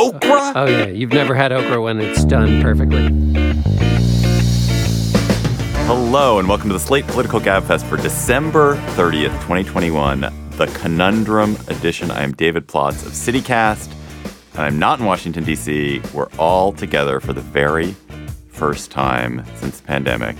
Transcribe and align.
Okra? 0.00 0.52
Oh 0.56 0.66
yeah, 0.66 0.86
you've 0.86 1.12
never 1.12 1.34
had 1.34 1.52
okra 1.52 1.82
when 1.82 2.00
it's 2.00 2.24
done 2.24 2.62
perfectly. 2.62 3.08
Hello, 5.84 6.38
and 6.38 6.48
welcome 6.48 6.70
to 6.70 6.72
the 6.72 6.80
Slate 6.80 7.06
Political 7.06 7.40
Gabfest 7.40 7.86
for 7.86 7.98
December 7.98 8.76
30th, 8.96 9.34
2021, 9.42 10.20
the 10.52 10.66
Conundrum 10.68 11.54
Edition. 11.68 12.10
I 12.10 12.22
am 12.22 12.32
David 12.32 12.66
Plotz 12.66 13.04
of 13.04 13.12
CityCast, 13.12 13.92
and 14.54 14.60
I'm 14.62 14.78
not 14.78 15.00
in 15.00 15.04
Washington, 15.04 15.44
D.C. 15.44 16.00
We're 16.14 16.30
all 16.38 16.72
together 16.72 17.20
for 17.20 17.34
the 17.34 17.42
very 17.42 17.94
first 18.48 18.90
time 18.90 19.44
since 19.56 19.80
the 19.80 19.86
pandemic. 19.86 20.36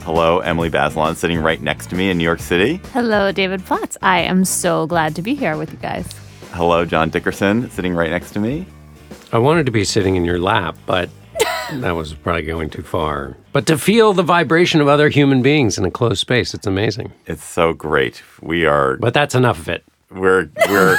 Hello, 0.00 0.40
Emily 0.40 0.68
Bazelon, 0.68 1.14
sitting 1.14 1.38
right 1.38 1.62
next 1.62 1.90
to 1.90 1.94
me 1.94 2.10
in 2.10 2.18
New 2.18 2.24
York 2.24 2.40
City. 2.40 2.80
Hello, 2.92 3.30
David 3.30 3.60
Plotz. 3.60 3.96
I 4.02 4.22
am 4.22 4.44
so 4.44 4.88
glad 4.88 5.14
to 5.14 5.22
be 5.22 5.36
here 5.36 5.56
with 5.56 5.70
you 5.70 5.78
guys. 5.78 6.08
Hello, 6.54 6.84
John 6.84 7.10
Dickerson, 7.10 7.68
sitting 7.70 7.94
right 7.94 8.10
next 8.10 8.30
to 8.32 8.38
me. 8.38 8.64
I 9.32 9.38
wanted 9.38 9.66
to 9.66 9.72
be 9.72 9.82
sitting 9.84 10.14
in 10.14 10.24
your 10.24 10.38
lap, 10.38 10.76
but 10.86 11.10
that 11.72 11.90
was 11.92 12.14
probably 12.14 12.42
going 12.42 12.70
too 12.70 12.82
far. 12.82 13.36
But 13.52 13.66
to 13.66 13.76
feel 13.76 14.12
the 14.12 14.22
vibration 14.22 14.80
of 14.80 14.86
other 14.86 15.08
human 15.08 15.42
beings 15.42 15.78
in 15.78 15.84
a 15.84 15.90
closed 15.90 16.20
space, 16.20 16.54
it's 16.54 16.64
amazing. 16.66 17.12
It's 17.26 17.42
so 17.42 17.72
great. 17.72 18.22
We 18.40 18.66
are, 18.66 18.96
But 18.98 19.14
that's 19.14 19.34
enough 19.34 19.58
of 19.58 19.68
it. 19.68 19.84
we're, 20.12 20.48
we're, 20.68 20.96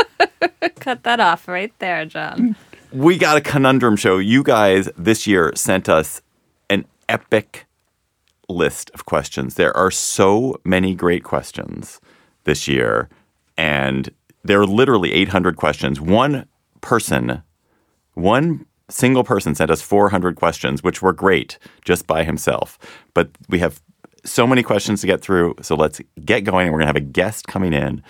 Cut 0.80 1.04
that 1.04 1.20
off 1.20 1.46
right 1.46 1.72
there, 1.78 2.04
John. 2.04 2.56
we 2.92 3.18
got 3.18 3.36
a 3.36 3.40
conundrum 3.40 3.94
show. 3.94 4.18
You 4.18 4.42
guys 4.42 4.88
this 4.96 5.28
year 5.28 5.52
sent 5.54 5.88
us 5.88 6.22
an 6.68 6.86
epic 7.08 7.66
list 8.48 8.90
of 8.94 9.04
questions. 9.06 9.54
There 9.54 9.76
are 9.76 9.92
so 9.92 10.60
many 10.64 10.96
great 10.96 11.22
questions 11.22 12.00
this 12.44 12.66
year, 12.66 13.08
and 13.56 14.10
there 14.42 14.60
are 14.60 14.66
literally 14.66 15.12
800 15.12 15.56
questions. 15.56 16.00
One 16.00 16.46
person, 16.80 17.42
one 18.14 18.66
single 18.88 19.24
person 19.24 19.54
sent 19.54 19.70
us 19.70 19.82
400 19.82 20.36
questions, 20.36 20.82
which 20.82 21.02
were 21.02 21.12
great 21.12 21.58
just 21.84 22.06
by 22.06 22.24
himself. 22.24 22.78
But 23.14 23.30
we 23.48 23.58
have 23.60 23.80
so 24.24 24.46
many 24.46 24.62
questions 24.62 25.00
to 25.00 25.06
get 25.06 25.20
through. 25.20 25.56
So 25.62 25.74
let's 25.74 26.00
get 26.24 26.40
going. 26.44 26.66
We're 26.66 26.78
going 26.78 26.82
to 26.82 26.86
have 26.86 26.96
a 26.96 27.00
guest 27.00 27.46
coming 27.46 27.72
in. 27.72 28.02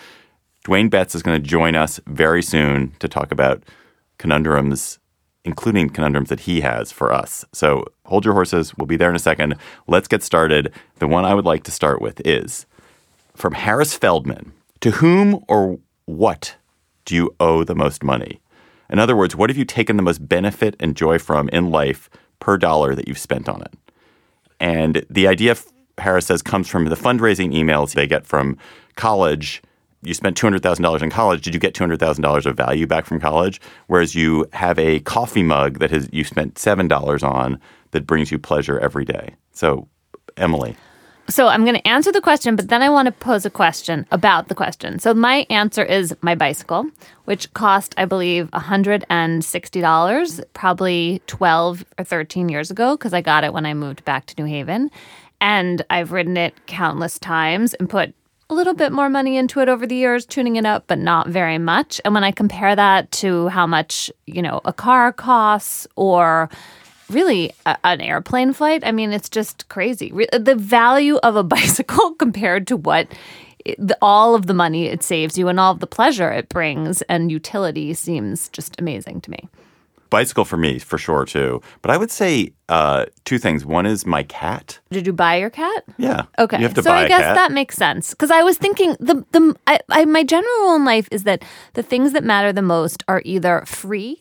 Dwayne 0.65 0.91
Betts 0.91 1.15
is 1.15 1.23
going 1.23 1.41
to 1.41 1.47
join 1.47 1.75
us 1.75 2.01
very 2.07 2.43
soon 2.43 2.93
to 2.99 3.09
talk 3.09 3.33
about 3.33 3.65
conundrums, 4.19 4.99
including 5.45 5.89
conundrums 5.89 6.29
that 6.29 6.41
he 6.41 6.61
has 6.61 6.93
for 6.93 7.13
us. 7.13 7.45
So 7.53 7.85
hold 8.05 8.25
your 8.25 8.35
horses. 8.35 8.77
We'll 8.77 8.87
be 8.87 8.97
there 8.97 9.09
in 9.09 9.17
a 9.17 9.21
second. 9.21 9.57
Let's 9.87 10.09
get 10.09 10.23
started. 10.23 10.73
The 10.99 11.09
one 11.09 11.25
I 11.25 11.35
would 11.35 11.47
like 11.47 11.63
to 11.65 11.71
start 11.71 12.03
with 12.03 12.21
is 12.27 12.67
from 13.35 13.55
Harris 13.55 13.95
Feldman 13.95 14.53
To 14.81 14.91
whom 14.91 15.43
or 15.49 15.79
what 16.17 16.57
do 17.05 17.15
you 17.15 17.35
owe 17.41 17.65
the 17.65 17.75
most 17.75 18.03
money? 18.03 18.41
In 18.89 18.99
other 18.99 19.17
words, 19.17 19.37
what 19.37 19.51
have 19.51 19.57
you 19.57 19.65
taken 19.65 19.97
the 19.97 20.03
most 20.03 20.29
benefit 20.29 20.77
and 20.81 20.97
joy 20.97 21.19
from 21.19 21.49
in 21.51 21.71
life 21.71 22.11
per 22.41 22.57
dollar 22.57 22.95
that 22.95 23.07
you've 23.07 23.19
spent 23.19 23.49
on 23.49 23.63
it? 23.63 23.73
And 24.59 25.05
the 25.09 25.27
idea, 25.27 25.57
Harris 25.99 26.27
says, 26.27 26.43
comes 26.43 26.69
from 26.69 26.87
the 26.87 26.97
fundraising 26.97 27.55
emails 27.55 27.95
they 27.95 28.07
get 28.07 28.27
from 28.27 28.59
college. 28.97 29.63
You 30.03 30.15
spent 30.15 30.37
$200,000 30.37 31.03
in 31.03 31.11
college. 31.11 31.43
Did 31.43 31.55
you 31.55 31.61
get 31.61 31.75
$200,000 31.75 32.47
of 32.47 32.57
value 32.57 32.87
back 32.87 33.07
from 33.07 33.21
college? 33.21 33.61
Whereas 33.87 34.15
you 34.15 34.47
have 34.53 34.79
a 34.79 35.01
coffee 35.01 35.43
mug 35.43 35.79
that 35.79 35.91
has 35.91 36.09
you 36.13 36.25
spent 36.25 36.55
$7 36.55 37.23
on 37.23 37.61
that 37.93 38.07
brings 38.07 38.31
you 38.31 38.39
pleasure 38.39 38.79
every 38.79 39.05
day. 39.05 39.35
So, 39.53 39.89
Emily. 40.37 40.77
So 41.31 41.47
I'm 41.47 41.65
going 41.65 41.77
to 41.77 41.89
answer 41.89 42.11
the 42.11 42.21
question, 42.21 42.57
but 42.57 42.69
then 42.69 42.83
I 42.83 42.89
want 42.89 43.07
to 43.07 43.13
pose 43.13 43.47
a 43.47 43.51
question 43.51 44.05
about 44.11 44.49
the 44.49 44.55
question. 44.55 44.99
So 44.99 45.15
my 45.15 45.47
answer 45.49 45.85
is 45.85 46.13
my 46.23 46.35
bicycle, 46.35 46.87
which 47.25 47.53
cost, 47.55 47.95
I 47.97 48.05
believe, 48.05 48.51
$160, 48.51 50.45
probably 50.55 51.23
12 51.29 51.85
or 51.99 52.05
13 52.05 52.49
years 52.49 52.73
ago, 52.73 52.97
because 52.97 53.15
I 53.15 53.21
got 53.21 53.45
it 53.45 53.53
when 53.53 53.65
I 53.65 53.75
moved 53.75 54.05
back 54.05 54.27
to 54.27 54.35
New 54.43 54.49
Haven. 54.49 54.91
And 55.41 55.83
I've 55.89 56.11
ridden 56.11 56.37
it 56.37 56.67
countless 56.67 57.17
times 57.19 57.75
and 57.75 57.89
put 57.89 58.13
a 58.51 58.55
little 58.55 58.75
bit 58.75 58.91
more 58.91 59.09
money 59.09 59.37
into 59.37 59.61
it 59.61 59.69
over 59.69 59.87
the 59.87 59.95
years, 59.95 60.27
tuning 60.27 60.57
it 60.57 60.67
up, 60.67 60.89
but 60.89 60.99
not 60.99 61.29
very 61.29 61.59
much. 61.59 62.01
And 62.05 62.13
when 62.13 62.25
I 62.25 62.33
compare 62.33 62.75
that 62.75 63.13
to 63.13 63.47
how 63.49 63.69
much, 63.69 64.11
you 64.27 64.43
know, 64.43 64.61
a 64.65 64.73
car 64.73 65.13
costs 65.13 65.87
or 65.95 66.51
really 67.11 67.53
a, 67.67 67.77
an 67.85 68.01
airplane 68.01 68.53
flight, 68.53 68.83
I 68.85 68.93
mean, 68.93 69.13
it's 69.13 69.29
just 69.29 69.69
crazy. 69.69 70.11
Re- 70.13 70.29
the 70.33 70.55
value 70.55 71.17
of 71.17 71.37
a 71.37 71.43
bicycle 71.57 72.15
compared 72.15 72.67
to 72.69 72.77
what 72.77 73.09
it, 73.65 73.77
the, 73.79 73.97
all 74.01 74.35
of 74.35 74.47
the 74.47 74.55
money 74.55 74.87
it 74.87 75.03
saves 75.03 75.37
you 75.37 75.49
and 75.49 75.61
all 75.61 75.73
of 75.73 75.81
the 75.81 75.87
pleasure 75.87 76.31
it 76.31 76.49
brings 76.49 77.03
and 77.03 77.31
utility 77.31 77.93
seems 77.95 78.49
just 78.49 78.79
amazing 78.81 79.21
to 79.23 79.31
me. 79.31 79.49
Bicycle 80.09 80.45
for 80.45 80.57
me, 80.57 80.81
for 80.81 80.99
sure, 80.99 81.25
too. 81.25 81.63
But 81.83 81.93
I 81.93 81.97
would 81.97 82.11
say 82.11 82.53
uh, 82.69 83.07
two 83.25 83.39
things. 83.39 83.65
One 83.65 83.87
is 83.87 84.05
my 84.05 84.25
cat. 84.25 84.81
Did 84.91 85.07
you 85.07 85.13
buy 85.13 85.37
your 85.37 85.51
cat? 85.51 85.85
Yeah. 85.99 86.23
Okay, 86.37 86.57
You 86.57 86.65
have 86.65 86.75
to 86.75 86.83
so 86.83 86.91
buy 86.91 87.05
I 87.05 87.09
guess 87.09 87.21
cat. 87.21 87.37
that 87.37 87.53
makes 87.53 87.77
sense 87.77 88.11
because 88.11 88.33
I 88.33 88.43
was 88.43 88.59
thinking 88.59 88.97
the 88.99 89.25
the 89.31 89.55
I, 89.69 89.79
I, 89.89 90.05
my 90.07 90.25
general 90.25 90.53
rule 90.63 90.75
in 90.75 90.85
life 90.85 91.07
is 91.13 91.23
that 91.25 91.45
the 91.75 91.83
things 91.85 92.13
that 92.13 92.25
matter 92.25 92.53
the 92.53 92.61
most 92.61 93.05
are 93.07 93.23
either 93.25 93.63
free 93.67 94.19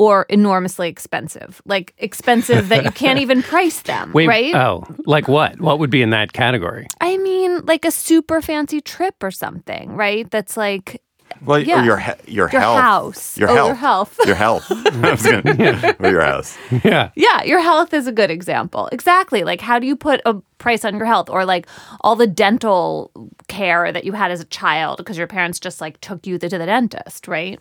or 0.00 0.24
enormously 0.30 0.88
expensive, 0.88 1.60
like 1.66 1.92
expensive 1.98 2.68
that 2.70 2.84
you 2.84 2.90
can't 2.90 3.18
even 3.24 3.42
price 3.42 3.82
them. 3.82 4.12
Wait, 4.14 4.26
right? 4.28 4.54
oh, 4.54 4.82
like 5.04 5.28
what? 5.28 5.60
What 5.60 5.78
would 5.78 5.90
be 5.90 6.00
in 6.00 6.08
that 6.10 6.32
category? 6.32 6.86
I 7.02 7.18
mean, 7.18 7.60
like 7.66 7.84
a 7.84 7.90
super 7.90 8.40
fancy 8.40 8.80
trip 8.80 9.16
or 9.22 9.30
something, 9.30 9.92
right? 9.94 10.30
That's 10.30 10.56
like 10.56 11.02
Well, 11.44 11.58
Yeah. 11.60 11.82
or 11.82 11.84
your 11.84 11.98
your, 12.26 12.48
Your 12.50 12.60
health. 12.60 12.80
house. 12.80 13.38
Your 13.38 13.50
Oh, 13.50 13.74
health. 13.74 14.18
your 14.26 14.34
health. 14.36 14.66
Your 14.70 14.94
health. 15.04 15.24
Gonna- 15.24 15.96
or 16.00 16.10
your 16.10 16.22
house. 16.22 16.56
Yeah. 16.82 17.10
Yeah, 17.14 17.42
your 17.44 17.60
health 17.60 17.92
is 17.92 18.06
a 18.06 18.12
good 18.12 18.30
example. 18.30 18.88
Exactly. 18.92 19.44
Like, 19.44 19.60
how 19.60 19.78
do 19.78 19.86
you 19.86 19.96
put 19.96 20.20
a 20.24 20.34
price 20.58 20.82
on 20.84 20.96
your 20.96 21.06
health? 21.06 21.28
Or 21.30 21.44
like 21.44 21.66
all 22.00 22.16
the 22.16 22.26
dental 22.26 23.10
care 23.48 23.92
that 23.92 24.04
you 24.04 24.12
had 24.12 24.30
as 24.30 24.40
a 24.40 24.46
child 24.46 24.96
because 24.96 25.18
your 25.18 25.26
parents 25.28 25.60
just 25.60 25.80
like 25.80 26.00
took 26.00 26.26
you 26.26 26.38
to 26.38 26.48
the 26.48 26.66
dentist, 26.66 27.28
right? 27.28 27.58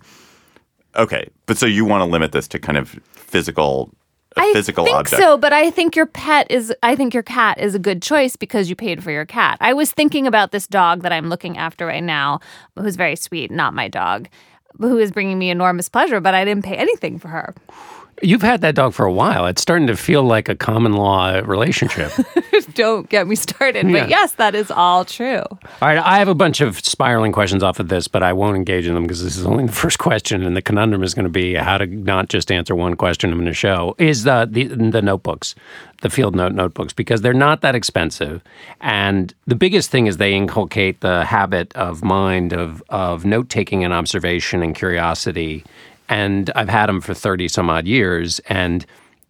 Okay, 0.96 1.30
but 1.46 1.58
so 1.58 1.66
you 1.66 1.86
want 1.86 2.02
to 2.02 2.06
limit 2.06 2.32
this 2.32 2.48
to 2.50 2.60
kind 2.60 2.78
of 2.78 3.00
physical, 3.12 3.92
I 4.36 4.52
physical 4.54 4.86
think 4.86 4.98
object. 4.98 5.22
so, 5.22 5.38
but 5.38 5.54
I 5.54 5.70
think 5.70 5.96
your 5.96 6.06
pet 6.06 6.50
is. 6.50 6.74
I 6.84 6.96
think 6.96 7.14
your 7.14 7.24
cat 7.24 7.60
is 7.60 7.76
a 7.76 7.80
good 7.80 8.02
choice 8.02 8.36
because 8.36 8.70
you 8.70 8.76
paid 8.76 9.04
for 9.04 9.12
your 9.12 9.26
cat. 9.26 9.58
I 9.62 9.74
was 9.74 9.92
thinking 9.92 10.26
about 10.26 10.52
this 10.52 10.68
dog 10.68 11.04
that 11.04 11.12
I'm 11.12 11.30
looking 11.30 11.58
after 11.58 11.86
right 11.86 12.04
now, 12.04 12.40
who's 12.76 12.96
very 12.96 13.16
sweet, 13.16 13.52
not 13.52 13.74
my 13.74 13.88
dog, 13.88 14.28
who 14.78 14.98
is 14.98 15.12
bringing 15.12 15.38
me 15.38 15.50
enormous 15.50 15.90
pleasure, 15.90 16.20
but 16.20 16.34
I 16.34 16.44
didn't 16.46 16.66
pay 16.66 16.76
anything 16.76 17.20
for 17.20 17.28
her. 17.28 17.54
You've 18.22 18.42
had 18.42 18.62
that 18.62 18.76
dog 18.76 18.94
for 18.94 19.06
a 19.06 19.14
while. 19.14 19.46
It's 19.46 19.62
starting 19.62 19.88
to 19.88 19.96
feel 19.96 20.24
like 20.24 20.50
a 20.50 20.56
common 20.56 20.94
law 20.94 21.40
relationship. 21.44 22.12
Don't 22.74 23.10
get 23.10 23.28
me 23.28 23.36
started. 23.36 23.88
Yeah. 23.88 24.02
But 24.02 24.10
yes, 24.10 24.34
that 24.34 24.56
is 24.56 24.72
all 24.72 25.06
true. 25.06 25.44
All 25.50 25.60
right, 25.82 25.98
I 25.98 26.20
have 26.20 26.28
a 26.28 26.36
bunch 26.36 26.62
of 26.62 26.80
spiraling 26.80 27.32
questions 27.32 27.64
off 27.64 27.80
of 27.80 27.88
this, 27.88 28.08
but 28.08 28.24
I 28.24 28.34
won't 28.34 28.56
engage 28.56 28.86
in 28.88 28.94
them 28.94 29.04
because 29.04 29.24
this 29.24 29.38
is 29.38 29.46
only 29.46 29.66
the 29.66 29.72
first 29.84 30.00
question, 30.00 30.44
and 30.44 30.56
the 30.56 30.62
conundrum 30.62 31.04
is 31.04 31.14
going 31.14 31.26
to 31.26 31.30
be 31.30 31.56
how 31.56 31.78
to 31.78 31.86
not 31.88 32.30
just 32.30 32.52
answer 32.52 32.76
one 32.76 32.96
question 32.96 33.32
in 33.32 33.48
a 33.48 33.54
show. 33.54 33.96
Is 33.98 34.24
the 34.24 34.48
the, 34.50 34.66
the 34.66 35.02
notebooks, 35.02 35.56
the 36.02 36.10
field 36.10 36.36
note 36.36 36.54
notebooks, 36.54 36.94
because 36.94 37.22
they're 37.22 37.34
not 37.34 37.62
that 37.62 37.76
expensive, 37.76 38.42
and 38.82 39.34
the 39.48 39.56
biggest 39.56 39.92
thing 39.92 40.08
is 40.08 40.18
they 40.18 40.34
inculcate 40.34 41.02
the 41.02 41.26
habit 41.26 41.74
of 41.76 42.04
mind 42.04 42.54
of 42.54 42.84
of 42.90 43.26
note 43.26 43.50
taking 43.50 43.84
and 43.84 43.94
observation 43.94 44.62
and 44.62 44.76
curiosity, 44.76 45.64
and 46.10 46.52
I've 46.56 46.70
had 46.70 46.88
them 46.88 47.02
for 47.02 47.14
thirty 47.14 47.48
some 47.48 47.70
odd 47.70 47.88
years, 47.88 48.40
and 48.50 48.86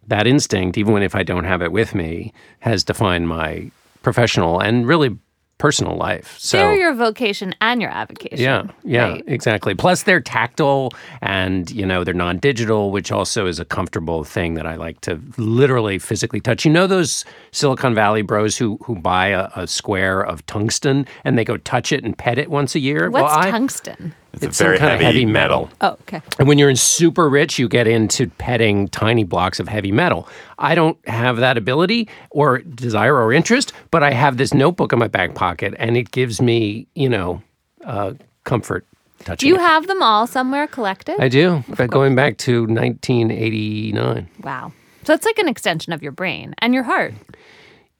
that 0.08 0.26
instinct, 0.26 0.76
even 0.76 0.92
when 0.92 1.02
if 1.02 1.14
I 1.14 1.22
don't 1.22 1.44
have 1.44 1.62
it 1.62 1.72
with 1.72 1.94
me, 1.94 2.32
has 2.60 2.82
defined 2.82 3.28
my 3.28 3.70
professional 4.02 4.60
and 4.60 4.86
really 4.86 5.16
personal 5.58 5.94
life. 5.94 6.36
So 6.38 6.56
They're 6.56 6.74
your 6.74 6.94
vocation 6.94 7.54
and 7.60 7.82
your 7.82 7.90
avocation. 7.90 8.38
yeah, 8.38 8.64
yeah, 8.82 9.10
right? 9.10 9.24
exactly. 9.26 9.74
Plus 9.74 10.04
they're 10.04 10.20
tactile 10.20 10.90
and 11.20 11.70
you 11.70 11.84
know 11.84 12.02
they're 12.02 12.14
non-digital, 12.14 12.90
which 12.90 13.12
also 13.12 13.46
is 13.46 13.60
a 13.60 13.64
comfortable 13.66 14.24
thing 14.24 14.54
that 14.54 14.66
I 14.66 14.76
like 14.76 15.02
to 15.02 15.20
literally 15.36 15.98
physically 15.98 16.40
touch. 16.40 16.64
You 16.64 16.72
know 16.72 16.86
those 16.86 17.26
Silicon 17.52 17.94
Valley 17.94 18.22
bros 18.22 18.56
who 18.56 18.78
who 18.82 18.96
buy 18.96 19.26
a, 19.28 19.50
a 19.54 19.66
square 19.66 20.22
of 20.22 20.44
tungsten 20.46 21.06
and 21.24 21.36
they 21.38 21.44
go 21.44 21.58
touch 21.58 21.92
it 21.92 22.04
and 22.04 22.16
pet 22.16 22.38
it 22.38 22.50
once 22.50 22.74
a 22.74 22.80
year. 22.80 23.10
What's 23.10 23.22
well, 23.22 23.38
I, 23.38 23.50
tungsten? 23.50 24.14
It's, 24.34 24.42
It's 24.44 24.60
a 24.60 24.64
very 24.64 24.76
some 24.78 24.88
kind 24.88 24.92
heavy, 25.02 25.04
of 25.04 25.14
heavy 25.14 25.26
metal. 25.26 25.70
Oh, 25.80 25.96
okay. 26.02 26.22
And 26.38 26.46
when 26.46 26.58
you're 26.58 26.70
in 26.70 26.76
super 26.76 27.28
rich, 27.28 27.58
you 27.58 27.68
get 27.68 27.86
into 27.86 28.28
petting 28.28 28.88
tiny 28.88 29.24
blocks 29.24 29.58
of 29.60 29.68
heavy 29.68 29.92
metal. 29.92 30.28
I 30.58 30.74
don't 30.74 30.96
have 31.08 31.38
that 31.38 31.56
ability 31.58 32.08
or 32.30 32.58
desire 32.58 33.16
or 33.16 33.32
interest, 33.32 33.72
but 33.90 34.02
I 34.02 34.12
have 34.12 34.36
this 34.36 34.54
notebook 34.54 34.92
in 34.92 34.98
my 34.98 35.08
back 35.08 35.34
pocket, 35.34 35.74
and 35.78 35.96
it 35.96 36.10
gives 36.10 36.40
me, 36.40 36.86
you 36.94 37.08
know, 37.08 37.42
uh, 37.84 38.12
comfort 38.44 38.86
touching. 39.24 39.46
Do 39.46 39.48
you 39.48 39.56
it. 39.56 39.62
have 39.62 39.86
them 39.86 40.02
all 40.02 40.26
somewhere 40.26 40.66
collected? 40.66 41.20
I 41.20 41.28
do, 41.28 41.64
but 41.76 41.90
going 41.90 42.14
back 42.14 42.36
to 42.38 42.66
1989. 42.66 44.28
wow. 44.42 44.72
So 45.04 45.14
it's 45.14 45.24
like 45.24 45.38
an 45.38 45.48
extension 45.48 45.92
of 45.94 46.02
your 46.02 46.12
brain 46.12 46.54
and 46.58 46.74
your 46.74 46.82
heart. 46.82 47.14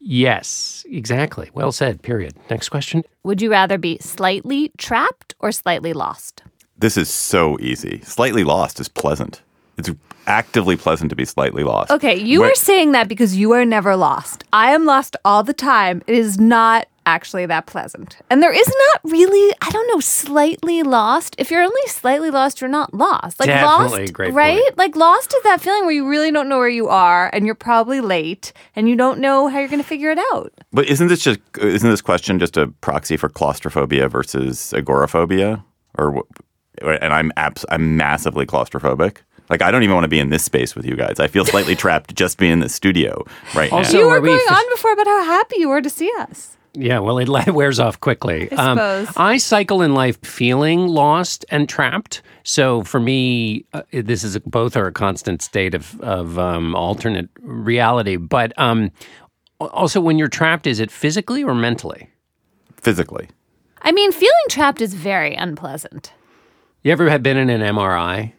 Yes, 0.00 0.84
exactly. 0.88 1.50
Well 1.52 1.72
said. 1.72 2.02
Period. 2.02 2.34
Next 2.48 2.70
question. 2.70 3.04
Would 3.22 3.42
you 3.42 3.50
rather 3.50 3.78
be 3.78 3.98
slightly 4.00 4.72
trapped 4.78 5.34
or 5.40 5.52
slightly 5.52 5.92
lost? 5.92 6.42
This 6.78 6.96
is 6.96 7.10
so 7.10 7.58
easy. 7.60 8.00
Slightly 8.04 8.42
lost 8.42 8.80
is 8.80 8.88
pleasant. 8.88 9.42
It's 9.76 9.90
actively 10.26 10.76
pleasant 10.76 11.10
to 11.10 11.16
be 11.16 11.26
slightly 11.26 11.62
lost. 11.64 11.90
Okay, 11.90 12.16
you 12.16 12.40
When- 12.40 12.50
are 12.50 12.54
saying 12.54 12.92
that 12.92 13.08
because 13.08 13.36
you 13.36 13.52
are 13.52 13.64
never 13.66 13.94
lost. 13.96 14.44
I 14.52 14.72
am 14.72 14.86
lost 14.86 15.16
all 15.24 15.42
the 15.42 15.52
time. 15.52 16.02
It 16.06 16.14
is 16.16 16.38
not 16.40 16.86
actually 17.14 17.46
that 17.46 17.66
pleasant. 17.66 18.16
And 18.30 18.42
there 18.42 18.52
is 18.52 18.66
not 18.66 19.12
really, 19.12 19.54
I 19.60 19.70
don't 19.70 19.86
know, 19.88 20.00
slightly 20.00 20.82
lost. 20.82 21.34
If 21.38 21.50
you're 21.50 21.62
only 21.62 21.80
slightly 21.86 22.30
lost, 22.30 22.60
you're 22.60 22.70
not 22.70 22.94
lost. 22.94 23.40
Like 23.40 23.48
Definitely 23.48 23.96
a 23.96 24.00
lost, 24.02 24.12
great 24.12 24.32
right? 24.34 24.60
point. 24.62 24.78
Like 24.78 24.96
lost 24.96 25.34
is 25.36 25.42
that 25.42 25.60
feeling 25.60 25.82
where 25.82 25.92
you 25.94 26.08
really 26.08 26.30
don't 26.30 26.48
know 26.48 26.58
where 26.58 26.68
you 26.68 26.88
are 26.88 27.28
and 27.32 27.44
you're 27.46 27.54
probably 27.54 28.00
late 28.00 28.52
and 28.76 28.88
you 28.88 28.96
don't 28.96 29.18
know 29.20 29.48
how 29.48 29.58
you're 29.58 29.68
going 29.68 29.82
to 29.82 29.88
figure 29.88 30.10
it 30.10 30.18
out. 30.32 30.52
But 30.72 30.86
isn't 30.88 31.08
this 31.08 31.22
just 31.22 31.40
isn't 31.60 31.90
this 31.90 32.00
question 32.00 32.38
just 32.38 32.56
a 32.56 32.68
proxy 32.80 33.16
for 33.16 33.28
claustrophobia 33.28 34.08
versus 34.08 34.72
agoraphobia? 34.72 35.64
Or 35.98 36.22
and 36.80 37.12
I'm 37.12 37.32
abs- 37.36 37.66
I'm 37.68 37.96
massively 37.96 38.46
claustrophobic. 38.46 39.18
Like 39.50 39.62
I 39.62 39.72
don't 39.72 39.82
even 39.82 39.94
want 39.94 40.04
to 40.04 40.08
be 40.08 40.20
in 40.20 40.30
this 40.30 40.44
space 40.44 40.76
with 40.76 40.86
you 40.86 40.94
guys. 40.96 41.18
I 41.18 41.26
feel 41.26 41.44
slightly 41.44 41.74
trapped 41.84 42.14
just 42.14 42.38
being 42.38 42.52
in 42.52 42.60
the 42.60 42.68
studio 42.68 43.24
right 43.54 43.72
Also- 43.72 43.94
now. 43.94 43.98
you 43.98 44.08
are 44.08 44.14
were 44.14 44.20
we 44.20 44.28
going 44.28 44.40
f- 44.48 44.56
on 44.56 44.64
before 44.74 44.92
about 44.92 45.06
how 45.08 45.24
happy 45.24 45.56
you 45.58 45.68
were 45.68 45.82
to 45.82 45.90
see 45.90 46.10
us. 46.20 46.56
Yeah, 46.74 47.00
well, 47.00 47.18
it 47.18 47.28
wears 47.52 47.80
off 47.80 48.00
quickly. 48.00 48.50
Um, 48.52 48.78
I 48.78 49.04
suppose. 49.04 49.16
I 49.16 49.36
cycle 49.38 49.82
in 49.82 49.94
life 49.94 50.20
feeling 50.22 50.86
lost 50.86 51.44
and 51.50 51.68
trapped. 51.68 52.22
So 52.44 52.82
for 52.84 53.00
me, 53.00 53.64
uh, 53.72 53.82
this 53.92 54.24
is 54.24 54.36
a, 54.36 54.40
both 54.40 54.76
are 54.76 54.86
a 54.86 54.92
constant 54.92 55.42
state 55.42 55.74
of 55.74 56.00
of 56.00 56.38
um, 56.38 56.74
alternate 56.74 57.28
reality. 57.40 58.16
But 58.16 58.52
um, 58.58 58.90
also, 59.58 60.00
when 60.00 60.18
you're 60.18 60.28
trapped, 60.28 60.66
is 60.66 60.80
it 60.80 60.90
physically 60.90 61.42
or 61.42 61.54
mentally? 61.54 62.08
Physically. 62.76 63.28
I 63.82 63.92
mean, 63.92 64.12
feeling 64.12 64.32
trapped 64.48 64.80
is 64.80 64.94
very 64.94 65.34
unpleasant. 65.34 66.12
You 66.82 66.92
ever 66.92 67.10
have 67.10 67.22
been 67.22 67.36
in 67.36 67.50
an 67.50 67.60
MRI 67.60 68.32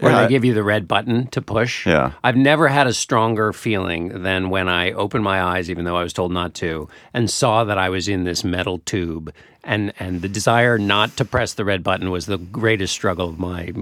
where 0.00 0.12
Yeah. 0.12 0.22
they 0.22 0.28
give 0.28 0.44
you 0.44 0.54
the 0.54 0.62
red 0.62 0.86
button 0.88 1.26
to 1.28 1.40
push? 1.40 1.86
Yeah. 1.86 2.12
I've 2.22 2.36
never 2.36 2.68
had 2.68 2.86
a 2.86 2.92
stronger 2.92 3.52
feeling 3.52 4.22
than 4.22 4.50
when 4.50 4.68
I 4.68 4.92
opened 4.92 5.24
my 5.24 5.42
eyes, 5.42 5.70
even 5.70 5.84
though 5.84 5.96
I 5.96 6.02
was 6.02 6.12
told 6.12 6.32
not 6.32 6.54
to, 6.54 6.88
and 7.14 7.30
saw 7.30 7.64
that 7.64 7.78
I 7.78 7.88
was 7.88 8.08
in 8.08 8.24
this 8.24 8.44
metal 8.44 8.78
tube. 8.80 9.32
And, 9.64 9.92
and 9.98 10.22
the 10.22 10.28
desire 10.28 10.78
not 10.78 11.16
to 11.18 11.24
press 11.24 11.52
the 11.54 11.64
red 11.64 11.82
button 11.82 12.10
was 12.10 12.26
the 12.26 12.38
greatest 12.38 12.92
struggle 12.94 13.28
of 13.28 13.38
my 13.38 13.72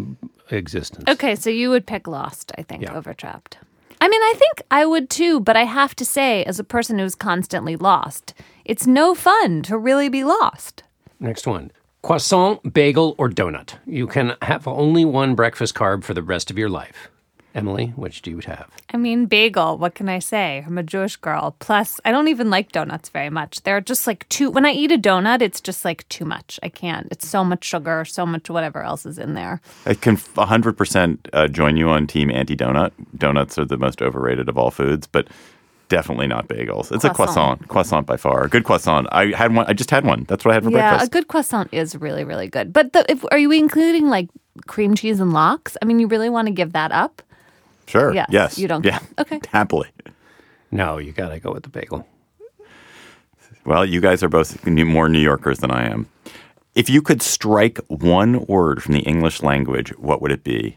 existence. 0.50 1.04
Okay, 1.08 1.34
so 1.36 1.50
you 1.50 1.70
would 1.70 1.86
pick 1.86 2.06
Lost, 2.08 2.52
I 2.58 2.62
think, 2.62 2.82
Yeah. 2.82 2.94
over 2.94 3.14
Trapped. 3.14 3.58
I 4.00 4.08
mean, 4.08 4.20
I 4.22 4.34
think 4.36 4.62
I 4.70 4.84
would 4.84 5.08
too, 5.08 5.40
but 5.40 5.56
I 5.56 5.64
have 5.64 5.94
to 5.96 6.04
say, 6.04 6.44
as 6.44 6.58
a 6.58 6.64
person 6.64 6.98
who's 6.98 7.14
constantly 7.14 7.76
lost, 7.76 8.34
it's 8.64 8.86
no 8.86 9.14
fun 9.14 9.62
to 9.62 9.78
really 9.78 10.08
be 10.08 10.22
lost. 10.22 10.82
Next 11.18 11.46
one. 11.46 11.70
Croissant, 12.02 12.72
bagel, 12.72 13.14
or 13.18 13.28
donut. 13.28 13.74
You 13.86 14.06
can 14.06 14.36
have 14.42 14.68
only 14.68 15.04
one 15.04 15.34
breakfast 15.34 15.74
carb 15.74 16.04
for 16.04 16.14
the 16.14 16.22
rest 16.22 16.50
of 16.50 16.58
your 16.58 16.68
life. 16.68 17.10
Emily, 17.56 17.86
which 17.96 18.20
do 18.20 18.30
you 18.30 18.40
have? 18.44 18.70
I 18.92 18.98
mean, 18.98 19.24
bagel, 19.24 19.78
what 19.78 19.94
can 19.94 20.10
I 20.10 20.18
say? 20.18 20.62
I'm 20.66 20.76
a 20.76 20.82
Jewish 20.82 21.16
girl. 21.16 21.56
Plus, 21.58 21.98
I 22.04 22.12
don't 22.12 22.28
even 22.28 22.50
like 22.50 22.70
donuts 22.70 23.08
very 23.08 23.30
much. 23.30 23.62
They're 23.62 23.80
just 23.80 24.06
like 24.06 24.28
too, 24.28 24.50
when 24.50 24.66
I 24.66 24.72
eat 24.72 24.92
a 24.92 24.98
donut, 24.98 25.40
it's 25.40 25.62
just 25.62 25.82
like 25.82 26.06
too 26.10 26.26
much. 26.26 26.60
I 26.62 26.68
can't. 26.68 27.08
It's 27.10 27.26
so 27.26 27.42
much 27.42 27.64
sugar, 27.64 28.04
so 28.04 28.26
much 28.26 28.50
whatever 28.50 28.82
else 28.82 29.06
is 29.06 29.18
in 29.18 29.32
there. 29.32 29.62
I 29.86 29.94
can 29.94 30.18
100% 30.18 31.18
uh, 31.32 31.48
join 31.48 31.78
you 31.78 31.88
on 31.88 32.06
team 32.06 32.30
anti-donut. 32.30 32.92
Donuts 33.16 33.58
are 33.58 33.64
the 33.64 33.78
most 33.78 34.02
overrated 34.02 34.50
of 34.50 34.58
all 34.58 34.70
foods, 34.70 35.06
but 35.06 35.26
definitely 35.88 36.26
not 36.26 36.48
bagels. 36.48 36.90
It's 36.92 37.04
a 37.04 37.10
Croissant. 37.10 37.60
croissant. 37.60 37.68
Croissant 37.68 38.06
by 38.06 38.16
far. 38.16 38.44
A 38.44 38.48
good 38.48 38.64
croissant. 38.64 39.06
I 39.12 39.26
had 39.36 39.54
one. 39.54 39.66
I 39.68 39.72
just 39.72 39.90
had 39.90 40.04
one. 40.04 40.24
That's 40.28 40.44
what 40.44 40.52
I 40.52 40.54
had 40.54 40.64
for 40.64 40.70
yeah, 40.70 40.90
breakfast. 40.90 41.08
a 41.08 41.10
good 41.10 41.28
croissant 41.28 41.68
is 41.72 41.96
really, 41.96 42.24
really 42.24 42.48
good. 42.48 42.72
But 42.72 42.92
the, 42.92 43.04
if, 43.10 43.24
are 43.30 43.38
you 43.38 43.50
including 43.52 44.08
like 44.08 44.28
cream 44.66 44.94
cheese 44.94 45.20
and 45.20 45.32
lox? 45.32 45.76
I 45.80 45.84
mean, 45.84 45.98
you 45.98 46.06
really 46.06 46.30
want 46.30 46.48
to 46.48 46.52
give 46.52 46.72
that 46.72 46.92
up? 46.92 47.22
Sure. 47.86 48.12
Yes, 48.12 48.26
Yes. 48.30 48.58
you 48.58 48.66
don't 48.68 48.84
Yeah. 48.84 48.98
care. 48.98 49.08
Okay. 49.20 49.40
Happily. 49.52 49.88
No, 50.72 50.98
you 50.98 51.12
got 51.12 51.28
to 51.28 51.38
go 51.40 51.52
with 51.52 51.62
the 51.62 51.68
bagel. 51.68 52.06
Well, 53.64 53.84
you 53.84 54.00
guys 54.00 54.22
are 54.22 54.28
both 54.28 54.64
more 54.66 55.08
New 55.08 55.18
Yorkers 55.20 55.58
than 55.58 55.70
I 55.70 55.88
am. 55.88 56.08
If 56.74 56.90
you 56.90 57.00
could 57.02 57.22
strike 57.22 57.78
one 57.88 58.44
word 58.46 58.82
from 58.82 58.94
the 58.94 59.00
English 59.00 59.42
language, 59.42 59.90
what 59.98 60.20
would 60.20 60.30
it 60.32 60.44
be? 60.44 60.76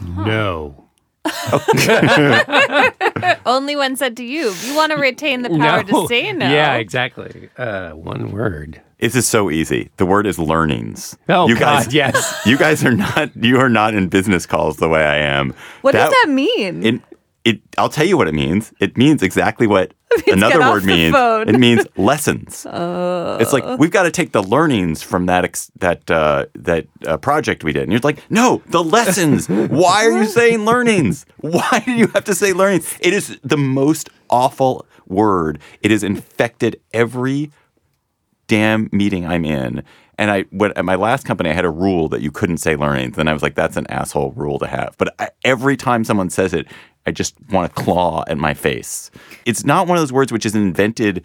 No. 0.00 0.83
Only 3.46 3.76
when 3.76 3.96
said 3.96 4.16
to 4.18 4.24
you. 4.24 4.52
You 4.64 4.76
want 4.76 4.92
to 4.92 4.98
retain 4.98 5.42
the 5.42 5.50
power 5.50 5.82
to 5.82 6.06
say 6.06 6.32
no. 6.32 6.50
Yeah, 6.50 6.74
exactly. 6.74 7.48
Uh, 7.56 7.92
one 7.92 8.30
word. 8.30 8.80
This 8.98 9.16
is 9.16 9.26
so 9.26 9.50
easy. 9.50 9.90
The 9.96 10.06
word 10.06 10.26
is 10.26 10.38
learnings. 10.38 11.16
Oh, 11.28 11.48
you 11.48 11.54
God, 11.54 11.84
guys, 11.84 11.94
yes. 11.94 12.40
You 12.46 12.58
guys 12.58 12.84
are 12.84 12.94
not. 12.94 13.34
You 13.36 13.58
are 13.58 13.68
not 13.68 13.94
in 13.94 14.08
business 14.08 14.46
calls 14.46 14.78
the 14.78 14.88
way 14.88 15.04
I 15.04 15.16
am. 15.16 15.54
What 15.82 15.92
does 15.92 16.10
that 16.10 16.26
mean? 16.28 16.84
It, 16.84 17.00
it. 17.44 17.60
I'll 17.78 17.88
tell 17.88 18.06
you 18.06 18.16
what 18.16 18.28
it 18.28 18.34
means. 18.34 18.72
It 18.80 18.96
means 18.96 19.22
exactly 19.22 19.66
what 19.66 19.94
another 20.26 20.60
word 20.60 20.84
means. 20.84 21.14
phone. 21.14 21.48
It 21.48 21.58
means 21.58 21.86
lessons. 21.96 22.66
it's 22.66 23.52
like 23.52 23.78
we've 23.78 23.90
got 23.90 24.04
to 24.04 24.10
take 24.10 24.32
the 24.32 24.42
learnings 24.42 25.02
from 25.02 25.26
that 25.26 25.44
ex, 25.44 25.70
that 25.78 26.10
uh, 26.10 26.46
that 26.54 26.86
uh, 27.06 27.16
project 27.16 27.64
we 27.64 27.72
did. 27.72 27.84
And 27.84 27.92
you're 27.92 28.00
like, 28.02 28.18
no, 28.30 28.62
the 28.66 28.82
lessons. 28.82 29.48
Why 29.48 30.06
are 30.06 30.18
you 30.22 30.26
saying 30.26 30.64
learnings? 30.64 31.26
Why 31.38 31.82
do 31.84 31.92
you 31.92 32.06
have 32.08 32.24
to 32.24 32.34
say 32.34 32.52
learnings? 32.52 32.96
It 33.00 33.12
is 33.12 33.38
the 33.42 33.58
most 33.58 34.10
awful 34.30 34.86
word. 35.06 35.60
It 35.82 35.90
has 35.90 36.02
infected 36.02 36.80
every 36.92 37.50
damn 38.46 38.88
meeting 38.92 39.26
I'm 39.26 39.44
in. 39.44 39.82
And 40.18 40.30
I, 40.30 40.42
when, 40.50 40.72
at 40.76 40.84
my 40.84 40.94
last 40.94 41.26
company, 41.26 41.50
I 41.50 41.54
had 41.54 41.64
a 41.64 41.70
rule 41.70 42.08
that 42.10 42.20
you 42.20 42.30
couldn't 42.30 42.58
say 42.58 42.76
learnings. 42.76 43.18
And 43.18 43.28
I 43.28 43.32
was 43.32 43.42
like, 43.42 43.54
that's 43.54 43.76
an 43.76 43.86
asshole 43.88 44.32
rule 44.32 44.58
to 44.60 44.66
have. 44.66 44.94
But 44.96 45.14
I, 45.18 45.30
every 45.44 45.76
time 45.76 46.04
someone 46.04 46.30
says 46.30 46.54
it, 46.54 46.66
I 47.06 47.12
just 47.12 47.34
want 47.50 47.74
to 47.74 47.82
claw 47.82 48.24
at 48.26 48.38
my 48.38 48.54
face. 48.54 49.10
It's 49.44 49.64
not 49.64 49.86
one 49.86 49.96
of 49.96 50.02
those 50.02 50.12
words 50.12 50.32
which 50.32 50.46
is 50.46 50.54
invented 50.54 51.24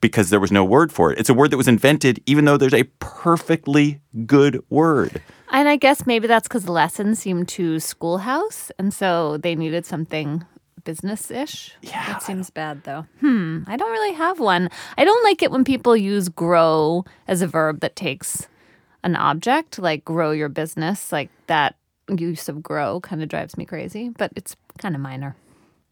because 0.00 0.30
there 0.30 0.40
was 0.40 0.52
no 0.52 0.64
word 0.64 0.92
for 0.92 1.12
it. 1.12 1.18
It's 1.18 1.28
a 1.28 1.34
word 1.34 1.50
that 1.50 1.56
was 1.56 1.68
invented 1.68 2.22
even 2.26 2.44
though 2.44 2.56
there's 2.56 2.74
a 2.74 2.84
perfectly 3.00 4.00
good 4.26 4.62
word. 4.70 5.20
And 5.50 5.68
I 5.68 5.76
guess 5.76 6.06
maybe 6.06 6.26
that's 6.28 6.46
because 6.46 6.68
lessons 6.68 7.18
seem 7.18 7.46
too 7.46 7.80
schoolhouse, 7.80 8.70
and 8.78 8.92
so 8.92 9.38
they 9.38 9.54
needed 9.54 9.86
something 9.86 10.44
business-ish. 10.84 11.74
Yeah, 11.82 12.06
that 12.06 12.22
seems 12.22 12.50
bad 12.50 12.84
though. 12.84 13.06
Hmm, 13.20 13.62
I 13.66 13.76
don't 13.76 13.90
really 13.90 14.14
have 14.14 14.40
one. 14.40 14.70
I 14.96 15.04
don't 15.04 15.24
like 15.24 15.42
it 15.42 15.50
when 15.50 15.64
people 15.64 15.96
use 15.96 16.28
"grow" 16.28 17.04
as 17.26 17.42
a 17.42 17.46
verb 17.46 17.80
that 17.80 17.96
takes 17.96 18.46
an 19.02 19.16
object, 19.16 19.78
like 19.78 20.04
grow 20.04 20.30
your 20.32 20.48
business. 20.48 21.12
Like 21.12 21.30
that 21.46 21.76
use 22.14 22.48
of 22.48 22.62
"grow" 22.62 23.00
kind 23.00 23.22
of 23.22 23.28
drives 23.28 23.56
me 23.56 23.64
crazy, 23.64 24.10
but 24.10 24.32
it's 24.36 24.54
kind 24.78 24.94
of 24.94 25.00
minor. 25.00 25.36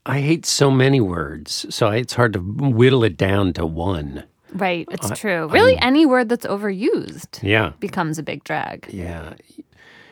I 0.05 0.21
hate 0.21 0.47
so 0.47 0.71
many 0.71 1.01
words, 1.01 1.67
so 1.75 1.89
it's 1.91 2.15
hard 2.15 2.33
to 2.35 2.39
whittle 2.39 3.03
it 3.05 3.17
down 3.17 3.53
to 3.55 3.67
one. 3.67 4.25
Right, 4.53 4.87
it's 4.91 5.11
true. 5.19 5.49
Really, 5.49 5.77
any 5.79 6.07
word 6.07 6.29
that's 6.29 6.47
overused 6.47 7.43
Yeah. 7.43 7.73
becomes 7.81 8.19
a 8.19 8.23
big 8.23 8.45
drag. 8.45 8.87
Yeah. 8.91 9.35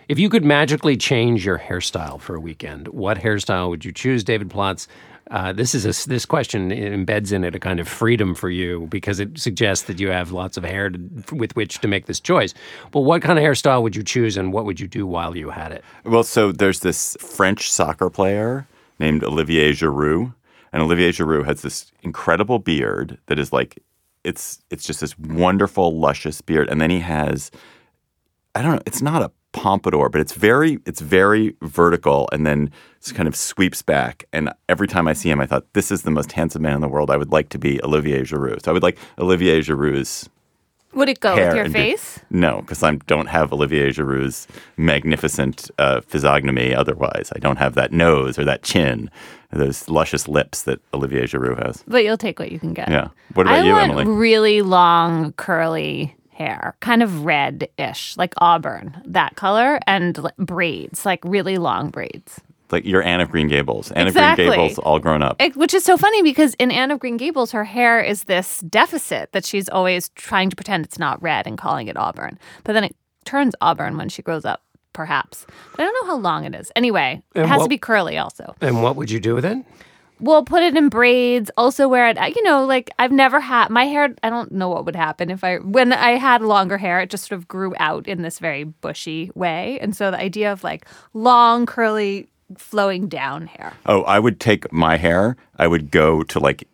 If 0.09 0.19
you 0.19 0.28
could 0.28 0.45
magically 0.45 0.97
change 0.97 1.47
your 1.47 1.59
hairstyle 1.59 2.21
for 2.21 2.35
a 2.35 2.40
weekend, 2.40 2.88
what 2.88 3.19
hairstyle 3.19 3.71
would 3.71 3.85
you 3.85 3.93
choose, 3.93 4.23
David 4.25 4.50
Plotz? 4.50 4.87
Uh, 5.31 5.52
this 5.52 5.75
is 5.75 5.85
a, 5.85 6.09
this 6.09 6.26
question 6.26 6.71
embeds 6.71 7.33
in 7.33 7.45
it 7.45 7.54
a 7.54 7.59
kind 7.59 7.81
of 7.81 7.88
freedom 7.88 8.35
for 8.35 8.50
you 8.50 8.87
because 8.90 9.21
it 9.21 9.38
suggests 9.38 9.87
that 9.87 9.99
you 9.99 10.09
have 10.09 10.33
lots 10.33 10.57
of 10.57 10.64
hair 10.64 10.90
to, 10.90 10.99
with 11.33 11.57
which 11.57 11.78
to 11.81 11.88
make 11.88 12.07
this 12.07 12.21
choice. 12.21 12.52
But 12.90 13.00
what 13.00 13.23
kind 13.23 13.38
of 13.38 13.45
hairstyle 13.45 13.83
would 13.83 13.97
you 13.97 14.02
choose, 14.02 14.37
and 14.37 14.52
what 14.52 14.64
would 14.66 14.81
you 14.81 14.87
do 14.87 15.07
while 15.07 15.37
you 15.37 15.50
had 15.50 15.73
it? 15.73 15.85
Well, 16.04 16.25
so 16.25 16.52
there's 16.52 16.81
this 16.81 17.16
French 17.21 17.71
soccer 17.71 18.11
player 18.11 18.66
named 18.99 19.25
Olivier 19.25 19.73
Giroud, 19.73 20.35
and 20.73 20.83
Olivier 20.83 21.11
Giroud 21.11 21.47
has 21.47 21.62
this 21.62 21.90
incredible 22.02 22.59
beard 22.59 23.19
that 23.26 23.38
is 23.38 23.52
like 23.52 23.78
it's 24.25 24.62
it's 24.71 24.87
just 24.87 25.00
this 25.00 25.19
wonderful 25.19 25.99
luscious 25.99 26.40
beard, 26.40 26.69
and 26.69 26.81
then 26.81 26.90
he 26.90 27.00
has 27.00 27.50
I 28.54 28.62
don't 28.62 28.76
know, 28.76 28.83
it's 28.87 29.02
not 29.02 29.23
a 29.23 29.33
pompadour, 29.54 30.11
but 30.11 30.20
it's 30.20 30.34
very 30.34 30.78
it's 30.84 31.00
very 31.00 31.54
vertical, 31.62 32.28
and 32.32 32.46
then 32.46 32.70
kind 33.14 33.28
of 33.28 33.37
sweeps 33.37 33.82
back. 33.82 34.25
And 34.32 34.50
every 34.68 34.88
time 34.88 35.06
I 35.08 35.12
see 35.12 35.30
him, 35.30 35.40
I 35.40 35.46
thought 35.46 35.64
this 35.75 35.90
is 35.90 36.02
the 36.02 36.11
most 36.11 36.32
handsome 36.32 36.62
man 36.62 36.75
in 36.75 36.80
the 36.80 36.88
world. 36.88 37.11
I 37.11 37.16
would 37.16 37.32
like 37.32 37.49
to 37.50 37.58
be 37.58 37.78
Olivier 37.82 38.23
Giroud. 38.23 38.62
So 38.62 38.70
I 38.70 38.75
would 38.75 38.82
like 38.82 38.99
Olivier 39.18 39.61
Giroud's 39.61 40.28
Would 40.94 41.08
it 41.11 41.20
go 41.20 41.34
with 41.37 41.54
your 41.54 41.64
and 41.64 41.73
be- 41.75 41.80
face? 41.80 42.20
No, 42.30 42.61
because 42.61 42.82
I 42.82 42.94
don't 43.06 43.26
have 43.26 43.52
Olivier 43.52 43.90
Giroud's 43.90 44.49
magnificent 44.76 45.70
uh, 45.78 46.00
physiognomy. 46.00 46.75
Otherwise, 46.75 47.30
I 47.37 47.38
don't 47.38 47.58
have 47.58 47.75
that 47.75 47.92
nose 47.92 48.38
or 48.38 48.44
that 48.44 48.62
chin, 48.62 49.11
those 49.52 49.88
luscious 49.88 50.26
lips 50.26 50.62
that 50.62 50.80
Olivier 50.94 51.25
Giroud 51.25 51.64
has. 51.64 51.84
But 51.87 52.04
you'll 52.04 52.16
take 52.16 52.38
what 52.38 52.50
you 52.52 52.58
can 52.58 52.73
get. 52.73 52.88
Yeah. 52.88 53.08
What 53.34 53.46
about 53.46 53.61
I 53.61 53.66
you, 53.66 53.73
want 53.73 53.90
Emily? 53.90 54.04
really 54.06 54.62
long 54.62 55.32
curly 55.34 56.16
hair, 56.34 56.76
kind 56.80 57.02
of 57.02 57.24
red-ish, 57.24 58.16
like 58.16 58.34
auburn, 58.38 59.00
that 59.06 59.36
color, 59.36 59.78
and 59.86 60.20
braids, 60.38 61.06
like 61.06 61.20
really 61.24 61.56
long 61.58 61.90
braids. 61.90 62.40
like 62.70 62.84
you're 62.84 63.02
Anne 63.04 63.20
of 63.20 63.30
Green 63.30 63.46
Gables. 63.46 63.92
Anne 63.92 64.08
Exactly. 64.08 64.46
of 64.46 64.50
Green 64.54 64.60
Gables, 64.68 64.78
all 64.80 64.98
grown 64.98 65.22
up. 65.22 65.36
It- 65.40 65.54
which 65.56 65.72
is 65.74 65.84
so 65.84 65.96
funny 65.96 66.22
because 66.22 66.54
in 66.54 66.70
Anne 66.72 66.90
of 66.90 66.98
Green 66.98 67.16
Gables, 67.16 67.52
her 67.52 67.62
hair 67.64 68.00
is 68.00 68.24
this 68.24 68.60
deficit 68.68 69.30
that 69.32 69.44
she's 69.44 69.68
always 69.68 70.08
trying 70.16 70.50
to 70.50 70.56
pretend 70.56 70.84
it's 70.84 70.98
not 70.98 71.22
red 71.22 71.46
and 71.46 71.56
calling 71.56 71.86
it 71.86 71.96
auburn. 71.96 72.36
But 72.64 72.72
then 72.72 72.82
it 72.84 72.96
turns 73.24 73.54
auburn 73.60 73.96
when 73.96 74.08
she 74.08 74.22
grows 74.22 74.44
up, 74.44 74.62
perhaps. 74.92 75.46
But 75.76 75.82
I 75.82 75.84
don't 75.84 75.94
know 76.06 76.12
how 76.14 76.18
long 76.18 76.44
it 76.46 76.54
is. 76.54 76.72
Anyway, 76.74 77.22
it 77.36 77.46
has 77.46 77.58
what- 77.58 77.64
to 77.66 77.68
be 77.68 77.78
curly 77.78 78.18
also. 78.18 78.56
And 78.60 78.82
what 78.82 78.96
would 78.96 79.10
you 79.10 79.20
do 79.20 79.34
with 79.36 79.44
it? 79.44 79.58
We'll 80.21 80.44
put 80.44 80.62
it 80.62 80.76
in 80.76 80.88
braids. 80.88 81.50
Also 81.56 81.88
wear 81.88 82.09
it. 82.09 82.18
You 82.37 82.42
know, 82.44 82.64
like 82.64 82.90
I've 82.99 83.12
never 83.12 83.40
had 83.40 83.71
my 83.71 83.85
hair. 83.85 84.14
I 84.23 84.30
don't 84.30 84.52
know 84.52 84.68
what 84.68 84.85
would 84.87 84.97
happen 84.97 85.30
if 85.30 85.42
I 85.44 85.56
when 85.56 85.92
I 85.92 86.12
had 86.12 86.42
longer 86.42 86.78
hair. 86.78 87.00
It 87.00 87.11
just 87.11 87.28
sort 87.28 87.38
of 87.38 87.49
grew 87.49 87.75
out 87.78 88.06
in 88.06 88.23
this 88.23 88.38
very 88.38 88.64
bushy 88.64 89.30
way, 89.35 89.78
and 89.80 89.97
so 89.97 90.11
the 90.11 90.18
idea 90.18 90.52
of 90.52 90.64
like 90.64 90.87
long 91.12 91.66
curly 91.66 92.28
flowing 92.56 93.09
down 93.09 93.47
hair. 93.47 93.73
Oh, 93.87 94.02
I 94.02 94.18
would 94.18 94.40
take 94.40 94.73
my 94.73 94.97
hair. 94.97 95.37
I 95.59 95.66
would 95.66 95.90
go 95.90 96.23
to 96.25 96.38
like 96.38 96.68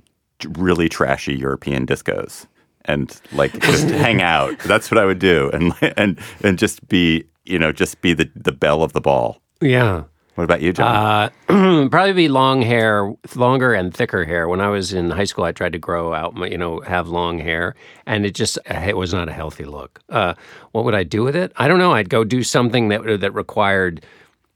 really 0.56 0.88
trashy 0.88 1.34
European 1.34 1.86
discos 1.86 2.46
and 2.84 3.20
like 3.32 3.58
just 3.60 3.88
hang 3.88 4.22
out. 4.22 4.58
That's 4.60 4.90
what 4.90 4.98
I 4.98 5.04
would 5.04 5.18
do, 5.18 5.50
and 5.52 5.72
and 5.96 6.18
and 6.42 6.58
just 6.58 6.86
be 6.88 7.24
you 7.44 7.58
know 7.58 7.72
just 7.72 8.00
be 8.00 8.12
the 8.12 8.30
the 8.34 8.52
belle 8.52 8.82
of 8.82 8.92
the 8.92 9.00
ball. 9.00 9.40
Yeah. 9.60 10.04
What 10.40 10.44
about 10.44 10.62
you, 10.62 10.72
John? 10.72 11.30
Uh, 11.50 11.88
probably 11.90 12.14
be 12.14 12.28
long 12.30 12.62
hair, 12.62 13.12
longer 13.36 13.74
and 13.74 13.92
thicker 13.92 14.24
hair. 14.24 14.48
When 14.48 14.62
I 14.62 14.70
was 14.70 14.94
in 14.94 15.10
high 15.10 15.24
school, 15.24 15.44
I 15.44 15.52
tried 15.52 15.74
to 15.74 15.78
grow 15.78 16.14
out, 16.14 16.34
my, 16.34 16.46
you 16.46 16.56
know, 16.56 16.80
have 16.80 17.08
long 17.08 17.38
hair, 17.38 17.74
and 18.06 18.24
it 18.24 18.34
just 18.34 18.56
it 18.64 18.96
was 18.96 19.12
not 19.12 19.28
a 19.28 19.32
healthy 19.32 19.66
look. 19.66 20.00
Uh, 20.08 20.32
what 20.72 20.86
would 20.86 20.94
I 20.94 21.02
do 21.02 21.22
with 21.24 21.36
it? 21.36 21.52
I 21.56 21.68
don't 21.68 21.78
know. 21.78 21.92
I'd 21.92 22.08
go 22.08 22.24
do 22.24 22.42
something 22.42 22.88
that 22.88 23.20
that 23.20 23.32
required 23.34 24.02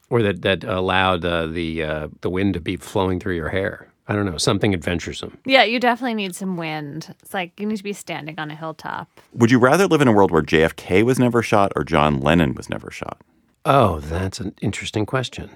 or 0.09 0.23
that 0.23 0.41
that 0.41 0.63
allowed 0.63 1.23
uh, 1.23 1.45
the 1.45 1.83
uh, 1.83 2.07
the 2.21 2.31
wind 2.31 2.55
to 2.55 2.59
be 2.59 2.77
flowing 2.77 3.19
through 3.19 3.35
your 3.35 3.49
hair. 3.49 3.87
I 4.07 4.15
don't 4.15 4.25
know, 4.25 4.39
something 4.39 4.73
adventuresome. 4.73 5.37
Yeah, 5.45 5.65
you 5.65 5.79
definitely 5.79 6.15
need 6.15 6.35
some 6.35 6.57
wind. 6.57 7.13
It's 7.21 7.33
like 7.35 7.59
you 7.59 7.67
need 7.67 7.77
to 7.77 7.83
be 7.83 7.93
standing 7.93 8.39
on 8.39 8.49
a 8.49 8.55
hilltop. 8.55 9.07
would 9.33 9.51
you 9.51 9.59
rather 9.59 9.85
live 9.85 10.01
in 10.01 10.07
a 10.07 10.11
world 10.11 10.31
where 10.31 10.41
JFK 10.41 11.03
was 11.03 11.19
never 11.19 11.43
shot 11.43 11.73
or 11.75 11.83
John 11.83 12.21
Lennon 12.21 12.55
was 12.55 12.71
never 12.71 12.89
shot? 12.89 13.21
Oh, 13.65 13.99
that's 13.99 14.39
an 14.39 14.55
interesting 14.61 15.05
question. 15.05 15.51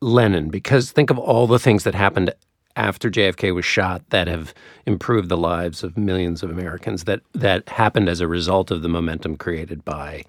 Lennon, 0.00 0.48
because 0.48 0.90
think 0.92 1.10
of 1.10 1.18
all 1.18 1.46
the 1.46 1.58
things 1.58 1.84
that 1.84 1.94
happened 1.94 2.32
after 2.76 3.10
JFK 3.10 3.52
was 3.54 3.64
shot 3.64 4.02
that 4.10 4.28
have 4.28 4.54
improved 4.86 5.28
the 5.28 5.36
lives 5.36 5.82
of 5.82 5.96
millions 5.98 6.42
of 6.44 6.50
Americans 6.50 7.04
that 7.04 7.20
that 7.34 7.68
happened 7.68 8.08
as 8.08 8.20
a 8.20 8.28
result 8.28 8.70
of 8.70 8.82
the 8.82 8.88
momentum 8.88 9.36
created 9.36 9.84
by 9.84 10.22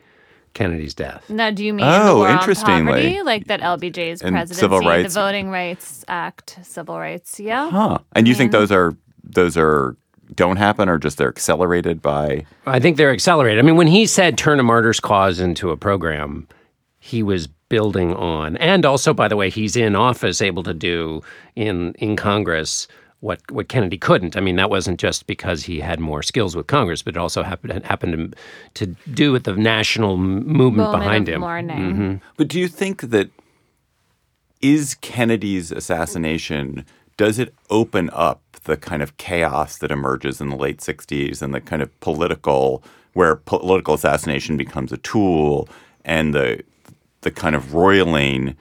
Kennedy's 0.55 0.95
death. 0.95 1.29
Now, 1.29 1.51
do 1.51 1.63
you 1.63 1.73
mean 1.75 1.85
Oh, 1.87 2.07
the 2.07 2.15
war 2.15 2.27
on 2.29 2.33
interestingly. 2.39 2.83
poverty, 2.85 3.21
like 3.21 3.45
that 3.45 3.61
LBJ's 3.61 4.23
And 4.23 4.33
presidency, 4.33 4.59
civil 4.59 4.79
rights. 4.79 5.13
the 5.13 5.19
Voting 5.19 5.51
Rights 5.51 6.03
Act, 6.07 6.57
civil 6.63 6.97
rights? 6.97 7.39
Yeah. 7.39 7.69
Huh? 7.69 7.99
And 8.13 8.27
you 8.27 8.33
think 8.33 8.51
those 8.51 8.71
are 8.71 8.95
those 9.23 9.55
are 9.55 9.95
don't 10.33 10.57
happen 10.57 10.89
or 10.89 10.97
just 10.97 11.19
they're 11.19 11.29
accelerated 11.29 12.01
by? 12.01 12.45
I 12.65 12.79
think 12.79 12.97
they're 12.97 13.11
accelerated. 13.11 13.59
I 13.59 13.61
mean, 13.67 13.77
when 13.77 13.87
he 13.87 14.07
said 14.07 14.37
turn 14.39 14.59
a 14.59 14.63
martyr's 14.63 14.99
cause 14.99 15.39
into 15.39 15.69
a 15.69 15.77
program, 15.77 16.47
he 16.99 17.21
was 17.21 17.47
building 17.69 18.13
on, 18.15 18.57
and 18.57 18.85
also, 18.85 19.13
by 19.13 19.27
the 19.27 19.35
way, 19.35 19.49
he's 19.49 19.75
in 19.75 19.95
office 19.95 20.41
able 20.41 20.63
to 20.63 20.73
do 20.73 21.21
in 21.55 21.93
in 21.99 22.15
Congress 22.15 22.87
what 23.21 23.39
what 23.51 23.67
Kennedy 23.69 23.97
couldn't. 23.97 24.37
I 24.37 24.39
mean, 24.39 24.55
that 24.55 24.69
wasn't 24.69 24.99
just 24.99 25.27
because 25.27 25.63
he 25.63 25.79
had 25.79 25.99
more 25.99 26.23
skills 26.23 26.55
with 26.55 26.67
Congress, 26.67 27.01
but 27.01 27.15
it 27.15 27.19
also 27.19 27.43
happened 27.43 27.83
happened 27.85 28.35
to, 28.75 28.85
to 28.85 28.95
do 29.11 29.31
with 29.31 29.43
the 29.43 29.55
national 29.55 30.17
movement 30.17 30.89
Moment 30.89 31.03
behind 31.03 31.29
of 31.29 31.35
him. 31.35 31.41
mourning. 31.41 31.77
Mm-hmm. 31.77 32.15
But 32.37 32.47
do 32.47 32.59
you 32.59 32.67
think 32.67 33.01
that 33.01 33.29
is 34.61 34.95
Kennedy's 34.95 35.71
assassination? 35.71 36.85
Does 37.17 37.39
it 37.39 37.53
open 37.69 38.09
up 38.13 38.41
the 38.63 38.77
kind 38.77 39.01
of 39.01 39.17
chaos 39.17 39.77
that 39.77 39.91
emerges 39.91 40.39
in 40.39 40.49
the 40.49 40.55
late 40.55 40.79
'60s 40.79 41.41
and 41.41 41.53
the 41.53 41.61
kind 41.61 41.81
of 41.81 41.99
political, 41.99 42.83
where 43.13 43.35
political 43.35 43.93
assassination 43.93 44.55
becomes 44.55 44.93
a 44.93 44.97
tool, 44.97 45.67
and 46.05 46.33
the 46.33 46.63
the 47.21 47.31
kind 47.31 47.55
of 47.55 47.73
roiling, 47.73 48.55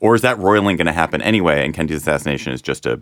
or 0.00 0.14
is 0.14 0.22
that 0.22 0.38
roiling 0.38 0.76
going 0.76 0.86
to 0.86 0.92
happen 0.92 1.20
anyway? 1.22 1.64
And 1.64 1.74
Kennedy's 1.74 1.98
assassination 1.98 2.52
is 2.52 2.62
just 2.62 2.86
a 2.86 3.00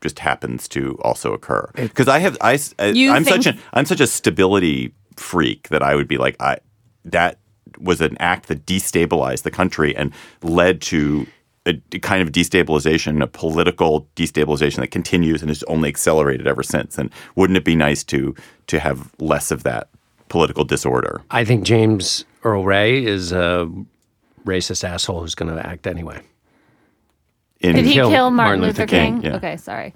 just 0.00 0.18
happens 0.20 0.66
to 0.68 0.98
also 1.02 1.34
occur 1.34 1.70
because 1.74 2.08
I 2.08 2.20
have 2.20 2.38
I 2.40 2.52
You 2.92 3.12
am 3.12 3.22
think- 3.24 3.42
such 3.42 3.46
an 3.54 3.60
I'm 3.74 3.84
such 3.84 4.00
a 4.00 4.06
stability 4.06 4.94
freak 5.16 5.68
that 5.68 5.82
I 5.82 5.94
would 5.94 6.08
be 6.08 6.16
like 6.16 6.36
I 6.40 6.58
that 7.04 7.38
was 7.78 8.00
an 8.00 8.16
act 8.18 8.48
that 8.48 8.64
destabilized 8.64 9.42
the 9.42 9.50
country 9.50 9.94
and 9.94 10.12
led 10.42 10.80
to 10.82 11.26
a 11.66 11.74
kind 12.00 12.22
of 12.22 12.32
destabilization, 12.32 13.22
a 13.22 13.26
political 13.26 14.08
destabilization 14.16 14.76
that 14.76 14.90
continues 14.90 15.42
and 15.42 15.50
has 15.50 15.62
only 15.64 15.90
accelerated 15.90 16.46
ever 16.46 16.62
since. 16.62 16.96
And 16.96 17.10
wouldn't 17.36 17.58
it 17.58 17.64
be 17.66 17.76
nice 17.76 18.02
to 18.04 18.34
to 18.68 18.80
have 18.80 19.10
less 19.18 19.50
of 19.50 19.62
that 19.64 19.88
political 20.30 20.64
disorder? 20.64 21.20
I 21.30 21.44
think 21.44 21.64
James 21.64 22.24
Earl 22.44 22.64
Ray 22.64 23.04
is 23.04 23.32
a 23.32 23.70
racist 24.44 24.84
asshole 24.84 25.20
who's 25.20 25.34
going 25.34 25.54
to 25.54 25.66
act 25.66 25.86
anyway. 25.86 26.22
In 27.60 27.76
Did 27.76 27.84
he 27.84 27.92
kill 27.92 28.10
kill, 28.10 28.30
Martin, 28.30 28.60
Martin 28.60 28.60
Luther, 28.62 28.82
Luther 28.82 28.86
King? 28.86 29.20
King, 29.20 29.30
yeah. 29.30 29.36
Okay, 29.36 29.56
sorry. 29.58 29.94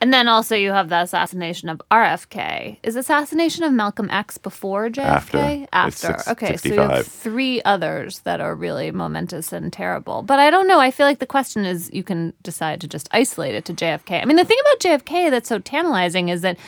And 0.00 0.12
then 0.12 0.28
also 0.28 0.54
you 0.54 0.72
have 0.72 0.90
the 0.90 1.00
assassination 1.00 1.68
of 1.70 1.80
RFK. 1.90 2.78
Is 2.82 2.96
assassination 2.96 3.64
of 3.64 3.72
Malcolm 3.72 4.10
X 4.10 4.36
before 4.36 4.90
JFK? 4.90 5.02
After. 5.02 5.38
It's 5.38 5.68
After. 5.72 6.06
six- 6.18 6.28
okay, 6.28 6.56
so 6.56 6.68
you 6.68 6.80
have 6.80 7.06
three 7.06 7.62
others 7.62 8.18
that 8.20 8.40
are 8.40 8.54
really 8.54 8.90
momentous 8.90 9.52
and 9.52 9.72
terrible. 9.72 10.22
But 10.22 10.40
I 10.40 10.50
don't 10.50 10.68
know. 10.68 10.78
I 10.80 10.90
feel 10.90 11.06
like 11.06 11.20
the 11.20 11.26
question 11.26 11.64
is 11.64 11.88
you 11.92 12.02
can 12.02 12.34
decide 12.42 12.80
to 12.82 12.88
just 12.88 13.08
isolate 13.12 13.54
it 13.54 13.64
to 13.66 13.72
JFK. 13.72 14.20
I 14.20 14.24
mean, 14.26 14.36
the 14.36 14.44
thing 14.44 14.58
about 14.60 14.80
JFK 14.80 15.30
that's 15.30 15.48
so 15.48 15.58
tantalizing 15.60 16.28
is 16.28 16.42
that 16.42 16.58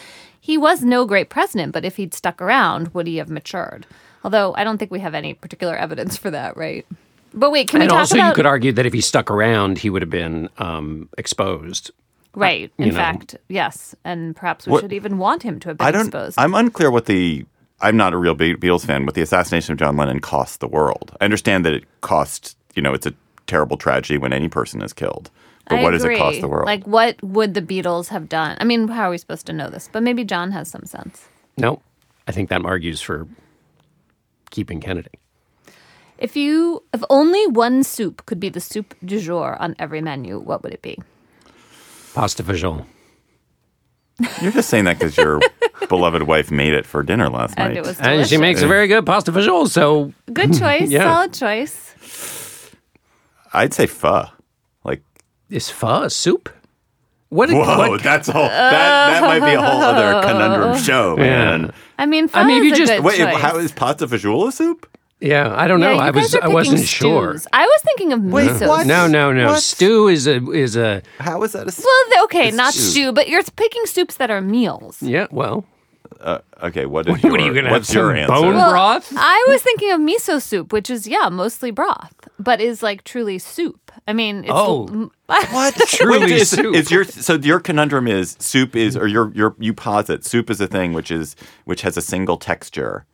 he 0.41 0.57
was 0.57 0.83
no 0.83 1.05
great 1.05 1.29
president, 1.29 1.73
but 1.73 1.85
if 1.85 1.97
he'd 1.97 2.15
stuck 2.15 2.41
around, 2.41 2.95
would 2.95 3.07
he 3.07 3.17
have 3.17 3.29
matured? 3.29 3.85
Although 4.27 4.55
I 4.57 4.65
don't 4.65 4.77
think 4.77 4.91
we 4.91 4.99
have 4.99 5.15
any 5.15 5.35
particular 5.35 5.77
evidence 5.77 6.17
for 6.17 6.33
that, 6.33 6.57
right? 6.57 6.85
But 7.33 7.53
wait, 7.53 7.69
can 7.69 7.79
we 7.79 7.85
And 7.85 7.91
talk 7.91 8.01
also, 8.01 8.17
about 8.17 8.31
you 8.31 8.35
could 8.35 8.45
argue 8.47 8.73
that 8.73 8.85
if 8.85 8.93
he 8.93 9.01
stuck 9.01 9.31
around, 9.31 9.79
he 9.79 9.89
would 9.89 10.03
have 10.03 10.11
been 10.11 10.49
um, 10.59 11.09
exposed. 11.17 11.93
Right. 12.35 12.73
In 12.77 12.89
know. 12.89 12.95
fact, 12.97 13.37
yes. 13.49 13.95
And 14.05 14.35
perhaps 14.35 14.67
we 14.67 14.73
What- 14.73 14.81
should 14.81 14.93
even 14.93 15.19
want 15.19 15.45
him 15.45 15.61
to 15.61 15.69
have 15.69 15.79
been 15.79 15.87
I 15.87 15.93
don't. 15.93 16.07
exposed. 16.09 16.41
I'm 16.41 16.55
unclear 16.55 16.91
what 16.91 17.07
the. 17.07 17.47
I'm 17.81 17.97
not 17.97 18.15
a 18.15 18.17
real 18.17 18.35
Be- 18.35 18.57
Beatles 18.57 18.85
fan. 18.85 19.05
but 19.07 19.15
the 19.15 19.21
assassination 19.23 19.71
of 19.73 19.79
John 19.79 19.97
Lennon 19.97 20.19
cost 20.19 20.59
the 20.59 20.67
world. 20.67 21.17
I 21.21 21.25
understand 21.25 21.65
that 21.65 21.73
it 21.73 21.85
cost. 22.01 22.57
You 22.75 22.83
know, 22.83 22.95
it's 22.95 23.07
a 23.07 23.15
terrible 23.47 23.77
tragedy 23.77 24.19
when 24.19 24.33
any 24.33 24.49
person 24.49 24.83
is 24.83 24.93
killed. 24.93 25.31
But 25.69 25.79
I 25.79 25.83
what 25.85 25.93
does 25.93 26.03
it 26.05 26.19
cost 26.19 26.41
the 26.41 26.49
world? 26.49 26.67
Like, 26.67 26.85
what 26.85 27.23
would 27.23 27.55
the 27.55 27.63
Beatles 27.63 28.09
have 28.09 28.29
done? 28.29 28.57
I 28.61 28.65
mean, 28.65 28.89
how 28.89 29.05
are 29.07 29.11
we 29.11 29.19
supposed 29.19 29.47
to 29.47 29.53
know 29.53 29.71
this? 29.71 29.89
But 29.93 30.03
maybe 30.03 30.25
John 30.25 30.51
has 30.51 30.69
some 30.69 30.85
sense. 30.85 31.29
No, 31.57 31.81
I 32.27 32.33
think 32.33 32.49
that 32.49 32.65
argues 32.65 33.01
for 33.01 33.27
keeping 34.51 34.81
Kennedy. 34.81 35.11
If 36.19 36.35
you, 36.37 36.83
if 36.95 37.03
only 37.11 37.47
one 37.47 37.83
soup 37.85 38.25
could 38.27 38.41
be 38.41 38.49
the 38.49 38.61
soup 38.61 38.95
du 39.05 39.21
jour 39.21 39.57
on 39.61 39.77
every 39.79 40.01
menu, 40.01 40.39
what 40.39 40.63
would 40.63 40.73
it 40.73 40.81
be? 40.83 40.99
Pasta 42.15 42.43
fagioli. 42.43 42.85
You're 44.41 44.53
just 44.53 44.71
saying 44.71 44.85
that 44.87 44.99
because 44.99 45.17
your 45.19 45.41
beloved 45.91 46.23
wife 46.23 46.51
made 46.51 46.73
it 46.73 46.87
for 46.87 47.03
dinner 47.03 47.29
last 47.29 47.55
And 47.59 47.69
night. 47.75 47.77
it 47.77 47.85
was 47.85 47.99
And 47.99 48.07
delicious. 48.07 48.31
she 48.31 48.39
makes 48.39 48.63
a 48.63 48.67
very 48.67 48.87
good 48.89 49.05
pasta 49.05 49.31
fagioli. 49.31 49.69
So 49.69 50.13
good 50.33 50.57
choice, 50.59 50.89
Yeah. 50.91 51.03
solid 51.13 51.35
choice. 51.35 51.93
I'd 53.53 53.75
say 53.75 53.87
pho. 53.87 54.25
Like, 54.85 55.03
is 55.51 55.69
pho 55.71 56.05
a 56.05 56.11
soup? 56.11 56.49
What? 57.29 57.51
whoa, 57.51 57.91
what- 57.91 58.03
that's 58.03 58.29
a 58.29 58.33
whole. 58.33 58.45
That, 58.49 59.21
that 59.21 59.23
might 59.23 59.47
be 59.47 59.55
a 59.55 59.61
whole 59.61 59.83
other 59.83 60.23
conundrum 60.27 60.79
show, 60.83 61.17
man. 61.17 61.75
I 61.99 62.07
mean, 62.07 62.29
pho 62.29 62.41
I 62.41 62.45
mean, 62.47 62.59
if 62.67 62.73
is 62.73 62.79
you 62.79 62.87
just- 62.87 62.93
good 62.97 63.05
Wait, 63.05 63.19
choice. 63.19 63.37
how 63.41 63.57
is 63.59 63.73
pasta 63.73 64.07
fagioli 64.07 64.53
soup? 64.53 64.87
yeah, 65.21 65.55
I 65.57 65.67
don't 65.67 65.81
yeah, 65.81 65.87
know. 65.89 65.95
you 65.95 66.01
I 66.01 66.13
guys 66.13 66.23
was. 66.25 66.35
are 66.35 66.45
I 66.45 66.49
wasn't 66.49 66.77
picking 66.77 66.87
sure. 66.87 67.37
I 67.53 67.65
was 67.67 67.81
thinking 67.83 68.13
of 68.13 68.21
miso. 68.21 68.69
what? 68.69 68.87
No, 68.87 69.07
no, 69.07 69.33
no. 69.33 69.47
What? 69.53 69.63
Stew 69.63 70.09
is 70.09 70.27
a 70.27 70.37
is 70.53 70.77
a 70.77 71.03
How 71.21 71.43
is 71.43 71.53
that 71.53 71.67
a? 71.69 71.73
Well, 71.83 72.25
okay, 72.25 72.49
It's 72.49 72.57
not 72.57 72.75
stew. 72.75 72.83
stew, 72.91 73.13
but 73.13 73.29
you're 73.29 73.43
picking 73.57 73.87
soups 73.87 74.17
that 74.17 74.31
are 74.31 74.41
meals. 74.43 74.99
yeah. 75.03 75.27
Well, 75.31 75.65
Uh, 76.21 76.39
okay, 76.63 76.87
what 76.87 77.07
is 77.07 77.13
What 77.13 77.23
your, 77.23 77.33
are 77.35 77.41
you 77.41 77.55
gonna 77.55 77.71
what's 77.71 77.89
have 77.89 77.95
your 77.97 78.11
some 78.11 78.17
answer? 78.17 78.33
bone 78.33 78.71
broth? 78.71 79.13
I 79.17 79.45
was 79.49 79.63
thinking 79.63 79.93
of 79.93 80.01
miso 80.01 80.41
soup, 80.41 80.73
which 80.73 80.89
is 80.91 81.07
yeah, 81.07 81.29
mostly 81.29 81.71
broth, 81.71 82.15
but 82.39 82.61
is 82.61 82.83
like 82.83 83.05
truly 83.05 83.39
soup. 83.39 83.93
I 84.09 84.13
mean, 84.13 84.45
it's 84.45 84.53
Oh. 84.53 85.11
What 85.29 85.75
Truly 85.89 86.35
is, 86.35 86.51
soup. 86.51 86.75
is 86.75 86.91
your 86.91 87.05
so 87.05 87.35
your 87.35 87.59
conundrum 87.61 88.07
is 88.07 88.37
soup 88.39 88.77
is 88.77 88.97
or 88.97 89.07
your 89.09 89.33
your 89.35 89.57
you 89.59 89.75
posit 89.75 90.25
soup 90.25 90.51
is 90.51 90.61
a 90.61 90.67
thing 90.69 90.93
which 90.93 91.11
is 91.11 91.35
which 91.65 91.83
has 91.83 91.97
a 91.97 92.03
single 92.03 92.37
texture 92.37 93.05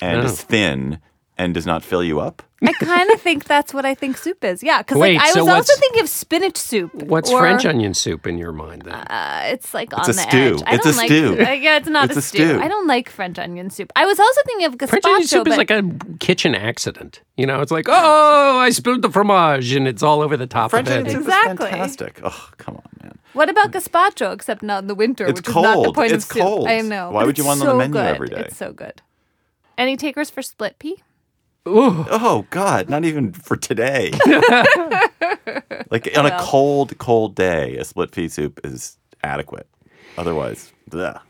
and 0.00 0.20
Oh. 0.20 0.24
is 0.24 0.40
thin 0.42 1.00
and 1.38 1.54
does 1.54 1.66
not 1.66 1.82
fill 1.84 2.02
you 2.04 2.18
up. 2.20 2.42
I 2.60 2.72
kind 2.72 3.08
of 3.12 3.20
think 3.20 3.44
that's 3.44 3.72
what 3.72 3.84
I 3.86 3.94
think 3.94 4.16
soup 4.16 4.42
is. 4.42 4.64
Yeah, 4.64 4.78
because 4.78 4.98
Wait, 4.98 5.16
like 5.16 5.28
I 5.28 5.30
so 5.30 5.44
was 5.44 5.48
also 5.54 5.58
what's- 5.70 5.78
thinking 5.78 6.00
of 6.02 6.08
spinach 6.08 6.56
soup. 6.56 6.92
What's 6.92 7.30
or, 7.30 7.38
French 7.38 7.64
onion 7.64 7.94
soup 7.94 8.26
in 8.26 8.36
your 8.36 8.50
mind 8.50 8.82
then? 8.82 8.94
Uh, 8.94 9.42
it's 9.44 9.72
like 9.72 9.94
on 9.96 10.00
a 10.02 10.06
the 10.08 10.12
stew. 10.14 10.56
edge. 10.56 10.62
I 10.66 10.74
It's 10.74 10.84
don't 10.84 10.94
a 10.94 10.96
like, 10.96 11.06
stew. 11.06 11.36
uh, 11.38 11.50
yeah, 11.52 11.76
it's 11.76 11.88
not 11.88 12.06
It's 12.06 12.16
a, 12.16 12.18
a 12.18 12.22
stew. 12.22 12.48
stew. 12.48 12.60
I 12.60 12.66
don't 12.66 12.88
like 12.88 13.08
French 13.10 13.38
onion 13.38 13.70
soup. 13.70 13.92
I 13.94 14.04
was 14.06 14.18
also 14.18 14.40
thinking 14.44 14.66
of 14.66 14.76
gazpacho. 14.76 14.88
French 14.90 15.04
onion 15.04 15.28
soup 15.28 15.44
but 15.44 15.52
is 15.52 15.56
like 15.58 15.70
a 15.70 15.82
kitchen 16.18 16.56
accident. 16.56 17.20
You 17.36 17.46
know, 17.46 17.60
it's 17.60 17.70
like, 17.70 17.86
oh, 17.88 18.58
I 18.58 18.70
spilled 18.70 19.02
the 19.02 19.10
fromage 19.10 19.70
and 19.72 19.86
it's 19.86 20.02
all 20.02 20.20
over 20.20 20.36
the 20.36 20.48
top 20.48 20.70
French 20.72 20.88
of 20.88 20.94
onion 20.94 21.06
it. 21.06 21.12
soup 21.12 21.20
Exactly. 21.22 21.66
is 21.66 21.70
fantastic. 21.70 22.20
Oh, 22.24 22.50
come 22.56 22.74
on, 22.74 22.82
man. 23.04 23.18
what 23.34 23.48
about 23.48 23.70
gazpacho? 23.70 24.34
Except 24.34 24.64
not 24.64 24.82
in 24.82 24.88
the 24.88 24.96
winter, 24.96 25.26
It's 25.26 25.38
which 25.38 25.48
is 25.48 25.54
not 25.54 25.62
the 25.76 25.82
cold. 25.84 25.94
point 25.94 26.10
It's 26.12 26.24
of 26.24 26.32
soup. 26.32 26.42
cold. 26.42 26.68
I 26.68 26.80
know. 26.80 27.12
Why 27.12 27.20
but 27.20 27.26
would 27.28 27.38
you 27.38 27.42
it's 27.44 27.46
want 27.46 27.60
it 27.60 27.68
on 27.68 27.78
the 27.78 27.84
so 27.84 27.88
menu 27.88 27.92
good. 27.92 28.14
every 28.16 28.28
day? 28.30 28.40
It's 28.48 28.56
so 28.56 28.72
good. 28.72 29.00
Any 29.78 29.96
takers 29.96 30.28
for 30.28 30.42
split 30.42 30.80
pea? 30.80 31.04
Oh 31.66 32.46
God, 32.50 32.88
not 32.88 33.04
even 33.04 33.32
for 33.32 33.56
today. 33.56 34.10
like 35.90 36.08
on 36.16 36.26
a 36.26 36.38
cold, 36.40 36.96
cold 36.98 37.34
day, 37.34 37.76
a 37.76 37.84
split 37.84 38.12
pea 38.12 38.28
soup 38.28 38.60
is 38.64 38.96
adequate. 39.22 39.68
Otherwise, 40.16 40.72
bleh. 40.90 41.20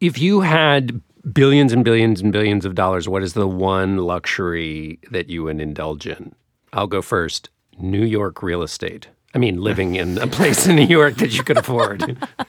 If 0.00 0.18
you 0.18 0.40
had 0.40 1.00
billions 1.32 1.72
and 1.72 1.84
billions 1.84 2.20
and 2.20 2.32
billions 2.32 2.64
of 2.64 2.74
dollars, 2.74 3.08
what 3.08 3.22
is 3.22 3.34
the 3.34 3.46
one 3.46 3.98
luxury 3.98 4.98
that 5.10 5.28
you 5.28 5.44
would 5.44 5.60
indulge 5.60 6.06
in? 6.06 6.34
I'll 6.72 6.86
go 6.88 7.02
first. 7.02 7.50
New 7.78 8.04
York 8.04 8.42
real 8.42 8.62
estate. 8.62 9.08
I 9.34 9.38
mean, 9.38 9.62
living 9.62 9.94
in 9.94 10.18
a 10.18 10.26
place 10.26 10.66
in 10.66 10.76
New 10.76 10.86
York 10.86 11.16
that 11.16 11.32
you 11.32 11.42
could 11.42 11.56
afford. 11.56 12.02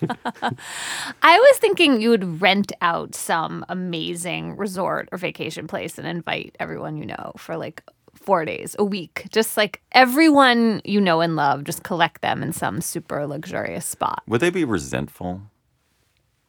I 1.22 1.40
was 1.40 1.58
thinking 1.58 2.02
you 2.02 2.10
would 2.10 2.42
rent 2.42 2.74
out 2.82 3.16
some 3.16 3.66
amazing 3.70 4.58
resort 4.58 5.08
or 5.12 5.18
vacation 5.18 5.68
place 5.68 5.98
and 5.98 6.06
invite 6.06 6.56
everyone 6.60 6.98
you 6.98 7.06
know 7.06 7.32
for 7.38 7.56
like 7.56 7.84
four 8.13 8.46
days, 8.46 8.75
a 8.80 8.84
week. 8.84 9.28
Just 9.32 9.58
like 9.58 9.82
everyone 9.94 10.82
you 10.84 11.00
know 11.00 11.22
and 11.22 11.36
love, 11.36 11.63
just 11.63 11.84
collect 11.84 12.22
them 12.22 12.44
in 12.44 12.54
some 12.54 12.82
super 12.82 13.25
luxurious 13.25 13.86
spot. 13.86 14.24
would 14.28 14.42
they 14.42 14.50
be 14.50 14.66
resentful? 14.66 15.42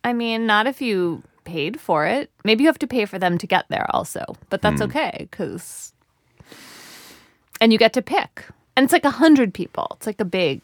I 0.03 0.13
mean, 0.13 0.47
not 0.47 0.67
if 0.67 0.83
you 0.83 1.23
paid 1.45 1.81
for 1.81 2.07
it. 2.07 2.31
Maybe 2.45 2.65
you 2.65 2.69
have 2.69 2.79
to 2.81 2.87
pay 2.87 3.05
for 3.05 3.19
them 3.19 3.39
to 3.39 3.47
get 3.47 3.67
there 3.69 3.87
also, 3.91 4.25
but 4.51 4.63
that's 4.63 4.81
hmm. 4.81 4.89
okay 4.89 5.29
because. 5.31 5.93
And 7.61 7.73
you 7.73 7.79
get 7.79 7.93
to 7.93 8.03
pick. 8.03 8.47
And 8.77 8.85
it's 8.85 8.93
like 8.93 9.05
a 9.05 9.11
hundred 9.11 9.55
people. 9.55 9.89
It's 9.97 10.07
like 10.07 10.21
a 10.21 10.25
big. 10.25 10.61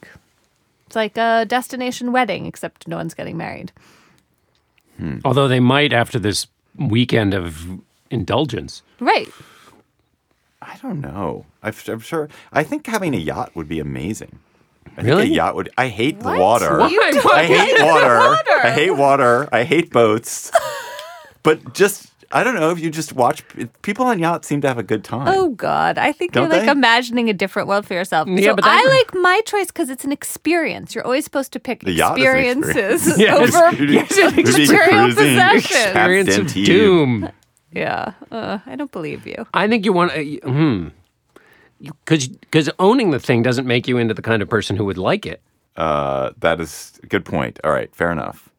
It's 0.86 0.96
like 0.96 1.16
a 1.16 1.44
destination 1.46 2.10
wedding, 2.12 2.46
except 2.46 2.88
no 2.88 2.96
one's 2.96 3.14
getting 3.14 3.36
married. 3.36 3.70
Hmm. 4.98 5.18
Although 5.24 5.46
they 5.48 5.60
might 5.60 5.92
after 5.92 6.18
this 6.18 6.46
weekend 6.76 7.32
of 7.34 7.80
indulgence. 8.10 8.82
Right. 8.98 9.28
I 10.60 10.76
don't 10.82 11.00
know. 11.00 11.46
I'm, 11.62 11.72
I'm 11.88 12.00
sure. 12.00 12.28
I 12.52 12.64
think 12.64 12.86
having 12.86 13.14
a 13.14 13.18
yacht 13.18 13.54
would 13.54 13.68
be 13.68 13.78
amazing. 13.80 14.40
I 14.96 15.02
Really? 15.02 15.22
think 15.22 15.32
a 15.32 15.36
yacht 15.36 15.54
would. 15.54 15.70
I 15.78 15.88
hate 15.88 16.20
the 16.20 16.36
water. 16.36 16.78
Why? 16.78 16.86
I 17.32 17.44
hate 17.44 17.82
water. 17.82 18.18
water. 18.18 18.66
I 18.66 18.70
hate 18.72 18.90
water. 18.90 19.48
I 19.52 19.62
hate 19.62 19.90
boats. 19.90 20.50
but 21.42 21.72
just, 21.74 22.09
I 22.32 22.44
don't 22.44 22.54
know 22.54 22.70
if 22.70 22.78
you 22.78 22.90
just 22.90 23.12
watch 23.12 23.42
people 23.82 24.06
on 24.06 24.20
yachts 24.20 24.46
seem 24.46 24.60
to 24.60 24.68
have 24.68 24.78
a 24.78 24.84
good 24.84 25.02
time. 25.02 25.26
Oh 25.28 25.50
God, 25.50 25.98
I 25.98 26.12
think 26.12 26.32
Don't 26.32 26.44
you're 26.44 26.58
like 26.58 26.66
they? 26.66 26.70
imagining 26.70 27.28
a 27.28 27.32
different 27.32 27.66
world 27.66 27.86
for 27.86 27.94
yourself. 27.94 28.28
Yeah, 28.28 28.50
so 28.50 28.54
but 28.56 28.64
I 28.66 28.84
like 28.88 29.14
my 29.14 29.40
choice 29.46 29.66
because 29.66 29.90
it's 29.90 30.04
an 30.04 30.12
experience. 30.12 30.94
You're 30.94 31.04
always 31.04 31.24
supposed 31.24 31.52
to 31.54 31.60
pick 31.60 31.80
The 31.80 31.92
yacht 31.92 32.18
is 32.18 32.24
experiences 32.24 33.06
experience. 33.08 33.16
Yes. 33.18 33.54
over 33.54 33.84
Yes, 33.84 34.36
material 34.36 35.08
possessions. 35.08 35.64
Experience 35.64 36.36
of 36.36 36.52
doom. 36.52 37.28
Yeah, 37.72 38.12
uh, 38.30 38.58
I 38.64 38.76
don't 38.76 38.92
believe 38.92 39.26
you. 39.26 39.46
I 39.54 39.66
think 39.68 39.84
you 39.84 39.92
want 39.92 40.12
to, 40.12 40.36
hmm. 40.44 40.88
Because 42.04 42.70
owning 42.78 43.10
the 43.10 43.18
thing 43.18 43.42
doesn't 43.42 43.66
make 43.66 43.88
you 43.88 43.96
into 43.96 44.12
the 44.14 44.22
kind 44.22 44.42
of 44.42 44.48
person 44.48 44.76
who 44.76 44.84
would 44.84 44.98
like 44.98 45.24
it. 45.26 45.40
Uh, 45.76 46.30
that 46.38 46.60
is 46.60 46.98
a 47.02 47.06
good 47.06 47.24
point. 47.24 47.58
All 47.64 47.72
right, 47.72 47.94
fair 47.94 48.10
enough. 48.12 48.50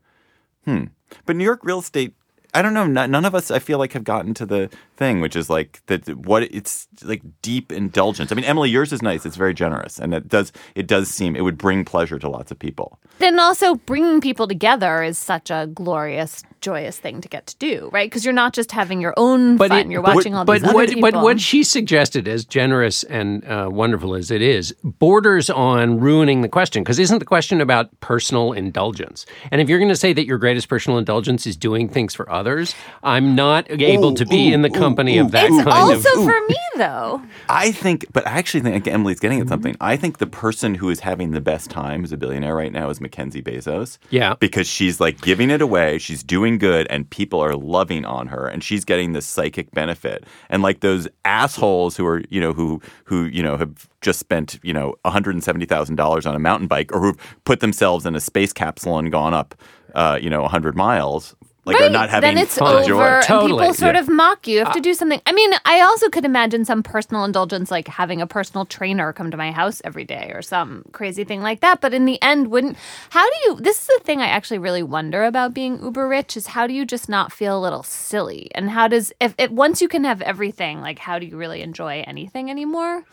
Hmm. 0.66 0.86
But 1.26 1.36
New 1.36 1.44
York 1.44 1.60
real 1.64 1.80
estate, 1.80 2.14
I 2.54 2.62
don't 2.62 2.74
know. 2.74 2.86
None 2.86 3.26
of 3.26 3.34
us, 3.34 3.50
I 3.50 3.60
feel 3.60 3.78
like, 3.78 3.94
have 3.94 4.04
gotten 4.04 4.34
to 4.36 4.46
the 4.46 4.70
thing, 5.02 5.20
which 5.20 5.36
is 5.36 5.50
like 5.50 5.82
that. 5.88 6.08
What 6.16 6.44
it's 6.44 6.88
like 7.04 7.24
deep 7.42 7.72
indulgence. 7.72 8.32
I 8.32 8.36
mean, 8.36 8.46
Emily, 8.46 8.70
yours 8.70 8.94
is 8.94 9.02
nice. 9.02 9.26
It's 9.26 9.36
very 9.36 9.56
generous, 9.56 10.00
and 10.00 10.14
it 10.14 10.30
does. 10.30 10.52
It 10.76 10.86
does 10.86 11.10
seem 11.10 11.36
it 11.36 11.42
would 11.42 11.58
bring 11.58 11.84
pleasure 11.84 12.20
to 12.20 12.30
lots 12.30 12.52
of 12.52 12.60
people. 12.60 13.00
Then 13.18 13.40
also 13.40 13.76
bringing 13.76 14.22
people 14.22 14.48
together 14.48 15.02
is 15.02 15.18
such 15.18 15.50
a 15.50 15.68
glorious, 15.74 16.44
joyous 16.62 17.00
thing 17.00 17.20
to 17.22 17.28
get 17.28 17.48
to 17.48 17.56
do, 17.58 17.90
right? 17.92 18.10
Because 18.10 18.24
you're 18.24 18.34
not 18.34 18.54
just 18.54 18.72
having 18.72 19.02
your 19.02 19.16
own 19.18 19.58
fun. 19.58 19.72
it- 19.72 19.88
you're 19.92 20.02
watching 20.02 20.36
all 20.36 20.46
but 20.46 20.62
these 20.62 20.64
other 20.66 20.74
what, 20.76 20.90
people. 20.90 21.12
But 21.12 21.24
what 21.24 21.42
she 21.42 21.64
suggested, 21.64 22.28
as 22.28 22.46
generous 22.46 23.04
and 23.04 23.44
uh, 23.46 23.70
wonderful 23.72 24.14
as 24.16 24.30
it 24.30 24.42
is, 24.44 24.74
borders 24.84 25.50
on 25.50 26.00
ruining 26.00 26.42
the 26.42 26.50
question. 26.50 26.84
Because 26.84 27.00
isn't 27.00 27.20
the 27.20 27.26
question 27.26 27.60
about 27.60 28.00
personal 28.02 28.54
indulgence? 28.54 29.26
And 29.50 29.62
if 29.62 29.68
you're 29.68 29.80
going 29.80 29.90
to 29.90 29.96
say 29.96 30.14
that 30.14 30.28
your 30.28 30.38
greatest 30.38 30.70
personal 30.70 31.00
indulgence 31.00 31.48
is 31.48 31.58
doing 31.58 31.90
things 31.90 32.14
for 32.14 32.32
others, 32.32 32.76
I'm 33.02 33.36
not 33.36 33.66
able 33.70 34.14
to 34.14 34.26
be 34.26 34.52
ooh, 34.52 34.54
in 34.54 34.62
the 34.62 34.70
ooh, 34.70 34.80
company 34.92 35.18
of 35.18 35.32
that 35.32 35.46
it's 35.46 35.56
kind 35.58 35.68
also 35.70 36.20
of. 36.20 36.26
for 36.26 36.40
me 36.48 36.56
though. 36.78 37.22
I 37.50 37.72
think, 37.72 38.06
but 38.14 38.26
I 38.28 38.32
actually 38.32 38.62
think 38.62 38.88
Emily's 38.88 39.20
getting 39.20 39.40
Mm-hmm. 39.40 39.44
at 39.44 39.50
something. 39.50 39.76
I 39.82 39.98
think 39.98 40.18
the 40.20 40.28
person 40.28 40.76
who 40.76 40.90
is 40.90 41.00
having 41.02 41.32
the 41.32 41.42
best 41.42 41.70
time 41.70 42.04
as 42.04 42.12
a 42.12 42.18
billionaire 42.18 42.56
right 42.56 42.72
now 42.72 42.90
is 42.90 43.00
Mackenzie 43.02 43.42
Bezos. 43.42 43.98
Yeah. 44.10 44.36
Because 44.40 44.68
she's 44.68 45.00
like 45.00 45.22
giving 45.22 45.50
it 45.50 45.62
away, 45.62 45.98
she's 45.98 46.22
doing 46.24 46.58
good, 46.58 46.88
and 46.90 47.10
people 47.10 47.40
are 47.40 47.56
loving 47.56 48.04
on 48.06 48.28
her, 48.28 48.48
and 48.48 48.64
she's 48.64 48.84
getting 48.86 49.14
this 49.14 49.26
psychic 49.26 49.72
benefit. 49.72 50.26
And 50.50 50.62
like 50.62 50.82
those 50.82 51.08
assholes 51.26 51.96
who 51.98 52.06
are, 52.06 52.22
you 52.30 52.42
know, 52.42 52.54
who 52.54 52.82
who 53.06 53.26
you 53.26 53.42
know 53.44 53.58
have 53.58 53.88
just 54.02 54.20
spent 54.20 54.60
you 54.64 54.74
know 54.74 54.96
one 55.04 55.12
hundred 55.14 55.36
and 55.36 55.44
seventy 55.44 55.66
thousand 55.66 55.96
dollars 55.96 56.26
on 56.26 56.36
a 56.36 56.40
mountain 56.40 56.68
bike, 56.68 56.92
or 56.94 57.00
who've 57.02 57.18
put 57.46 57.60
themselves 57.62 58.06
in 58.06 58.16
a 58.16 58.20
space 58.20 58.54
capsule 58.54 58.98
and 59.00 59.12
gone 59.12 59.34
up, 59.34 59.56
uh, 59.96 60.18
you 60.22 60.30
know, 60.30 60.48
hundred 60.48 60.76
miles. 60.76 61.36
Like 61.64 61.78
are 61.78 61.84
right. 61.84 61.92
not 61.92 62.10
having 62.10 62.36
then 62.36 62.44
it's 62.44 62.56
the 62.56 62.64
over 62.64 62.84
joy. 62.88 63.04
and 63.04 63.24
Totally. 63.26 63.52
people 63.62 63.74
sort 63.76 63.94
Yeah. 63.96 64.02
of 64.02 64.10
mock 64.10 64.48
you. 64.48 64.58
You 64.60 64.64
have 64.66 64.74
to 64.74 64.80
uh, 64.80 64.82
do 64.82 64.94
something. 64.96 65.22
I 65.28 65.32
mean, 65.32 65.52
I 65.64 65.82
also 65.82 66.10
could 66.10 66.26
imagine 66.26 66.66
some 66.66 66.82
personal 66.82 67.24
indulgence 67.24 67.70
like 67.70 67.88
having 67.88 68.20
a 68.20 68.26
personal 68.26 68.66
trainer 68.66 69.14
come 69.14 69.30
to 69.30 69.38
my 69.38 69.52
house 69.52 69.80
every 69.86 70.04
day 70.04 70.32
or 70.34 70.42
some 70.42 70.84
crazy 70.92 71.24
thing 71.24 71.42
like 71.44 71.60
that. 71.60 71.80
But 71.80 71.94
in 71.94 72.06
the 72.06 72.20
end, 72.22 72.48
wouldn't 72.50 72.78
how 73.12 73.30
do 73.30 73.36
you 73.46 73.56
this 73.62 73.82
is 73.82 73.88
the 73.88 74.00
thing 74.04 74.22
I 74.22 74.28
actually 74.28 74.58
really 74.58 74.82
wonder 74.82 75.24
about 75.24 75.54
being 75.54 75.80
uber 75.84 76.08
rich 76.08 76.36
is 76.36 76.48
how 76.48 76.66
do 76.66 76.74
you 76.74 76.84
just 76.84 77.08
not 77.08 77.32
feel 77.32 77.58
a 77.58 77.62
little 77.62 77.84
silly? 77.84 78.50
And 78.56 78.72
how 78.72 78.88
does 78.88 79.14
if, 79.22 79.36
if 79.38 79.52
once 79.52 79.82
you 79.84 79.88
can 79.88 80.04
have 80.04 80.22
everything, 80.24 80.82
like 80.82 80.98
how 80.98 81.20
do 81.20 81.28
you 81.28 81.38
really 81.38 81.62
enjoy 81.62 82.04
anything 82.08 82.50
anymore? 82.50 83.04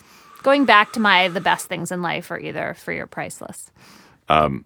Going 0.43 0.65
back 0.65 0.93
to 0.95 1.01
my 1.01 1.29
the 1.29 1.41
best 1.43 1.67
things 1.67 1.93
in 1.93 2.01
life 2.01 2.31
are 2.31 2.39
either 2.39 2.73
free 2.75 2.99
or 2.99 3.07
priceless. 3.07 3.71
Um, 4.31 4.65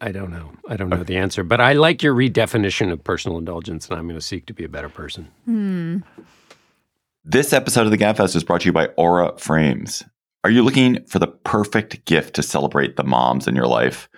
I 0.00 0.12
don't 0.12 0.30
know. 0.30 0.52
I 0.68 0.76
don't 0.76 0.90
know 0.90 1.04
the 1.04 1.16
answer, 1.16 1.42
but 1.44 1.60
I 1.60 1.72
like 1.72 2.02
your 2.02 2.14
redefinition 2.14 2.92
of 2.92 3.02
personal 3.02 3.38
indulgence, 3.38 3.88
and 3.88 3.98
I'm 3.98 4.06
going 4.06 4.18
to 4.18 4.24
seek 4.24 4.46
to 4.46 4.54
be 4.54 4.64
a 4.64 4.68
better 4.68 4.88
person. 4.88 6.04
This 7.24 7.52
episode 7.52 7.86
of 7.86 7.90
the 7.90 7.98
Gabfest 7.98 8.36
is 8.36 8.44
brought 8.44 8.62
to 8.62 8.66
you 8.66 8.72
by 8.72 8.86
Aura 8.96 9.36
Frames. 9.38 10.02
Are 10.42 10.50
you 10.50 10.62
looking 10.62 11.02
for 11.06 11.18
the 11.18 11.26
perfect 11.28 12.04
gift 12.04 12.34
to 12.34 12.42
celebrate 12.42 12.96
the 12.96 13.04
moms 13.04 13.48
in 13.48 13.56
your 13.56 13.66
life? 13.66 14.10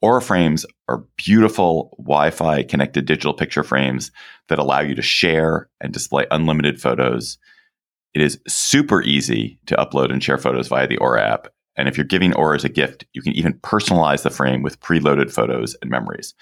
Aura 0.00 0.22
Frames 0.22 0.64
are 0.88 1.04
beautiful 1.16 1.94
Wi 1.98 2.30
Fi 2.30 2.62
connected 2.62 3.04
digital 3.04 3.34
picture 3.34 3.64
frames 3.64 4.10
that 4.48 4.58
allow 4.58 4.80
you 4.80 4.94
to 4.94 5.02
share 5.02 5.68
and 5.80 5.92
display 5.92 6.24
unlimited 6.30 6.80
photos. 6.80 7.36
It 8.14 8.22
is 8.22 8.40
super 8.48 9.02
easy 9.02 9.58
to 9.66 9.76
upload 9.76 10.10
and 10.10 10.22
share 10.22 10.38
photos 10.38 10.68
via 10.68 10.86
the 10.86 10.96
Aura 10.98 11.22
app. 11.22 11.48
And 11.78 11.88
if 11.88 11.96
you're 11.96 12.04
giving 12.04 12.34
Aura 12.34 12.56
as 12.56 12.64
a 12.64 12.68
gift, 12.68 13.06
you 13.14 13.22
can 13.22 13.32
even 13.32 13.54
personalize 13.54 14.22
the 14.22 14.30
frame 14.30 14.62
with 14.62 14.80
preloaded 14.80 15.32
photos 15.32 15.74
and 15.80 15.90
memories. 15.90 16.34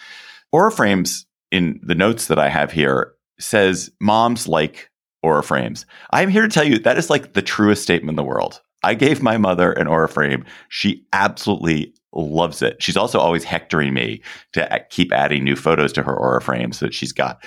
Aura 0.50 0.72
Frames, 0.72 1.26
in 1.52 1.78
the 1.82 1.94
notes 1.94 2.26
that 2.26 2.38
I 2.38 2.48
have 2.48 2.72
here, 2.72 3.12
says 3.38 3.90
moms 4.00 4.48
like 4.48 4.90
Aura 5.22 5.42
frames. 5.42 5.86
I'm 6.10 6.30
here 6.30 6.42
to 6.42 6.48
tell 6.48 6.64
you 6.64 6.78
that 6.78 6.98
is 6.98 7.10
like 7.10 7.34
the 7.34 7.42
truest 7.42 7.82
statement 7.82 8.10
in 8.10 8.16
the 8.16 8.24
world. 8.24 8.60
I 8.82 8.94
gave 8.94 9.22
my 9.22 9.36
mother 9.36 9.72
an 9.72 9.88
Aura 9.88 10.08
frame. 10.08 10.44
She 10.68 11.04
absolutely 11.12 11.92
loves 12.12 12.62
it. 12.62 12.82
She's 12.82 12.96
also 12.96 13.18
always 13.18 13.44
hectoring 13.44 13.92
me 13.92 14.22
to 14.52 14.84
keep 14.90 15.12
adding 15.12 15.44
new 15.44 15.56
photos 15.56 15.92
to 15.94 16.02
her 16.02 16.16
Aura 16.16 16.40
frame 16.40 16.72
so 16.72 16.86
that 16.86 16.94
she's 16.94 17.12
got 17.12 17.42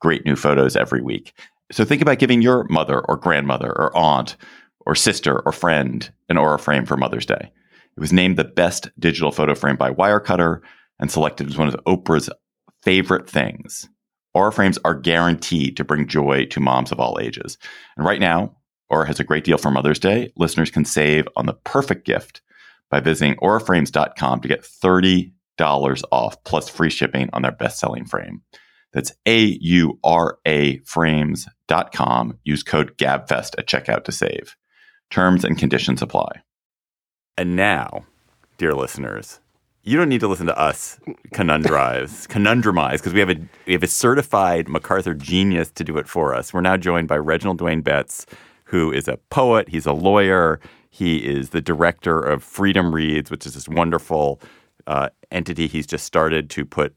great 0.00 0.24
new 0.24 0.36
photos 0.36 0.76
every 0.76 1.00
week. 1.00 1.32
So 1.70 1.84
think 1.84 2.02
about 2.02 2.18
giving 2.18 2.42
your 2.42 2.64
mother 2.68 3.00
or 3.08 3.16
grandmother 3.16 3.68
or 3.68 3.96
aunt 3.96 4.36
or 4.86 4.94
sister 4.94 5.40
or 5.40 5.52
friend 5.52 6.12
an 6.28 6.38
Aura 6.38 6.58
frame 6.58 6.86
for 6.86 6.96
Mother's 6.96 7.26
Day. 7.26 7.52
It 7.96 8.00
was 8.00 8.12
named 8.12 8.36
the 8.36 8.44
best 8.44 8.88
digital 8.98 9.32
photo 9.32 9.54
frame 9.54 9.76
by 9.76 9.90
Wirecutter 9.90 10.60
and 10.98 11.10
selected 11.10 11.48
as 11.48 11.58
one 11.58 11.68
of 11.68 11.76
Oprah's 11.86 12.30
favorite 12.82 13.28
things 13.28 13.88
Aura 14.34 14.52
frames 14.52 14.78
are 14.84 14.94
guaranteed 14.94 15.76
to 15.76 15.84
bring 15.84 16.06
joy 16.06 16.46
to 16.46 16.60
moms 16.60 16.90
of 16.90 17.00
all 17.00 17.18
ages. 17.20 17.58
And 17.96 18.06
right 18.06 18.20
now, 18.20 18.56
Aura 18.88 19.06
has 19.06 19.20
a 19.20 19.24
great 19.24 19.44
deal 19.44 19.58
for 19.58 19.70
Mother's 19.70 19.98
Day. 19.98 20.32
Listeners 20.36 20.70
can 20.70 20.84
save 20.84 21.28
on 21.36 21.46
the 21.46 21.54
perfect 21.54 22.06
gift 22.06 22.42
by 22.90 23.00
visiting 23.00 23.36
auraframes.com 23.36 24.40
to 24.40 24.48
get 24.48 24.62
$30 24.62 25.32
off 26.12 26.44
plus 26.44 26.68
free 26.68 26.90
shipping 26.90 27.30
on 27.32 27.42
their 27.42 27.52
best 27.52 27.78
selling 27.78 28.04
frame. 28.04 28.42
That's 28.92 29.12
A 29.26 29.58
U 29.60 29.98
R 30.04 30.38
A 30.46 30.78
frames.com. 30.80 32.38
Use 32.44 32.62
code 32.62 32.98
GABFEST 32.98 33.54
at 33.58 33.66
checkout 33.66 34.04
to 34.04 34.12
save. 34.12 34.54
Terms 35.12 35.44
and 35.44 35.58
conditions 35.58 36.00
apply. 36.00 36.40
And 37.36 37.54
now, 37.54 38.06
dear 38.56 38.72
listeners, 38.72 39.40
you 39.82 39.98
don't 39.98 40.08
need 40.08 40.20
to 40.20 40.26
listen 40.26 40.46
to 40.46 40.58
us 40.58 40.98
conundrize, 41.34 42.26
conundrumize, 42.28 42.92
because 42.92 43.12
we 43.12 43.20
have 43.20 43.28
a 43.28 43.36
we 43.66 43.74
have 43.74 43.82
a 43.82 43.88
certified 43.88 44.70
MacArthur 44.70 45.12
genius 45.12 45.70
to 45.72 45.84
do 45.84 45.98
it 45.98 46.08
for 46.08 46.34
us. 46.34 46.54
We're 46.54 46.62
now 46.62 46.78
joined 46.78 47.08
by 47.08 47.18
Reginald 47.18 47.60
Dwayne 47.60 47.84
Betts, 47.84 48.24
who 48.64 48.90
is 48.90 49.06
a 49.06 49.18
poet, 49.28 49.68
he's 49.68 49.84
a 49.84 49.92
lawyer, 49.92 50.60
he 50.88 51.18
is 51.18 51.50
the 51.50 51.60
director 51.60 52.18
of 52.18 52.42
Freedom 52.42 52.94
Reads, 52.94 53.30
which 53.30 53.44
is 53.44 53.52
this 53.52 53.68
wonderful 53.68 54.40
uh, 54.86 55.10
entity 55.30 55.66
he's 55.66 55.86
just 55.86 56.06
started 56.06 56.48
to 56.48 56.64
put 56.64 56.96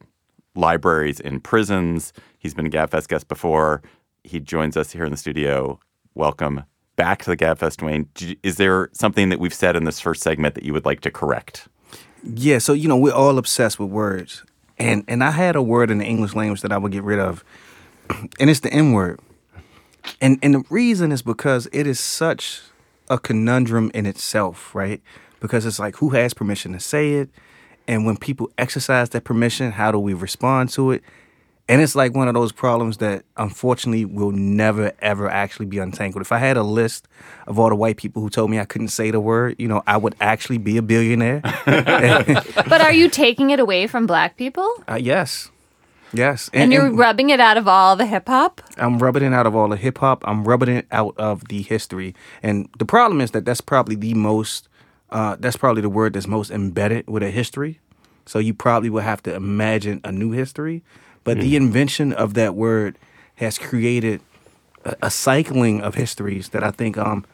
libraries 0.55 1.19
in 1.19 1.41
prisons. 1.41 2.13
He's 2.39 2.53
been 2.53 2.67
a 2.67 2.69
GabFest 2.69 3.09
guest 3.09 3.27
before. 3.27 3.83
He 4.23 4.39
joins 4.39 4.77
us 4.77 4.93
here 4.93 5.03
in 5.03 5.11
the 5.11 5.17
studio. 5.17 5.81
Welcome 6.13 6.63
back 6.95 7.23
to 7.23 7.29
the 7.29 7.37
GabFest, 7.37 7.77
Dwayne. 7.77 8.07
D- 8.13 8.37
Is 8.43 8.57
there 8.57 8.89
something 8.93 9.29
that 9.29 9.39
we've 9.39 9.53
said 9.53 9.75
in 9.75 9.83
this 9.83 9.99
first 9.99 10.21
segment 10.21 10.55
that 10.55 10.63
you 10.63 10.73
would 10.73 10.85
like 10.85 11.01
to 11.01 11.11
correct? 11.11 11.67
Yeah, 12.23 12.57
so 12.57 12.73
you 12.73 12.87
know 12.87 12.97
we're 12.97 13.13
all 13.13 13.37
obsessed 13.37 13.79
with 13.79 13.89
words, 13.89 14.43
and 14.79 15.03
and 15.07 15.23
I 15.23 15.31
had 15.31 15.55
a 15.55 15.61
word 15.61 15.91
in 15.91 15.99
the 15.99 16.05
English 16.05 16.33
language 16.33 16.61
that 16.61 16.71
I 16.71 16.77
would 16.77 16.91
get 16.91 17.03
rid 17.03 17.19
of, 17.19 17.43
and 18.39 18.49
it's 18.49 18.61
the 18.61 18.73
N 18.73 18.93
word, 18.93 19.19
and 20.19 20.39
and 20.41 20.55
the 20.55 20.63
reason 20.69 21.11
is 21.11 21.21
because 21.21 21.67
it 21.71 21.85
is 21.85 21.99
such 21.99 22.61
a 23.09 23.19
conundrum 23.19 23.91
in 23.93 24.07
itself, 24.07 24.73
right? 24.73 25.01
Because 25.39 25.65
it's 25.67 25.77
like 25.77 25.97
who 25.97 26.09
has 26.09 26.33
permission 26.33 26.73
to 26.73 26.79
say 26.79 27.13
it, 27.13 27.29
and 27.87 28.07
when 28.07 28.17
people 28.17 28.49
exercise 28.57 29.09
that 29.09 29.23
permission, 29.23 29.73
how 29.73 29.91
do 29.91 29.99
we 29.99 30.15
respond 30.15 30.69
to 30.71 30.91
it? 30.91 31.03
And 31.67 31.81
it's 31.81 31.95
like 31.95 32.13
one 32.13 32.27
of 32.27 32.35
those 32.35 32.51
problems 32.51 32.97
that 32.97 33.25
unfortunately 33.37 34.05
will 34.05 34.31
never 34.31 34.91
ever 34.99 35.27
actually 35.29 35.65
be 35.65 35.79
untangled. 35.79 36.21
If 36.21 36.31
I 36.31 36.37
had 36.37 36.57
a 36.57 36.63
list 36.63 37.07
of 37.47 37.57
all 37.57 37.69
the 37.69 37.75
white 37.75 37.97
people 37.97 38.21
who 38.21 38.29
told 38.29 38.51
me 38.51 38.59
I 38.59 38.65
couldn't 38.65 38.89
say 38.89 39.09
the 39.09 39.19
word, 39.19 39.55
you 39.57 39.67
know, 39.67 39.81
I 39.87 39.97
would 39.97 40.15
actually 40.21 40.59
be 40.59 40.77
a 40.77 40.81
billionaire. 40.81 41.41
But 42.67 42.81
are 42.81 42.93
you 42.93 43.09
taking 43.09 43.49
it 43.51 43.59
away 43.59 43.87
from 43.87 44.05
black 44.05 44.37
people? 44.37 44.69
Uh, 44.87 44.95
yes. 44.95 45.49
Yes. 46.13 46.49
And, 46.53 46.71
you're 46.71 46.91
rubbing 46.91 47.29
it 47.29 47.39
out 47.39 47.57
of 47.57 47.67
all 47.67 47.95
the 47.95 48.05
hip 48.05 48.27
hop? 48.27 48.61
I'm 48.77 48.99
rubbing 48.99 49.23
it 49.23 49.33
out 49.33 49.45
of 49.45 49.55
all 49.55 49.67
the 49.67 49.77
hip 49.77 49.97
hop. 49.97 50.23
I'm 50.27 50.43
rubbing 50.43 50.69
it 50.69 50.87
out 50.91 51.15
of 51.17 51.47
the 51.47 51.61
history. 51.61 52.15
And 52.41 52.69
the 52.77 52.85
problem 52.85 53.21
is 53.21 53.31
that 53.31 53.45
that's 53.45 53.61
probably 53.61 53.95
the 53.95 54.13
most, 54.13 54.67
uh, 55.09 55.35
that's 55.39 55.57
probably 55.57 55.81
the 55.81 55.89
word 55.89 56.13
that's 56.13 56.27
most 56.27 56.51
embedded 56.51 57.07
with 57.07 57.23
a 57.23 57.31
history. 57.31 57.79
So 58.25 58.39
you 58.39 58.53
probably 58.53 58.89
will 58.89 59.01
have 59.01 59.21
to 59.23 59.33
imagine 59.33 60.01
a 60.03 60.11
new 60.11 60.31
history. 60.31 60.83
But 61.25 61.39
the 61.39 61.55
invention 61.57 62.13
of 62.13 62.35
that 62.35 62.55
word 62.55 62.97
has 63.35 63.57
created 63.57 64.21
a, 64.85 64.95
a 65.03 65.11
cycling 65.11 65.81
of 65.81 65.95
histories 65.95 66.49
that 66.49 66.63
I 66.63 66.71
think 66.71 66.97
um 66.97 67.25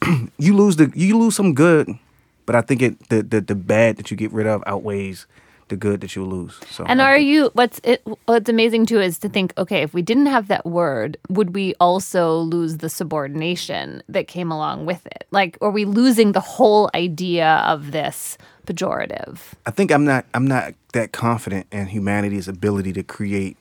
you 0.38 0.54
lose 0.54 0.76
the 0.76 0.92
you 0.94 1.18
lose 1.18 1.34
some 1.34 1.54
good, 1.54 1.98
but 2.46 2.54
I 2.54 2.60
think 2.60 2.82
it 2.82 3.08
the 3.08 3.22
the, 3.22 3.40
the 3.40 3.56
bad 3.56 3.96
that 3.96 4.10
you 4.12 4.16
get 4.16 4.32
rid 4.32 4.46
of 4.46 4.62
outweighs 4.66 5.26
the 5.68 5.76
good 5.76 6.00
that 6.00 6.14
you 6.16 6.24
lose. 6.24 6.58
So 6.70 6.84
And 6.84 7.00
are 7.00 7.18
you 7.18 7.50
what's 7.54 7.80
it 7.84 8.02
what's 8.26 8.48
amazing 8.48 8.86
too 8.86 9.00
is 9.00 9.18
to 9.20 9.28
think, 9.28 9.52
okay, 9.58 9.82
if 9.82 9.94
we 9.94 10.02
didn't 10.02 10.26
have 10.26 10.48
that 10.48 10.66
word, 10.66 11.16
would 11.28 11.54
we 11.54 11.74
also 11.80 12.40
lose 12.40 12.78
the 12.78 12.88
subordination 12.88 14.02
that 14.08 14.28
came 14.28 14.50
along 14.50 14.86
with 14.86 15.06
it? 15.06 15.26
Like 15.30 15.58
are 15.60 15.70
we 15.70 15.84
losing 15.84 16.32
the 16.32 16.40
whole 16.40 16.90
idea 16.94 17.62
of 17.66 17.92
this 17.92 18.38
pejorative? 18.66 19.38
I 19.66 19.70
think 19.70 19.90
I'm 19.90 20.04
not 20.04 20.26
I'm 20.34 20.46
not 20.46 20.74
that 20.92 21.12
confident 21.12 21.66
in 21.70 21.86
humanity's 21.86 22.48
ability 22.48 22.92
to 22.94 23.02
create 23.02 23.56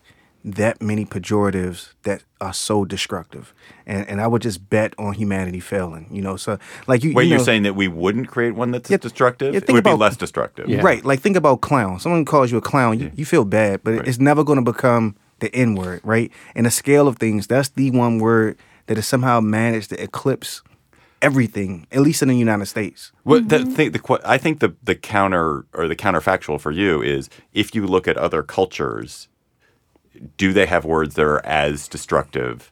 that 0.55 0.81
many 0.81 1.05
pejoratives 1.05 1.89
that 2.03 2.23
are 2.39 2.53
so 2.53 2.85
destructive. 2.85 3.53
And 3.85 4.07
and 4.07 4.21
I 4.21 4.27
would 4.27 4.41
just 4.41 4.69
bet 4.69 4.93
on 4.97 5.13
humanity 5.13 5.59
failing. 5.59 6.07
You 6.11 6.21
know, 6.21 6.37
so 6.37 6.57
like 6.87 7.03
you 7.03 7.13
Wait, 7.13 7.23
you 7.23 7.29
you're 7.31 7.37
know- 7.39 7.43
saying 7.43 7.63
that 7.63 7.75
we 7.75 7.87
wouldn't 7.87 8.27
create 8.29 8.55
one 8.55 8.71
that's 8.71 8.89
Yeah, 8.89 8.97
destructive? 8.97 9.53
yeah, 9.53 9.57
it 9.57 9.65
think 9.65 9.75
would 9.75 9.83
be 9.83 9.93
less 9.93 10.15
destructive. 10.15 10.69
Yeah. 10.69 10.81
Right. 10.81 11.03
Like 11.03 11.19
think 11.19 11.35
about 11.35 11.61
clown. 11.61 11.99
Someone 11.99 12.23
calls 12.25 12.51
you 12.51 12.57
a 12.57 12.61
clown, 12.61 12.99
you, 12.99 13.11
you 13.15 13.25
feel 13.25 13.45
bad, 13.45 13.81
but 13.83 13.95
Right. 13.95 14.07
it's 14.07 14.19
never 14.19 14.43
gonna 14.43 14.61
become 14.61 15.15
the 15.39 15.53
N 15.53 15.75
word, 15.75 16.01
right? 16.03 16.31
In 16.55 16.63
the 16.63 16.71
scale 16.71 17.07
of 17.07 17.17
things, 17.17 17.47
that's 17.47 17.69
the 17.69 17.91
one 17.91 18.19
word 18.19 18.57
that 18.87 18.97
has 18.97 19.05
somehow 19.05 19.39
managed 19.41 19.89
to 19.89 20.01
eclipse 20.01 20.61
everything, 21.21 21.87
at 21.91 22.01
least 22.01 22.21
in 22.21 22.27
the 22.27 22.37
United 22.37 22.67
States. 22.67 23.11
Well, 23.23 23.41
the 23.41 23.59
mm-hmm. 23.59 23.71
thing, 23.71 23.91
the 23.91 24.19
I 24.23 24.37
think 24.37 24.59
the 24.59 24.75
the 24.83 24.95
counter 24.95 25.65
or 25.73 25.87
the 25.87 25.95
counterfactual 25.95 26.61
for 26.61 26.71
you 26.71 27.01
is 27.01 27.29
if 27.53 27.75
you 27.75 27.85
look 27.85 28.07
at 28.07 28.17
other 28.17 28.43
cultures, 28.43 29.27
do 30.37 30.53
they 30.53 30.65
have 30.65 30.85
words 30.85 31.15
that 31.15 31.23
are 31.25 31.45
as 31.45 31.87
destructive 31.87 32.71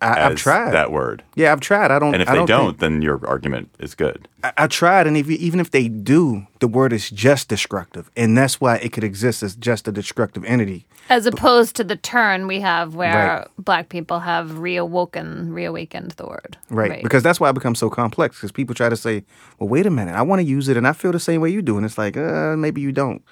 I, 0.00 0.18
as 0.18 0.32
I've 0.32 0.36
tried 0.36 0.70
that 0.72 0.92
word? 0.92 1.22
Yeah, 1.34 1.52
I've 1.52 1.60
tried. 1.60 1.90
I 1.90 1.98
don't. 1.98 2.12
And 2.14 2.22
if 2.22 2.28
I 2.28 2.32
they 2.32 2.38
don't, 2.38 2.46
don't, 2.48 2.66
think- 2.72 2.78
then 2.80 3.02
your 3.02 3.24
argument 3.26 3.70
is 3.78 3.94
good. 3.94 4.28
I, 4.42 4.52
I 4.58 4.66
tried, 4.66 5.06
and 5.06 5.16
if, 5.16 5.30
even 5.30 5.60
if 5.60 5.70
they 5.70 5.88
do, 5.88 6.46
the 6.60 6.68
word 6.68 6.92
is 6.92 7.08
just 7.10 7.48
destructive, 7.48 8.10
and 8.16 8.36
that's 8.36 8.60
why 8.60 8.76
it 8.76 8.92
could 8.92 9.04
exist 9.04 9.42
as 9.42 9.56
just 9.56 9.88
a 9.88 9.92
destructive 9.92 10.44
entity. 10.44 10.86
As 11.10 11.26
opposed 11.26 11.76
to 11.76 11.84
the 11.84 11.96
turn 11.96 12.46
we 12.46 12.60
have 12.60 12.94
where 12.94 13.12
Right. 13.38 13.46
black 13.58 13.88
people 13.90 14.20
have 14.20 14.52
reawoken, 14.52 15.52
reawakened 15.52 16.12
the 16.12 16.26
word. 16.26 16.56
Right. 16.70 17.02
Because 17.02 17.22
that's 17.22 17.38
why 17.38 17.50
it 17.50 17.52
becomes 17.52 17.78
so 17.78 17.90
complex. 17.90 18.36
Because 18.36 18.52
people 18.52 18.74
try 18.74 18.88
to 18.88 18.96
say, 18.96 19.22
well, 19.58 19.68
wait 19.68 19.84
a 19.84 19.90
minute, 19.90 20.14
I 20.14 20.22
want 20.22 20.40
to 20.40 20.44
use 20.44 20.66
it 20.68 20.78
and 20.78 20.86
I 20.88 20.94
feel 20.94 21.12
the 21.12 21.20
same 21.20 21.42
way 21.42 21.50
you 21.50 21.60
do. 21.60 21.76
And 21.76 21.84
it's 21.84 21.98
like, 21.98 22.16
uh, 22.16 22.56
maybe 22.56 22.80
you 22.80 22.90
don't. 22.90 23.22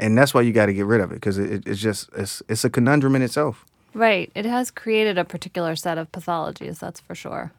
And 0.00 0.16
that's 0.16 0.32
why 0.32 0.40
you 0.40 0.52
got 0.52 0.66
to 0.66 0.72
get 0.72 0.86
rid 0.86 1.00
of 1.00 1.12
it 1.12 1.16
because 1.16 1.38
it, 1.38 1.52
it, 1.52 1.66
it's 1.66 1.80
just, 1.80 2.08
it's, 2.16 2.42
it's 2.48 2.64
a 2.64 2.70
conundrum 2.70 3.14
in 3.14 3.22
itself. 3.22 3.66
Right. 3.92 4.32
It 4.34 4.46
has 4.46 4.70
created 4.70 5.18
a 5.18 5.24
particular 5.24 5.76
set 5.76 5.98
of 5.98 6.10
pathologies, 6.10 6.78
that's 6.78 7.00
for 7.00 7.14
sure. 7.14 7.52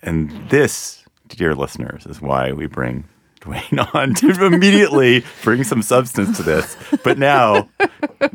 And 0.00 0.30
this, 0.48 1.04
dear 1.28 1.54
listeners, 1.54 2.06
is 2.06 2.20
why 2.20 2.52
we 2.52 2.66
bring 2.66 3.04
Dwayne 3.40 3.88
on 3.94 4.14
to 4.14 4.46
immediately 4.46 5.24
bring 5.42 5.64
some 5.64 5.82
substance 5.82 6.36
to 6.36 6.44
this. 6.44 6.76
But 7.02 7.18
now, 7.18 7.68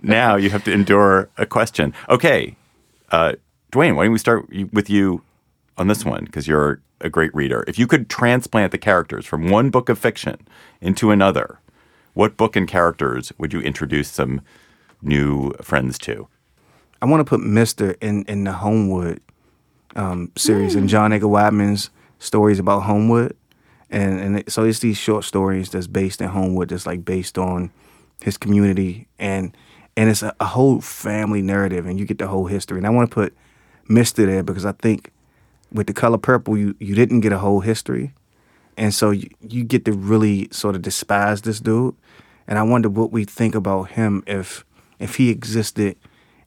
now 0.02 0.36
you 0.36 0.50
have 0.50 0.64
to 0.66 0.74
endure 0.74 1.30
a 1.38 1.46
question. 1.46 1.94
Okay, 2.10 2.56
uh, 3.12 3.34
Dwayne, 3.72 3.96
why 3.96 4.04
don't 4.06 4.14
we 4.14 4.20
start 4.20 4.50
with 4.74 4.90
you 4.90 5.22
on 5.78 5.88
this 5.88 6.04
one 6.04 6.26
because 6.26 6.48
you're 6.48 6.82
a 7.00 7.10
great 7.10 7.34
reader. 7.34 7.64
If 7.68 7.80
you 7.80 7.88
could 7.88 8.10
transplant 8.10 8.72
the 8.72 8.78
characters 8.78 9.26
from 9.26 9.50
one 9.50 9.70
book 9.70 9.88
of 9.88 10.00
fiction 10.00 10.48
into 10.82 11.12
another, 11.12 11.60
what 12.18 12.36
book 12.36 12.56
and 12.56 12.68
characters 12.68 13.32
would 13.38 13.54
you 13.54 13.62
introduce 13.62 14.10
some 14.10 14.42
new 15.04 15.54
friends 15.62 16.00
to? 16.00 16.28
I 17.00 17.06
want 17.06 17.22
to 17.22 17.30
put 17.30 17.42
Mister 17.42 17.92
in 18.02 18.26
in 18.26 18.44
the 18.44 18.54
Homewood 18.54 19.22
um, 19.96 20.32
series 20.36 20.74
and 20.74 20.90
John 20.90 21.14
Edgar 21.14 21.28
Wideman's 21.28 21.92
stories 22.18 22.58
about 22.58 22.82
Homewood, 22.82 23.38
and 23.92 24.20
and 24.20 24.40
it, 24.40 24.52
so 24.52 24.64
it's 24.64 24.80
these 24.80 24.98
short 24.98 25.26
stories 25.26 25.70
that's 25.70 25.86
based 25.86 26.20
in 26.20 26.30
Homewood, 26.30 26.70
that's 26.70 26.88
like 26.88 27.06
based 27.06 27.38
on 27.38 27.70
his 28.24 28.36
community, 28.36 29.08
and 29.20 29.56
and 29.96 30.10
it's 30.10 30.24
a, 30.24 30.36
a 30.40 30.46
whole 30.46 30.82
family 30.82 31.44
narrative, 31.44 31.86
and 31.86 32.00
you 32.00 32.06
get 32.06 32.18
the 32.18 32.28
whole 32.28 32.48
history. 32.48 32.80
And 32.80 32.88
I 32.88 32.90
want 32.90 33.12
to 33.12 33.14
put 33.14 33.38
Mister 33.88 34.26
there 34.26 34.42
because 34.42 34.66
I 34.66 34.72
think 34.72 35.12
with 35.72 35.86
the 35.86 35.94
color 35.94 36.18
purple, 36.18 36.58
you 36.58 36.76
you 36.80 36.96
didn't 36.96 37.20
get 37.20 37.32
a 37.32 37.38
whole 37.38 37.60
history, 37.60 38.12
and 38.78 38.94
so 38.94 39.12
you, 39.12 39.30
you 39.42 39.64
get 39.64 39.86
to 39.86 39.92
really 39.92 40.48
sort 40.52 40.76
of 40.76 40.82
despise 40.82 41.42
this 41.42 41.60
dude. 41.60 41.96
And 42.48 42.58
I 42.58 42.64
wonder 42.64 42.90
what 42.90 43.12
we 43.12 43.26
think 43.26 43.56
about 43.56 43.92
him 43.92 44.24
if 44.26 44.64
if 45.00 45.16
he 45.16 45.30
existed 45.30 45.98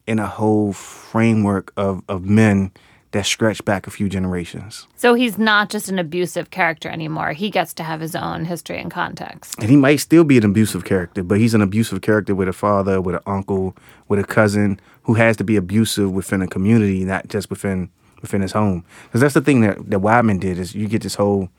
in 0.07 0.19
a 0.19 0.27
whole 0.27 0.73
framework 0.73 1.71
of, 1.77 2.01
of 2.09 2.23
men 2.25 2.71
that 3.11 3.25
stretch 3.25 3.63
back 3.65 3.87
a 3.87 3.91
few 3.91 4.07
generations. 4.07 4.87
So 4.95 5.13
he's 5.13 5.37
not 5.37 5.69
just 5.69 5.89
an 5.89 5.99
abusive 5.99 6.49
character 6.49 6.89
anymore. 6.89 7.33
He 7.33 7.49
gets 7.49 7.73
to 7.75 7.83
have 7.83 7.99
his 7.99 8.15
own 8.15 8.45
history 8.45 8.79
and 8.79 8.89
context. 8.89 9.55
And 9.59 9.69
he 9.69 9.75
might 9.75 9.97
still 9.97 10.23
be 10.23 10.37
an 10.37 10.45
abusive 10.45 10.85
character, 10.85 11.23
but 11.23 11.37
he's 11.37 11.53
an 11.53 11.61
abusive 11.61 12.01
character 12.01 12.33
with 12.33 12.47
a 12.47 12.53
father, 12.53 13.01
with 13.01 13.15
an 13.15 13.21
uncle, 13.25 13.75
with 14.07 14.19
a 14.19 14.23
cousin 14.23 14.79
who 15.03 15.15
has 15.15 15.35
to 15.37 15.43
be 15.43 15.57
abusive 15.57 16.11
within 16.11 16.41
a 16.41 16.47
community, 16.47 17.03
not 17.03 17.27
just 17.27 17.49
within 17.49 17.89
within 18.21 18.41
his 18.41 18.51
home. 18.51 18.85
Because 19.05 19.21
that's 19.21 19.33
the 19.33 19.41
thing 19.41 19.61
that, 19.61 19.77
that 19.89 19.99
Wideman 19.99 20.39
did 20.39 20.59
is 20.59 20.75
you 20.75 20.87
get 20.87 21.01
this 21.01 21.15
whole 21.15 21.49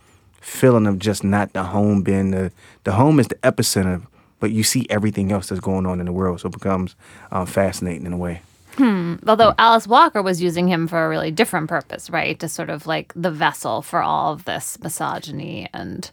feeling 0.43 0.87
of 0.87 0.99
just 0.99 1.25
not 1.25 1.53
the 1.55 1.63
home 1.65 2.03
being 2.03 2.31
the 2.33 2.53
the 2.85 2.93
home 2.93 3.19
is 3.21 3.29
the 3.29 3.37
epicenter, 3.37 4.03
but 4.41 4.51
you 4.51 4.63
see 4.63 4.87
everything 4.91 5.33
else 5.33 5.49
that's 5.49 5.61
going 5.61 5.87
on 5.87 6.01
in 6.01 6.07
the 6.07 6.13
world, 6.13 6.41
so 6.41 6.49
it 6.49 6.53
becomes 6.53 6.95
um, 7.31 7.47
fascinating 7.47 8.05
in 8.07 8.13
a 8.13 8.17
way. 8.19 8.43
Although 8.79 9.55
Alice 9.59 9.87
Walker 9.87 10.23
was 10.23 10.41
using 10.43 10.67
him 10.67 10.89
for 10.89 11.05
a 11.05 11.09
really 11.09 11.31
different 11.31 11.69
purpose, 11.69 12.09
right? 12.11 12.39
To 12.41 12.49
sort 12.49 12.71
of 12.71 12.87
like 12.87 13.13
the 13.15 13.31
vessel 13.31 13.83
for 13.83 14.03
all 14.03 14.33
of 14.33 14.45
this 14.45 14.79
misogyny 14.83 15.69
and 15.75 16.11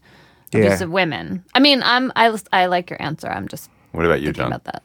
Yeah. 0.51 0.81
of 0.83 0.89
women. 0.89 1.43
I 1.55 1.59
mean, 1.59 1.81
I'm 1.83 2.11
I 2.15 2.35
I 2.51 2.65
like 2.67 2.89
your 2.89 3.01
answer. 3.01 3.27
I'm 3.29 3.47
just 3.47 3.69
What 3.93 4.05
about 4.05 4.21
you, 4.21 4.31
John? 4.33 4.47
about 4.47 4.65
that. 4.65 4.83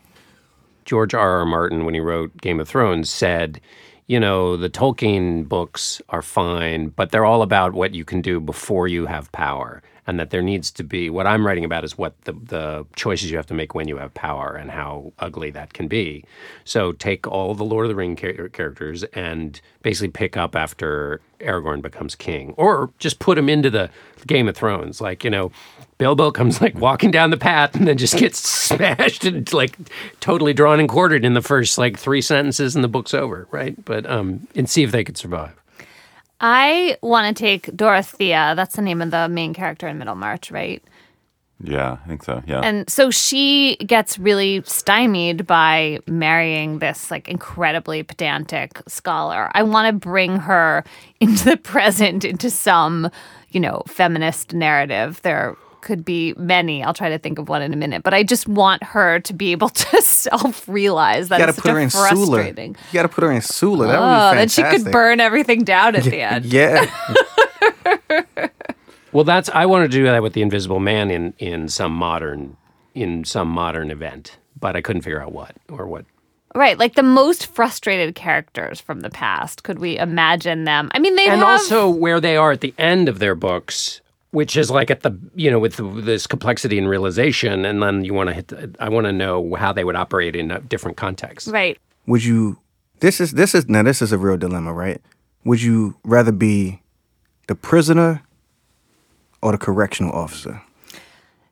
George 0.85 1.15
R. 1.15 1.39
R. 1.41 1.45
Martin, 1.45 1.85
when 1.85 1.95
he 1.95 2.01
wrote 2.01 2.37
Game 2.41 2.61
of 2.61 2.69
Thrones, 2.69 3.09
said, 3.11 3.61
you 4.07 4.21
know, 4.21 4.57
the 4.57 4.69
Tolkien 4.69 5.49
books 5.49 6.03
are 6.11 6.23
fine, 6.23 6.89
but 6.89 7.11
they're 7.11 7.25
all 7.25 7.43
about 7.43 7.73
what 7.73 7.95
you 7.95 8.05
can 8.05 8.21
do 8.21 8.39
before 8.41 8.87
you 8.87 9.07
have 9.07 9.33
power. 9.33 9.83
And 10.07 10.21
that 10.21 10.29
there 10.29 10.43
needs 10.43 10.71
to 10.73 10.85
be 10.85 11.09
what 11.09 11.27
I'm 11.27 11.47
writing 11.47 11.65
about 11.65 11.83
is 11.83 11.97
what 11.97 12.21
the, 12.25 12.35
the 12.35 12.87
choices 12.95 13.31
you 13.31 13.39
have 13.39 13.47
to 13.47 13.55
make 13.55 13.75
when 13.75 13.89
you 13.89 13.97
have 13.97 14.13
power 14.13 14.55
and 14.55 14.71
how 14.71 15.15
ugly 15.19 15.51
that 15.53 15.73
can 15.73 15.89
be. 15.89 16.25
So 16.65 16.93
take 16.93 17.27
all 17.27 17.55
the 17.55 17.65
Lord 17.65 17.87
of 17.87 17.89
the 17.89 17.95
Ring 17.95 18.15
char- 18.15 18.51
characters 18.51 19.05
and 19.15 19.59
basically 19.83 20.09
pick 20.09 20.37
up 20.37 20.55
after 20.55 21.23
Aragorn 21.45 21.83
becomes 21.83 22.15
king, 22.15 22.55
or 22.57 22.91
just 22.99 23.19
put 23.19 23.39
him 23.39 23.49
into 23.49 23.71
the 23.71 23.91
Game 24.27 24.49
of 24.49 24.57
Thrones. 24.57 25.01
Like, 25.01 25.25
you 25.25 25.31
know, 25.31 25.53
Bilbo 25.99 26.31
comes 26.31 26.61
like 26.61 26.75
walking 26.75 27.11
down 27.11 27.31
the 27.31 27.37
path 27.37 27.75
and 27.75 27.87
then 27.87 27.99
just 27.99 28.17
gets 28.19 28.39
smashed 28.39 29.25
and 29.25 29.51
like 29.53 29.77
totally 30.21 30.53
drawn 30.53 30.81
and 30.81 30.89
quartered 30.89 31.25
in 31.25 31.35
the 31.35 31.43
first 31.43 31.79
like 31.79 31.99
three 31.99 32.21
sentences 32.21 32.75
and 32.75 32.83
the 32.83 32.89
book's 32.89 33.15
over, 33.15 33.47
right? 33.51 33.83
But 33.85 34.07
um, 34.07 34.47
and 34.55 34.69
see 34.69 34.83
if 34.83 34.91
they 34.93 35.05
could 35.05 35.17
survive. 35.17 35.55
I 36.41 36.97
want 37.01 37.35
to 37.35 37.43
take 37.43 37.75
Dorothea. 37.75 38.55
That's 38.57 38.77
the 38.77 38.83
name 38.83 39.01
of 39.01 39.11
the 39.11 39.29
main 39.29 39.55
character 39.55 39.89
in 39.89 39.99
Middlemarch, 39.99 40.51
right? 40.51 40.83
Yeah, 41.63 41.99
I 42.05 42.09
think 42.09 42.23
so. 42.25 42.43
Yeah. 42.47 42.61
And 42.61 42.89
so 42.91 43.11
she 43.11 43.77
gets 43.77 44.19
really 44.19 44.63
stymied 44.67 45.47
by 45.47 46.01
marrying 46.07 46.81
this 46.81 47.11
like 47.11 47.29
incredibly 47.29 48.03
pedantic 48.03 48.83
scholar. 48.89 49.51
I 49.55 49.63
want 49.63 49.87
to 49.89 49.93
bring 49.99 50.37
her 50.37 50.85
into 51.21 51.45
the 51.45 51.57
present, 51.57 52.25
into 52.25 52.51
some, 52.51 53.09
you 53.51 53.61
know, 53.61 53.83
feminist 53.87 54.53
narrative. 54.53 55.21
There 55.23 55.57
could 55.81 56.05
be 56.05 56.35
many. 56.39 56.83
I'll 56.83 56.95
try 56.95 57.11
to 57.11 57.19
think 57.19 57.39
of 57.39 57.49
one 57.51 57.61
in 57.63 57.73
a 57.75 57.77
minute, 57.77 58.03
but 58.03 58.15
I 58.15 58.23
just 58.23 58.49
want 58.49 58.83
her 58.83 59.21
to 59.21 59.33
be 59.35 59.53
able 59.53 59.69
to 59.85 60.03
self-realize 60.03 61.29
that 61.29 61.37
You 61.39 61.47
got 61.47 61.47
to 61.47 61.51
it's 61.51 61.61
put 61.61 61.71
her 61.73 61.79
in 61.79 61.91
Sula. 61.91 62.09
frustrating. 62.09 62.71
You 62.91 62.95
got 62.95 63.03
to 63.03 63.09
put 63.09 63.23
her 63.25 63.31
in 63.31 63.43
Sula. 63.43 63.87
That 63.89 63.99
Oh, 63.99 64.01
would 64.01 64.09
be 64.09 64.39
fantastic. 64.39 64.65
then 64.65 64.73
she 64.79 64.83
could 64.85 64.93
burn 64.93 65.21
everything 65.21 65.63
down 65.65 65.95
at 65.95 66.05
the 66.05 66.21
end. 66.21 66.47
Yeah. 66.47 66.87
Well, 69.15 69.25
that's 69.25 69.49
I 69.51 69.65
wanted 69.67 69.93
to 69.93 69.97
do 69.97 70.05
that 70.05 70.23
with 70.23 70.33
the 70.33 70.43
Invisible 70.43 70.81
Man 70.81 71.11
in 71.11 71.35
in 71.39 71.69
some 71.69 71.93
modern 71.93 72.57
in 72.95 73.25
some 73.25 73.49
modern 73.49 73.91
event, 73.91 74.39
but 74.61 74.77
I 74.77 74.81
couldn't 74.83 75.03
figure 75.03 75.23
out 75.23 75.33
what 75.33 75.55
or 75.71 75.87
what. 75.87 76.05
Right, 76.57 76.79
like 76.79 76.95
the 76.95 77.03
most 77.03 77.47
frustrated 77.47 78.15
characters 78.15 78.81
from 78.81 79.01
the 79.01 79.11
past. 79.11 79.63
Could 79.65 79.79
we 79.79 79.99
imagine 79.99 80.65
them? 80.65 80.89
I 80.95 81.01
mean, 81.01 81.17
they 81.17 81.27
And 81.27 81.41
have 81.41 81.49
also 81.49 81.89
where 81.89 82.21
they 82.21 82.37
are 82.37 82.53
at 82.53 82.61
the 82.61 82.75
end 82.79 83.09
of 83.09 83.19
their 83.19 83.35
books, 83.35 84.01
which 84.31 84.57
is 84.57 84.69
like 84.71 84.91
at 84.91 85.03
the 85.03 85.17
you 85.37 85.49
know 85.51 85.61
with 85.61 85.77
the, 85.77 85.85
this 85.85 86.27
complexity 86.27 86.77
and 86.77 86.89
realization, 86.89 87.65
and 87.65 87.81
then 87.83 88.05
you 88.05 88.15
want 88.15 88.31
to 88.31 88.35
hit. 88.35 88.49
The, 88.49 88.75
I 88.81 88.89
want 88.89 89.07
to 89.07 89.13
know 89.13 89.55
how 89.55 89.73
they 89.73 89.85
would 89.85 89.97
operate 89.97 90.35
in 90.35 90.51
a 90.51 90.61
different 90.61 90.97
context. 90.97 91.49
right. 91.49 91.79
Would 92.07 92.25
you? 92.25 92.59
This 92.99 93.21
is 93.21 93.33
this 93.33 93.55
is 93.55 93.69
now 93.69 93.85
this 93.85 94.03
is 94.03 94.11
a 94.11 94.19
real 94.19 94.37
dilemma, 94.37 94.73
right? 94.73 95.01
Would 95.45 95.63
you 95.63 95.97
rather 96.05 96.33
be 96.33 96.83
the 97.47 97.55
prisoner 97.55 98.24
or 99.45 99.53
the 99.53 99.59
correctional 99.59 100.13
officer? 100.13 100.61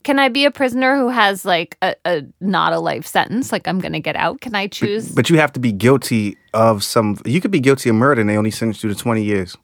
Can 0.03 0.19
I 0.19 0.29
be 0.29 0.45
a 0.45 0.51
prisoner 0.51 0.97
who 0.97 1.11
has 1.11 1.45
like 1.45 1.77
a, 1.81 1.95
a 2.05 2.23
not 2.41 2.73
a 2.73 2.81
life 2.81 3.07
sentence? 3.07 3.53
Like 3.53 3.69
I'm 3.69 3.79
going 3.79 3.93
to 3.93 4.01
get 4.01 4.17
out. 4.17 4.41
Can 4.41 4.55
I 4.57 4.67
choose? 4.67 5.15
But 5.15 5.31
you 5.31 5.37
have 5.39 5.53
to 5.53 5.61
be 5.61 5.71
guilty 5.71 6.37
of 6.55 6.83
some. 6.83 7.19
You 7.25 7.41
could 7.41 7.53
be 7.53 7.61
guilty 7.61 7.89
of 7.89 7.95
murder, 7.95 8.21
and 8.21 8.29
they 8.29 8.37
only 8.37 8.51
sentence 8.51 8.83
you 8.83 8.91
to 8.93 8.97
twenty 8.97 9.23
years. 9.23 9.57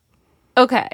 okay. 0.57 0.89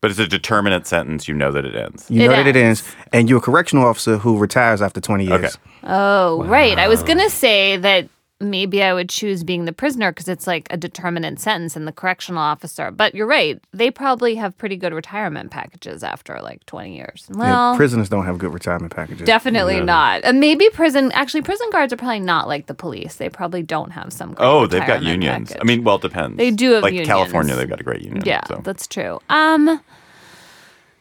but 0.00 0.10
it's 0.10 0.20
a 0.20 0.26
determinate 0.28 0.86
sentence. 0.86 1.28
You 1.28 1.34
know 1.34 1.50
that 1.52 1.64
it 1.66 1.74
ends. 1.74 2.06
You 2.08 2.22
It 2.22 2.28
know 2.28 2.36
that 2.36 2.46
it 2.46 2.56
ends. 2.56 2.80
ends, 2.82 2.96
and 3.12 3.28
you're 3.28 3.38
a 3.40 3.42
correctional 3.42 3.84
officer 3.84 4.16
who 4.16 4.38
retires 4.38 4.80
after 4.80 5.00
twenty 5.02 5.26
years. 5.26 5.44
Okay. 5.44 5.54
Oh, 5.84 6.44
right. 6.44 6.78
I 6.78 6.88
was 6.88 7.02
going 7.02 7.18
to 7.18 7.30
say 7.30 7.76
that 7.76 8.08
maybe 8.40 8.82
I 8.82 8.94
would 8.94 9.08
choose 9.08 9.42
being 9.42 9.64
the 9.64 9.72
prisoner 9.72 10.12
because 10.12 10.28
it's 10.28 10.46
like 10.46 10.68
a 10.70 10.76
determinate 10.76 11.40
sentence 11.40 11.74
and 11.74 11.88
the 11.88 11.92
correctional 11.92 12.40
officer. 12.40 12.90
But 12.90 13.14
you're 13.14 13.26
right. 13.26 13.60
They 13.72 13.90
probably 13.90 14.36
have 14.36 14.56
pretty 14.58 14.76
good 14.76 14.92
retirement 14.92 15.50
packages 15.50 16.04
after 16.04 16.40
like 16.40 16.64
20 16.66 16.94
years. 16.94 17.26
Yeah, 17.30 17.36
Well, 17.36 17.76
prisoners 17.76 18.08
don't 18.08 18.26
have 18.26 18.38
good 18.38 18.52
retirement 18.52 18.94
packages. 18.94 19.26
definitely 19.26 19.80
not. 19.80 20.22
And 20.24 20.38
maybe 20.40 20.68
prison, 20.70 21.10
actually, 21.12 21.42
prison 21.42 21.68
guards 21.70 21.92
are 21.92 21.96
probably 21.96 22.20
not 22.20 22.46
like 22.46 22.66
the 22.66 22.74
police. 22.74 23.16
They 23.16 23.28
probably 23.28 23.62
don't 23.62 23.90
have 23.90 24.12
some. 24.12 24.34
great 24.34 24.46
Oh, 24.46 24.66
they've 24.66 24.80
got 24.80 25.00
retirement 25.00 25.22
unions. 25.22 25.52
I 25.60 25.64
mean, 25.64 25.82
well, 25.84 25.96
it 25.96 26.02
depends. 26.02 26.36
They 26.36 26.50
do 26.50 26.72
have 26.72 26.82
like 26.84 26.92
unions. 26.92 27.08
California, 27.08 27.54
they've 27.56 27.68
got 27.68 27.80
a 27.80 27.84
great 27.84 28.02
union. 28.02 28.22
Yeah, 28.24 28.42
so. 28.46 28.60
that's 28.62 28.86
true. 28.86 29.18
Um, 29.28 29.80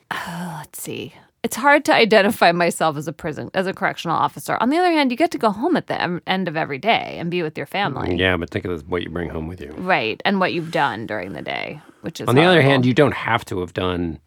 let's 0.12 0.82
see. 0.82 1.14
It's 1.44 1.56
hard 1.56 1.86
to 1.86 1.94
identify 1.94 2.52
myself 2.52 2.98
as 2.98 3.08
a 3.08 3.14
prison 3.14 3.50
as 3.54 3.68
a 3.68 3.74
correctional 3.74 4.18
officer. 4.18 4.58
On 4.60 4.70
the 4.70 4.78
other 4.78 4.92
hand, 4.92 5.12
you 5.12 5.18
get 5.18 5.32
to 5.32 5.38
go 5.38 5.50
home 5.52 5.78
at 5.78 5.88
the 5.88 6.02
em- 6.02 6.22
end 6.28 6.48
of 6.48 6.58
every 6.58 6.78
day 6.80 7.16
and 7.20 7.30
be 7.32 7.42
with 7.44 7.56
your 7.58 7.68
family, 7.68 8.16
Yeah, 8.16 8.36
but 8.38 8.50
think 8.50 8.66
of 8.66 8.90
what 8.90 9.04
you 9.04 9.10
bring 9.10 9.30
home 9.30 9.48
with 9.48 9.62
you. 9.62 9.72
right? 9.78 10.22
And 10.26 10.40
what 10.40 10.52
you've 10.54 10.72
done 10.72 11.06
during 11.06 11.34
the 11.34 11.42
day, 11.42 11.80
which 12.02 12.20
is 12.20 12.28
On 12.28 12.36
the 12.36 12.44
other 12.44 12.62
hand, 12.62 12.86
you 12.86 12.94
don't 12.94 13.14
have 13.14 13.46
to 13.46 13.60
have 13.62 13.74
done. 13.74 14.20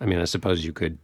I 0.00 0.06
mean, 0.06 0.18
I 0.18 0.24
suppose 0.24 0.64
you 0.64 0.72
could 0.72 0.98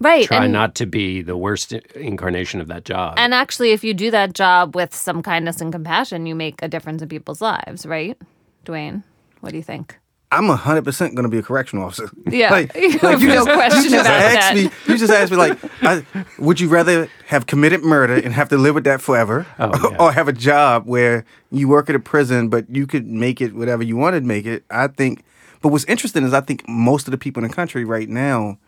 right 0.00 0.26
try 0.26 0.44
and, 0.44 0.52
not 0.52 0.74
to 0.76 0.86
be 0.86 1.22
the 1.22 1.36
worst 1.36 1.72
incarnation 1.72 2.60
of 2.60 2.68
that 2.68 2.84
job. 2.84 3.14
and 3.18 3.32
actually, 3.32 3.70
if 3.72 3.82
you 3.82 3.94
do 3.94 4.10
that 4.10 4.34
job 4.34 4.74
with 4.74 4.94
some 4.94 5.22
kindness 5.22 5.60
and 5.60 5.72
compassion, 5.72 6.26
you 6.26 6.34
make 6.34 6.60
a 6.60 6.68
difference 6.68 7.00
in 7.02 7.08
people's 7.08 7.40
lives, 7.40 7.86
right? 7.86 8.18
Dwayne, 8.66 9.04
what 9.40 9.50
do 9.52 9.56
you 9.56 9.62
think? 9.62 9.98
I'm 10.32 10.48
hundred 10.48 10.84
percent 10.84 11.14
going 11.14 11.22
to 11.24 11.28
be 11.28 11.38
a 11.38 11.42
correctional 11.42 11.84
officer. 11.84 12.10
Yeah, 12.30 12.50
like, 12.50 12.74
you 12.76 12.98
have 12.98 13.22
no 13.22 13.44
question 13.44 13.84
you 13.84 13.90
just 13.90 14.06
about 14.06 14.20
asked 14.20 14.34
that. 14.34 14.54
me. 14.56 14.62
You 14.88 14.98
just 14.98 15.12
asked 15.12 15.30
me 15.30 15.36
like, 15.36 15.58
I, 15.82 16.04
would 16.38 16.58
you 16.60 16.68
rather 16.68 17.08
have 17.26 17.46
committed 17.46 17.82
murder 17.84 18.14
and 18.14 18.34
have 18.34 18.48
to 18.48 18.56
live 18.58 18.74
with 18.74 18.84
that 18.84 19.00
forever, 19.00 19.46
Oh, 19.58 19.70
yeah. 19.90 19.96
or 20.00 20.12
have 20.12 20.26
a 20.28 20.32
job 20.32 20.84
where 20.86 21.24
you 21.52 21.68
work 21.68 21.88
at 21.88 21.94
a 21.94 22.00
prison 22.00 22.48
but 22.48 22.68
you 22.68 22.86
could 22.86 23.06
make 23.06 23.40
it 23.40 23.54
whatever 23.54 23.82
you 23.84 23.96
wanted 23.96 24.20
to 24.20 24.26
make 24.26 24.46
it? 24.46 24.64
I 24.70 24.88
think. 24.88 25.22
But 25.62 25.68
what's 25.68 25.84
interesting 25.84 26.24
is 26.24 26.34
I 26.34 26.40
think 26.40 26.68
most 26.68 27.06
of 27.06 27.12
the 27.12 27.18
people 27.18 27.42
in 27.42 27.48
the 27.48 27.54
country 27.54 27.84
right 27.84 28.08
now, 28.08 28.58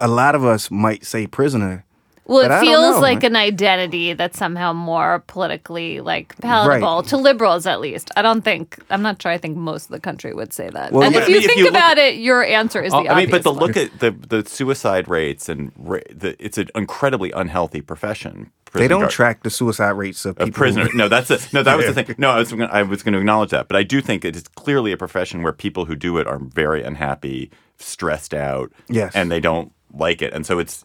a 0.00 0.08
lot 0.08 0.34
of 0.34 0.44
us 0.44 0.70
might 0.70 1.04
say 1.06 1.26
prisoner. 1.26 1.84
Well, 2.28 2.48
But 2.48 2.58
it 2.62 2.66
feels 2.66 3.00
like 3.00 3.22
an 3.22 3.36
identity 3.36 4.12
that's 4.12 4.36
somehow 4.36 4.72
more 4.72 5.22
politically 5.28 6.00
like 6.00 6.36
palatable 6.40 7.04
to 7.04 7.16
liberals, 7.16 7.66
at 7.66 7.80
least. 7.80 8.10
I 8.16 8.22
don't 8.22 8.42
think 8.42 8.78
I'm 8.90 9.02
not 9.02 9.22
sure. 9.22 9.30
I 9.30 9.38
think 9.38 9.56
most 9.56 9.84
of 9.84 9.90
the 9.92 10.00
country 10.00 10.34
would 10.34 10.52
say 10.52 10.68
that. 10.70 10.90
Well, 10.92 11.04
and 11.04 11.14
but 11.14 11.22
if 11.22 11.28
I 11.28 11.30
you 11.30 11.34
mean, 11.36 11.42
if 11.42 11.46
think 11.46 11.58
you 11.58 11.64
look- 11.66 11.74
about 11.74 11.98
it, 11.98 12.16
your 12.16 12.44
answer 12.44 12.82
is 12.82 12.92
oh, 12.92 13.02
the 13.04 13.10
I 13.10 13.14
mean, 13.20 13.30
but 13.30 13.44
the 13.44 13.52
obvious 13.52 13.76
look 13.76 13.76
at 13.76 14.00
the 14.00 14.10
the 14.42 14.48
suicide 14.48 15.06
rates 15.08 15.48
and 15.48 15.70
ra- 15.76 16.00
the, 16.12 16.34
it's 16.44 16.58
an 16.58 16.68
incredibly 16.74 17.30
unhealthy 17.30 17.80
profession. 17.80 18.50
They 18.72 18.88
don't 18.88 19.00
guard- 19.02 19.10
track 19.12 19.42
the 19.44 19.50
suicide 19.50 19.90
rates 19.90 20.26
of 20.26 20.36
people. 20.36 20.48
of 20.48 20.54
prisoners. 20.54 20.90
No, 20.94 21.08
that's 21.08 21.30
a, 21.30 21.38
no. 21.52 21.62
That 21.62 21.76
was 21.76 21.86
the 21.86 21.94
thing. 21.94 22.14
No, 22.18 22.30
I 22.30 22.38
was 22.40 22.50
gonna, 22.50 22.66
I 22.66 22.82
was 22.82 23.02
going 23.02 23.12
to 23.14 23.18
acknowledge 23.20 23.50
that, 23.50 23.68
but 23.68 23.76
I 23.76 23.84
do 23.84 24.00
think 24.02 24.24
it 24.24 24.34
is 24.36 24.42
clearly 24.48 24.90
a 24.92 24.96
profession 24.96 25.42
where 25.42 25.52
people 25.52 25.84
who 25.86 25.94
do 25.94 26.18
it 26.18 26.26
are 26.26 26.38
very 26.40 26.82
unhappy, 26.82 27.50
stressed 27.78 28.34
out, 28.34 28.72
Yes. 28.88 29.14
and 29.14 29.30
they 29.30 29.40
don't 29.40 29.72
like 29.94 30.20
it, 30.20 30.32
and 30.34 30.44
so 30.44 30.58
it's 30.58 30.84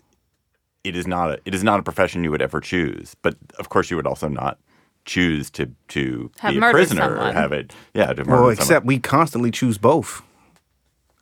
it 0.84 0.96
is 0.96 1.06
not 1.08 1.32
a 1.32 1.39
it 1.46 1.54
is 1.54 1.63
not 1.63 1.80
a 1.80 1.84
profession 1.84 2.24
you 2.24 2.32
would 2.32 2.41
ever 2.41 2.60
choose. 2.60 3.15
But 3.22 3.36
of 3.60 3.70
course, 3.70 3.89
you 3.91 3.98
would 3.98 4.08
also 4.08 4.28
not 4.28 4.58
choose 5.06 5.50
to 5.52 5.67
to 5.89 6.32
Have 6.39 6.52
be 6.52 6.58
a 6.58 6.62
murdered 6.62 6.74
prisoner 6.78 7.17
or 7.17 7.32
have 7.32 7.52
it. 7.52 7.74
Yeah, 7.94 8.13
to 8.13 8.24
murder 8.24 8.30
Well, 8.32 8.39
someone. 8.41 8.54
except 8.54 8.86
we 8.86 9.00
constantly 9.00 9.52
choose 9.52 9.78
both. 9.78 10.22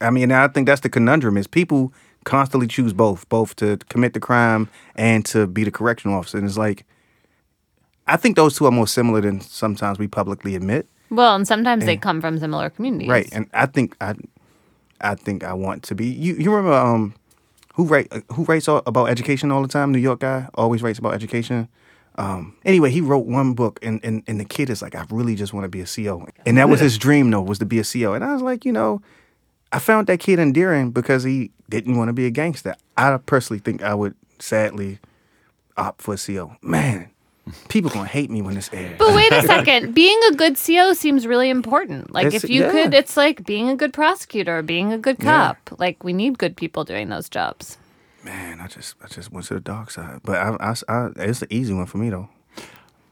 I 0.02 0.10
mean, 0.12 0.32
I 0.32 0.48
think 0.48 0.66
that's 0.68 0.82
the 0.82 0.90
conundrum 0.90 1.38
is 1.38 1.48
people 1.48 1.94
constantly 2.24 2.68
choose 2.68 2.94
both, 2.94 3.28
both 3.30 3.56
to 3.58 3.78
commit 3.90 4.14
the 4.14 4.20
crime 4.20 4.70
and 4.96 5.26
to 5.26 5.46
be 5.48 5.64
the 5.64 5.72
correctional 5.72 6.18
officer. 6.18 6.38
And 6.38 6.48
it's 6.48 6.58
like, 6.58 6.86
I 8.08 8.18
think 8.18 8.36
those 8.36 8.58
two 8.58 8.66
are 8.66 8.72
more 8.72 8.88
similar 8.88 9.22
than 9.22 9.42
sometimes 9.42 10.00
we 10.00 10.08
publicly 10.08 10.56
admit. 10.56 10.88
well, 11.10 11.36
and 11.36 11.48
sometimes 11.48 11.86
they 11.86 11.98
come 11.98 12.22
from 12.22 12.38
similar 12.40 12.70
communities, 12.70 13.10
Right. 13.10 13.30
And 13.32 13.50
I 13.54 13.66
think 13.66 13.96
I, 14.02 14.16
I 15.02 15.16
think 15.16 15.44
I 15.44 15.54
want 15.54 15.84
to 15.84 15.96
be. 15.96 16.06
You, 16.08 16.36
you 16.36 16.50
remember 16.52 16.74
um, 16.78 17.14
who 17.80 17.86
write 17.86 18.12
who 18.34 18.44
writes 18.44 18.68
all, 18.68 18.84
about 18.86 19.06
education 19.06 19.52
all 19.52 19.62
the 19.62 19.70
time? 19.70 19.94
New 19.94 20.00
York 20.00 20.20
guy 20.20 20.50
always 20.54 20.84
writes 20.84 21.00
about 21.00 21.14
education. 21.14 21.70
Um, 22.16 22.58
anyway, 22.66 22.92
he 22.92 23.00
wrote 23.00 23.26
one 23.26 23.54
book, 23.54 23.80
and, 23.82 24.02
and 24.04 24.22
and 24.28 24.38
the 24.38 24.44
kid 24.44 24.70
is 24.70 24.82
like, 24.82 24.96
I 24.96 25.06
really 25.10 25.34
just 25.36 25.54
want 25.54 25.64
to 25.64 25.70
be 25.70 25.80
a 25.80 25.86
CEO, 25.86 26.30
and 26.46 26.58
that 26.58 26.68
was 26.68 26.82
his 26.82 26.98
dream, 27.06 27.32
though, 27.32 27.42
was 27.42 27.58
to 27.60 27.66
be 27.66 27.80
a 27.80 27.84
CEO. 27.84 28.16
And 28.16 28.24
I 28.26 28.34
was 28.34 28.42
like, 28.42 28.66
you 28.66 28.74
know, 28.74 29.02
I 29.72 29.80
found 29.80 30.08
that 30.08 30.20
kid 30.20 30.40
endearing 30.40 30.92
because 30.92 31.24
he 31.24 31.52
didn't 31.70 31.98
want 31.98 32.10
to 32.10 32.14
be 32.14 32.26
a 32.26 32.32
gangster. 32.32 32.76
I 32.98 33.16
personally 33.16 33.60
think 33.60 33.82
I 33.82 33.94
would 33.94 34.14
sadly 34.40 35.00
opt 35.78 36.02
for 36.02 36.16
a 36.16 36.18
CO. 36.18 36.58
Man, 36.62 37.10
people 37.70 37.90
gonna 37.90 38.08
hate 38.08 38.30
me 38.30 38.42
when 38.42 38.56
this 38.56 38.70
airs. 38.74 38.98
But 38.98 39.14
wait 39.16 39.32
a 39.32 39.42
second. 39.48 39.94
being 39.94 40.20
a 40.32 40.36
good 40.36 40.58
CO 40.58 40.94
seems 40.94 41.26
really 41.28 41.50
important. 41.50 42.12
Like 42.14 42.28
It's- 42.28 42.44
if 42.44 42.50
you 42.50 42.62
yeah. 42.64 42.72
could, 42.72 42.94
it's 42.94 43.16
like 43.18 43.46
being 43.46 43.70
a 43.70 43.76
good 43.76 43.94
prosecutor, 43.94 44.62
being 44.62 44.92
a 44.94 44.98
good 44.98 45.18
Yeah. 45.20 45.54
cop. 45.56 45.80
Like 45.80 46.04
we 46.04 46.14
need 46.14 46.38
good 46.38 46.56
people 46.58 46.84
doing 46.84 47.10
those 47.10 47.30
jobs. 47.30 47.78
Man, 48.24 48.60
I 48.60 48.68
just 48.68 48.96
I 49.04 49.08
just 49.08 49.32
went 49.32 49.46
to 49.48 49.54
the 49.54 49.60
dark 49.60 49.92
side, 49.92 50.20
but 50.24 50.38
I, 50.38 50.56
I, 50.60 50.74
I 50.90 51.10
it's 51.18 51.40
the 51.40 51.54
easy 51.54 51.74
one 51.74 51.86
for 51.86 51.98
me 52.00 52.10
though. 52.10 52.30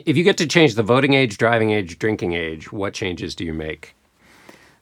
if 0.05 0.15
you 0.17 0.23
get 0.23 0.37
to 0.37 0.45
change 0.47 0.75
the 0.75 0.83
voting 0.83 1.13
age, 1.13 1.37
driving 1.37 1.71
age, 1.71 1.97
drinking 1.97 2.33
age, 2.33 2.71
what 2.71 2.93
changes 2.93 3.35
do 3.35 3.43
you 3.45 3.53
make? 3.53 3.95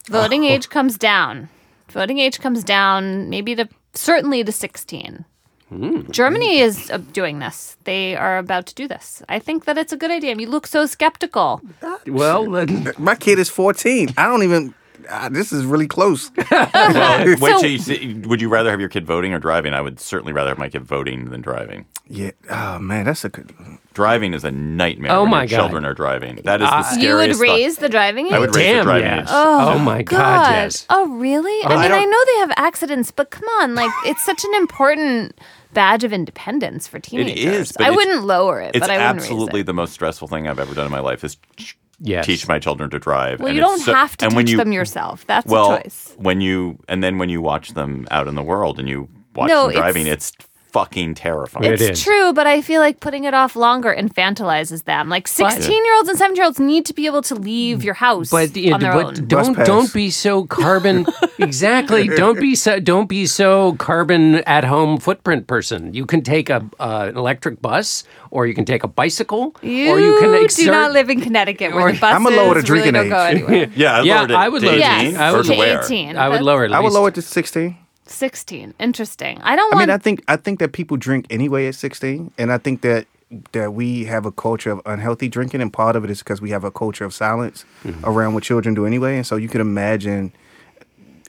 Voting 0.08 0.44
Oh. 0.44 0.48
oh. 0.48 0.52
age 0.52 0.68
comes 0.68 0.98
down. 0.98 1.48
Voting 1.90 2.18
age 2.18 2.40
comes 2.40 2.64
down 2.64 3.30
maybe 3.30 3.54
to 3.54 3.68
certainly 3.94 4.42
to 4.44 4.52
16. 5.70 6.12
Germany 6.12 6.58
is 6.60 6.90
uh, 6.90 6.98
doing 7.12 7.38
this. 7.40 7.76
They 7.84 8.16
are 8.16 8.38
about 8.38 8.66
to 8.66 8.74
do 8.74 8.86
this. 8.88 9.22
I 9.28 9.38
think 9.38 9.64
that 9.64 9.76
it's 9.78 9.92
a 9.92 9.96
good 9.96 10.10
idea. 10.10 10.34
You 10.36 10.48
look 10.48 10.66
so 10.66 10.86
skeptical. 10.86 11.60
Well, 12.06 12.48
then- 12.50 12.92
My 12.98 13.14
kid 13.14 13.38
is 13.38 13.48
14. 13.48 14.10
I 14.16 14.26
don't 14.26 14.42
even. 14.42 14.74
Uh, 15.08 15.28
this 15.28 15.52
is 15.52 15.64
really 15.64 15.86
close. 15.86 16.30
Well, 16.50 17.24
wait 17.26 17.38
So- 17.38 17.60
till 17.60 17.70
you 17.70 17.78
see, 17.78 18.14
would 18.26 18.40
you 18.40 18.48
rather 18.48 18.70
have 18.70 18.80
your 18.80 18.88
kid 18.88 19.06
voting 19.06 19.32
or 19.32 19.38
driving? 19.38 19.72
I 19.74 19.80
would 19.80 20.00
certainly 20.00 20.32
rather 20.32 20.48
have 20.50 20.58
my 20.58 20.68
kid 20.68 20.84
voting 20.84 21.30
than 21.30 21.42
driving. 21.42 21.86
yeah. 22.08 22.30
Oh 22.50 22.78
man, 22.80 23.04
that's 23.04 23.24
a 23.24 23.28
good. 23.28 23.52
Driving 23.94 24.34
is 24.34 24.44
a 24.44 24.50
nightmare. 24.50 25.12
Oh 25.12 25.22
when 25.22 25.30
my 25.30 25.42
your 25.42 25.48
God. 25.48 25.56
children 25.56 25.84
are 25.84 25.94
driving. 25.94 26.36
That 26.44 26.60
is 26.60 26.68
the 26.68 26.82
scariest. 26.82 27.00
You 27.02 27.14
would 27.16 27.32
thought. 27.36 27.40
raise 27.42 27.76
the 27.78 27.88
driving 27.88 28.26
age? 28.26 28.32
I 28.32 28.38
would 28.40 28.54
raise 28.54 28.76
the 28.78 28.82
driving 28.82 29.04
yes. 29.06 29.28
age. 29.28 29.32
Oh, 29.34 29.78
my 29.78 30.02
God, 30.02 30.50
yes. 30.50 30.86
Oh, 30.90 31.08
really? 31.16 31.64
I 31.64 31.68
I 31.68 31.76
mean, 31.76 31.78
I, 31.84 31.88
don't- 31.88 32.10
know 32.10 32.24
they 32.34 32.38
have 32.40 32.52
accidents, 32.56 33.10
but 33.10 33.30
come 33.30 33.48
on, 33.60 33.74
like 33.74 33.90
it's 34.06 34.24
such 34.24 34.44
an 34.44 34.54
important 34.54 35.38
badge 35.72 36.04
of 36.04 36.12
independence 36.12 36.86
for 36.88 36.98
teenagers. 36.98 37.44
is, 37.70 37.72
but 37.72 37.86
I 37.86 37.90
wouldn't 37.90 38.24
lower 38.24 38.60
it, 38.60 38.74
It's 38.74 38.80
but 38.80 38.90
I 38.90 38.96
wouldn't 38.96 39.20
absolutely 39.22 39.58
raise 39.60 39.62
it. 39.62 39.66
the 39.66 39.72
most 39.74 39.92
stressful 39.92 40.28
thing 40.28 40.48
I've 40.48 40.58
ever 40.58 40.74
done 40.74 40.86
in 40.86 40.92
my 40.92 41.00
life 41.00 41.22
is 41.24 41.36
Yes. 41.98 42.26
teach 42.26 42.46
my 42.46 42.58
children 42.58 42.90
to 42.90 42.98
drive. 42.98 43.40
Well, 43.40 43.48
And 43.48 43.56
you 43.56 43.60
don't 43.62 43.80
so- 43.80 43.94
have 43.94 44.16
to 44.18 44.24
and 44.26 44.32
teach 44.32 44.36
when 44.36 44.46
you, 44.48 44.56
them 44.58 44.72
yourself. 44.72 45.24
That's 45.26 45.46
well, 45.46 45.72
a 45.72 45.82
choice. 45.82 46.14
when 46.18 46.40
you 46.42 46.78
and 46.88 47.02
then 47.02 47.16
when 47.18 47.28
you 47.30 47.40
watch 47.40 47.72
them 47.74 48.06
out 48.10 48.28
in 48.28 48.34
the 48.34 48.42
world 48.42 48.78
and 48.78 48.86
you 48.88 49.08
watch 49.34 49.48
No, 49.48 49.68
them 49.68 49.76
driving, 49.76 50.06
it's- 50.06 50.32
it's, 50.38 50.48
fucking 50.76 51.14
terrifying. 51.14 51.64
It 51.64 51.80
It's 51.80 51.82
is. 52.00 52.02
true, 52.04 52.32
but 52.34 52.46
I 52.46 52.60
feel 52.60 52.80
like 52.82 53.00
putting 53.00 53.24
it 53.24 53.32
off 53.32 53.56
longer 53.56 53.94
infantilizes 53.96 54.84
them. 54.84 55.08
Like 55.08 55.26
16 55.26 55.70
year 55.84 55.94
olds 55.96 56.08
and 56.10 56.18
17 56.18 56.36
year 56.36 56.44
olds 56.44 56.60
need 56.60 56.84
to 56.86 56.92
be 56.94 57.06
able 57.06 57.22
to 57.22 57.34
leave 57.34 57.82
your 57.82 57.94
house 57.94 58.28
But, 58.30 58.50
on 58.56 58.80
their 58.80 58.92
but 58.92 59.06
own. 59.06 59.26
don't 59.26 59.54
pass. 59.54 59.66
don't 59.66 59.92
be 59.94 60.10
so 60.10 60.44
carbon 60.44 61.06
exactly. 61.38 62.08
Don't 62.08 62.38
be 62.38 62.54
so 62.54 62.78
don't 62.80 63.08
be 63.08 63.24
so 63.26 63.72
carbon 63.74 64.36
at 64.44 64.64
home 64.64 64.98
footprint 64.98 65.46
person. 65.46 65.94
You 65.94 66.04
can 66.04 66.20
take 66.22 66.50
a 66.50 66.60
uh, 66.78 67.06
an 67.10 67.16
electric 67.16 67.62
bus, 67.62 68.04
or 68.30 68.46
you 68.46 68.52
can 68.54 68.64
take 68.66 68.84
a 68.84 68.88
bicycle, 68.88 69.54
You, 69.62 69.92
or 69.92 69.98
you 70.00 70.18
can 70.20 70.34
exert, 70.34 70.64
do 70.66 70.70
not 70.70 70.92
live 70.92 71.08
in 71.08 71.20
Connecticut 71.22 71.72
where 71.72 71.88
or- 71.88 71.92
the 71.92 71.98
buses 72.00 72.16
I'ma 72.16 72.30
lower 72.30 72.54
the 72.60 72.72
really 72.72 72.90
drinking 72.90 72.92
don't 72.94 73.08
go 73.08 73.24
age. 73.24 73.34
anywhere. 73.36 73.70
Yeah, 73.76 73.96
I 73.98 74.02
Yeah, 74.02 74.14
lowered 74.20 74.30
it 74.30 74.36
I 74.44 74.48
would 74.52 74.62
lower 74.62 74.74
it. 74.74 74.84
18 74.84 75.12
yes, 75.12 75.16
I 75.16 75.30
or 75.30 75.36
would- 75.38 75.46
to 75.46 75.54
to 75.56 75.84
18. 75.84 76.16
I 76.18 76.28
would 76.28 76.42
lower 76.42 76.64
it. 76.66 76.72
I 76.72 76.80
would 76.80 76.92
lower 76.92 77.08
it 77.08 77.14
to 77.14 77.22
16. 77.22 77.78
16. 78.08 78.74
Interesting. 78.78 79.40
I 79.42 79.56
don't 79.56 79.72
I 79.72 79.76
want 79.76 79.88
mean, 79.88 79.94
I 79.94 79.98
think 79.98 80.24
I 80.28 80.36
think 80.36 80.58
that 80.60 80.72
people 80.72 80.96
drink 80.96 81.26
anyway 81.30 81.66
at 81.66 81.74
16, 81.74 82.32
and 82.38 82.52
I 82.52 82.58
think 82.58 82.82
that 82.82 83.06
that 83.52 83.74
we 83.74 84.04
have 84.04 84.24
a 84.24 84.32
culture 84.32 84.70
of 84.70 84.80
unhealthy 84.86 85.28
drinking, 85.28 85.60
and 85.60 85.72
part 85.72 85.96
of 85.96 86.04
it 86.04 86.10
is 86.10 86.20
because 86.20 86.40
we 86.40 86.50
have 86.50 86.64
a 86.64 86.70
culture 86.70 87.04
of 87.04 87.12
silence 87.12 87.64
mm-hmm. 87.82 88.04
around 88.04 88.34
what 88.34 88.44
children 88.44 88.74
do 88.74 88.86
anyway. 88.86 89.16
And 89.16 89.26
so 89.26 89.36
you 89.36 89.48
could 89.48 89.60
imagine. 89.60 90.32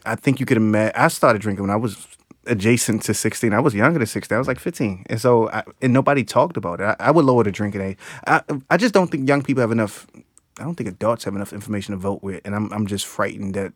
I 0.06 0.16
think 0.16 0.40
you 0.40 0.46
could 0.46 0.58
imagine. 0.58 0.94
I 0.96 1.08
started 1.08 1.42
drinking 1.42 1.64
when 1.64 1.72
I 1.72 1.76
was 1.76 2.08
adjacent 2.46 3.04
to 3.04 3.14
16. 3.14 3.54
I 3.54 3.60
was 3.60 3.76
younger 3.76 4.00
than 4.00 4.08
16. 4.08 4.36
I 4.36 4.40
was 4.40 4.48
like 4.48 4.60
15, 4.60 5.06
and 5.10 5.20
so 5.20 5.50
I, 5.50 5.64
and 5.82 5.94
nobody 5.94 6.24
talked 6.24 6.58
about 6.58 6.80
it. 6.80 6.84
I, 6.84 6.96
I 7.00 7.12
would 7.12 7.26
lower 7.26 7.44
the 7.44 7.52
drinking 7.52 7.82
age. 7.82 7.98
I 8.26 8.42
I 8.70 8.78
just 8.78 8.94
don't 8.94 9.10
think 9.10 9.28
young 9.28 9.42
people 9.42 9.62
have 9.62 9.72
enough. 9.72 10.08
I 10.60 10.64
don't 10.64 10.76
think 10.76 10.90
adults 10.90 11.24
have 11.26 11.36
enough 11.36 11.54
information 11.54 11.94
to 11.94 11.98
vote 11.98 12.22
with, 12.22 12.42
and 12.46 12.56
I'm 12.56 12.72
I'm 12.72 12.88
just 12.88 13.06
frightened 13.06 13.56
that 13.56 13.74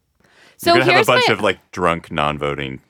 So 0.57 0.73
You're 0.73 0.83
gonna 0.83 0.93
have 0.93 1.03
a 1.03 1.05
bunch 1.05 1.27
my, 1.27 1.33
of 1.33 1.41
like 1.41 1.71
drunk, 1.71 2.11
non-voting 2.11 2.81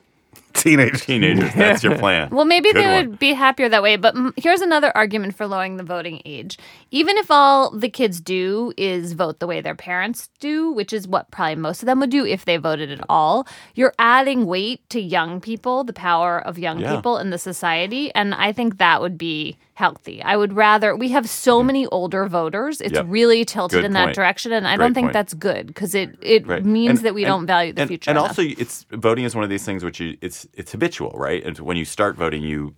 teenagers. 0.62 1.02
teenagers. 1.04 1.52
That's 1.54 1.82
your 1.82 1.98
plan. 1.98 2.30
Well, 2.30 2.44
maybe 2.44 2.72
Good 2.72 2.82
they 2.82 2.86
one. 2.86 3.10
would 3.10 3.18
be 3.18 3.32
happier 3.32 3.68
that 3.68 3.82
way. 3.82 3.96
But 3.96 4.14
mm, 4.14 4.32
here's 4.36 4.60
another 4.60 4.90
argument 4.96 5.34
for 5.36 5.46
lowering 5.46 5.76
the 5.76 5.82
voting 5.84 6.22
age. 6.24 6.58
Even 6.90 7.16
if 7.16 7.30
all 7.30 7.70
the 7.70 7.88
kids 7.88 8.20
do 8.20 8.72
is 8.76 9.12
vote 9.14 9.38
the 9.40 9.46
way 9.46 9.60
their 9.60 9.74
parents 9.74 10.28
do, 10.40 10.70
which 10.72 10.92
is 10.92 11.06
what 11.08 11.30
probably 11.30 11.56
most 11.56 11.82
of 11.82 11.86
them 11.86 12.00
would 12.00 12.10
do 12.10 12.24
if 12.26 12.44
they 12.44 12.56
voted 12.56 12.90
at 12.90 13.04
all, 13.08 13.46
you're 13.74 13.94
adding 13.98 14.46
weight 14.46 14.88
to 14.90 15.00
young 15.00 15.40
people, 15.40 15.84
the 15.84 15.92
power 15.92 16.38
of 16.40 16.58
young 16.58 16.80
Yeah. 16.80 16.96
people 16.96 17.18
in 17.18 17.30
the 17.30 17.38
society. 17.38 18.12
And 18.14 18.34
I 18.34 18.52
think 18.52 18.78
that 18.78 19.00
would 19.00 19.16
be 19.18 19.56
healthy. 19.74 20.22
I 20.22 20.36
would 20.36 20.52
rather, 20.52 20.94
we 20.94 21.08
have 21.08 21.28
so 21.28 21.58
mm-hmm. 21.58 21.66
many 21.68 21.86
older 21.86 22.26
voters. 22.26 22.80
It's 22.80 22.94
Yep. 22.94 23.06
really 23.08 23.44
tilted 23.44 23.78
Good 23.78 23.84
in 23.86 23.92
that 23.92 24.06
point. 24.06 24.16
direction. 24.16 24.52
And 24.52 24.66
I 24.66 24.76
Great 24.76 24.86
don't 24.86 24.94
think 24.94 25.04
point. 25.06 25.12
that's 25.14 25.34
good 25.34 25.66
because 25.66 25.94
it, 25.94 26.16
it 26.20 26.46
Right. 26.46 26.64
means 26.64 26.98
And- 26.98 27.06
that 27.06 27.14
we 27.14 27.24
and- 27.24 27.30
don't 27.30 27.46
value 27.46 27.72
the 27.72 27.82
and, 27.82 27.88
future. 27.88 28.10
And 28.10 28.18
enough. 28.18 28.30
also, 28.38 28.42
it's 28.42 28.86
voting 28.90 29.24
is 29.24 29.34
one 29.34 29.44
of 29.44 29.50
these 29.50 29.64
things 29.64 29.82
which 29.82 29.98
you, 30.00 30.16
it's 30.20 30.46
it's 30.54 30.72
habitual, 30.72 31.12
right? 31.14 31.42
And 31.44 31.58
when 31.58 31.76
you 31.76 31.84
start 31.84 32.16
voting, 32.16 32.42
you 32.42 32.74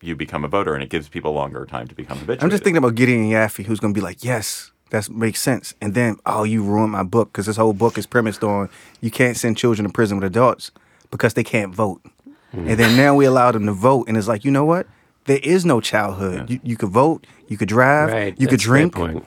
you 0.00 0.14
become 0.14 0.44
a 0.44 0.48
voter, 0.48 0.74
and 0.74 0.82
it 0.82 0.90
gives 0.90 1.08
people 1.08 1.32
longer 1.32 1.66
time 1.66 1.88
to 1.88 1.94
become 1.94 2.18
habitual. 2.18 2.44
I'm 2.44 2.50
just 2.50 2.62
thinking 2.62 2.78
about 2.78 2.94
Gideon 2.94 3.28
Yaffe, 3.30 3.64
who's 3.64 3.80
going 3.80 3.92
to 3.92 3.98
be 4.00 4.04
like, 4.04 4.22
yes, 4.22 4.70
that 4.90 5.10
makes 5.10 5.40
sense. 5.40 5.74
And 5.80 5.94
then, 5.94 6.16
oh, 6.24 6.44
you 6.44 6.62
ruined 6.62 6.92
my 6.92 7.02
book 7.02 7.32
because 7.32 7.46
this 7.46 7.56
whole 7.56 7.72
book 7.72 7.98
is 7.98 8.06
premised 8.06 8.44
on 8.44 8.68
you 9.00 9.10
can't 9.10 9.36
send 9.36 9.56
children 9.56 9.86
to 9.88 9.92
prison 9.92 10.18
with 10.18 10.24
adults 10.26 10.70
because 11.10 11.34
they 11.34 11.42
can't 11.42 11.74
vote. 11.74 12.00
Hmm. 12.52 12.68
And 12.68 12.78
then 12.78 12.96
now 12.96 13.14
we 13.16 13.24
allow 13.24 13.50
them 13.52 13.66
to 13.66 13.72
vote. 13.72 14.06
And 14.08 14.16
it's 14.16 14.28
like, 14.28 14.44
you 14.44 14.50
know 14.52 14.64
what? 14.64 14.86
There 15.28 15.40
is 15.42 15.64
no 15.64 15.80
childhood. 15.80 16.48
You, 16.50 16.60
you 16.64 16.76
could 16.76 16.88
vote, 16.88 17.26
you 17.48 17.56
could 17.56 17.68
drive, 17.68 18.10
Right. 18.10 18.34
you 18.40 18.46
could 18.48 18.58
that's 18.58 18.64
a 18.64 18.66
drink. 18.66 18.94
point. 18.94 19.24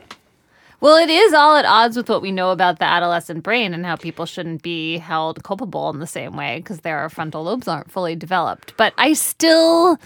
Well, 0.81 0.97
it 0.97 1.11
is 1.11 1.31
all 1.31 1.55
at 1.57 1.63
odds 1.65 1.95
with 1.95 2.09
what 2.09 2.23
we 2.23 2.31
know 2.31 2.49
about 2.49 2.79
the 2.79 2.85
adolescent 2.85 3.43
brain 3.43 3.71
and 3.75 3.85
how 3.85 3.95
people 3.95 4.25
shouldn't 4.25 4.63
be 4.63 4.97
held 4.97 5.43
culpable 5.43 5.91
in 5.91 5.99
the 5.99 6.07
same 6.07 6.35
way 6.35 6.57
because 6.57 6.79
their 6.79 7.07
frontal 7.09 7.43
lobes 7.43 7.67
aren't 7.67 7.91
fully 7.91 8.15
developed. 8.15 8.73
But 8.77 8.93
I 8.97 9.13
still 9.13 9.99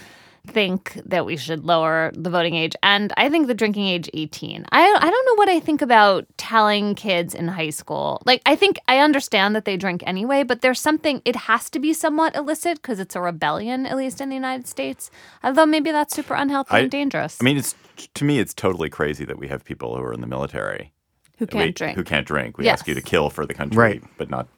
think 0.46 1.00
that 1.04 1.26
we 1.26 1.36
should 1.36 1.64
lower 1.64 2.12
the 2.14 2.30
voting 2.30 2.54
age 2.54 2.74
and 2.82 3.12
I 3.16 3.28
think 3.28 3.46
the 3.46 3.54
drinking 3.54 3.86
age 3.86 4.08
18. 4.14 4.64
I 4.72 4.80
I 5.00 5.10
don't 5.10 5.26
know 5.26 5.34
what 5.34 5.48
I 5.48 5.60
think 5.60 5.82
about 5.82 6.26
telling 6.36 6.94
kids 6.94 7.34
in 7.34 7.48
high 7.48 7.70
school. 7.70 8.22
Like 8.24 8.42
I 8.46 8.56
think 8.56 8.78
I 8.88 8.98
understand 8.98 9.54
that 9.56 9.64
they 9.64 9.76
drink 9.76 10.02
anyway, 10.06 10.42
but 10.44 10.60
there's 10.62 10.80
something 10.80 11.20
it 11.24 11.36
has 11.36 11.68
to 11.70 11.78
be 11.80 11.92
somewhat 11.92 12.34
illicit 12.36 12.80
because 12.80 13.00
it's 13.00 13.16
a 13.16 13.20
rebellion 13.20 13.86
at 13.86 13.96
least 13.96 14.20
in 14.20 14.28
the 14.28 14.34
United 14.34 14.66
States. 14.66 15.10
Although 15.42 15.66
maybe 15.66 15.90
that's 15.90 16.14
super 16.14 16.34
unhealthy 16.34 16.74
I- 16.74 16.78
and 16.80 16.90
dangerous. 16.90 17.38
I 17.40 17.44
mean, 17.44 17.56
it's 17.56 17.74
to 18.14 18.24
me, 18.24 18.38
it's 18.38 18.52
totally 18.54 18.90
crazy 18.90 19.24
that 19.24 19.38
we 19.38 19.48
have 19.48 19.64
people 19.64 19.96
who 19.96 20.02
are 20.02 20.12
in 20.12 20.20
the 20.20 20.26
military 20.26 20.92
who 21.38 21.46
can't 21.46 21.66
we- 21.66 21.72
drink. 21.72 21.96
who 21.96 22.04
can't 22.04 22.26
drink. 22.26 22.56
We 22.58 22.64
Yes. 22.66 22.80
ask 22.80 22.88
you 22.88 22.94
to 22.94 23.02
kill 23.02 23.30
for 23.30 23.44
the 23.46 23.54
country, 23.54 23.78
Right. 23.78 24.02
but 24.18 24.30
not 24.30 24.48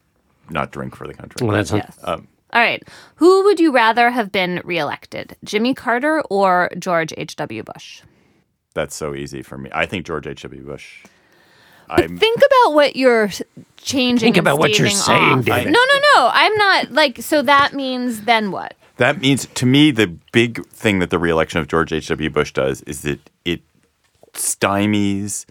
not 0.51 0.70
drink 0.70 0.96
for 0.96 1.07
the 1.07 1.14
country. 1.14 1.46
Well, 1.46 1.57
that's 1.57 1.70
Yes. 1.72 1.98
Um, 2.05 2.27
All 2.52 2.61
right. 2.62 2.82
Who 3.16 3.44
would 3.44 3.61
you 3.61 3.72
rather 3.72 4.11
have 4.11 4.32
been 4.32 4.62
reelected, 4.64 5.37
Jimmy 5.44 5.74
Carter 5.74 6.22
or 6.30 6.70
George 6.78 7.12
H.W. 7.16 7.62
Bush? 7.62 8.02
that's 8.78 8.94
so 8.94 9.14
easy 9.14 9.42
for 9.42 9.58
me. 9.58 9.70
I 9.72 9.87
think 9.87 10.06
George 10.06 10.26
H. 10.26 10.42
W. 10.42 10.62
Bush. 10.62 11.04
I'm 11.90 12.16
Think 12.18 12.38
about 12.38 12.74
what 12.74 12.96
you're 12.96 13.30
changing. 13.76 14.26
Think 14.26 14.37
and 14.37 14.46
about 14.46 14.58
what 14.58 14.78
you're 14.78 14.88
staving 14.88 14.98
saying, 14.98 15.38
off. 15.38 15.44
David. 15.44 15.72
No, 15.72 15.80
no, 15.80 15.98
no. 16.14 16.30
I'm 16.32 16.54
not 16.54 16.92
like. 16.92 17.20
So 17.22 17.42
that 17.42 17.72
means 17.72 18.22
then 18.22 18.50
what? 18.50 18.74
That 18.98 19.20
means 19.20 19.46
to 19.46 19.66
me 19.66 19.90
the 19.90 20.06
big 20.32 20.64
thing 20.68 20.98
that 20.98 21.11
the 21.11 21.18
reelection 21.18 21.61
of 21.61 21.68
George 21.68 21.92
H.W. 21.92 22.30
Bush 22.30 22.52
does 22.52 22.82
is 22.82 23.02
that 23.02 23.18
it 23.44 23.62
stymies 24.34 25.46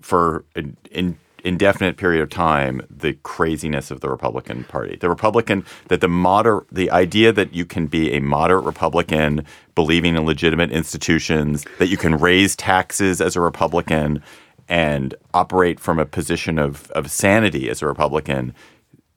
for 0.00 0.44
an 0.54 0.76
in, 0.90 1.18
indefinite 1.44 1.96
period 1.96 2.22
of 2.22 2.30
time 2.30 2.82
the 2.90 3.14
craziness 3.22 3.90
of 3.90 4.00
the 4.00 4.08
Republican 4.08 4.64
Party. 4.64 4.96
The 4.96 5.08
Republican 5.08 5.64
that 5.88 6.00
the 6.00 6.08
moder 6.08 6.66
the 6.70 6.90
idea 6.90 7.32
that 7.32 7.54
you 7.54 7.64
can 7.64 7.86
be 7.86 8.12
a 8.12 8.20
moderate 8.20 8.64
Republican 8.64 9.44
believing 9.74 10.16
in 10.16 10.26
legitimate 10.26 10.72
institutions, 10.72 11.64
that 11.78 11.88
you 11.88 11.96
can 11.96 12.16
raise 12.16 12.56
taxes 12.56 13.20
as 13.20 13.36
a 13.36 13.40
Republican 13.40 14.22
and 14.68 15.14
operate 15.32 15.80
from 15.80 15.98
a 15.98 16.04
position 16.04 16.58
of, 16.58 16.90
of 16.90 17.10
sanity 17.10 17.70
as 17.70 17.80
a 17.80 17.86
Republican 17.86 18.54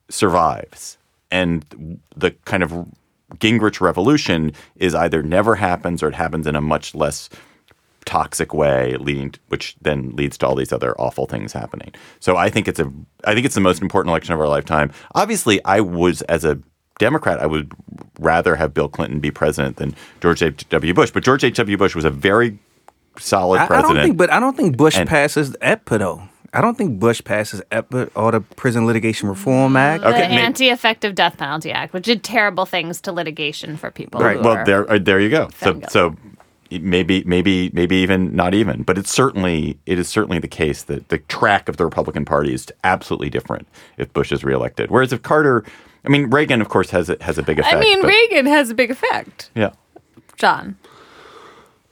survives. 0.09 0.97
And 1.29 1.99
the 2.15 2.31
kind 2.45 2.63
of 2.63 2.87
Gingrich 3.35 3.81
revolution 3.81 4.51
is 4.75 4.93
either 4.95 5.23
never 5.23 5.55
happens 5.55 6.03
or 6.03 6.09
it 6.09 6.15
happens 6.15 6.47
in 6.47 6.55
a 6.55 6.61
much 6.61 6.93
less 6.93 7.29
toxic 8.05 8.53
way, 8.53 8.95
leading 8.97 9.31
to, 9.31 9.39
which 9.49 9.75
then 9.81 10.15
leads 10.15 10.37
to 10.39 10.47
all 10.47 10.55
these 10.55 10.73
other 10.73 10.99
awful 10.99 11.25
things 11.27 11.53
happening. 11.53 11.93
So 12.19 12.37
I 12.37 12.49
think 12.49 12.67
it's 12.67 12.79
a 12.79 12.91
I 13.25 13.33
think 13.33 13.45
it's 13.45 13.55
the 13.55 13.61
most 13.61 13.81
important 13.81 14.09
election 14.11 14.33
of 14.33 14.39
our 14.39 14.47
lifetime. 14.47 14.91
Obviously, 15.15 15.63
I 15.65 15.81
was 15.81 16.21
as 16.23 16.43
a 16.45 16.59
Democrat, 16.99 17.39
I 17.39 17.47
would 17.47 17.71
rather 18.19 18.55
have 18.55 18.73
Bill 18.75 18.87
Clinton 18.87 19.19
be 19.19 19.31
president 19.31 19.77
than 19.77 19.95
George 20.21 20.43
H.W. 20.43 20.93
Bush. 20.93 21.09
But 21.09 21.23
George 21.23 21.43
H.W. 21.43 21.75
Bush 21.77 21.95
was 21.95 22.05
a 22.05 22.11
very 22.11 22.59
solid 23.17 23.59
I, 23.59 23.63
I 23.63 23.67
president. 23.67 23.95
don't 23.95 24.03
think, 24.05 24.17
but 24.17 24.31
I 24.31 24.39
don't 24.39 24.55
think 24.55 24.77
Bush 24.77 24.97
And- 24.97 25.09
passes 25.09 25.51
AEDPA 25.61 25.97
though. 25.99 26.23
I 26.53 26.59
don't 26.59 26.77
think 26.77 26.99
Bush 26.99 27.23
passes 27.23 27.61
AEDPA 27.71 28.11
or 28.13 28.33
the 28.33 28.41
Prison 28.41 28.85
Litigation 28.85 29.29
Reform 29.29 29.77
Act. 29.77 30.03
The 30.03 30.09
ma- 30.09 30.17
Anti-Effective 30.17 31.15
Death 31.15 31.37
Penalty 31.37 31.71
Act, 31.71 31.93
which 31.93 32.03
did 32.03 32.23
terrible 32.23 32.65
things 32.65 32.99
to 33.01 33.13
litigation 33.13 33.77
for 33.77 33.89
people. 33.89 34.19
Right. 34.19 34.41
Well, 34.41 34.63
there, 34.65 34.89
uh, 34.91 34.99
there 34.99 35.19
you 35.21 35.29
go. 35.29 35.47
So, 35.59 35.79
so 35.87 36.15
maybe, 36.79 37.23
maybe, 37.25 37.69
maybe 37.73 37.95
even 37.97 38.35
not 38.35 38.53
even, 38.53 38.83
but 38.83 38.97
it's 38.97 39.11
certainly, 39.11 39.77
it 39.85 39.99
is 39.99 40.07
certainly 40.07 40.39
the 40.39 40.47
case 40.47 40.83
that 40.83 41.09
the 41.09 41.17
track 41.17 41.67
of 41.69 41.77
the 41.77 41.85
Republican 41.85 42.25
Party 42.25 42.53
is 42.53 42.67
absolutely 42.83 43.29
different 43.29 43.67
if 43.97 44.11
Bush 44.13 44.31
is 44.31 44.43
reelected. 44.43 44.89
Whereas 44.91 45.11
if 45.13 45.21
Carter, 45.21 45.63
I 46.05 46.09
mean, 46.09 46.29
Reagan, 46.29 46.61
of 46.61 46.69
course, 46.69 46.89
has 46.91 47.09
a, 47.09 47.17
has 47.21 47.37
a 47.37 47.43
big 47.43 47.59
effect. 47.59 47.75
I 47.75 47.79
mean, 47.79 48.01
but- 48.01 48.07
Reagan 48.07 48.45
has 48.45 48.69
a 48.69 48.73
big 48.75 48.91
effect. 48.91 49.49
yeah. 49.55 49.71
John. 50.37 50.77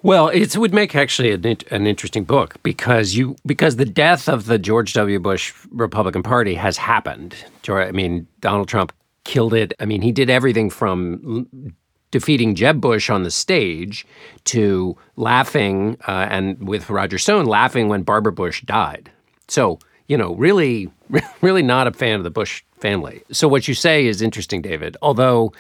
Well, 0.02 0.30
it 0.30 0.56
would 0.56 0.74
make 0.74 0.96
actually 0.96 1.32
an, 1.34 1.46
an 1.72 1.86
interesting 1.86 2.24
book 2.24 2.56
because 2.64 3.16
you 3.16 3.36
because 3.46 3.76
the 3.76 3.86
death 3.86 4.30
of 4.30 4.46
the 4.46 4.58
George 4.58 4.94
W. 4.94 5.20
Bush 5.20 5.54
Republican 5.72 6.24
Party 6.24 6.54
has 6.56 6.78
happened. 6.78 7.36
I 7.68 7.92
mean, 7.92 8.26
Donald 8.40 8.70
Trump 8.70 8.94
killed 9.26 9.54
it. 9.54 9.74
I 9.80 9.86
mean, 9.86 10.02
he 10.02 10.12
did 10.14 10.30
everything 10.30 10.70
from 10.70 11.48
l- 11.66 11.72
defeating 12.12 12.55
Jeb 12.55 12.82
Bush 12.82 13.10
on 13.10 13.24
the 13.24 13.32
stage 13.32 14.05
to 14.45 14.97
laughing 15.16 15.97
uh, 16.07 16.28
and 16.30 16.68
with 16.68 16.89
Roger 16.89 17.18
Stone 17.18 17.45
laughing 17.45 17.88
when 17.88 18.03
Barbara 18.03 18.32
Bush 18.32 18.62
died. 18.64 19.12
So, 19.47 19.80
you 20.07 20.18
know, 20.18 20.36
really, 20.36 20.91
really 21.41 21.64
not 21.64 21.88
a 21.88 21.91
fan 21.91 22.18
of 22.18 22.24
the 22.24 22.32
Bush 22.32 22.64
family. 22.80 23.24
So, 23.32 23.47
what 23.47 23.68
you 23.68 23.74
say 23.74 24.05
is 24.05 24.22
interesting, 24.22 24.62
David. 24.62 24.97
Although, 25.01 25.53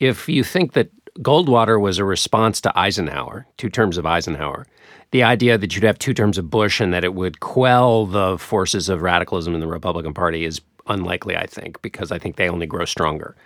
if 0.00 0.28
you 0.28 0.42
think 0.42 0.72
that 0.72 0.90
Goldwater 1.18 1.80
was 1.80 1.98
a 1.98 2.04
response 2.04 2.60
to 2.62 2.78
Eisenhower, 2.78 3.46
two 3.58 3.68
terms 3.68 3.98
of 3.98 4.06
Eisenhower, 4.06 4.66
the 5.12 5.22
idea 5.22 5.58
that 5.58 5.74
you'd 5.74 5.84
have 5.84 5.98
two 5.98 6.14
terms 6.14 6.38
of 6.38 6.50
Bush 6.50 6.80
and 6.80 6.92
that 6.92 7.04
it 7.04 7.14
would 7.14 7.40
quell 7.40 8.06
the 8.06 8.38
forces 8.38 8.88
of 8.88 9.02
radicalism 9.02 9.54
in 9.54 9.60
the 9.60 9.66
Republican 9.66 10.14
Party 10.14 10.44
is 10.44 10.60
unlikely, 10.86 11.36
I 11.36 11.46
think, 11.46 11.80
because 11.82 12.10
I 12.10 12.18
think 12.18 12.36
they 12.36 12.48
only 12.48 12.66
grow 12.66 12.86
stronger. 12.86 13.36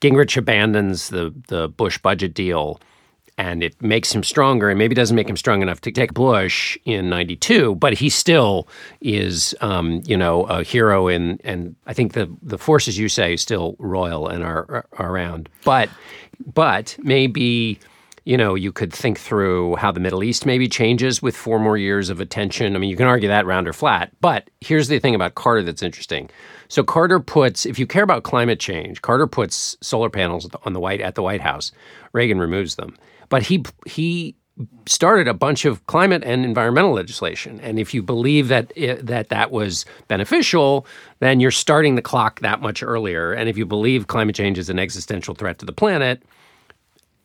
Gingrich 0.00 0.36
abandons 0.36 1.08
the 1.08 1.34
the 1.48 1.68
Bush 1.68 1.98
budget 1.98 2.34
deal 2.34 2.80
and 3.38 3.62
it 3.62 3.80
makes 3.80 4.14
him 4.14 4.22
stronger 4.22 4.68
and 4.68 4.78
maybe 4.78 4.94
doesn't 4.94 5.16
make 5.16 5.28
him 5.28 5.36
strong 5.36 5.62
enough 5.62 5.80
to 5.80 5.90
take 5.90 6.12
Bush 6.12 6.76
in 6.84 7.08
92 7.08 7.74
but 7.76 7.94
he 7.94 8.08
still 8.08 8.68
is 9.00 9.54
um, 9.60 10.02
you 10.04 10.16
know 10.16 10.44
a 10.44 10.62
hero 10.62 11.08
in 11.08 11.38
and 11.44 11.74
I 11.86 11.92
think 11.92 12.12
the 12.12 12.30
the 12.42 12.58
forces 12.58 12.98
you 12.98 13.08
say 13.08 13.36
still 13.36 13.76
royal 13.78 14.28
and 14.28 14.42
are, 14.44 14.86
are 14.92 15.12
around 15.12 15.48
but 15.64 15.88
but 16.54 16.96
maybe 17.02 17.78
you 18.24 18.36
know, 18.36 18.54
you 18.54 18.70
could 18.70 18.92
think 18.92 19.18
through 19.18 19.76
how 19.76 19.90
the 19.90 20.00
Middle 20.00 20.22
East 20.22 20.46
maybe 20.46 20.68
changes 20.68 21.22
with 21.22 21.34
four 21.36 21.58
more 21.58 21.76
years 21.76 22.10
of 22.10 22.20
attention. 22.20 22.76
I 22.76 22.78
mean, 22.78 22.90
you 22.90 22.96
can 22.96 23.06
argue 23.06 23.28
that 23.28 23.46
round 23.46 23.66
or 23.66 23.72
flat. 23.72 24.12
But 24.20 24.50
here's 24.60 24.88
the 24.88 24.98
thing 24.98 25.14
about 25.14 25.34
Carter 25.34 25.62
that's 25.62 25.82
interesting. 25.82 26.30
So 26.70 26.84
Carter 26.84 27.18
puts, 27.18 27.66
if 27.66 27.78
you 27.78 27.86
care 27.86 28.04
about 28.04 28.22
climate 28.22 28.60
change, 28.60 29.02
Carter 29.02 29.26
puts 29.26 29.76
solar 29.82 30.08
panels 30.08 30.48
on 30.64 30.72
the 30.72 30.80
White 30.80 31.00
at 31.00 31.16
the 31.16 31.22
White 31.22 31.40
House. 31.40 31.72
Reagan 32.12 32.38
removes 32.38 32.76
them, 32.76 32.96
but 33.28 33.42
he 33.42 33.64
he 33.86 34.36
started 34.86 35.26
a 35.26 35.34
bunch 35.34 35.64
of 35.64 35.84
climate 35.86 36.22
and 36.24 36.44
environmental 36.44 36.92
legislation. 36.92 37.60
And 37.60 37.78
if 37.78 37.92
you 37.92 38.02
believe 38.02 38.48
that 38.48 38.72
it, 38.76 39.06
that 39.06 39.30
that 39.30 39.50
was 39.50 39.84
beneficial, 40.06 40.86
then 41.18 41.40
you're 41.40 41.50
starting 41.50 41.94
the 41.94 42.02
clock 42.02 42.40
that 42.40 42.60
much 42.60 42.82
earlier. 42.82 43.32
And 43.32 43.48
if 43.48 43.56
you 43.56 43.66
believe 43.66 44.06
climate 44.06 44.36
change 44.36 44.58
is 44.58 44.68
an 44.68 44.78
existential 44.78 45.34
threat 45.34 45.58
to 45.60 45.66
the 45.66 45.72
planet, 45.72 46.22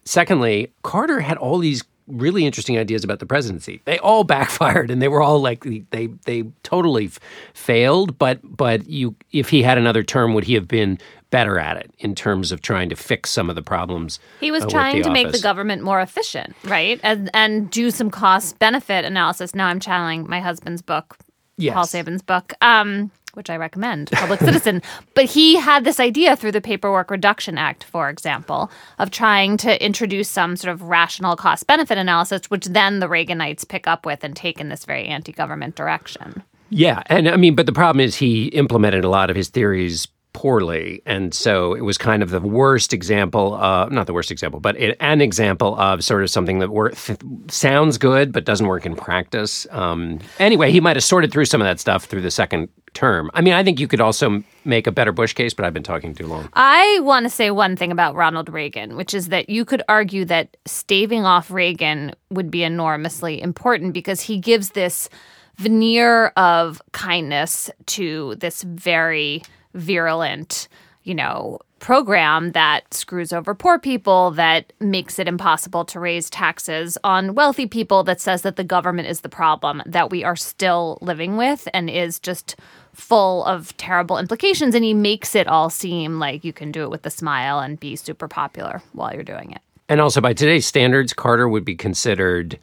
secondly, 0.06 0.72
Carter 0.82 1.20
had 1.20 1.38
all 1.38 1.60
these 1.60 1.84
really 2.08 2.46
interesting 2.46 2.78
ideas 2.78 3.04
about 3.04 3.20
the 3.20 3.26
presidency. 3.26 3.82
They 3.86 4.00
all 4.00 4.24
backfired, 4.36 4.92
and 4.92 5.02
they 5.02 5.08
were 5.08 5.22
all 5.22 5.42
like 5.42 5.66
they 5.92 6.08
they 6.26 6.44
totally 6.64 7.06
f- 7.06 7.20
failed. 7.54 8.18
But 8.18 8.40
but 8.44 8.88
you, 8.90 9.16
if 9.32 9.50
he 9.50 9.64
had 9.64 9.78
another 9.78 10.04
term, 10.04 10.34
would 10.34 10.44
he 10.44 10.54
have 10.54 10.68
been 10.68 11.00
better 11.32 11.60
at 11.60 11.76
it 11.78 11.92
in 12.00 12.16
terms 12.16 12.52
of 12.52 12.62
trying 12.62 12.88
to 12.90 12.96
fix 12.96 13.30
some 13.30 13.50
of 13.50 13.56
the 13.56 13.62
problems? 13.62 14.20
He 14.40 14.52
was 14.52 14.64
uh, 14.64 14.70
trying 14.70 15.04
to 15.04 15.12
make 15.12 15.32
the 15.32 15.40
government 15.40 15.82
more 15.84 16.00
efficient, 16.02 16.56
right? 16.64 17.00
And 17.04 17.30
and 17.34 17.70
do 17.70 17.92
some 17.92 18.10
cost 18.10 18.60
benefit 18.60 19.06
analysis. 19.06 19.56
Now 19.56 19.68
I'm 19.68 19.80
channeling 19.80 20.28
my 20.30 20.40
husband's 20.40 20.82
book, 20.82 21.18
Yes. 21.58 21.74
Paul 21.74 21.86
Sabin's 21.88 22.22
book, 22.22 22.54
um, 22.62 23.12
which 23.36 23.50
I 23.50 23.58
recommend, 23.58 24.12
Public 24.12 24.40
Citizen. 24.40 24.82
But 25.14 25.26
he 25.26 25.56
had 25.56 25.86
this 25.86 26.00
idea 26.00 26.36
through 26.36 26.52
the 26.52 26.62
Paperwork 26.62 27.10
Reduction 27.10 27.58
Act, 27.58 27.84
for 27.84 28.10
example, 28.10 28.70
of 29.00 29.12
trying 29.12 29.58
to 29.58 29.84
introduce 29.84 30.30
some 30.30 30.56
sort 30.58 30.74
of 30.74 30.82
rational 30.84 31.36
cost 31.36 31.68
benefit 31.68 31.98
analysis, 31.98 32.50
which 32.50 32.66
then 32.66 33.00
the 33.00 33.08
Reaganites 33.08 33.68
pick 33.68 33.88
up 33.88 34.06
with 34.06 34.24
and 34.24 34.36
take 34.36 34.60
in 34.60 34.70
this 34.70 34.86
very 34.86 35.06
anti 35.06 35.32
government 35.32 35.76
direction. 35.76 36.44
Yeah, 36.70 37.04
and 37.08 37.30
I 37.30 37.38
mean, 37.38 37.56
but 37.56 37.66
the 37.66 37.72
problem 37.72 38.02
is 38.04 38.16
he 38.16 38.48
implemented 38.48 39.04
a 39.04 39.10
lot 39.10 39.30
of 39.30 39.36
his 39.36 39.50
theories 39.50 40.08
poorly, 40.34 41.02
and 41.06 41.34
so 41.34 41.74
it 41.74 41.82
was 41.82 41.98
kind 41.98 42.22
of 42.22 42.30
the 42.30 42.42
worst 42.42 42.94
example. 42.94 43.54
Uh, 43.54 43.88
not 43.88 44.08
the 44.08 44.14
worst 44.14 44.32
example, 44.32 44.60
but 44.60 44.78
it, 44.78 44.98
an 45.00 45.22
example 45.22 45.80
of 45.80 46.04
sort 46.04 46.24
of 46.24 46.30
something 46.30 46.60
that 46.60 46.70
th- 47.06 47.20
sounds 47.50 47.98
good 47.98 48.34
but 48.34 48.44
doesn't 48.44 48.68
work 48.68 48.86
in 48.86 48.96
practice. 48.96 49.66
Um, 49.72 50.20
anyway, 50.40 50.72
he 50.72 50.82
might 50.82 50.98
have 50.98 51.04
sorted 51.04 51.32
through 51.32 51.46
some 51.46 51.62
of 51.62 51.66
that 51.66 51.80
stuff 51.80 52.06
through 52.06 52.22
the 52.22 52.32
second 52.32 52.68
term. 52.96 53.30
I 53.34 53.42
mean, 53.42 53.54
I 53.54 53.64
think 53.64 53.80
you 53.80 53.88
could 53.88 54.02
also 54.02 54.44
make 54.64 54.88
a 54.88 54.92
better 54.92 55.12
Bush 55.12 55.34
case, 55.34 55.54
but 55.54 55.66
I've 55.66 55.74
been 55.74 55.84
talking 55.84 56.16
too 56.16 56.26
long. 56.26 56.50
I 56.54 57.00
want 57.04 57.26
to 57.26 57.30
say 57.30 57.52
one 57.52 57.76
thing 57.76 57.92
about 57.92 58.16
Ronald 58.16 58.50
Reagan, 58.50 58.96
which 58.96 59.14
is 59.14 59.28
that 59.28 59.50
you 59.50 59.66
could 59.66 59.84
argue 59.88 60.26
that 60.26 60.58
staving 60.66 61.26
off 61.26 61.52
Reagan 61.52 62.16
would 62.32 62.50
be 62.50 62.64
enormously 62.64 63.42
important 63.42 63.94
because 63.94 64.22
he 64.22 64.40
gives 64.40 64.70
this 64.70 65.10
veneer 65.58 66.28
of 66.38 66.82
kindness 66.92 67.70
to 67.86 68.36
this 68.36 68.64
very 68.64 69.44
virulent, 69.74 70.68
you 71.04 71.14
know, 71.14 71.60
program 71.80 72.54
that 72.54 72.92
screws 72.94 73.32
over 73.32 73.54
poor 73.54 73.78
people, 73.78 74.32
that 74.32 74.74
makes 74.80 75.20
it 75.20 75.28
impossible 75.28 75.86
to 75.86 76.00
raise 76.00 76.30
taxes 76.30 76.98
on 77.04 77.36
wealthy 77.36 77.68
people, 77.68 78.04
that 78.04 78.20
says 78.20 78.42
that 78.42 78.56
the 78.56 78.64
government 78.64 79.08
is 79.08 79.22
the 79.22 79.30
problem 79.30 79.84
that 79.86 80.10
we 80.10 80.24
are 80.24 80.36
still 80.36 80.98
living 81.02 81.38
with 81.38 81.68
and 81.74 81.90
is 81.90 82.20
just 82.20 82.56
full 82.96 83.44
of 83.46 83.76
terrible 83.78 84.18
implications. 84.18 84.74
And 84.74 84.84
he 84.84 84.94
makes 84.94 85.36
it 85.36 85.48
all 85.48 85.70
seem 85.70 86.20
like 86.20 86.44
you 86.44 86.54
can 86.54 86.72
do 86.72 86.84
it 86.84 86.90
with 86.90 87.06
a 87.06 87.10
smile 87.12 87.60
and 87.60 87.80
be 87.80 87.96
super 87.96 88.28
popular 88.28 88.82
while 88.94 89.14
you're 89.14 89.24
doing 89.24 89.52
it. 89.52 89.62
And 89.88 90.02
also, 90.02 90.20
by 90.22 90.34
today's 90.34 90.66
standards, 90.66 91.14
Carter 91.14 91.48
would 91.48 91.64
be 91.64 91.76
considered. 91.76 92.58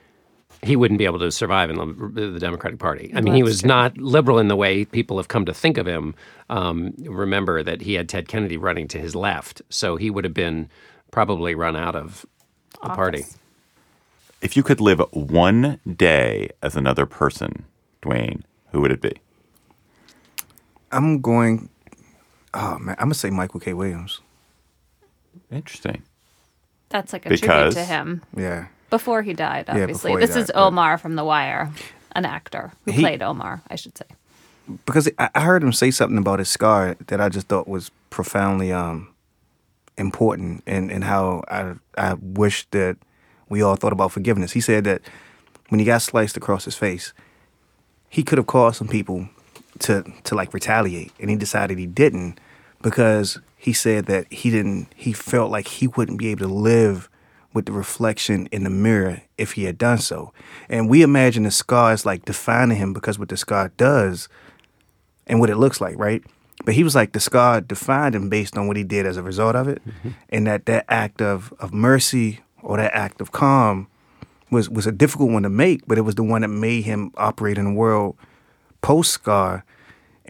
He 0.63 0.77
wouldn't 0.77 0.99
be 0.99 1.05
able 1.05 1.19
to 1.21 1.31
survive 1.31 1.71
in 1.71 1.77
the, 1.77 2.31
the 2.31 2.39
Democratic 2.39 2.79
Party. 2.79 3.13
I 3.15 3.21
mean, 3.21 3.35
he 3.35 3.43
was 3.43 3.65
not 3.65 3.97
liberal 3.99 4.39
in 4.39 4.49
the 4.49 4.57
way 4.57 4.85
people 4.85 5.17
have 5.17 5.29
come 5.29 5.45
to 5.47 5.55
think 5.55 5.77
of 5.77 5.87
him. 5.87 6.15
Um, 6.51 6.95
remember 6.99 7.63
that 7.63 7.81
he 7.81 7.95
had 7.95 8.09
Ted 8.09 8.29
Kennedy 8.29 8.57
running 8.57 8.89
to 8.89 8.99
his 8.99 9.15
left, 9.15 9.63
so 9.71 9.97
he 9.97 10.11
would 10.11 10.25
have 10.25 10.35
been 10.35 10.69
probably 11.11 11.55
run 11.55 11.77
out 11.77 11.95
of 11.95 12.27
the 12.83 12.89
party. 12.91 13.25
If 14.41 14.57
you 14.57 14.65
could 14.65 14.81
live 14.81 15.01
one 15.13 15.79
day 15.97 16.51
as 16.63 16.75
another 16.75 17.07
person, 17.07 17.65
Dwayne, 18.03 18.43
who 18.73 18.81
would 18.81 18.91
it 18.91 19.01
be? 19.01 19.13
I'm 20.93 21.21
going. 21.21 21.69
Oh 22.55 22.79
man, 22.79 22.97
I'm 22.99 23.07
gonna 23.07 23.15
say 23.15 23.31
Michael 23.31 23.61
K. 23.61 23.73
Williams. 23.73 24.21
Interesting. 25.51 26.03
That's 26.91 27.13
like 27.13 27.25
a 27.27 27.31
Because- 27.31 27.75
tribute 27.75 27.75
to 27.75 27.85
him 27.85 28.23
Yeah, 28.37 28.67
before 28.91 29.23
he 29.23 29.33
died, 29.33 29.65
Yeah, 29.69 29.83
obviously. 29.83 30.11
before 30.11 30.21
he 30.21 30.27
this 30.27 30.37
is 30.37 30.47
died, 30.49 30.55
but- 30.55 30.67
Omar 30.67 30.99
from 30.99 31.17
The 31.17 31.25
Wire, 31.25 31.71
an 32.15 32.27
actor 32.27 32.73
who 32.85 32.93
He- 32.93 33.01
played 33.01 33.23
Omar, 33.23 33.63
I 33.71 33.77
should 33.77 33.97
say. 33.97 34.05
because 34.87 35.09
I 35.19 35.31
I 35.35 35.41
heard 35.41 35.63
him 35.63 35.73
say 35.73 35.91
something 35.91 36.19
about 36.19 36.39
his 36.39 36.49
scar 36.51 36.97
that 37.07 37.21
I 37.21 37.29
just 37.31 37.49
thought 37.49 37.67
was 37.67 37.91
profoundly 38.11 38.73
um 38.73 39.09
important, 39.97 40.63
and 40.67 40.91
and 40.93 41.05
how 41.05 41.43
I 41.49 41.75
I 41.97 42.15
wish 42.21 42.67
that 42.71 42.97
we 43.49 43.63
all 43.63 43.77
thought 43.77 43.93
about 43.93 44.13
forgiveness. 44.13 44.53
He 44.53 44.61
said 44.61 44.85
that 44.85 45.01
when 45.71 45.79
he 45.79 45.87
got 45.87 46.03
sliced 46.03 46.37
across 46.37 46.65
his 46.67 46.75
face, 46.77 47.13
he 48.11 48.23
could 48.23 48.37
have 48.39 48.47
caused 48.47 48.77
some 48.77 48.89
people 48.89 49.29
to 49.83 50.05
to 50.25 50.35
like 50.35 50.55
retaliate, 50.55 51.13
and 51.21 51.31
he 51.31 51.37
decided 51.37 51.79
he 51.79 51.87
didn't 51.87 52.39
because 52.81 53.39
he 53.57 53.73
said 53.73 54.07
that 54.07 54.33
he 54.33 54.51
didn't. 54.51 54.89
He 54.97 55.13
felt 55.13 55.51
like 55.51 55.69
he 55.69 55.87
wouldn't 55.87 56.19
be 56.19 56.29
able 56.29 56.49
to 56.49 56.53
live 56.53 57.09
with 57.55 57.67
the 57.67 57.73
reflection 57.73 58.49
in 58.51 58.65
the 58.65 58.71
mirror 58.71 59.23
if 59.37 59.53
he 59.53 59.65
had 59.65 59.79
done 59.79 59.99
so. 59.99 60.33
And 60.69 60.89
we 60.89 61.03
imagine 61.03 61.43
the 61.43 61.51
scar 61.51 61.93
as 61.93 62.07
like 62.07 62.25
defining 62.25 62.79
him 62.79 62.93
because 62.93 63.19
what 63.19 63.29
the 63.29 63.37
scar 63.37 63.71
does 63.77 64.29
and 65.27 65.39
what 65.39 65.51
it 65.51 65.57
looks 65.57 65.81
like, 65.81 65.99
right? 65.99 66.23
But 66.65 66.75
he 66.75 66.85
was 66.85 66.95
like 66.95 67.13
the 67.13 67.21
scar 67.21 67.61
defined 67.61 68.15
him 68.15 68.29
based 68.29 68.57
on 68.57 68.69
what 68.69 68.77
he 68.77 68.85
did 68.85 69.07
as 69.07 69.17
a 69.17 69.23
result 69.23 69.57
of 69.57 69.69
it, 69.69 69.83
mm-hmm. 69.87 70.11
and 70.29 70.47
that 70.47 70.67
that 70.67 70.85
act 70.89 71.21
of 71.21 71.53
of 71.59 71.75
mercy 71.75 72.41
or 72.63 72.77
that 72.77 72.95
act 72.95 73.21
of 73.21 73.33
calm 73.33 73.89
was 74.51 74.71
was 74.71 74.87
a 74.87 74.93
difficult 74.93 75.31
one 75.31 75.43
to 75.43 75.51
make, 75.51 75.87
but 75.87 75.99
it 75.99 76.03
was 76.03 76.15
the 76.15 76.23
one 76.23 76.43
that 76.43 76.49
made 76.49 76.85
him 76.85 77.11
operate 77.17 77.59
in 77.59 77.65
the 77.65 77.73
world 77.73 78.17
post 78.81 79.13
scar 79.13 79.65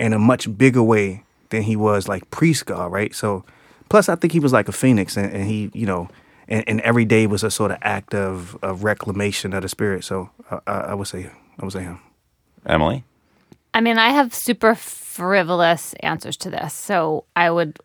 in 0.03 0.13
a 0.13 0.19
much 0.19 0.55
bigger 0.59 0.83
way 0.83 1.23
than 1.51 1.63
he 1.63 1.77
was 1.77 2.09
like 2.09 2.29
pre 2.31 2.53
scar, 2.53 2.91
right? 2.91 3.15
So, 3.15 3.45
plus 3.89 4.09
I 4.09 4.17
think 4.17 4.33
he 4.33 4.41
was 4.41 4.53
like 4.53 4.69
a 4.69 4.73
phoenix, 4.73 5.17
and, 5.17 5.33
and 5.33 5.45
he, 5.45 5.71
you 5.73 5.87
know, 5.87 6.09
and, 6.49 6.69
and 6.69 6.81
every 6.81 7.05
day 7.05 7.29
was 7.29 7.45
a 7.45 7.51
sort 7.51 7.71
of 7.71 7.79
act 7.83 8.13
of 8.13 8.59
of 8.63 8.83
reclamation 8.83 9.53
of 9.55 9.63
the 9.63 9.69
spirit. 9.69 10.03
So 10.03 10.29
I, 10.51 10.59
I, 10.67 10.73
I 10.73 10.95
would 10.95 11.07
say 11.07 11.31
I 11.59 11.65
would 11.65 11.73
say 11.73 11.85
him. 11.85 12.01
Emily? 12.67 13.05
I 13.75 13.81
mean, 13.81 13.97
I 13.97 14.11
have 14.11 14.35
super 14.35 14.75
frivolous 14.75 15.95
answers 16.01 16.37
to 16.39 16.51
this. 16.51 16.75
So 16.75 17.25
I 17.37 17.51
would 17.51 17.79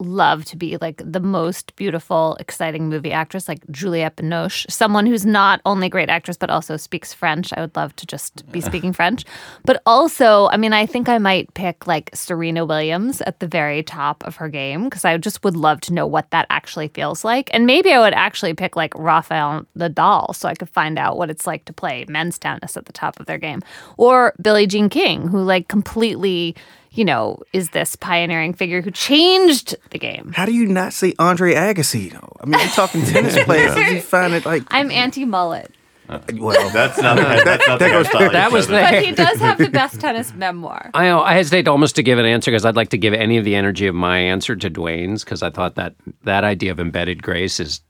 love 0.00 0.44
to 0.46 0.56
be 0.56 0.76
like 0.80 1.02
the 1.04 1.20
most 1.20 1.74
beautiful, 1.76 2.36
exciting 2.38 2.88
movie 2.88 3.12
actress, 3.12 3.48
like 3.48 3.68
Juliette 3.70 4.16
Binoche, 4.16 4.70
someone 4.70 5.06
who's 5.06 5.26
not 5.26 5.60
only 5.66 5.88
a 5.88 5.90
great 5.90 6.08
actress, 6.08 6.36
but 6.36 6.50
also 6.50 6.76
speaks 6.76 7.12
French. 7.12 7.52
I 7.52 7.60
would 7.60 7.74
love 7.74 7.94
to 7.96 8.06
just 8.06 8.50
be 8.52 8.60
speaking 8.60 8.92
French. 8.98 9.24
But 9.64 9.82
also, 9.86 10.48
I 10.48 10.56
mean, 10.56 10.72
I 10.72 10.86
think 10.86 11.08
I 11.08 11.18
might 11.18 11.52
pick 11.54 11.86
like 11.86 12.10
Serena 12.14 12.64
Williams 12.64 13.20
at 13.22 13.40
the 13.40 13.48
very 13.48 13.82
top 13.82 14.24
of 14.24 14.36
her 14.36 14.48
game 14.48 14.84
because 14.84 15.04
I 15.04 15.16
just 15.18 15.42
would 15.42 15.56
love 15.56 15.80
to 15.82 15.92
know 15.92 16.06
what 16.06 16.30
that 16.30 16.46
actually 16.50 16.88
feels 16.88 17.24
like. 17.24 17.50
And 17.52 17.66
maybe 17.66 17.92
I 17.92 17.98
would 17.98 18.14
actually 18.14 18.54
pick 18.54 18.76
like 18.76 18.94
Rafael 18.96 19.66
Nadal 19.76 20.34
so 20.34 20.48
I 20.48 20.54
could 20.54 20.70
find 20.70 20.98
out 20.98 21.16
what 21.16 21.30
it's 21.30 21.46
like 21.46 21.64
to 21.64 21.72
play 21.72 22.04
men's 22.08 22.38
tennis 22.38 22.76
at 22.76 22.86
the 22.86 22.92
top 22.92 23.18
of 23.18 23.26
their 23.26 23.38
game. 23.38 23.62
Or 23.96 24.34
Billie 24.40 24.66
Jean 24.66 24.88
King, 24.88 25.28
who 25.28 25.42
like 25.42 25.68
completely 25.68 26.54
you 26.90 27.04
know, 27.04 27.38
is 27.52 27.70
this 27.70 27.96
pioneering 27.96 28.52
figure 28.54 28.80
who 28.82 28.90
changed 28.90 29.76
the 29.90 29.98
game. 29.98 30.32
How 30.34 30.46
do 30.46 30.52
you 30.52 30.66
not 30.66 30.92
say 30.92 31.14
Andre 31.18 31.54
Agassi? 31.54 32.12
though? 32.12 32.36
I 32.40 32.46
mean, 32.46 32.58
you're 32.60 32.68
talking 32.70 33.02
tennis 33.04 33.42
players. 33.44 33.74
Did 33.74 33.92
you 33.94 34.00
find 34.00 34.34
it 34.34 34.44
like? 34.46 34.62
I'm 34.68 34.90
anti 34.90 35.24
mullet. 35.24 35.72
well, 36.08 36.70
That's 36.72 36.98
not 37.00 37.16
the, 37.18 37.42
that's 37.44 37.68
not 37.68 37.78
the 37.78 37.84
that 37.84 37.90
goes- 37.92 38.06
hairstyle 38.06 38.32
that 38.32 38.50
was 38.50 38.64
chose. 38.66 38.68
the- 38.68 38.88
But 38.90 39.04
he 39.04 39.12
does 39.12 39.38
have 39.40 39.58
the 39.58 39.68
best 39.68 40.00
tennis 40.00 40.32
memoir. 40.32 40.90
I 40.94 41.04
know, 41.04 41.20
I 41.20 41.34
hesitate 41.34 41.68
almost 41.68 41.96
to 41.96 42.02
give 42.02 42.18
an 42.18 42.24
answer 42.24 42.50
because 42.50 42.64
I'd 42.64 42.76
like 42.76 42.88
to 42.90 42.98
give 42.98 43.12
any 43.12 43.36
of 43.36 43.44
the 43.44 43.54
energy 43.54 43.86
of 43.86 43.94
my 43.94 44.18
answer 44.18 44.56
to 44.56 44.70
Dwayne's 44.70 45.22
because 45.22 45.42
I 45.42 45.50
thought 45.50 45.74
that 45.74 45.94
that 46.24 46.44
idea 46.44 46.70
of 46.72 46.80
embedded 46.80 47.22
grace 47.22 47.60
is 47.60 47.82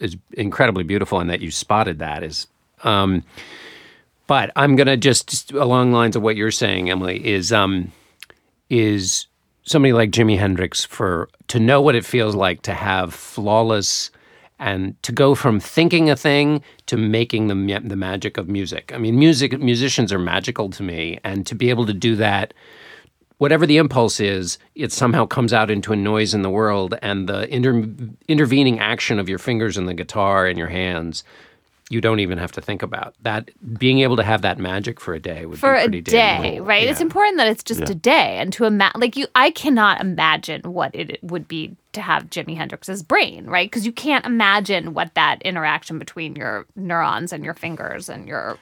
is 0.00 0.16
incredibly 0.32 0.84
beautiful 0.84 1.20
and 1.20 1.28
that 1.30 1.40
you 1.40 1.50
spotted 1.50 1.98
that 1.98 2.22
is. 2.22 2.46
Um, 2.84 3.22
but 4.26 4.50
I'm 4.56 4.74
gonna 4.76 4.96
just 4.96 5.52
along 5.52 5.92
lines 5.92 6.16
of 6.16 6.22
what 6.22 6.36
you're 6.36 6.50
saying, 6.50 6.88
Emily, 6.90 7.26
is 7.26 7.52
um, 7.52 7.92
is 8.70 9.26
somebody 9.64 9.92
like 9.92 10.10
Jimi 10.10 10.38
Hendrix 10.38 10.84
for 10.84 11.28
to 11.48 11.60
know 11.60 11.80
what 11.80 11.94
it 11.94 12.04
feels 12.04 12.34
like 12.34 12.62
to 12.62 12.74
have 12.74 13.12
flawless 13.12 14.10
and 14.58 15.00
to 15.02 15.12
go 15.12 15.34
from 15.34 15.60
thinking 15.60 16.08
a 16.08 16.16
thing 16.16 16.62
to 16.86 16.96
making 16.96 17.48
the 17.48 17.80
the 17.84 17.96
magic 17.96 18.38
of 18.38 18.48
music. 18.48 18.92
I 18.94 18.98
mean, 18.98 19.18
music 19.18 19.58
musicians 19.60 20.12
are 20.12 20.18
magical 20.18 20.70
to 20.70 20.82
me, 20.82 21.18
and 21.24 21.46
to 21.46 21.54
be 21.54 21.68
able 21.68 21.86
to 21.86 21.92
do 21.92 22.16
that, 22.16 22.54
whatever 23.38 23.66
the 23.66 23.76
impulse 23.76 24.18
is, 24.18 24.58
it 24.74 24.92
somehow 24.92 25.26
comes 25.26 25.52
out 25.52 25.70
into 25.70 25.92
a 25.92 25.96
noise 25.96 26.32
in 26.32 26.42
the 26.42 26.50
world, 26.50 26.94
and 27.02 27.28
the 27.28 27.52
inter- 27.54 27.86
intervening 28.28 28.78
action 28.78 29.18
of 29.18 29.28
your 29.28 29.38
fingers 29.38 29.76
and 29.76 29.88
the 29.88 29.94
guitar 29.94 30.46
and 30.46 30.58
your 30.58 30.68
hands. 30.68 31.22
You 31.88 32.00
don't 32.00 32.18
even 32.18 32.38
have 32.38 32.50
to 32.52 32.60
think 32.60 32.82
about 32.82 33.14
that. 33.22 33.50
Being 33.78 34.00
able 34.00 34.16
to 34.16 34.24
have 34.24 34.42
that 34.42 34.58
magic 34.58 35.00
for 35.00 35.14
a 35.14 35.20
day 35.20 35.46
would 35.46 35.58
for 35.58 35.74
be 35.74 35.78
a 35.78 35.82
pretty 35.82 36.00
damn 36.02 36.42
day, 36.42 36.56
cool. 36.56 36.66
right? 36.66 36.88
It's 36.88 37.00
important 37.00 37.36
that 37.36 37.46
it's 37.46 37.62
just 37.62 37.88
a 37.88 37.94
day, 37.94 38.38
and 38.38 38.52
to 38.54 38.64
imagine, 38.64 39.00
like 39.00 39.16
you, 39.16 39.28
I 39.36 39.50
cannot 39.50 40.00
imagine 40.00 40.62
what 40.62 40.92
it 40.94 41.22
would 41.22 41.46
be 41.46 41.76
to 41.92 42.00
have 42.00 42.28
Jimi 42.28 42.56
Hendrix's 42.56 43.02
brain, 43.02 43.46
right? 43.46 43.70
Because 43.70 43.86
you 43.86 43.92
can't 43.92 44.26
imagine 44.26 44.94
what 44.94 45.14
that 45.14 45.40
interaction 45.42 45.98
between 45.98 46.34
your 46.34 46.66
neurons 46.74 47.32
and 47.32 47.44
your 47.44 47.54
fingers 47.54 48.08
and 48.08 48.26
your 48.26 48.58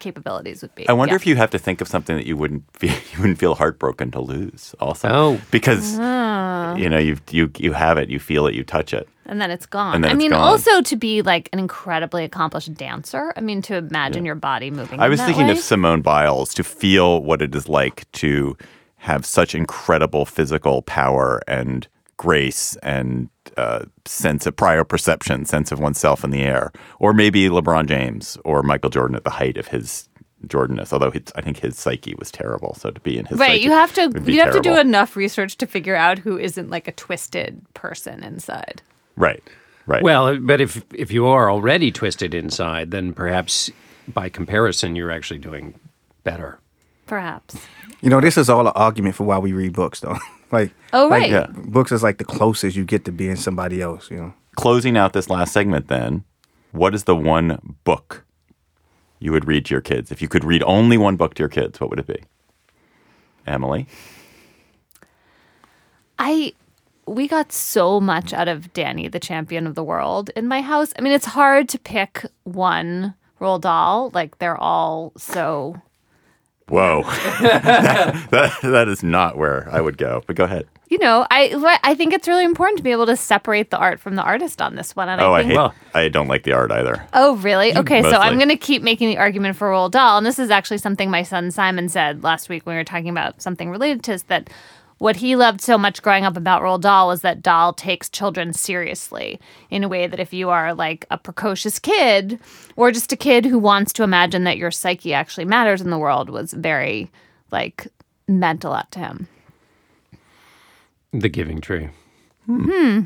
capabilities 0.00 0.62
would 0.62 0.74
be. 0.74 0.88
I 0.88 0.92
wonder 0.92 1.12
Yeah. 1.12 1.16
if 1.16 1.26
you 1.26 1.36
have 1.36 1.50
to 1.50 1.58
think 1.58 1.80
of 1.80 1.88
something 1.88 2.16
that 2.16 2.26
you 2.26 2.36
wouldn't 2.36 2.64
feel, 2.78 2.92
you 3.12 3.20
wouldn't 3.20 3.38
feel 3.38 3.54
heartbroken 3.54 4.10
to 4.12 4.20
lose. 4.20 4.74
Also, 4.80 5.08
Oh. 5.08 5.40
because 5.50 5.96
Ah. 6.00 6.74
you 6.76 6.88
know 6.88 6.98
you 6.98 7.16
you 7.30 7.50
you 7.58 7.72
have 7.72 7.98
it, 7.98 8.08
you 8.10 8.18
feel 8.18 8.46
it, 8.46 8.54
you 8.54 8.64
touch 8.64 8.92
it. 8.94 9.08
and 9.26 9.40
then 9.40 9.50
it's 9.52 9.66
gone. 9.66 9.94
And 9.94 10.02
then 10.02 10.10
I 10.10 10.14
it's 10.14 10.18
mean, 10.18 10.30
gone. 10.32 10.40
also 10.40 10.82
to 10.82 10.96
be 10.96 11.22
like 11.22 11.48
an 11.52 11.60
incredibly 11.60 12.24
accomplished 12.24 12.74
dancer. 12.74 13.32
I 13.36 13.40
mean, 13.40 13.62
to 13.62 13.76
imagine 13.76 14.24
your 14.24 14.34
body 14.34 14.70
moving. 14.72 14.98
I 14.98 15.04
in 15.04 15.10
was 15.10 15.20
that 15.20 15.26
thinking 15.26 15.46
way. 15.46 15.52
of 15.52 15.58
Simone 15.60 16.02
Biles 16.02 16.52
to 16.54 16.64
feel 16.64 17.22
what 17.22 17.40
it 17.40 17.54
is 17.54 17.68
like 17.68 18.10
to 18.22 18.56
have 18.96 19.24
such 19.24 19.54
incredible 19.54 20.24
physical 20.26 20.82
power 20.82 21.40
and 21.46 21.86
grace 22.16 22.76
and 22.82 23.28
uh, 23.60 23.84
sense 24.06 24.46
of 24.46 24.56
proprioception, 24.56 25.46
sense 25.46 25.70
of 25.70 25.78
oneself 25.78 26.24
in 26.24 26.30
the 26.30 26.42
air, 26.42 26.72
or 26.98 27.12
maybe 27.12 27.48
LeBron 27.48 27.86
James 27.86 28.38
or 28.44 28.62
Michael 28.62 28.90
Jordan 28.90 29.16
at 29.16 29.24
the 29.24 29.30
height 29.30 29.56
of 29.56 29.68
his 29.68 30.08
Jordanness. 30.46 30.92
Although 30.92 31.10
his, 31.10 31.24
I 31.34 31.42
think 31.42 31.58
his 31.58 31.78
psyche 31.78 32.14
was 32.18 32.30
terrible, 32.30 32.74
so 32.74 32.90
to 32.90 33.00
be 33.00 33.18
in 33.18 33.26
his 33.26 33.38
Right, 33.38 33.52
psyche 33.52 33.64
you 33.64 33.70
have 33.72 33.92
to 33.94 34.32
you 34.32 34.40
have 34.40 34.54
to 34.54 34.60
do 34.60 34.78
enough 34.78 35.14
research 35.16 35.56
to 35.58 35.66
figure 35.66 35.96
out 35.96 36.18
who 36.18 36.38
isn't 36.38 36.70
like 36.70 36.88
a 36.88 36.92
twisted 36.92 37.62
person 37.74 38.24
inside. 38.24 38.80
right, 39.16 39.42
right. 39.86 40.02
Well, 40.02 40.38
but 40.38 40.60
if 40.60 40.82
if 40.94 41.12
you 41.12 41.26
are 41.26 41.50
already 41.50 41.92
twisted 41.92 42.34
inside, 42.34 42.90
then 42.90 43.12
perhaps 43.12 43.70
by 44.08 44.28
comparison 44.30 44.96
you're 44.96 45.10
actually 45.10 45.40
doing 45.40 45.78
better. 46.24 46.58
Perhaps. 47.06 47.56
you 48.00 48.08
know, 48.08 48.20
this 48.20 48.38
is 48.38 48.48
all 48.48 48.66
an 48.66 48.72
argument 48.76 49.16
for 49.16 49.24
why 49.24 49.38
we 49.38 49.52
read 49.52 49.72
books, 49.72 50.00
though. 50.00 50.16
like, 50.52 50.72
Oh, 50.92 51.08
like, 51.08 51.20
right. 51.22 51.30
Yeah. 51.30 51.46
books 51.52 51.92
is 51.92 52.02
like 52.02 52.18
the 52.18 52.24
closest 52.24 52.76
you 52.76 52.84
get 52.84 53.04
to 53.06 53.12
being 53.12 53.36
somebody 53.36 53.80
else. 53.82 54.10
You 54.10 54.16
know. 54.16 54.34
closing 54.56 54.96
out 54.96 55.12
this 55.12 55.30
last 55.30 55.52
segment, 55.52 55.88
then, 55.88 56.24
what 56.72 56.94
is 56.94 57.04
the 57.04 57.16
one 57.16 57.76
book 57.84 58.24
you 59.18 59.32
would 59.32 59.46
read 59.46 59.64
to 59.66 59.74
your 59.74 59.80
kids? 59.80 60.10
If 60.10 60.20
you 60.22 60.28
could 60.28 60.44
read 60.44 60.62
only 60.64 60.96
one 60.98 61.16
book 61.16 61.34
to 61.34 61.42
your 61.42 61.48
kids, 61.48 61.80
what 61.80 61.90
would 61.90 61.98
it 62.00 62.06
be? 62.06 62.22
Emily? 63.46 63.86
I 66.18 66.52
we 67.06 67.26
got 67.26 67.50
so 67.52 68.00
much 68.00 68.32
out 68.32 68.46
of 68.46 68.72
Danny, 68.72 69.08
the 69.08 69.18
champion 69.18 69.66
of 69.66 69.74
the 69.74 69.82
world, 69.82 70.30
in 70.36 70.46
my 70.46 70.60
house. 70.60 70.92
I 70.98 71.02
mean, 71.02 71.12
it's 71.12 71.26
hard 71.26 71.68
to 71.70 71.78
pick 71.78 72.24
one 72.44 73.14
Roald 73.40 73.62
Dahl. 73.62 74.10
Like 74.14 74.38
they're 74.38 74.56
all 74.58 75.12
so. 75.16 75.80
Whoa. 76.70 77.02
that, 77.42 78.58
that 78.62 78.88
is 78.88 79.02
not 79.02 79.36
where 79.36 79.68
I 79.70 79.80
would 79.80 79.98
go, 79.98 80.22
but 80.26 80.36
go 80.36 80.44
ahead. 80.44 80.66
You 80.88 80.98
know, 80.98 81.24
I 81.30 81.78
I 81.84 81.94
think 81.94 82.12
it's 82.12 82.26
really 82.26 82.44
important 82.44 82.78
to 82.78 82.82
be 82.82 82.90
able 82.90 83.06
to 83.06 83.16
separate 83.16 83.70
the 83.70 83.76
art 83.78 84.00
from 84.00 84.16
the 84.16 84.22
artist 84.22 84.60
on 84.60 84.74
this 84.74 84.96
one. 84.96 85.08
And 85.08 85.20
Oh, 85.20 85.32
I 85.32 85.40
I 85.40 85.42
hate, 85.44 85.56
Well- 85.56 85.74
I 85.94 86.08
don't 86.08 86.26
like 86.26 86.42
the 86.42 86.52
art 86.52 86.72
either. 86.72 87.06
Oh, 87.12 87.36
really? 87.36 87.72
Mm, 87.72 87.78
okay, 87.80 88.02
so 88.02 88.16
I'm 88.16 88.38
going 88.38 88.48
to 88.48 88.56
keep 88.56 88.82
making 88.82 89.08
the 89.08 89.18
argument 89.18 89.56
for 89.56 89.70
Roald 89.70 89.92
Dahl. 89.92 90.18
And 90.18 90.26
this 90.26 90.40
is 90.40 90.50
actually 90.50 90.78
something 90.78 91.08
my 91.08 91.22
son 91.22 91.50
Simon 91.52 91.88
said 91.88 92.24
last 92.24 92.48
week 92.48 92.66
when 92.66 92.74
we 92.74 92.80
were 92.80 92.84
talking 92.84 93.08
about 93.08 93.40
something 93.40 93.70
related 93.70 94.02
to 94.04 94.12
this 94.12 94.22
that 94.24 94.50
what 95.00 95.16
he 95.16 95.34
loved 95.34 95.62
so 95.62 95.78
much 95.78 96.02
growing 96.02 96.26
up 96.26 96.36
about 96.36 96.60
Roald 96.60 96.82
Dahl 96.82 97.08
was 97.08 97.22
that 97.22 97.40
Dahl 97.40 97.72
takes 97.72 98.10
children 98.10 98.52
seriously 98.52 99.40
in 99.70 99.82
a 99.82 99.88
way 99.88 100.06
that 100.06 100.20
if 100.20 100.34
you 100.34 100.50
are 100.50 100.74
like 100.74 101.06
a 101.10 101.16
precocious 101.16 101.78
kid 101.78 102.38
or 102.76 102.92
just 102.92 103.10
a 103.10 103.16
kid 103.16 103.46
who 103.46 103.58
wants 103.58 103.94
to 103.94 104.02
imagine 104.02 104.44
that 104.44 104.58
your 104.58 104.70
psyche 104.70 105.14
actually 105.14 105.46
matters 105.46 105.80
in 105.80 105.88
the 105.88 105.98
world 105.98 106.28
was 106.28 106.52
very 106.52 107.10
like 107.50 107.88
meant 108.28 108.62
a 108.62 108.68
lot 108.68 108.92
to 108.92 108.98
him. 108.98 109.26
The 111.14 111.30
Giving 111.30 111.62
Tree. 111.62 111.88
Hmm. 112.44 113.04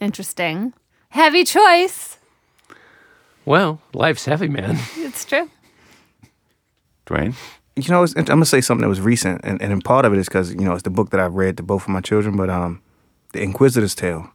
Interesting. 0.00 0.74
Heavy 1.08 1.42
choice. 1.42 2.18
Well, 3.46 3.80
life's 3.94 4.26
heavy, 4.26 4.48
man. 4.48 4.76
It's 4.98 5.24
true. 5.24 5.50
Dwayne? 7.06 7.34
You 7.78 7.92
know, 7.92 8.02
it's, 8.02 8.14
I'm 8.16 8.24
gonna 8.24 8.44
say 8.44 8.60
something 8.60 8.82
that 8.82 8.88
was 8.88 9.00
recent, 9.00 9.40
and, 9.44 9.62
and 9.62 9.84
part 9.84 10.04
of 10.04 10.12
it 10.12 10.18
is 10.18 10.28
because 10.28 10.52
you 10.52 10.62
know 10.62 10.72
it's 10.72 10.82
the 10.82 10.90
book 10.90 11.10
that 11.10 11.20
I've 11.20 11.34
read 11.34 11.56
to 11.58 11.62
both 11.62 11.82
of 11.82 11.88
my 11.90 12.00
children. 12.00 12.36
But 12.36 12.50
um, 12.50 12.82
the 13.32 13.40
Inquisitor's 13.40 13.94
Tale, 13.94 14.32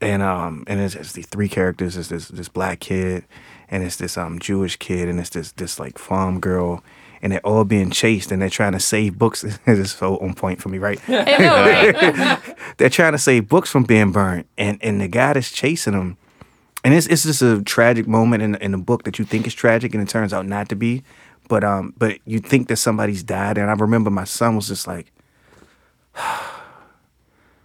and 0.00 0.22
um, 0.22 0.64
and 0.66 0.80
it's, 0.80 0.94
it's 0.94 1.12
these 1.12 1.26
three 1.26 1.48
characters. 1.48 1.96
It's 1.96 2.08
this 2.08 2.28
this 2.28 2.48
black 2.48 2.80
kid, 2.80 3.24
and 3.68 3.84
it's 3.84 3.96
this 3.96 4.18
um 4.18 4.38
Jewish 4.38 4.76
kid, 4.76 5.08
and 5.08 5.20
it's 5.20 5.30
this 5.30 5.52
this 5.52 5.78
like 5.78 5.98
farm 5.98 6.40
girl, 6.40 6.82
and 7.22 7.32
they're 7.32 7.46
all 7.46 7.64
being 7.64 7.90
chased, 7.90 8.32
and 8.32 8.42
they're 8.42 8.50
trying 8.50 8.72
to 8.72 8.80
save 8.80 9.18
books. 9.18 9.44
it's 9.66 9.92
so 9.92 10.16
on 10.18 10.34
point 10.34 10.60
for 10.60 10.68
me, 10.68 10.78
right? 10.78 11.00
They're 12.76 12.90
trying 12.90 13.12
to 13.12 13.18
save 13.18 13.48
books 13.48 13.70
from 13.70 13.84
being 13.84 14.12
burnt, 14.12 14.46
and 14.56 14.78
and 14.82 15.00
the 15.00 15.08
guy 15.08 15.32
that's 15.32 15.50
chasing 15.50 15.92
them, 15.94 16.16
and 16.84 16.94
it's 16.94 17.06
it's 17.06 17.24
just 17.24 17.42
a 17.42 17.62
tragic 17.62 18.06
moment 18.06 18.42
in 18.42 18.54
in 18.56 18.72
the 18.72 18.78
book 18.78 19.04
that 19.04 19.18
you 19.18 19.24
think 19.24 19.46
is 19.46 19.54
tragic, 19.54 19.94
and 19.94 20.02
it 20.02 20.08
turns 20.08 20.32
out 20.32 20.46
not 20.46 20.68
to 20.70 20.76
be. 20.76 21.02
But 21.48 21.64
um, 21.64 21.94
but 21.96 22.18
you 22.26 22.38
think 22.40 22.68
that 22.68 22.76
somebody's 22.76 23.22
died, 23.22 23.58
and 23.58 23.70
I 23.70 23.74
remember 23.74 24.10
my 24.10 24.24
son 24.24 24.54
was 24.54 24.68
just 24.68 24.86
like, 24.86 25.10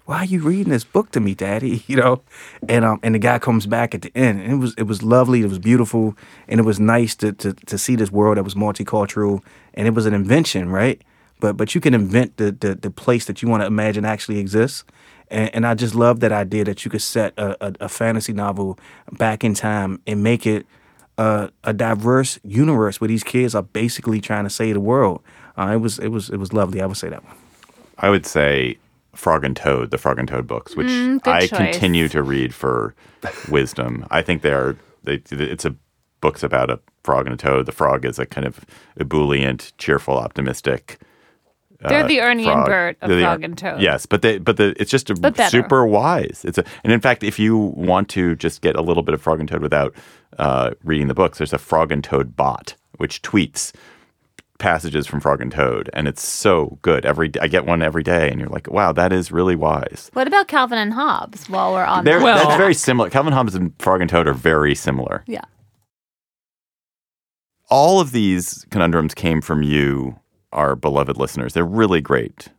"Why 0.06 0.18
are 0.20 0.26
you 0.26 0.42
reading 0.42 0.72
this 0.72 0.86
book 0.86 1.12
to 1.12 1.20
me, 1.20 1.36
Daddy?" 1.36 1.84
You 1.88 1.98
know, 1.98 2.22
and 2.70 2.86
um, 2.86 3.00
and 3.04 3.14
the 3.14 3.20
guy 3.20 3.40
comes 3.40 3.66
back 3.66 3.94
at 3.94 4.02
the 4.02 4.12
end, 4.16 4.40
and 4.40 4.54
it 4.54 4.56
was 4.56 4.74
it 4.78 4.84
was 4.84 5.04
lovely, 5.04 5.42
it 5.42 5.50
was 5.50 5.60
beautiful, 5.60 6.18
and 6.48 6.62
it 6.62 6.64
was 6.64 6.80
nice 6.80 7.14
to 7.16 7.34
to 7.34 7.54
to 7.54 7.78
see 7.78 7.98
this 7.98 8.12
world 8.12 8.38
that 8.38 8.44
was 8.44 8.56
multicultural, 8.56 9.44
and 9.74 9.86
it 9.86 9.94
was 9.94 10.06
an 10.06 10.14
invention, 10.14 10.70
right? 10.70 11.02
But 11.42 11.58
but 11.58 11.76
you 11.76 11.82
can 11.82 11.94
invent 11.94 12.38
the 12.38 12.54
the, 12.54 12.76
the 12.76 12.90
place 12.90 13.26
that 13.26 13.42
you 13.42 13.50
want 13.50 13.62
to 13.62 13.68
imagine 13.68 14.06
actually 14.06 14.40
exists. 14.40 14.86
And, 15.30 15.56
and 15.56 15.66
I 15.66 15.74
just 15.74 15.96
love 15.96 16.20
that 16.20 16.32
idea 16.32 16.64
that 16.66 16.86
you 16.86 16.92
could 16.92 17.02
set 17.02 17.34
a, 17.38 17.68
a, 17.68 17.74
a 17.82 17.90
fantasy 17.90 18.34
novel 18.34 18.78
back 19.12 19.44
in 19.44 19.54
time 19.56 20.00
and 20.06 20.22
make 20.22 20.46
it 20.46 20.68
uh, 21.18 21.48
a 21.64 21.74
diverse 21.74 22.40
universe 22.44 23.00
where 23.02 23.08
these 23.08 23.24
kids 23.24 23.54
are 23.56 23.64
basically 23.64 24.20
trying 24.22 24.44
to 24.46 24.50
save 24.50 24.74
the 24.74 24.80
world. 24.80 25.22
Uh, 25.58 25.72
it 25.74 25.78
was 25.78 26.00
it 26.00 26.08
was 26.10 26.30
it 26.30 26.38
was 26.38 26.54
lovely. 26.54 26.82
I 26.82 26.86
would 26.86 26.98
say 26.98 27.10
that 27.10 27.24
one. 27.24 27.36
I 28.00 28.10
would 28.10 28.26
say 28.26 28.78
Frog 29.16 29.44
and 29.46 29.56
Toad, 29.56 29.92
the 29.92 29.98
Frog 29.98 30.18
and 30.20 30.28
Toad 30.28 30.48
books, 30.48 30.76
which 30.76 30.88
Mm, 30.88 31.22
I 31.28 31.46
choice. 31.48 31.50
continue 31.50 32.08
to 32.10 32.24
read 32.24 32.54
for 32.54 32.96
wisdom. 33.50 34.06
I 34.10 34.22
think 34.22 34.42
they 34.42 34.52
are. 34.54 34.76
They, 35.04 35.22
it's 35.32 35.66
a 35.66 35.76
books 36.22 36.42
about 36.44 36.70
a 36.70 36.80
frog 37.04 37.26
and 37.28 37.34
a 37.34 37.38
toad. 37.38 37.66
The 37.66 37.74
frog 37.74 38.06
is 38.06 38.18
a 38.18 38.26
kind 38.26 38.48
of 38.48 38.62
ebullient, 38.98 39.74
cheerful, 39.78 40.16
optimistic. 40.18 41.00
They're 41.90 42.08
the 42.08 42.22
Ernie 42.22 42.48
and. 42.48 42.66
Bert 42.66 42.98
of 43.02 43.10
They're 43.10 43.18
the- 43.18 43.24
Frog 43.24 43.44
and 43.44 43.58
Toad. 43.58 43.82
Yes, 43.82 44.06
but 44.06 44.22
they 44.22 44.38
but 44.38 44.58
the 44.58 44.76
it's 44.80 44.92
just 44.92 45.10
a 45.10 45.16
But 45.16 45.36
better. 45.36 45.50
super 45.50 45.86
wise. 45.86 46.44
It's 46.48 46.58
a 46.58 46.64
and 46.84 46.92
in 46.94 47.00
fact, 47.02 47.24
if 47.24 47.38
you 47.40 47.58
want 47.58 48.10
to 48.10 48.36
just 48.36 48.62
get 48.62 48.76
a 48.76 48.82
little 48.82 49.04
bit 49.04 49.14
of 49.14 49.22
Frog 49.22 49.40
and 49.40 49.48
Toad 49.50 49.62
without 49.62 49.96
uh, 50.40 50.72
reading 50.84 51.08
the 51.08 51.14
books, 51.14 51.38
there's 51.40 51.54
a 51.54 51.58
Frog 51.58 51.92
and 51.92 52.04
Toad 52.04 52.36
bot 52.36 52.76
which 52.98 53.22
tweets 53.22 53.74
passages 54.60 55.06
from 55.08 55.20
Frog 55.20 55.42
and 55.42 55.52
Toad, 55.52 55.90
and 55.94 56.08
it's 56.08 56.26
so 56.26 56.78
good. 56.84 57.06
Every 57.06 57.32
I 57.42 57.48
get 57.48 57.66
one 57.66 57.82
every 57.82 58.04
day, 58.04 58.30
and 58.30 58.40
you're 58.40 58.50
like, 58.50 58.70
wow, 58.72 58.92
that 58.94 59.12
is 59.12 59.32
really 59.32 59.56
wise. 59.56 60.10
What 60.14 60.28
about 60.28 60.48
Calvin 60.48 60.78
and 60.78 60.94
Hobbes 60.94 61.50
while 61.50 61.74
we're 61.74 61.84
on 61.84 62.06
They're, 62.06 62.20
that? 62.20 62.24
Well- 62.24 62.38
that's 62.48 62.58
very 62.58 62.74
similar. 62.76 63.10
Calvin 63.10 63.34
Hobbes 63.34 63.56
and 63.56 63.74
Frog 63.80 64.00
and 64.02 64.10
Toad 64.10 64.28
are 64.28 64.34
very 64.34 64.74
similar. 64.76 65.24
yeah. 65.28 65.42
All 67.70 68.00
of 68.00 68.12
these 68.12 68.66
conundrums 68.70 69.14
came 69.14 69.42
from 69.42 69.64
you 69.64 70.20
our 70.54 70.76
beloved 70.76 71.18
listeners. 71.18 71.54
They're 71.54 71.66
really 71.66 72.02
great 72.02 72.50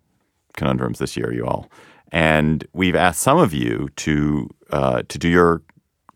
conundrums 0.56 0.98
this 0.98 1.16
year, 1.16 1.32
you 1.32 1.46
all. 1.46 1.70
And 2.12 2.66
we've 2.72 2.94
asked 2.94 3.20
some 3.20 3.38
of 3.38 3.52
you 3.52 3.88
to 3.96 4.48
uh, 4.70 5.02
to 5.08 5.18
do 5.18 5.28
your 5.28 5.62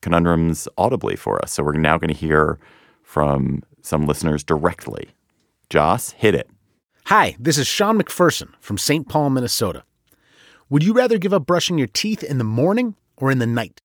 conundrums 0.00 0.68
audibly 0.76 1.16
for 1.16 1.42
us. 1.42 1.52
So 1.52 1.62
we're 1.62 1.72
now 1.72 1.98
going 1.98 2.08
to 2.08 2.14
hear 2.14 2.58
from 3.02 3.62
some 3.82 4.06
listeners 4.06 4.44
directly. 4.44 5.08
Joss, 5.70 6.10
hit 6.12 6.34
it. 6.34 6.48
Hi, 7.06 7.36
this 7.38 7.58
is 7.58 7.66
Sean 7.66 8.00
McPherson 8.00 8.52
from 8.60 8.78
St. 8.78 9.08
Paul, 9.08 9.30
Minnesota. 9.30 9.82
Would 10.70 10.84
you 10.84 10.92
rather 10.92 11.16
give 11.18 11.32
up 11.32 11.46
brushing 11.46 11.78
your 11.78 11.86
teeth 11.86 12.22
in 12.22 12.38
the 12.38 12.44
morning 12.44 12.94
or 13.16 13.30
in 13.30 13.38
the 13.38 13.46
night? 13.46 13.80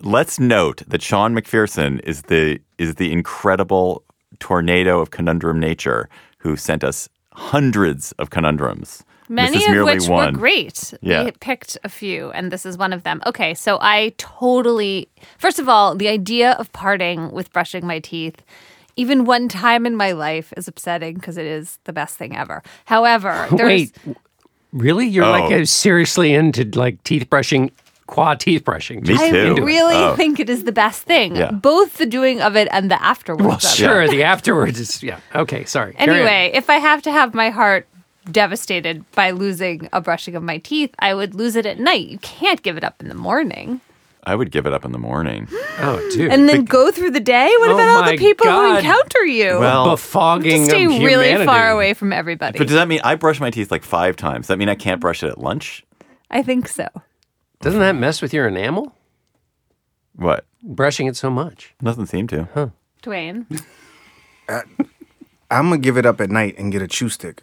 Let's 0.00 0.38
note 0.38 0.82
that 0.86 1.02
Sean 1.02 1.34
McPherson 1.34 2.00
is 2.04 2.22
the 2.22 2.60
is 2.76 2.96
the 2.96 3.10
incredible 3.10 4.04
tornado 4.38 5.00
of 5.00 5.10
conundrum 5.10 5.58
nature 5.58 6.08
who 6.38 6.56
sent 6.56 6.84
us 6.84 7.08
hundreds 7.38 8.12
of 8.12 8.30
conundrums. 8.30 9.04
Many 9.30 9.58
this 9.58 9.66
of 9.68 9.72
merely 9.74 9.94
which 9.94 10.08
one. 10.08 10.32
were 10.32 10.38
great. 10.38 10.94
Yeah. 11.02 11.24
We 11.24 11.32
picked 11.32 11.76
a 11.84 11.88
few, 11.88 12.30
and 12.32 12.50
this 12.50 12.64
is 12.64 12.78
one 12.78 12.92
of 12.94 13.02
them. 13.02 13.20
Okay, 13.26 13.52
so 13.54 13.78
I 13.80 14.14
totally, 14.16 15.08
first 15.38 15.58
of 15.58 15.68
all, 15.68 15.94
the 15.94 16.08
idea 16.08 16.52
of 16.52 16.72
parting 16.72 17.30
with 17.30 17.52
brushing 17.52 17.86
my 17.86 17.98
teeth, 18.00 18.42
even 18.96 19.26
one 19.26 19.48
time 19.48 19.84
in 19.84 19.94
my 19.96 20.12
life, 20.12 20.52
is 20.56 20.66
upsetting 20.66 21.14
because 21.14 21.36
it 21.36 21.44
is 21.44 21.78
the 21.84 21.92
best 21.92 22.16
thing 22.16 22.34
ever. 22.36 22.62
However, 22.86 23.46
there's, 23.54 23.92
Wait, 24.06 24.16
really? 24.72 25.06
You're 25.06 25.28
like 25.28 25.52
Oh. 25.52 25.60
uh, 25.60 25.64
seriously 25.66 26.32
into 26.32 26.64
like 26.74 27.04
teeth 27.04 27.28
brushing, 27.28 27.70
quad 28.08 28.40
teeth 28.40 28.64
brushing? 28.64 29.02
Me 29.04 29.14
I 29.16 29.30
too. 29.30 29.54
really 29.64 29.94
Oh. 29.94 30.16
think 30.16 30.40
it 30.40 30.50
is 30.50 30.64
the 30.64 30.72
best 30.72 31.02
thing. 31.02 31.36
Yeah. 31.36 31.52
Both 31.52 31.98
the 31.98 32.06
doing 32.06 32.40
of 32.42 32.56
it 32.56 32.66
and 32.72 32.90
the 32.90 33.00
afterwards. 33.00 33.46
Well, 33.46 33.56
of 33.58 33.62
it. 33.62 33.68
sure. 33.68 34.08
The 34.08 34.24
afterwards 34.24 34.80
is 34.80 35.00
yeah. 35.02 35.20
Okay, 35.36 35.64
sorry. 35.64 35.94
Anyway, 35.96 36.50
if 36.52 36.68
I 36.68 36.78
have 36.78 37.02
to 37.02 37.12
have 37.12 37.32
my 37.34 37.50
heart 37.50 37.86
devastated 38.30 39.04
by 39.12 39.30
losing 39.30 39.88
a 39.92 40.00
brushing 40.00 40.34
of 40.34 40.42
my 40.42 40.58
teeth, 40.58 40.94
I 40.98 41.14
would 41.14 41.34
lose 41.34 41.56
it 41.56 41.64
at 41.66 41.78
night. 41.78 42.08
You 42.08 42.18
can't 42.18 42.62
give 42.62 42.76
it 42.76 42.84
up 42.84 43.00
in 43.00 43.08
the 43.08 43.14
morning. 43.14 43.80
I 44.24 44.34
would 44.34 44.50
give 44.50 44.66
it 44.66 44.74
up 44.74 44.84
in 44.84 44.92
the 44.92 44.98
morning. 44.98 45.48
oh, 45.78 46.06
dude. 46.12 46.30
And 46.30 46.48
then 46.48 46.64
go 46.64 46.90
through 46.90 47.12
the 47.12 47.20
day? 47.20 47.48
What 47.60 47.70
Oh 47.70 47.74
about 47.74 47.88
all 48.04 48.10
the 48.10 48.18
people 48.18 48.46
who 48.46 48.76
encounter 48.76 49.24
you? 49.24 49.58
Well, 49.58 49.86
befogging 49.86 50.66
Just 50.66 50.70
stay 50.70 50.84
of 50.84 50.90
really 51.02 51.46
far 51.46 51.70
away 51.70 51.94
from 51.94 52.12
everybody. 52.12 52.58
but 52.58 52.66
does 52.66 52.74
that 52.76 52.88
mean 52.88 53.00
I 53.04 53.14
brush 53.14 53.40
my 53.40 53.50
teeth 53.50 53.70
like 53.70 53.84
five 53.84 54.16
times? 54.16 54.42
Does 54.42 54.48
that 54.48 54.58
mean 54.58 54.68
I 54.68 54.74
can't 54.74 55.00
brush 55.00 55.22
it 55.22 55.28
at 55.28 55.38
lunch? 55.38 55.84
I 56.30 56.42
think 56.42 56.68
so. 56.68 56.86
Doesn't 57.60 57.80
that 57.80 57.96
mess 57.96 58.22
with 58.22 58.32
your 58.32 58.46
enamel? 58.48 58.94
What? 60.14 60.44
Brushing 60.62 61.06
it 61.06 61.16
so 61.16 61.30
much. 61.30 61.74
Nothing 61.80 62.06
seemed 62.06 62.28
to. 62.30 62.48
Huh. 62.54 62.68
Dwayne. 63.02 63.46
I'm 64.48 65.68
gonna 65.70 65.78
give 65.78 65.96
it 65.96 66.06
up 66.06 66.20
at 66.20 66.30
night 66.30 66.56
and 66.58 66.72
get 66.72 66.82
a 66.82 66.88
chew 66.88 67.08
stick. 67.08 67.42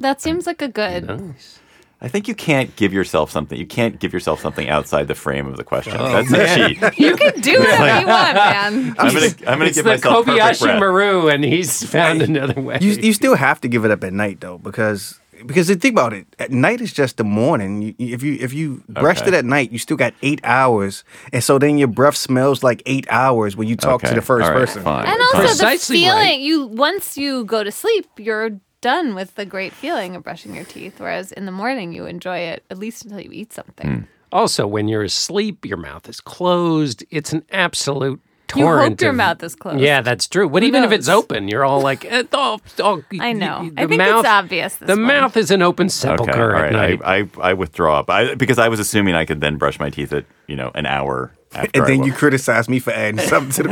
That 0.00 0.20
seems 0.20 0.46
like 0.46 0.62
a 0.62 0.68
good. 0.68 1.06
Nice. 1.06 1.60
I 2.00 2.06
think 2.06 2.28
you 2.28 2.34
can't 2.34 2.74
give 2.76 2.92
yourself 2.92 3.30
something. 3.32 3.58
You 3.58 3.66
can't 3.66 3.98
give 3.98 4.12
yourself 4.12 4.40
something 4.40 4.68
outside 4.68 5.08
the 5.08 5.16
frame 5.16 5.48
of 5.48 5.56
the 5.56 5.64
question. 5.64 5.94
Oh, 5.98 6.22
That's 6.22 6.32
a 6.32 6.68
cheat. 6.68 6.80
You 6.98 7.16
can 7.16 7.40
do 7.40 7.58
whatever 7.58 8.00
you 8.00 8.06
want, 8.06 8.34
man. 8.36 8.94
I'm 8.98 9.12
gonna, 9.12 9.26
I'm 9.26 9.44
gonna 9.44 9.64
It's 9.64 9.74
give 9.76 9.84
the 9.84 9.90
myself 9.90 10.24
perfect 10.26 10.38
Kobayashi 10.44 10.60
breath. 10.60 10.80
Maru, 10.80 11.28
and 11.28 11.42
he's 11.42 11.82
found 11.90 12.22
another 12.22 12.60
way. 12.60 12.78
You 12.80 12.92
you 12.92 13.12
still 13.12 13.34
have 13.34 13.60
to 13.62 13.68
give 13.68 13.84
it 13.84 13.90
up 13.90 14.04
at 14.04 14.12
night 14.12 14.40
though, 14.40 14.58
because 14.58 15.17
because 15.46 15.68
think 15.68 15.84
about 15.92 16.12
it. 16.12 16.26
At 16.38 16.50
night 16.50 16.80
is 16.80 16.92
just 16.92 17.16
the 17.16 17.24
morning. 17.24 17.82
You, 17.82 17.94
if 17.98 18.22
you 18.22 18.36
if 18.40 18.52
you 18.52 18.82
brushed 18.88 19.22
Okay. 19.22 19.28
it 19.30 19.34
at 19.34 19.44
night, 19.44 19.72
you 19.72 19.78
still 19.78 19.96
got 19.96 20.14
eight 20.22 20.40
hours, 20.44 21.04
and 21.32 21.42
so 21.42 21.58
then 21.58 21.78
your 21.78 21.88
breath 21.88 22.16
smells 22.16 22.62
like 22.62 22.82
eight 22.86 23.06
hours 23.10 23.56
when 23.56 23.68
you 23.68 23.76
talk 23.76 23.96
Okay, 24.04 24.08
to 24.08 24.14
the 24.14 24.22
first 24.22 24.44
all 24.46 24.52
right, 24.52 24.58
person. 24.60 24.82
Fine. 24.82 25.06
And 25.06 25.20
also 25.20 25.38
Precisely 25.38 25.98
the 25.98 26.02
feeling 26.04 26.18
right. 26.18 26.38
you 26.40 26.66
once 26.66 27.16
you 27.18 27.44
go 27.44 27.62
to 27.64 27.70
sleep, 27.72 28.06
you're 28.18 28.50
done 28.80 29.14
with 29.14 29.34
the 29.34 29.44
great 29.44 29.72
feeling 29.72 30.14
of 30.14 30.22
brushing 30.22 30.54
your 30.54 30.64
teeth. 30.64 31.00
Whereas 31.00 31.32
in 31.32 31.46
the 31.46 31.52
morning, 31.52 31.92
you 31.92 32.06
enjoy 32.06 32.38
it 32.38 32.64
at 32.70 32.78
least 32.78 33.04
until 33.04 33.20
you 33.20 33.30
eat 33.32 33.52
something. 33.52 33.88
Hmm. 33.90 34.02
Also, 34.30 34.66
when 34.66 34.88
you're 34.88 35.02
asleep, 35.04 35.64
your 35.64 35.78
mouth 35.78 36.08
is 36.08 36.20
closed. 36.20 37.02
It's 37.10 37.32
an 37.32 37.44
absolute 37.50 38.20
You 38.56 38.66
hope 38.66 39.00
your 39.00 39.12
mouth 39.12 39.42
is 39.42 39.54
closed. 39.54 39.80
Yeah, 39.80 40.00
that's 40.00 40.26
true. 40.26 40.48
But 40.48 40.62
even 40.62 40.82
if 40.84 40.92
it's 40.92 41.08
open, 41.08 41.48
you're 41.48 41.64
all 41.64 41.80
like, 41.82 42.04
eh, 42.04 42.24
oh, 42.32 42.58
oh, 42.80 43.02
I 43.20 43.32
know. 43.32 43.58
y- 43.62 43.70
I 43.76 43.82
the 43.82 43.88
think 43.88 43.98
mouth, 43.98 44.20
it's 44.24 44.28
obvious. 44.28 44.76
This 44.76 44.86
The 44.86 44.94
one. 44.94 45.02
mouth 45.06 45.36
is 45.36 45.50
an 45.50 45.62
open 45.62 45.86
Okay, 45.86 45.90
sepulcher 45.92 46.56
all 46.56 46.62
at 46.62 46.72
night. 46.72 47.00
I, 47.04 47.18
I, 47.18 47.28
I 47.50 47.52
withdraw. 47.54 48.02
I, 48.08 48.34
because 48.34 48.58
I 48.58 48.68
was 48.68 48.80
assuming 48.80 49.14
I 49.14 49.24
could 49.24 49.40
then 49.40 49.56
brush 49.56 49.78
my 49.78 49.90
teeth 49.90 50.12
at 50.12 50.24
you 50.46 50.56
know 50.56 50.70
an 50.74 50.86
hour 50.86 51.32
after. 51.52 51.70
And 51.74 51.82
I 51.84 51.86
then 51.86 51.98
woke. 51.98 52.06
you 52.06 52.12
criticize 52.14 52.68
me 52.68 52.78
for 52.78 52.90
adding 52.92 53.20
something 53.26 53.52
to 53.52 53.62
the 53.64 53.68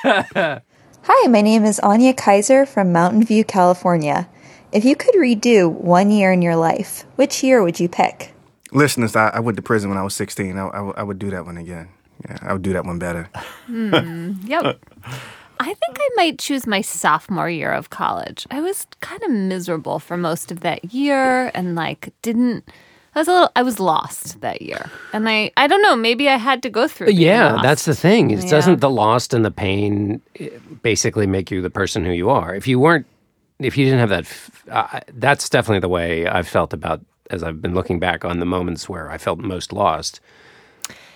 Hi, 1.04 1.28
my 1.28 1.42
name 1.42 1.66
is 1.66 1.80
Anya 1.80 2.14
Kaiser 2.14 2.66
from 2.66 2.92
Mountain 2.92 3.24
View, 3.26 3.44
California. 3.44 4.30
If 4.72 4.86
you 4.86 4.96
could 4.96 5.16
redo 5.16 5.70
one 5.72 6.12
year 6.12 6.32
in 6.32 6.42
your 6.42 6.56
life, 6.56 7.04
which 7.18 7.44
year 7.44 7.62
would 7.64 7.80
you 7.80 7.90
pick? 7.90 8.34
Listeners, 8.72 9.16
I, 9.16 9.30
I 9.30 9.40
went 9.40 9.58
to 9.58 9.62
prison 9.62 9.90
when 9.90 9.98
I 9.98 10.04
was 10.04 10.14
16. 10.16 10.58
I, 10.58 10.68
I, 10.68 10.82
would- 10.82 10.96
I 10.98 11.04
would 11.04 11.20
do 11.20 11.30
that 11.32 11.46
one 11.46 11.58
again. 11.58 11.90
Yeah, 12.30 12.38
I 12.42 12.54
would 12.54 12.62
do 12.62 12.74
that 12.74 12.86
one 12.86 13.00
better. 13.00 13.30
Yep. 13.70 14.80
I 15.60 15.66
think 15.66 15.98
I 16.00 16.10
might 16.16 16.40
choose 16.40 16.66
my 16.66 16.82
sophomore 16.82 17.50
year 17.50 17.72
of 17.72 17.90
college. 17.92 18.48
I 18.50 18.62
was 18.62 18.88
kind 19.00 19.22
of 19.24 19.30
miserable 19.32 20.00
for 20.00 20.18
most 20.18 20.52
of 20.52 20.62
that 20.62 20.94
year 20.94 21.52
and 21.54 21.76
like 21.76 22.14
didn't 22.24 22.64
I 23.14 23.20
was 23.20 23.28
a 23.28 23.32
little 23.32 23.52
I 23.56 23.62
was 23.62 23.80
lost 23.80 24.42
that 24.42 24.62
year. 24.64 24.90
And 25.14 25.28
I 25.30 25.52
I 25.58 25.68
don't 25.68 25.82
know, 25.84 25.96
maybe 25.96 26.30
I 26.30 26.38
had 26.38 26.64
to 26.64 26.70
go 26.70 26.88
through 26.88 27.08
being 27.08 27.20
yeah, 27.22 27.54
lost. 27.54 27.64
that's 27.64 27.86
the 27.86 27.96
thing. 27.96 28.32
It 28.32 28.44
Yeah. 28.44 28.50
doesn't 28.50 28.82
the 28.82 28.90
lost 28.90 29.34
and 29.36 29.46
the 29.46 29.52
pain 29.52 30.22
eh, 30.40 30.50
basically 30.82 31.28
make 31.28 31.52
you 31.52 31.62
the 31.62 31.70
person 31.70 32.06
who 32.06 32.12
you 32.12 32.30
are. 32.32 32.56
If 32.56 32.68
you 32.68 32.80
weren't, 32.80 33.06
if 33.66 33.78
you 33.78 33.86
didn't 33.86 34.00
have 34.00 34.10
that, 34.10 34.28
uh, 34.72 35.00
that's 35.14 35.50
definitely 35.50 35.80
the 35.80 35.90
way 35.90 36.28
I've 36.28 36.48
felt 36.48 36.74
about 36.74 37.02
as 37.30 37.44
I've 37.44 37.62
been 37.62 37.74
looking 37.74 38.00
back 38.00 38.26
on 38.26 38.40
the 38.40 38.46
moments 38.46 38.90
where 38.90 39.10
I 39.10 39.18
felt 39.18 39.40
most 39.40 39.72
lost. 39.72 40.20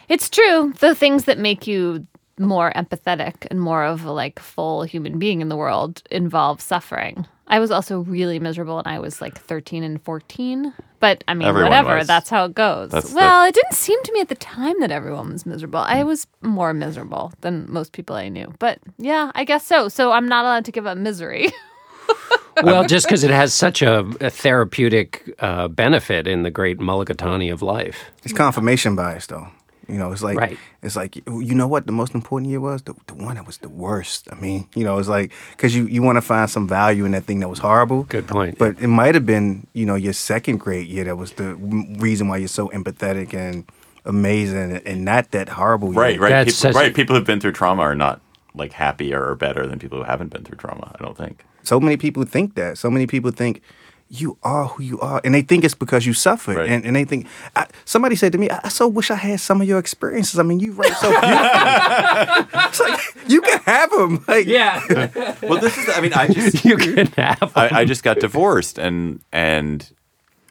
It's 0.07 0.29
true. 0.29 0.73
The 0.79 0.95
things 0.95 1.25
that 1.25 1.37
make 1.39 1.67
you 1.67 2.05
more 2.37 2.71
empathetic 2.75 3.47
and 3.49 3.59
more 3.61 3.83
of 3.83 4.03
a 4.05 4.11
like 4.11 4.39
full 4.39 4.83
human 4.83 5.17
being 5.19 5.41
in 5.41 5.49
the 5.49 5.55
world 5.55 6.01
involve 6.11 6.61
suffering. 6.61 7.25
I 7.47 7.59
was 7.59 7.69
also 7.69 7.99
really 7.99 8.39
miserable 8.39 8.77
when 8.77 8.87
I 8.87 8.97
was 8.99 9.21
like 9.21 9.37
13 9.39 9.83
and 9.83 10.01
14. 10.03 10.73
But 10.99 11.23
I 11.27 11.33
mean, 11.35 11.47
Everyone 11.47 11.69
whatever. 11.69 11.95
was. 11.97 12.07
That's 12.07 12.29
how 12.29 12.45
it 12.45 12.55
goes. 12.55 12.89
That's 12.91 13.11
the- 13.11 13.15
well, 13.15 13.45
it 13.45 13.53
didn't 13.53 13.73
seem 13.73 14.01
to 14.03 14.11
me 14.13 14.19
at 14.21 14.29
the 14.29 14.35
time 14.35 14.75
that 14.79 14.91
everyone 14.91 15.31
was 15.31 15.45
miserable. 15.45 15.79
I 15.79 16.03
was 16.03 16.25
more 16.41 16.73
miserable 16.73 17.33
than 17.41 17.65
most 17.71 17.91
people 17.91 18.15
I 18.15 18.29
knew. 18.29 18.53
But 18.59 18.79
yeah, 18.97 19.31
I 19.35 19.43
guess 19.43 19.65
so. 19.65 19.89
So 19.89 20.11
I'm 20.11 20.27
not 20.27 20.43
allowed 20.45 20.65
to 20.65 20.71
give 20.71 20.87
up 20.87 20.97
misery. 20.97 21.49
Well, 22.63 22.85
just 22.85 23.05
because 23.05 23.25
it 23.25 23.31
has 23.31 23.53
such 23.53 23.81
a, 23.81 23.99
a 24.21 24.29
therapeutic 24.29 25.29
uh, 25.39 25.67
benefit 25.67 26.25
in 26.25 26.43
the 26.43 26.49
great 26.51 26.79
mulligatawny 26.79 27.51
of 27.51 27.61
life. 27.61 27.97
It's 28.23 28.31
confirmation 28.31 28.95
bias, 28.95 29.27
though. 29.27 29.49
You 29.89 29.97
know, 29.97 30.13
it's 30.13 30.23
like 30.23 30.37
Right. 30.37 30.57
it's 30.81 30.95
like 30.95 31.17
you 31.27 31.53
know 31.53 31.67
what 31.67 31.85
the 31.85 31.91
most 31.91 32.15
important 32.15 32.49
year 32.49 32.61
was 32.61 32.81
the, 32.83 32.93
the 33.07 33.13
one 33.13 33.35
that 33.35 33.45
was 33.45 33.57
the 33.57 33.67
worst. 33.67 34.29
I 34.31 34.35
mean, 34.35 34.69
you 34.73 34.85
know, 34.85 34.97
it's 34.99 35.09
like 35.09 35.33
because 35.51 35.75
you 35.75 35.85
you 35.87 36.01
want 36.01 36.15
to 36.15 36.21
find 36.21 36.49
some 36.49 36.65
value 36.65 37.03
in 37.03 37.11
that 37.11 37.25
thing 37.25 37.41
that 37.41 37.49
was 37.49 37.59
horrible. 37.59 38.03
Good 38.03 38.25
point. 38.27 38.57
But 38.57 38.79
it 38.79 38.87
might 38.87 39.15
have 39.15 39.25
been 39.25 39.67
you 39.73 39.85
know 39.85 39.95
your 39.95 40.13
second 40.13 40.59
grade 40.59 40.87
year 40.87 41.03
that 41.03 41.17
was 41.17 41.33
the 41.33 41.55
reason 41.99 42.29
why 42.29 42.37
you're 42.37 42.47
so 42.47 42.69
empathetic 42.69 43.33
and 43.33 43.65
amazing, 44.05 44.77
and 44.85 45.03
not 45.05 45.31
that 45.31 45.49
horrible. 45.49 45.91
year. 45.91 46.01
Right. 46.01 46.19
Right. 46.19 46.29
That's 46.29 46.57
People, 46.57 46.73
such- 46.73 46.75
right. 46.75 46.95
People 46.95 47.15
who've 47.17 47.25
been 47.27 47.41
through 47.41 47.51
trauma 47.51 47.81
are 47.83 47.95
not 47.95 48.21
like 48.55 48.71
happier 48.71 49.21
or 49.23 49.35
better 49.35 49.67
than 49.67 49.77
people 49.77 49.97
who 49.99 50.05
haven't 50.05 50.29
been 50.31 50.43
through 50.45 50.57
trauma. 50.57 50.95
I 50.97 51.03
don't 51.03 51.17
think. 51.17 51.43
So 51.65 51.79
many 51.79 51.97
people 51.97 52.23
think 52.23 52.55
that. 52.55 52.77
So 52.77 52.89
many 52.89 53.07
people 53.07 53.31
think 53.31 53.61
you 54.07 54.37
are 54.43 54.67
who 54.67 54.83
you 54.83 54.99
are, 54.99 55.19
and 55.23 55.33
they 55.33 55.41
think 55.41 55.63
it's 55.63 55.73
because 55.73 56.05
you 56.05 56.13
suffered. 56.13 56.57
Right. 56.57 56.69
And, 56.69 56.85
and 56.85 56.95
they 56.95 57.05
think 57.05 57.27
I, 57.55 57.65
somebody 57.85 58.15
said 58.15 58.31
to 58.33 58.37
me, 58.37 58.49
"I 58.49 58.61
I 58.63 58.69
so 58.69 58.87
wish 58.87 59.09
I 59.09 59.15
had 59.15 59.39
some 59.39 59.61
of 59.61 59.67
your 59.67 59.79
experiences. 59.79 60.39
I 60.39 60.43
mean, 60.43 60.59
you 60.59 60.73
write 60.73 60.93
so 60.93 61.09
beautifully. 61.09 62.61
it's 62.69 62.79
like 62.79 62.99
you 63.27 63.41
can 63.41 63.59
have 63.61 63.89
them. 63.89 64.23
Like, 64.27 64.45
Yeah, 64.45 64.79
Well, 65.41 65.59
this 65.59 65.77
is. 65.77 65.89
I 65.89 66.01
mean, 66.01 66.13
I 66.13 66.27
just. 66.27 66.63
you 66.65 66.77
can 66.77 67.07
have. 67.07 67.51
I, 67.55 67.79
I 67.79 67.85
just 67.85 68.03
got 68.03 68.19
divorced 68.19 68.77
and 68.77 69.21
and 69.31 69.91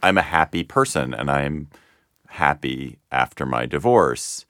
I'm 0.02 0.18
a 0.18 0.22
happy 0.22 0.64
person 0.64 1.14
and 1.14 1.30
I'm 1.30 1.68
happy 2.26 2.98
after 3.12 3.46
my 3.46 3.66
divorce. 3.66 4.46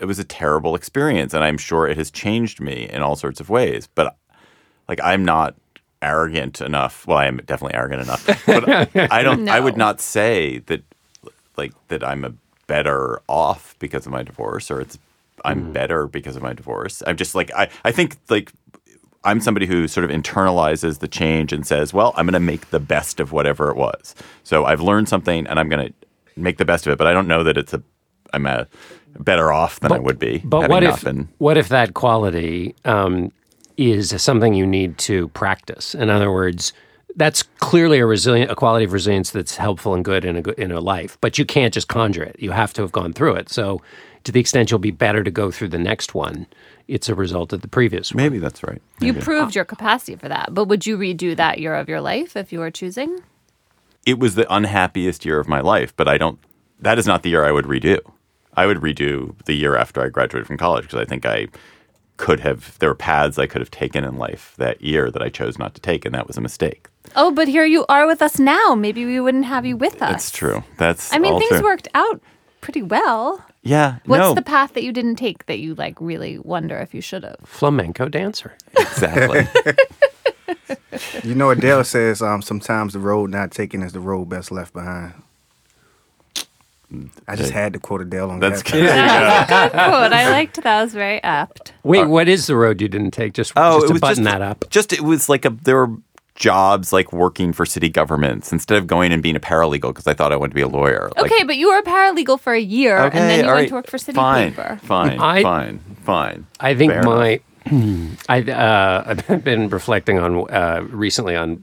It 0.00 0.06
was 0.06 0.18
a 0.18 0.24
terrible 0.24 0.74
experience 0.74 1.34
and 1.34 1.44
I'm 1.44 1.58
sure 1.58 1.86
it 1.86 1.98
has 1.98 2.10
changed 2.10 2.60
me 2.60 2.88
in 2.88 3.02
all 3.02 3.14
sorts 3.14 3.40
of 3.40 3.50
ways. 3.50 3.88
But 3.94 4.16
like 4.88 5.00
I'm 5.04 5.24
not 5.24 5.54
arrogant 6.02 6.60
enough. 6.60 7.06
Well, 7.06 7.18
I 7.18 7.26
am 7.26 7.38
definitely 7.38 7.74
arrogant 7.74 8.02
enough. 8.02 8.26
But 8.46 8.68
I 9.12 9.22
don't 9.22 9.48
I 9.48 9.60
would 9.60 9.76
not 9.86 10.00
say 10.00 10.58
that 10.66 10.82
like 11.56 11.72
that 11.88 12.04
I'm 12.04 12.24
a 12.24 12.32
better 12.66 13.20
off 13.28 13.76
because 13.78 14.06
of 14.06 14.12
my 14.12 14.22
divorce 14.22 14.70
or 14.70 14.80
it's 14.80 14.98
I'm 15.44 15.72
better 15.72 16.06
because 16.06 16.36
of 16.36 16.42
my 16.42 16.52
divorce. 16.52 17.02
I'm 17.06 17.16
just 17.16 17.34
like 17.34 17.50
I 17.54 17.68
I 17.84 17.92
think 17.92 18.16
like 18.28 18.52
I'm 19.24 19.40
somebody 19.40 19.66
who 19.66 19.86
sort 19.88 20.04
of 20.04 20.10
internalizes 20.10 20.98
the 20.98 21.08
change 21.08 21.52
and 21.52 21.66
says, 21.66 21.94
"Well, 21.94 22.12
I'm 22.16 22.26
going 22.26 22.32
to 22.32 22.40
make 22.40 22.70
the 22.70 22.80
best 22.80 23.20
of 23.20 23.30
whatever 23.30 23.70
it 23.70 23.76
was." 23.76 24.14
So 24.42 24.64
I've 24.64 24.80
learned 24.80 25.08
something, 25.08 25.46
and 25.46 25.60
I'm 25.60 25.68
going 25.68 25.88
to 25.88 25.94
make 26.36 26.58
the 26.58 26.64
best 26.64 26.86
of 26.86 26.92
it. 26.92 26.98
But 26.98 27.06
I 27.06 27.12
don't 27.12 27.28
know 27.28 27.44
that 27.44 27.56
it's 27.56 27.72
a. 27.72 27.82
I'm 28.32 28.46
a 28.46 28.66
better 29.18 29.52
off 29.52 29.78
than 29.80 29.92
I 29.92 29.98
would 29.98 30.18
be. 30.18 30.38
But 30.44 30.68
what 30.70 30.82
if 30.82 31.04
been- 31.04 31.28
what 31.38 31.56
if 31.56 31.68
that 31.68 31.94
quality 31.94 32.74
um, 32.84 33.30
is 33.90 34.14
something 34.22 34.54
you 34.54 34.66
need 34.66 34.98
to 34.98 35.28
practice? 35.28 35.94
In 35.94 36.10
other 36.10 36.30
words, 36.30 36.72
that's 37.16 37.42
clearly 37.58 37.98
a 37.98 38.06
resilient, 38.06 38.50
a 38.50 38.54
quality 38.54 38.84
of 38.84 38.92
resilience 38.92 39.30
that's 39.30 39.56
helpful 39.56 39.94
and 39.94 40.04
good 40.04 40.24
in 40.24 40.36
a 40.36 40.60
in 40.60 40.70
a 40.70 40.80
life. 40.80 41.18
But 41.20 41.38
you 41.38 41.44
can't 41.44 41.74
just 41.74 41.88
conjure 41.88 42.22
it. 42.22 42.36
You 42.38 42.52
have 42.52 42.72
to 42.74 42.82
have 42.82 42.92
gone 42.92 43.12
through 43.12 43.34
it. 43.34 43.48
So, 43.50 43.82
to 44.24 44.32
the 44.32 44.40
extent 44.40 44.70
you'll 44.70 44.78
be 44.78 44.92
better 44.92 45.24
to 45.24 45.30
go 45.30 45.50
through 45.50 45.68
the 45.68 45.78
next 45.78 46.14
one, 46.14 46.46
it's 46.86 47.08
a 47.08 47.14
result 47.14 47.52
of 47.52 47.60
the 47.60 47.68
previous 47.68 48.12
one. 48.12 48.22
maybe 48.22 48.38
that's 48.38 48.62
right. 48.62 48.80
You 49.00 49.14
proved 49.14 49.54
your 49.54 49.64
capacity 49.64 50.16
for 50.16 50.28
that. 50.28 50.54
But 50.54 50.66
would 50.66 50.86
you 50.86 50.96
redo 50.96 51.36
that 51.36 51.58
year 51.58 51.74
of 51.74 51.88
your 51.88 52.00
life 52.00 52.36
if 52.36 52.52
you 52.52 52.60
were 52.60 52.70
choosing? 52.70 53.18
it 54.04 54.18
was 54.18 54.34
the 54.34 54.52
unhappiest 54.52 55.24
year 55.24 55.38
of 55.38 55.48
my 55.48 55.60
life, 55.60 55.94
but 55.96 56.08
I 56.08 56.18
don't. 56.18 56.38
That 56.80 56.98
is 56.98 57.06
not 57.06 57.22
the 57.22 57.30
year 57.30 57.44
I 57.44 57.52
would 57.52 57.66
redo. 57.66 58.00
I 58.54 58.66
would 58.66 58.78
redo 58.78 59.36
the 59.44 59.54
year 59.54 59.76
after 59.76 60.02
I 60.02 60.08
graduated 60.08 60.46
from 60.46 60.58
college 60.58 60.84
because 60.84 61.00
I 61.00 61.04
think 61.04 61.24
I 61.24 61.46
could 62.16 62.40
have. 62.40 62.78
There 62.78 62.88
were 62.88 62.94
paths 62.94 63.38
I 63.38 63.46
could 63.46 63.60
have 63.60 63.70
taken 63.70 64.04
in 64.04 64.16
life 64.16 64.54
that 64.58 64.80
year 64.82 65.10
that 65.10 65.22
I 65.22 65.28
chose 65.28 65.58
not 65.58 65.74
to 65.74 65.80
take, 65.80 66.04
and 66.04 66.14
that 66.14 66.26
was 66.26 66.36
a 66.36 66.40
mistake. 66.40 66.88
Oh, 67.16 67.30
but 67.30 67.48
here 67.48 67.64
you 67.64 67.84
are 67.88 68.06
with 68.06 68.22
us 68.22 68.38
now. 68.38 68.74
Maybe 68.74 69.04
we 69.04 69.20
wouldn't 69.20 69.46
have 69.46 69.66
you 69.66 69.76
with 69.76 69.94
us. 70.02 70.10
That's 70.10 70.30
true. 70.30 70.62
That's. 70.78 71.12
I 71.12 71.18
mean, 71.18 71.32
all 71.32 71.38
things 71.38 71.50
true. 71.50 71.62
worked 71.62 71.88
out 71.94 72.20
pretty 72.60 72.82
well. 72.82 73.44
Yeah. 73.62 73.98
What's 74.06 74.20
no, 74.20 74.34
the 74.34 74.42
path 74.42 74.74
that 74.74 74.82
you 74.82 74.92
didn't 74.92 75.16
take 75.16 75.46
that 75.46 75.58
you 75.58 75.74
like 75.74 76.00
really 76.00 76.38
wonder 76.38 76.78
if 76.78 76.94
you 76.94 77.00
should 77.00 77.24
have? 77.24 77.36
Flamenco 77.44 78.08
dancer. 78.08 78.56
exactly. 78.76 79.46
You 81.24 81.34
know, 81.34 81.50
Adele 81.50 81.84
says 81.84 82.20
um, 82.20 82.42
sometimes 82.42 82.92
the 82.92 82.98
road 82.98 83.30
not 83.30 83.50
taken 83.50 83.82
is 83.82 83.92
the 83.92 84.00
road 84.00 84.26
best 84.26 84.50
left 84.50 84.72
behind. 84.72 85.14
I 87.28 87.36
just 87.36 87.52
had 87.52 87.72
to 87.74 87.78
quote 87.78 88.00
Adele 88.02 88.30
on 88.30 88.40
That's 88.40 88.62
that. 88.62 88.72
good. 88.72 88.82
Good 88.82 89.72
quote. 89.72 90.12
I 90.12 90.30
liked 90.30 90.62
that. 90.62 90.82
Was 90.82 90.92
very 90.94 91.22
apt. 91.22 91.72
Wait, 91.82 92.06
what 92.06 92.28
is 92.28 92.46
the 92.46 92.56
road 92.56 92.80
you 92.80 92.88
didn't 92.88 93.12
take? 93.12 93.32
Just, 93.34 93.52
Oh, 93.56 93.80
just 93.80 93.94
to 93.94 94.00
button 94.00 94.24
just, 94.24 94.32
that 94.32 94.42
up. 94.42 94.64
Just 94.70 94.92
it 94.92 95.00
was 95.02 95.28
like 95.28 95.44
a 95.44 95.50
there 95.50 95.76
were 95.86 95.96
jobs 96.34 96.92
like 96.92 97.12
working 97.12 97.52
for 97.52 97.64
city 97.66 97.88
governments 97.90 98.52
instead 98.52 98.78
of 98.78 98.86
going 98.86 99.12
and 99.12 99.22
being 99.22 99.36
a 99.36 99.40
paralegal 99.40 99.90
because 99.90 100.06
I 100.06 100.14
thought 100.14 100.32
I 100.32 100.36
wanted 100.36 100.50
to 100.50 100.54
be 100.56 100.62
a 100.62 100.68
lawyer. 100.68 101.10
Like, 101.16 101.30
Okay, 101.30 101.44
but 101.44 101.56
you 101.56 101.68
were 101.68 101.78
a 101.78 101.82
paralegal 101.82 102.40
for 102.40 102.52
a 102.54 102.60
year, 102.60 102.96
and 102.98 103.12
then 103.12 103.40
you 103.40 103.46
went 103.46 103.56
right, 103.56 103.68
to 103.68 103.74
work 103.74 103.86
for 103.86 103.98
City 103.98 104.16
fine, 104.16 104.50
Paper. 104.52 104.80
Fine, 104.82 105.20
I- 105.20 105.42
fine, 105.42 105.78
fine. 106.04 106.46
I 106.58 106.74
think 106.74 106.92
Fair 106.92 107.02
my 107.02 107.40
I 108.28 108.40
uh, 108.42 109.14
I've 109.28 109.44
been 109.44 109.68
reflecting 109.68 110.18
on 110.18 110.50
uh, 110.50 110.82
recently 110.90 111.36
on 111.36 111.62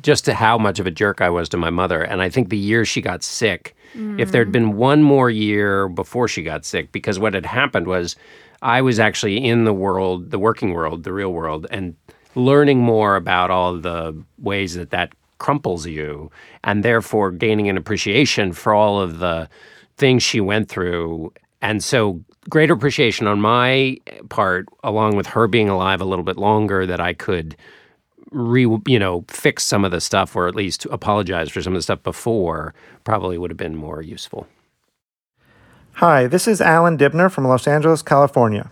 just 0.00 0.24
to 0.24 0.34
how 0.34 0.58
much 0.58 0.78
of 0.78 0.86
a 0.86 0.90
jerk 0.90 1.20
I 1.20 1.30
was 1.30 1.48
to 1.50 1.56
my 1.56 1.70
mother, 1.70 2.02
and 2.02 2.22
I 2.22 2.28
think 2.28 2.48
the 2.48 2.56
year 2.56 2.84
she 2.84 3.00
got 3.00 3.22
sick, 3.22 3.76
if 4.18 4.32
there 4.32 4.40
had 4.40 4.48
mm. 4.48 4.52
been 4.52 4.76
one 4.76 5.02
more 5.02 5.30
year 5.30 5.88
before 5.88 6.26
she 6.26 6.42
got 6.42 6.64
sick, 6.64 6.90
because 6.90 7.18
what 7.18 7.34
had 7.34 7.46
happened 7.46 7.86
was 7.86 8.16
I 8.60 8.80
was 8.80 8.98
actually 8.98 9.44
in 9.44 9.64
the 9.64 9.72
world, 9.72 10.30
the 10.30 10.38
working 10.38 10.72
world, 10.72 11.04
the 11.04 11.12
real 11.12 11.32
world, 11.32 11.66
and 11.70 11.94
learning 12.34 12.78
more 12.78 13.14
about 13.14 13.50
all 13.50 13.76
the 13.78 14.20
ways 14.38 14.74
that 14.74 14.90
that 14.90 15.12
crumples 15.38 15.86
you, 15.86 16.30
and 16.64 16.82
therefore 16.82 17.30
gaining 17.30 17.68
an 17.68 17.76
appreciation 17.76 18.52
for 18.52 18.74
all 18.74 19.00
of 19.00 19.18
the 19.18 19.48
things 19.96 20.22
she 20.22 20.40
went 20.40 20.68
through. 20.68 21.32
And 21.62 21.84
so, 21.84 22.20
greater 22.48 22.74
appreciation 22.74 23.26
on 23.26 23.40
my 23.40 23.98
part, 24.28 24.66
along 24.82 25.16
with 25.16 25.26
her 25.28 25.46
being 25.46 25.68
alive 25.68 26.00
a 26.00 26.04
little 26.04 26.24
bit 26.24 26.36
longer, 26.36 26.86
that 26.86 27.00
I 27.00 27.12
could 27.12 27.56
re 28.34 28.66
you 28.86 28.98
know 28.98 29.24
fix 29.28 29.64
some 29.64 29.84
of 29.84 29.90
the 29.90 30.00
stuff 30.00 30.34
or 30.34 30.48
at 30.48 30.54
least 30.54 30.86
apologize 30.86 31.50
for 31.50 31.62
some 31.62 31.72
of 31.72 31.78
the 31.78 31.82
stuff 31.82 32.02
before 32.02 32.74
probably 33.04 33.38
would 33.38 33.50
have 33.50 33.56
been 33.56 33.76
more 33.76 34.02
useful 34.02 34.46
Hi, 35.98 36.26
this 36.26 36.48
is 36.48 36.60
Alan 36.60 36.98
Dibner 36.98 37.30
from 37.30 37.46
Los 37.46 37.68
Angeles, 37.68 38.02
California. 38.02 38.68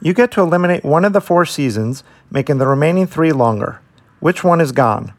You 0.00 0.14
get 0.14 0.30
to 0.30 0.40
eliminate 0.40 0.82
one 0.82 1.04
of 1.04 1.12
the 1.12 1.20
four 1.20 1.44
seasons, 1.44 2.02
making 2.30 2.56
the 2.56 2.66
remaining 2.66 3.06
three 3.06 3.32
longer. 3.32 3.82
Which 4.20 4.42
one 4.42 4.62
is 4.62 4.72
gone? 4.72 5.12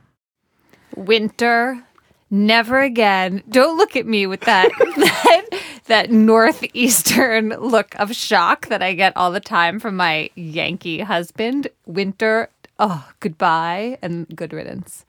Winter, 0.96 1.84
never 2.32 2.82
again. 2.82 3.44
Don't 3.48 3.78
look 3.78 3.96
at 3.96 4.08
me 4.08 4.26
with 4.26 4.42
that 4.42 4.72
that 4.80 5.46
that 5.86 6.10
northeastern 6.10 7.50
look 7.60 7.94
of 8.00 8.16
shock 8.16 8.68
that 8.70 8.82
I 8.82 8.94
get 8.94 9.14
all 9.16 9.32
the 9.32 9.40
time 9.40 9.80
from 9.80 9.96
my 9.96 10.32
Yankee 10.34 11.02
husband. 11.02 11.68
Winter, 11.86 12.50
oh, 12.80 13.08
goodbye 13.20 13.98
and 14.02 14.28
good 14.36 14.54
riddance. 14.54 15.06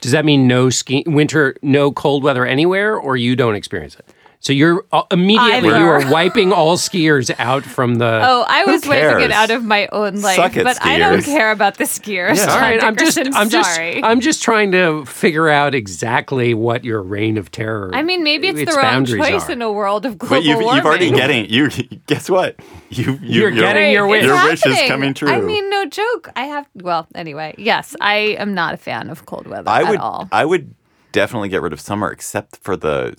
does 0.00 0.12
that 0.12 0.24
mean 0.24 0.46
no 0.46 0.70
ski 0.70 1.02
winter 1.06 1.56
no 1.62 1.90
cold 1.92 2.22
weather 2.22 2.46
anywhere 2.46 2.96
or 2.96 3.16
you 3.16 3.34
don't 3.34 3.54
experience 3.54 3.94
it 3.96 4.04
so 4.40 4.52
you're 4.52 4.84
uh, 4.92 5.02
immediately 5.10 5.68
Either. 5.70 5.78
you 5.80 5.86
are 5.86 6.10
wiping 6.10 6.52
all 6.52 6.76
skiers 6.88 7.34
out 7.38 7.64
from 7.64 7.96
the 7.96 8.20
Oh, 8.24 8.44
I 8.48 8.64
was 8.64 8.86
wiping 8.86 9.20
it 9.24 9.30
out 9.32 9.50
of 9.50 9.64
my 9.64 9.88
own 9.92 10.20
life, 10.20 10.36
Suck 10.36 10.56
it, 10.56 10.64
but 10.64 10.78
I 10.84 10.96
don't 10.98 11.18
skiers. 11.20 11.24
care 11.24 11.50
about 11.50 11.76
the 11.78 11.84
skiers. 11.84 12.30
all 12.40 12.46
John 12.46 12.60
right 12.60 12.82
i'm 12.82 12.96
just 12.96 13.16
Dickerson, 13.16 13.34
i'm 13.40 13.48
just 13.50 13.74
sorry. 13.74 14.02
i'm 14.04 14.20
just 14.20 14.42
trying 14.42 14.72
to 14.72 15.04
figure 15.06 15.48
out 15.48 15.74
exactly 15.74 16.54
what 16.54 16.84
your 16.84 17.02
reign 17.02 17.36
of 17.36 17.50
terror 17.50 17.90
I 17.92 18.02
mean, 18.02 18.22
maybe 18.22 18.48
it's, 18.48 18.60
its 18.60 18.70
the 18.70 18.76
wrong 18.76 18.84
boundaries 19.04 19.26
choice 19.26 19.48
are. 19.48 19.52
in 19.52 19.62
a 19.62 19.72
world 19.72 20.06
of 20.06 20.18
global 20.18 20.36
But 20.36 20.44
you've, 20.44 20.58
warming. 20.60 20.76
you've 20.76 20.86
already 20.86 21.10
getting 21.10 21.50
you. 21.50 21.68
Guess 22.06 22.30
what? 22.30 22.56
You, 22.90 23.18
you 23.22 23.40
You're 23.40 23.50
getting 23.50 23.92
your 23.92 24.06
wish. 24.06 24.22
It's 24.24 24.26
Your 24.28 24.44
wish 24.44 24.52
is 24.66 24.72
happening. 24.74 24.88
coming 24.88 25.14
true. 25.14 25.30
I 25.30 25.40
mean, 25.40 25.68
no 25.68 25.84
joke. 25.86 26.30
I 26.36 26.44
have. 26.44 26.66
Well, 26.74 27.06
anyway, 27.14 27.54
yes, 27.58 27.94
I 28.00 28.36
am 28.38 28.54
not 28.54 28.72
a 28.74 28.76
fan 28.76 29.10
of 29.10 29.26
cold 29.26 29.46
weather 29.46 29.68
I 29.68 29.82
at 29.82 29.90
would. 29.90 29.98
all. 30.00 30.28
I 30.32 30.44
would 30.44 30.74
definitely 31.12 31.48
get 31.50 31.60
rid 31.62 31.72
of 31.72 31.80
summer, 31.80 32.10
except 32.10 32.56
for 32.58 32.76
the 32.76 33.14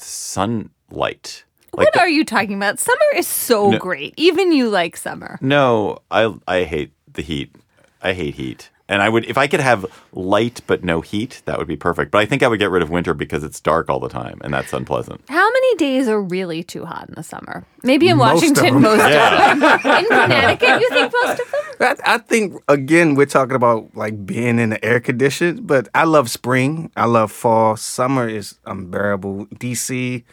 sunlight. 0.91 1.43
Like 1.73 1.85
what 1.85 1.93
the- 1.93 1.99
are 1.99 2.09
you 2.09 2.25
talking 2.25 2.55
about? 2.55 2.79
Summer 2.79 2.97
is 3.15 3.27
so 3.27 3.71
No. 3.71 3.77
great. 3.79 4.13
Even 4.17 4.51
you 4.51 4.69
like 4.69 4.97
summer. 4.97 5.37
No, 5.41 5.99
I 6.09 6.33
I 6.47 6.63
hate 6.63 6.91
the 7.11 7.21
heat. 7.21 7.55
I 8.01 8.13
hate 8.13 8.35
heat. 8.35 8.69
And 8.91 9.03
I 9.03 9.09
would 9.09 9.25
if 9.25 9.37
I 9.37 9.45
could 9.45 9.59
have 9.59 9.85
light 10.13 10.61
but 10.65 10.83
no 10.83 11.01
heat, 11.01 11.43
that 11.45 11.59
would 11.59 11.67
be 11.67 11.75
perfect. 11.77 12.09
But 12.09 12.17
I 12.19 12.25
think 12.25 12.41
I 12.41 12.47
would 12.47 12.57
get 12.57 12.71
rid 12.71 12.81
of 12.81 12.89
winter 12.89 13.13
because 13.13 13.43
it's 13.43 13.59
dark 13.59 13.87
all 13.87 13.99
the 13.99 14.09
time 14.09 14.39
and 14.43 14.51
that's 14.51 14.73
unpleasant. 14.73 15.21
How 15.29 15.47
many 15.47 15.75
days 15.75 16.07
are 16.07 16.19
really 16.19 16.63
too 16.63 16.85
hot 16.85 17.07
in 17.07 17.13
the 17.13 17.21
summer? 17.21 17.65
Maybe 17.83 18.07
in 18.09 18.17
Most 18.17 18.29
of 18.29 18.33
Washington, 18.49 18.73
them. 18.73 18.81
most 18.81 18.97
Yeah. 19.07 19.51
of 19.53 19.59
them. 19.59 19.95
In 19.95 20.05
Connecticut, 20.09 20.81
you 20.81 20.89
think 20.89 21.13
most 21.21 21.39
of 21.39 21.51
them? 21.51 21.97
I, 22.03 22.15
I 22.15 22.17
think 22.17 22.59
again 22.67 23.13
we're 23.13 23.27
talking 23.27 23.55
about 23.55 23.95
like 23.95 24.25
being 24.25 24.57
in 24.57 24.71
the 24.71 24.83
air 24.83 24.99
conditioned, 24.99 25.67
but 25.67 25.87
I 25.93 26.05
love 26.05 26.31
spring. 26.31 26.89
I 26.97 27.05
love 27.05 27.31
fall. 27.31 27.77
Summer 27.77 28.27
is 28.27 28.57
unbearable. 28.65 29.45
DC, 29.57 30.23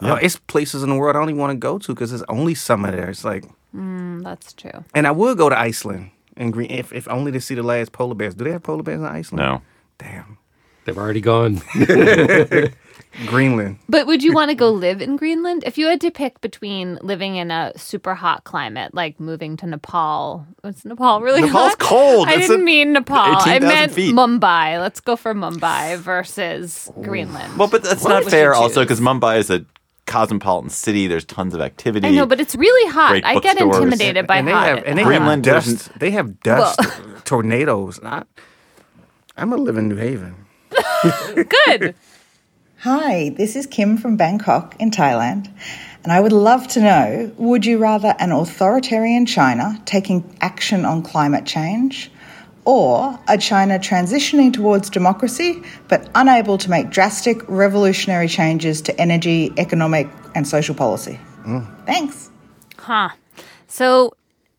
uh, 0.00 0.18
it's 0.22 0.36
places 0.36 0.82
in 0.82 0.90
the 0.90 0.96
world 0.96 1.16
I 1.16 1.20
don't 1.20 1.28
even 1.30 1.40
want 1.40 1.52
to 1.52 1.56
go 1.58 1.78
to 1.78 1.94
because 1.94 2.12
it's 2.12 2.22
only 2.28 2.54
summer 2.54 2.90
there. 2.90 3.10
It's 3.10 3.24
like, 3.24 3.44
Mm, 3.74 4.22
that's 4.22 4.52
true. 4.52 4.84
and 4.94 5.06
I 5.06 5.10
would 5.10 5.36
go 5.36 5.48
to 5.48 5.58
Iceland 5.58 6.10
and 6.36 6.52
green 6.52 6.70
if, 6.70 6.92
if 6.92 7.08
only 7.08 7.32
to 7.32 7.40
see 7.40 7.54
the 7.56 7.62
last 7.62 7.90
polar 7.92 8.14
bears. 8.14 8.34
Do 8.34 8.44
they 8.44 8.52
have 8.52 8.62
polar 8.62 8.82
bears 8.84 9.00
in 9.00 9.06
Iceland? 9.06 9.44
No. 9.44 9.62
Damn. 9.98 10.38
they've 10.84 10.96
already 10.98 11.20
gone 11.20 11.60
Greenland. 13.26 13.78
But 13.88 14.06
would 14.06 14.22
you 14.24 14.32
want 14.32 14.50
to 14.50 14.54
go 14.56 14.70
live 14.70 15.00
in 15.00 15.16
Greenland? 15.16 15.62
If 15.64 15.78
you 15.78 15.86
had 15.86 16.00
to 16.02 16.10
pick 16.10 16.40
between 16.40 16.98
living 17.02 17.36
in 17.36 17.50
a 17.52 17.72
super 17.76 18.14
hot 18.14 18.44
climate, 18.44 18.92
like 18.94 19.18
moving 19.20 19.56
to 19.58 19.66
Nepal, 19.66 20.46
was 20.64 20.84
Nepal 20.84 21.20
really 21.20 21.42
Nepal's 21.42 21.70
hot? 21.70 21.78
cold. 21.78 22.28
I 22.28 22.34
It's 22.34 22.48
didn't 22.48 22.62
a- 22.62 22.64
mean 22.64 22.92
Nepal. 22.92 23.16
I 23.18 23.58
meant 23.60 23.92
feet. 23.92 24.14
Mumbai. 24.14 24.80
Let's 24.80 25.00
go 25.00 25.14
for 25.16 25.32
Mumbai 25.34 25.96
versus 25.98 26.90
Greenland. 27.02 27.56
Well, 27.56 27.68
but 27.68 27.82
that's 27.84 28.02
What 28.02 28.10
not 28.10 28.24
would 28.24 28.30
fair 28.32 28.52
also 28.54 28.82
because 28.82 29.00
Mumbai 29.00 29.38
is 29.38 29.50
a 29.50 29.64
cosmopolitan 30.06 30.70
city. 30.70 31.06
There's 31.06 31.24
tons 31.24 31.54
of 31.54 31.60
activity. 31.60 32.06
I 32.06 32.10
know, 32.10 32.26
but 32.26 32.40
it's 32.40 32.54
really 32.54 32.90
hot. 32.92 33.10
Great 33.10 33.24
I 33.24 33.34
get 33.40 33.58
bookstores. 33.58 33.76
intimidated 33.84 34.26
by 34.26 34.36
and 34.38 34.48
they 34.48 34.52
hot. 34.52 34.68
have 34.68 34.82
and 34.84 34.98
they 34.98 35.04
Greenland 35.04 35.44
have 35.46 35.54
doesn't- 35.56 35.76
dust. 35.78 35.98
They 35.98 36.10
have 36.12 36.40
dust 36.40 36.80
tornadoes. 37.24 38.00
I, 38.02 38.22
I'm 39.36 39.50
gonna 39.50 39.62
live 39.62 39.76
in 39.76 39.88
New 39.88 39.96
Haven. 39.96 40.36
Good. 41.34 41.94
Hi, 42.80 43.30
this 43.30 43.56
is 43.56 43.66
Kim 43.66 43.96
from 43.96 44.16
Bangkok 44.16 44.76
in 44.78 44.90
Thailand, 44.90 45.48
and 46.02 46.12
I 46.12 46.20
would 46.20 46.32
love 46.32 46.68
to 46.68 46.80
know 46.80 47.32
would 47.38 47.64
you 47.64 47.78
rather 47.78 48.14
an 48.18 48.30
authoritarian 48.30 49.24
China 49.26 49.80
taking 49.86 50.36
action 50.42 50.84
on 50.84 51.02
climate 51.02 51.46
change 51.46 52.10
or 52.64 53.18
a 53.28 53.36
China 53.36 53.78
transitioning 53.78 54.52
towards 54.52 54.88
democracy 54.90 55.62
but 55.88 56.08
unable 56.14 56.58
to 56.58 56.70
make 56.70 56.90
drastic 56.90 57.46
revolutionary 57.48 58.28
changes 58.28 58.80
to 58.82 59.00
energy, 59.00 59.52
economic, 59.58 60.08
and 60.34 60.46
social 60.46 60.74
policy? 60.74 61.18
Thanks. 61.86 62.30
Huh. 62.78 63.10
So 63.66 64.14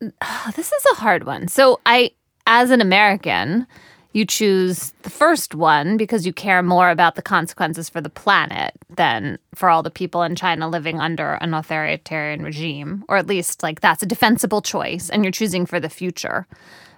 this 0.56 0.72
is 0.72 0.84
a 0.92 0.96
hard 0.96 1.24
one. 1.24 1.48
So 1.48 1.80
I 1.86 2.12
as 2.46 2.70
an 2.70 2.80
American, 2.80 3.66
you 4.12 4.24
choose 4.24 4.94
the 5.02 5.10
first 5.10 5.54
one 5.54 5.96
because 5.96 6.24
you 6.24 6.32
care 6.32 6.62
more 6.62 6.90
about 6.90 7.16
the 7.16 7.22
consequences 7.22 7.88
for 7.88 8.00
the 8.00 8.08
planet 8.08 8.72
than 8.94 9.38
for 9.54 9.68
all 9.68 9.82
the 9.82 9.90
people 9.90 10.22
in 10.22 10.34
China 10.36 10.68
living 10.68 11.00
under 11.00 11.34
an 11.34 11.52
authoritarian 11.52 12.42
regime, 12.42 13.04
or 13.08 13.16
at 13.16 13.26
least 13.26 13.62
like 13.62 13.80
that's 13.80 14.02
a 14.02 14.06
defensible 14.06 14.62
choice 14.62 15.10
and 15.10 15.24
you're 15.24 15.32
choosing 15.32 15.66
for 15.66 15.80
the 15.80 15.90
future. 15.90 16.46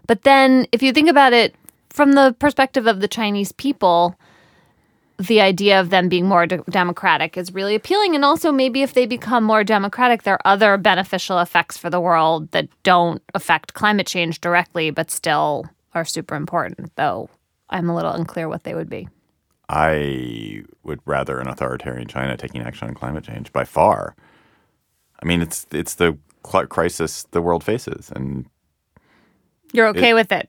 But 0.09 0.23
then 0.23 0.67
if 0.73 0.83
you 0.83 0.93
think 0.93 1.09
about 1.09 1.33
it 1.33 1.55
from 1.91 2.13
the 2.13 2.35
perspective 2.41 2.89
of 2.89 3.01
the 3.01 3.07
Chinese 3.07 3.53
people, 3.53 4.19
the 5.19 5.41
idea 5.41 5.81
of 5.81 5.91
them 5.91 6.09
being 6.09 6.27
more 6.27 6.47
de- 6.47 6.63
democratic 6.71 7.37
is 7.37 7.53
really 7.53 7.75
appealing. 7.75 8.15
And 8.15 8.25
also, 8.25 8.51
maybe 8.51 8.83
if 8.83 8.95
they 8.95 9.05
become 9.05 9.45
more 9.45 9.63
democratic, 9.63 10.23
there 10.23 10.35
are 10.35 10.53
other 10.53 10.77
beneficial 10.77 11.39
effects 11.41 11.77
for 11.77 11.91
the 11.91 12.01
world 12.01 12.51
that 12.53 12.69
don't 12.83 13.23
affect 13.35 13.75
climate 13.75 14.07
change 14.07 14.41
directly, 14.41 14.91
but 14.91 15.11
still 15.11 15.67
are 15.95 16.05
super 16.05 16.37
important, 16.37 16.95
though 16.97 17.29
I'm 17.69 17.91
a 17.91 17.95
little 17.95 18.13
unclear 18.13 18.49
what 18.49 18.65
they 18.65 18.75
would 18.75 18.89
be. 18.89 19.09
I 19.69 20.63
would 20.85 21.01
rather 21.05 21.39
an 21.39 21.49
authoritarian 21.49 22.09
China 22.09 22.37
taking 22.37 22.63
action 22.63 22.89
on 22.89 22.95
climate 22.95 23.25
change 23.25 23.53
by 23.53 23.65
far. 23.65 24.15
I 25.23 25.27
mean, 25.27 25.43
it's 25.43 25.67
it's 25.71 25.97
the 25.97 26.17
crisis 26.43 27.27
the 27.33 27.43
world 27.43 27.65
faces, 27.65 28.11
and 28.15 28.47
You're 29.73 29.89
okay 29.89 30.11
It- 30.11 30.15
with 30.15 30.33
it. 30.33 30.49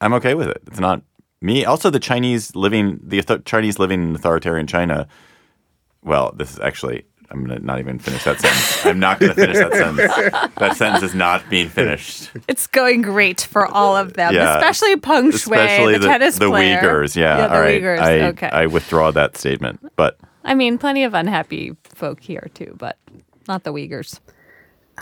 I'm 0.00 0.12
okay 0.14 0.34
with 0.34 0.48
it. 0.48 0.62
It's 0.66 0.80
not 0.80 1.02
me. 1.42 1.64
Also, 1.64 1.90
the 1.90 2.00
Chinese 2.00 2.54
living 2.56 2.98
the 3.02 3.18
author- 3.18 3.38
Chinese 3.38 3.78
living 3.78 4.02
in 4.02 4.14
authoritarian 4.14 4.66
China. 4.66 5.06
Well, 6.02 6.32
this 6.36 6.52
is 6.52 6.60
actually. 6.60 7.04
I'm 7.32 7.44
gonna 7.46 7.60
not 7.60 7.78
even 7.78 8.00
finish 8.00 8.24
that 8.24 8.40
sentence. 8.40 8.84
I'm 8.86 8.98
not 8.98 9.20
gonna 9.20 9.34
finish 9.36 9.56
that 9.58 9.72
sentence. 9.72 10.52
That 10.56 10.76
sentence 10.76 11.04
is 11.04 11.14
not 11.14 11.48
being 11.48 11.68
finished. 11.68 12.28
It's 12.48 12.66
going 12.66 13.02
great 13.02 13.42
for 13.42 13.68
all 13.68 13.96
of 13.96 14.14
them, 14.14 14.34
Yeah. 14.34 14.56
especially 14.56 14.96
Peng 14.96 15.30
Shuai, 15.30 15.34
Especially 15.34 15.92
the, 15.92 15.98
the, 16.00 16.06
tennis 16.08 16.38
the 16.38 16.48
player. 16.48 16.80
Uyghurs. 16.80 17.14
Yeah. 17.14 17.36
yeah 17.38 17.46
the 17.46 17.54
All 17.54 17.60
right. 17.60 17.80
Uyghurs. 17.80 17.98
I, 18.00 18.20
okay. 18.30 18.48
I 18.48 18.66
withdraw 18.66 19.12
that 19.12 19.36
statement. 19.36 19.78
But 19.94 20.18
I 20.44 20.54
mean, 20.54 20.76
plenty 20.76 21.04
of 21.04 21.14
unhappy 21.14 21.76
folk 21.84 22.18
here 22.20 22.48
too, 22.54 22.74
but 22.78 22.98
not 23.46 23.62
the 23.62 23.72
Uyghurs. 23.72 24.18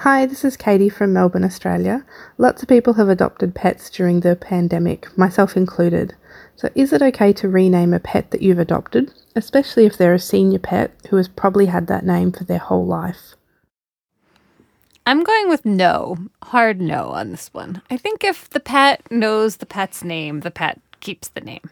Hi, 0.03 0.27
this 0.27 0.45
is 0.45 0.57
Katie 0.57 0.89
from 0.89 1.13
Melbourne, 1.13 1.43
Australia. 1.43 2.07
Lots 2.39 2.63
of 2.63 2.69
people 2.69 2.95
have 2.95 3.09
adopted 3.09 3.53
pets 3.53 3.91
during 3.91 4.21
the 4.21 4.37
pandemic, 4.37 5.19
myself 5.19 5.57
included. 5.57 6.15
So, 6.55 6.69
is 6.77 6.93
it 6.93 7.03
okay 7.03 7.33
to 7.33 7.49
rename 7.49 7.93
a 7.93 7.99
pet 7.99 8.31
that 8.31 8.41
you've 8.41 8.61
adopted, 8.61 9.13
especially 9.35 9.87
if 9.87 9.99
they're 9.99 10.15
a 10.15 10.21
senior 10.21 10.61
pet 10.61 10.93
who 11.11 11.17
has 11.17 11.27
probably 11.27 11.67
had 11.67 11.89
that 11.89 12.07
name 12.07 12.31
for 12.31 12.45
their 12.45 12.61
whole 12.61 12.87
life? 12.87 13.35
I'm 15.05 15.25
going 15.25 15.49
with 15.49 15.67
no, 15.67 16.17
hard 16.45 16.81
no 16.81 17.09
on 17.09 17.33
this 17.33 17.53
one. 17.53 17.83
I 17.91 17.97
think 17.97 18.23
if 18.23 18.49
the 18.51 18.61
pet 18.61 19.03
knows 19.11 19.57
the 19.57 19.67
pet's 19.67 20.05
name, 20.05 20.41
the 20.41 20.53
pet 20.53 20.81
keeps 21.01 21.27
the 21.27 21.41
name. 21.41 21.71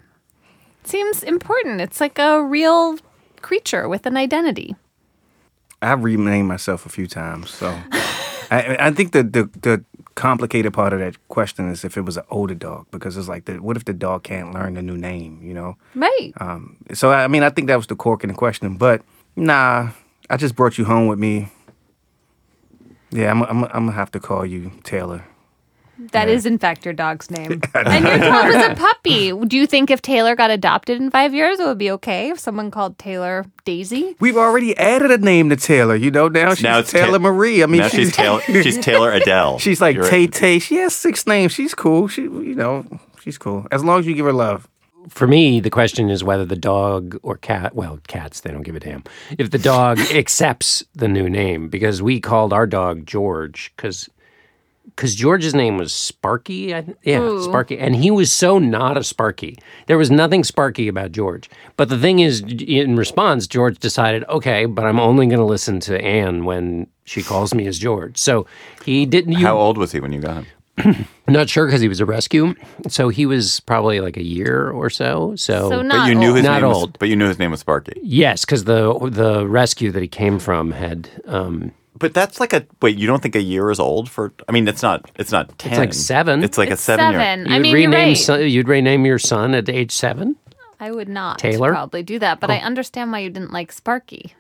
It 0.83 0.89
Seems 0.89 1.22
important. 1.22 1.81
It's 1.81 2.01
like 2.01 2.18
a 2.18 2.43
real 2.43 2.99
creature 3.41 3.89
with 3.89 4.05
an 4.05 4.16
identity. 4.16 4.74
I've 5.83 6.03
renamed 6.05 6.49
myself 6.49 6.87
a 6.87 6.89
few 6.89 7.07
times, 7.07 7.51
so 7.51 7.68
I, 8.51 8.77
I 8.81 8.91
think 8.91 9.12
the, 9.12 9.22
the 9.22 9.51
the 9.61 9.85
complicated 10.14 10.72
part 10.72 10.93
of 10.93 11.01
that 11.01 11.16
question 11.29 11.70
is 11.70 11.85
if 11.85 11.97
it 11.97 12.03
was 12.03 12.16
an 12.16 12.24
older 12.31 12.55
dog, 12.55 12.87
because 12.91 13.16
it's 13.16 13.29
like, 13.29 13.45
the, 13.45 13.61
what 13.61 13.77
if 13.77 13.85
the 13.85 13.93
dog 13.93 14.22
can't 14.22 14.55
learn 14.55 14.74
the 14.74 14.83
new 14.83 14.97
name? 14.97 15.41
You 15.43 15.55
know. 15.55 15.77
Right. 15.95 16.33
Um, 16.41 16.77
so 16.95 17.12
I 17.12 17.29
mean, 17.29 17.43
I 17.43 17.51
think 17.51 17.68
that 17.68 17.77
was 17.77 17.87
the 17.87 17.97
cork 17.97 18.24
in 18.24 18.29
the 18.29 18.35
question, 18.37 18.77
but 18.77 19.03
nah, 19.37 19.91
I 20.31 20.37
just 20.37 20.57
brought 20.57 20.79
you 20.79 20.85
home 20.85 21.07
with 21.07 21.18
me. 21.18 21.49
Yeah, 23.11 23.31
I'm 23.31 23.43
I'm, 23.43 23.64
I'm 23.64 23.70
gonna 23.87 23.93
have 23.93 24.11
to 24.12 24.20
call 24.20 24.45
you 24.47 24.72
Taylor. 24.83 25.24
That 26.13 26.29
is, 26.29 26.45
in 26.45 26.59
fact, 26.59 26.85
your 26.85 26.93
dog's 26.95 27.31
name. 27.31 27.53
and 27.75 28.05
your 28.05 28.19
dog 28.19 28.47
was 28.47 28.57
a 28.57 28.75
puppy. 28.77 29.33
Do 29.33 29.57
you 29.57 29.67
think 29.67 29.91
if 29.91 30.03
Taylor 30.03 30.37
got 30.37 30.51
adopted 30.51 31.01
in 31.01 31.11
five 31.11 31.33
years, 31.35 31.59
it 31.59 31.67
would 31.67 31.79
be 31.79 31.91
okay 31.93 32.31
if 32.31 32.39
someone 32.39 32.71
called 32.71 32.99
Taylor 32.99 33.47
Daisy? 33.65 34.15
We've 34.21 34.37
already 34.37 34.77
added 34.77 35.11
a 35.11 35.19
name 35.19 35.49
to 35.51 35.57
Taylor. 35.57 35.97
You 35.97 36.11
know 36.11 36.29
now 36.29 36.55
she's 36.55 36.63
now 36.63 36.79
it's 36.81 36.93
Taylor 36.93 37.19
Ta- 37.19 37.23
Marie. 37.23 37.63
I 37.63 37.67
mean, 37.67 37.81
now 37.81 37.89
she's 37.89 38.13
Taylor. 38.15 38.41
She's 38.47 38.79
Taylor 38.79 39.11
Adele. 39.13 39.59
She's 39.59 39.81
like 39.81 39.97
You're- 39.97 40.09
Tay 40.09 40.27
Tay. 40.27 40.59
She 40.59 40.77
has 40.77 40.95
six 40.95 41.27
names. 41.27 41.53
She's 41.53 41.75
cool. 41.75 42.09
She, 42.09 42.23
you 42.23 42.55
know, 42.55 42.85
she's 43.21 43.39
cool 43.39 43.67
as 43.71 43.83
long 43.85 44.01
as 44.01 44.07
you 44.07 44.15
give 44.15 44.27
her 44.27 44.33
love. 44.33 44.69
For 45.09 45.27
me, 45.29 45.61
the 45.61 45.71
question 45.71 46.11
is 46.11 46.25
whether 46.25 46.45
the 46.45 46.57
dog 46.57 47.17
or 47.23 47.37
cat, 47.37 47.77
well, 47.77 48.01
cats, 48.09 48.41
they 48.41 48.51
don't 48.51 48.63
give 48.63 48.75
a 48.75 48.81
damn. 48.81 49.05
If 49.39 49.51
the 49.53 49.59
dog 49.59 49.99
accepts 50.01 50.83
the 50.97 51.07
new 51.07 51.31
name, 51.31 51.69
because 51.69 52.03
we 52.03 52.19
called 52.21 52.53
our 52.53 52.67
dog 52.67 53.07
George, 53.07 53.73
because 53.77 54.09
because 54.87 55.14
George's 55.14 55.55
name 55.55 55.76
was 55.76 55.93
Sparky. 55.93 56.74
I, 56.74 56.80
th- 56.82 56.97
yeah, 57.03 57.18
Ooh. 57.20 57.43
Sparky. 57.43 57.78
And 57.78 57.95
he 57.97 58.11
was 58.11 58.32
so 58.32 58.59
not 58.59 58.97
a 58.97 59.05
Sparky. 59.05 59.59
There 59.87 59.99
was 59.99 60.11
nothing 60.11 60.43
Sparky 60.45 60.89
about 60.89 61.12
George. 61.12 61.51
But 61.76 61.89
the 61.89 61.99
thing 61.99 62.20
is, 62.20 62.41
in 62.41 62.97
response, 62.97 63.47
George 63.47 63.78
decided, 63.78 64.24
okay, 64.28 64.64
but 64.66 64.84
I'm 64.87 64.99
only 65.01 65.26
going 65.26 65.39
to 65.39 65.45
listen 65.45 65.80
to 65.80 66.01
Anne 66.03 66.45
when 66.45 66.87
she 67.05 67.22
calls 67.22 67.55
me 67.55 67.66
as 67.66 67.78
George. 67.78 68.16
So 68.16 68.47
he 68.84 69.05
didn't. 69.07 69.32
You, 69.32 69.47
How 69.47 69.59
old 69.59 69.76
was 69.76 69.93
he 69.93 70.01
when 70.01 70.12
you 70.12 70.20
got 70.20 70.45
him? 70.45 71.07
Not 71.28 71.49
sure 71.49 71.66
because 71.66 71.80
he 71.80 71.89
was 71.89 72.01
a 72.01 72.07
rescue. 72.07 72.55
So 72.89 73.09
he 73.09 73.24
was 73.26 73.61
probably 73.61 74.01
like 74.01 74.16
a 74.18 74.22
year 74.22 74.70
or 74.70 74.91
so. 74.91 75.34
So, 75.37 75.70
So 75.70 75.82
But 75.89 76.07
you 76.09 76.14
knew 76.14 76.34
his 76.34 76.45
Not 76.45 76.62
name 76.62 76.70
old. 76.70 76.91
was. 76.91 76.97
But 76.99 77.09
you 77.09 77.16
knew 77.16 77.28
his 77.28 77.39
name 77.39 77.51
was 77.51 77.61
Sparky. 77.61 77.99
Yes, 78.03 78.45
because 78.45 78.64
the 78.64 78.93
the 79.11 79.47
rescue 79.49 79.91
that 79.93 80.03
he 80.03 80.09
came 80.09 80.39
from 80.39 80.72
had 80.72 81.09
um, 81.26 81.72
But 81.99 82.15
that's 82.15 82.41
like 82.41 82.53
a 82.53 82.67
wait. 82.83 82.97
You 82.99 83.07
don't 83.07 83.23
think 83.23 83.35
a 83.37 83.43
year 83.43 83.71
is 83.71 83.81
old 83.81 84.09
for? 84.11 84.33
I 84.49 84.53
mean, 84.53 84.67
it's 84.69 84.83
not. 84.83 85.11
It's 85.17 85.33
not 85.33 85.59
ten. 85.59 85.73
It's 85.73 85.79
like 85.79 85.95
seven. 85.95 86.43
It's 86.45 86.59
like 86.59 86.71
It's 86.71 86.81
a 86.81 86.85
seven, 86.85 87.11
year. 87.13 87.21
seven. 87.21 87.47
you'd 87.47 87.53
I 87.55 87.59
mean, 87.59 87.73
you're 87.77 87.91
rename 87.91 88.09
right. 88.09 88.17
son, 88.17 88.49
you'd 88.49 88.69
rename 88.69 89.05
your 89.07 89.19
son 89.19 89.55
at 89.55 89.69
age 89.69 89.93
seven. 89.93 90.37
I 90.79 90.91
would 90.91 91.09
not 91.09 91.39
Taylor? 91.39 91.71
probably 91.71 92.03
do 92.03 92.19
that, 92.19 92.39
but 92.41 92.51
I 92.51 92.59
understand 92.59 93.11
why 93.11 93.21
you 93.21 93.31
didn't 93.31 93.53
like 93.53 93.73
Sparky. 93.73 94.35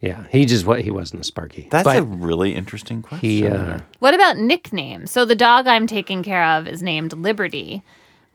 Yeah, 0.00 0.24
he 0.30 0.44
just 0.44 0.66
what 0.66 0.82
he 0.82 0.90
wasn't 0.90 1.20
a 1.22 1.24
Sparky. 1.24 1.68
That's 1.70 1.84
but 1.84 1.96
a 1.98 2.02
really 2.02 2.54
interesting 2.54 3.02
question. 3.02 3.28
he. 3.28 3.46
Uh, 3.46 3.78
What 4.00 4.14
about 4.14 4.36
nicknames? 4.36 5.10
So 5.10 5.24
the 5.24 5.34
dog 5.36 5.66
I'm 5.66 5.86
taking 5.86 6.22
care 6.22 6.44
of 6.44 6.66
is 6.68 6.82
named 6.82 7.12
Liberty, 7.12 7.82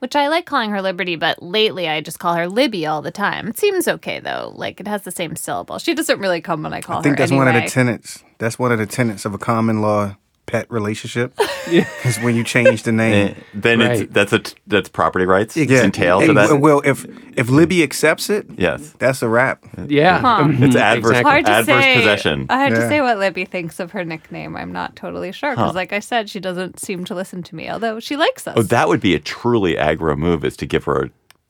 which 0.02 0.16
I 0.16 0.30
like 0.30 0.47
calling 0.47 0.72
her 0.72 0.82
Liberty, 0.82 1.16
but 1.16 1.43
lately 1.43 1.88
I 1.88 2.02
just 2.02 2.18
call 2.18 2.34
her 2.34 2.49
Libby 2.49 2.88
all 2.88 3.04
the 3.04 3.12
time. 3.12 3.47
It 3.49 3.60
seems 3.60 3.88
okay 3.88 4.20
though. 4.20 4.52
Like 4.56 4.80
it 4.80 4.88
has 4.88 5.04
the 5.04 5.12
same 5.12 5.36
syllable. 5.36 5.78
She 5.78 5.93
doesn't 5.93 6.20
really 6.20 6.41
come 6.41 6.64
when 6.64 6.74
I 6.74 6.82
call 6.82 6.95
her. 6.95 6.99
I 7.02 7.04
think 7.04 7.18
her. 7.18 7.22
that's 7.24 7.32
one 7.32 7.47
of 7.47 7.54
the 7.54 7.60
anyway. 7.60 7.70
tenets. 7.70 8.24
That's 8.39 8.58
one 8.58 8.72
of 8.72 8.80
the 8.80 8.88
tenets 8.88 9.26
of 9.26 9.36
a 9.36 9.38
common 9.38 9.82
law 9.82 10.16
pet 10.46 10.70
relationship. 10.72 11.34
is 11.68 12.18
when 12.20 12.36
you 12.36 12.44
change 12.44 12.84
the 12.84 12.92
name. 12.92 13.36
then 13.54 13.82
it's 13.82 14.12
that's 14.12 14.34
a 14.34 14.39
t- 14.39 14.56
that's 14.68 14.89
property 14.89 15.26
rights. 15.26 15.56
It's 15.56 15.72
Yeah. 15.72 15.84
entailed 15.84 16.26
to 16.26 16.34
that. 16.34 16.60
Well, 16.60 16.82
if 16.84 17.06
if 17.38 17.50
Libby 17.50 17.84
accepts 17.84 18.30
it, 18.30 18.48
yes, 18.58 18.94
that's 19.00 19.22
a 19.22 19.30
wrap. 19.30 19.64
yeah, 19.88 20.20
Huh. 20.20 20.48
it's 20.50 20.58
mm-hmm. 20.58 20.78
adverse 20.78 21.12
Exactly. 21.12 21.24
Hard 21.32 21.46
to 21.46 21.52
adverse 21.52 21.84
say. 21.84 21.96
possession. 21.98 22.46
I 22.50 22.58
had 22.58 22.70
to 22.70 22.88
say 22.88 23.02
what 23.02 23.18
Libby 23.20 23.46
thinks 23.46 23.80
of 23.80 23.92
her 23.92 24.04
nickname. 24.04 24.58
I'm 24.58 24.72
not 24.72 24.96
totally 24.96 25.32
sure 25.32 25.52
because, 25.52 25.76
like 25.76 25.94
I 25.94 26.00
said, 26.00 26.30
she 26.30 26.39
doesn't 26.39 26.80
seem 26.80 27.06
to 27.06 27.16
listen 27.16 27.44
to 27.44 27.56
me. 27.56 27.70
Although 27.70 28.00
she 28.00 28.16
likes 28.18 28.48
us. 28.48 28.56
Oh, 28.58 28.64
that 28.64 28.88
would 28.89 29.02
be 29.02 29.16
a 29.16 29.20
truly 29.20 29.76
aggro 29.76 30.18
move 30.18 30.44
is 30.44 30.58
to 30.58 30.66
give 30.66 30.84
her 30.86 31.04
a 31.06 31.10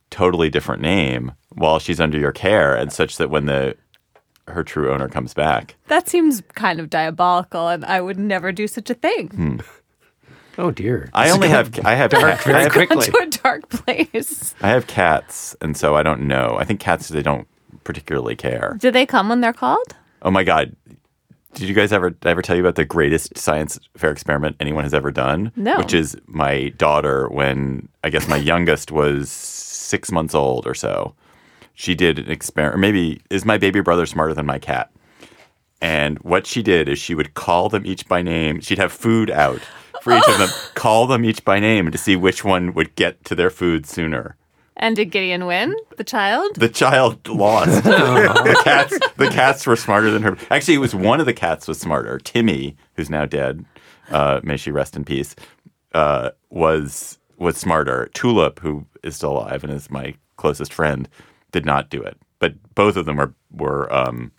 totally 0.10 0.50
different 0.50 0.82
name 0.82 1.32
while 1.54 1.80
she's 1.80 2.00
under 2.02 2.18
your 2.20 2.32
care 2.34 2.76
and 2.76 2.92
such 2.92 3.18
that 3.18 3.30
when 3.30 3.46
the 3.46 3.76
her 4.48 4.64
true 4.64 4.92
owner 4.92 5.08
comes 5.08 5.34
back. 5.34 5.76
That 5.88 6.10
seems 6.10 6.42
kind 6.56 6.80
of 6.80 6.90
diabolical, 6.90 7.68
and 7.68 7.86
I 7.86 8.02
would 8.02 8.18
never 8.18 8.52
do 8.52 8.68
such 8.68 8.90
a 8.90 8.94
thing. 8.94 9.30
Hmm. 9.30 9.58
Oh 10.58 10.72
dear. 10.72 11.10
I 11.14 11.30
only 11.32 11.48
have 11.48 11.80
I 11.86 11.96
have 11.96 12.12
cat, 12.12 12.46
I 12.48 12.64
have, 12.64 12.74
Gone 12.74 13.00
to 13.00 13.18
a 13.22 13.28
dark 13.28 13.70
place. 13.70 14.54
I 14.62 14.70
have 14.70 14.86
cats 14.88 15.56
and 15.62 15.78
so 15.78 15.96
I 15.96 16.04
don't 16.04 16.22
know. 16.28 16.58
I 16.60 16.66
think 16.66 16.80
cats 16.80 17.08
they 17.08 17.22
don't 17.22 17.48
particularly 17.84 18.36
care. 18.36 18.76
Do 18.80 18.92
they 18.92 19.06
come 19.06 19.30
when 19.30 19.42
they're 19.42 19.54
called? 19.54 19.96
Oh 20.22 20.32
my 20.32 20.44
god. 20.44 20.76
Did 21.54 21.68
you 21.68 21.74
guys 21.76 21.92
ever 21.92 22.16
ever 22.24 22.42
tell 22.42 22.56
you 22.56 22.62
about 22.62 22.76
the 22.76 22.86
greatest 22.86 23.38
science 23.38 23.80
fair 23.98 24.12
experiment 24.12 24.56
anyone 24.60 24.84
has 24.84 24.94
ever 24.94 25.12
done? 25.12 25.52
No. 25.56 25.78
Which 25.78 25.94
is 25.94 26.18
my 26.28 26.70
daughter 26.78 27.28
when 27.30 27.88
I 28.04 28.10
guess 28.10 28.28
my 28.28 28.38
youngest 28.38 28.92
was 28.92 29.32
six 29.32 30.12
months 30.12 30.36
old 30.36 30.68
or 30.68 30.74
so. 30.74 31.16
She 31.74 31.96
did 31.96 32.20
an 32.20 32.30
experiment. 32.30 32.76
Or 32.76 32.78
maybe 32.78 33.22
is 33.30 33.46
my 33.46 33.58
baby 33.58 33.82
brother 33.82 34.06
smarter 34.06 34.34
than 34.34 34.46
my 34.46 34.60
cat? 34.60 34.92
And 35.82 36.20
what 36.20 36.46
she 36.46 36.62
did 36.62 36.88
is 36.88 37.00
she 37.00 37.16
would 37.16 37.34
call 37.34 37.70
them 37.70 37.86
each 37.86 38.08
by 38.08 38.22
name. 38.22 38.60
She'd 38.60 38.78
have 38.78 38.92
food 38.92 39.32
out 39.32 39.62
for 40.02 40.14
each 40.14 40.28
of 40.28 40.38
them, 40.38 40.50
call 40.76 41.08
them 41.08 41.26
each 41.26 41.44
by 41.44 41.60
name 41.60 41.92
to 41.92 41.98
see 41.98 42.16
which 42.16 42.44
one 42.44 42.74
would 42.74 42.96
get 42.96 43.24
to 43.26 43.36
their 43.36 43.50
food 43.50 43.86
sooner. 43.86 44.36
And 44.78 44.96
did 44.96 45.12
Gideon 45.12 45.46
win? 45.46 45.76
The 45.98 46.04
child? 46.04 46.56
The 46.56 46.70
child 46.70 47.28
lost. 47.28 47.84
the 47.84 48.62
cats 48.64 48.98
the 49.18 49.28
cats 49.28 49.68
were 49.68 49.76
smarter 49.76 50.10
than 50.10 50.24
her. 50.24 50.38
Actually, 50.50 50.76
it 50.76 50.80
was 50.80 50.96
one 50.96 51.20
of 51.20 51.26
the 51.26 51.34
cats 51.34 51.68
was 51.68 51.80
smarter. 51.80 52.18
Timmy, 52.20 52.76
who's 52.96 53.10
now 53.10 53.26
dead, 53.26 53.66
uh, 54.10 54.40
may 54.44 54.58
she 54.58 54.72
rest 54.72 54.96
in 54.96 55.04
peace, 55.04 55.36
uh, 55.94 56.32
was 56.50 57.20
was 57.38 57.58
smarter. 57.58 58.10
Tulip, 58.14 58.60
who 58.60 58.86
is 59.04 59.16
still 59.16 59.34
alive 59.34 59.64
and 59.64 59.74
is 59.74 59.92
my 59.92 60.16
closest 60.38 60.74
friend, 60.74 61.08
did 61.52 61.66
not 61.66 61.90
do 61.90 62.02
it. 62.02 62.18
But 62.40 62.54
both 62.76 62.96
of 62.98 63.06
them 63.06 63.18
were 63.18 63.34
were 63.52 63.92
um, 63.94 64.32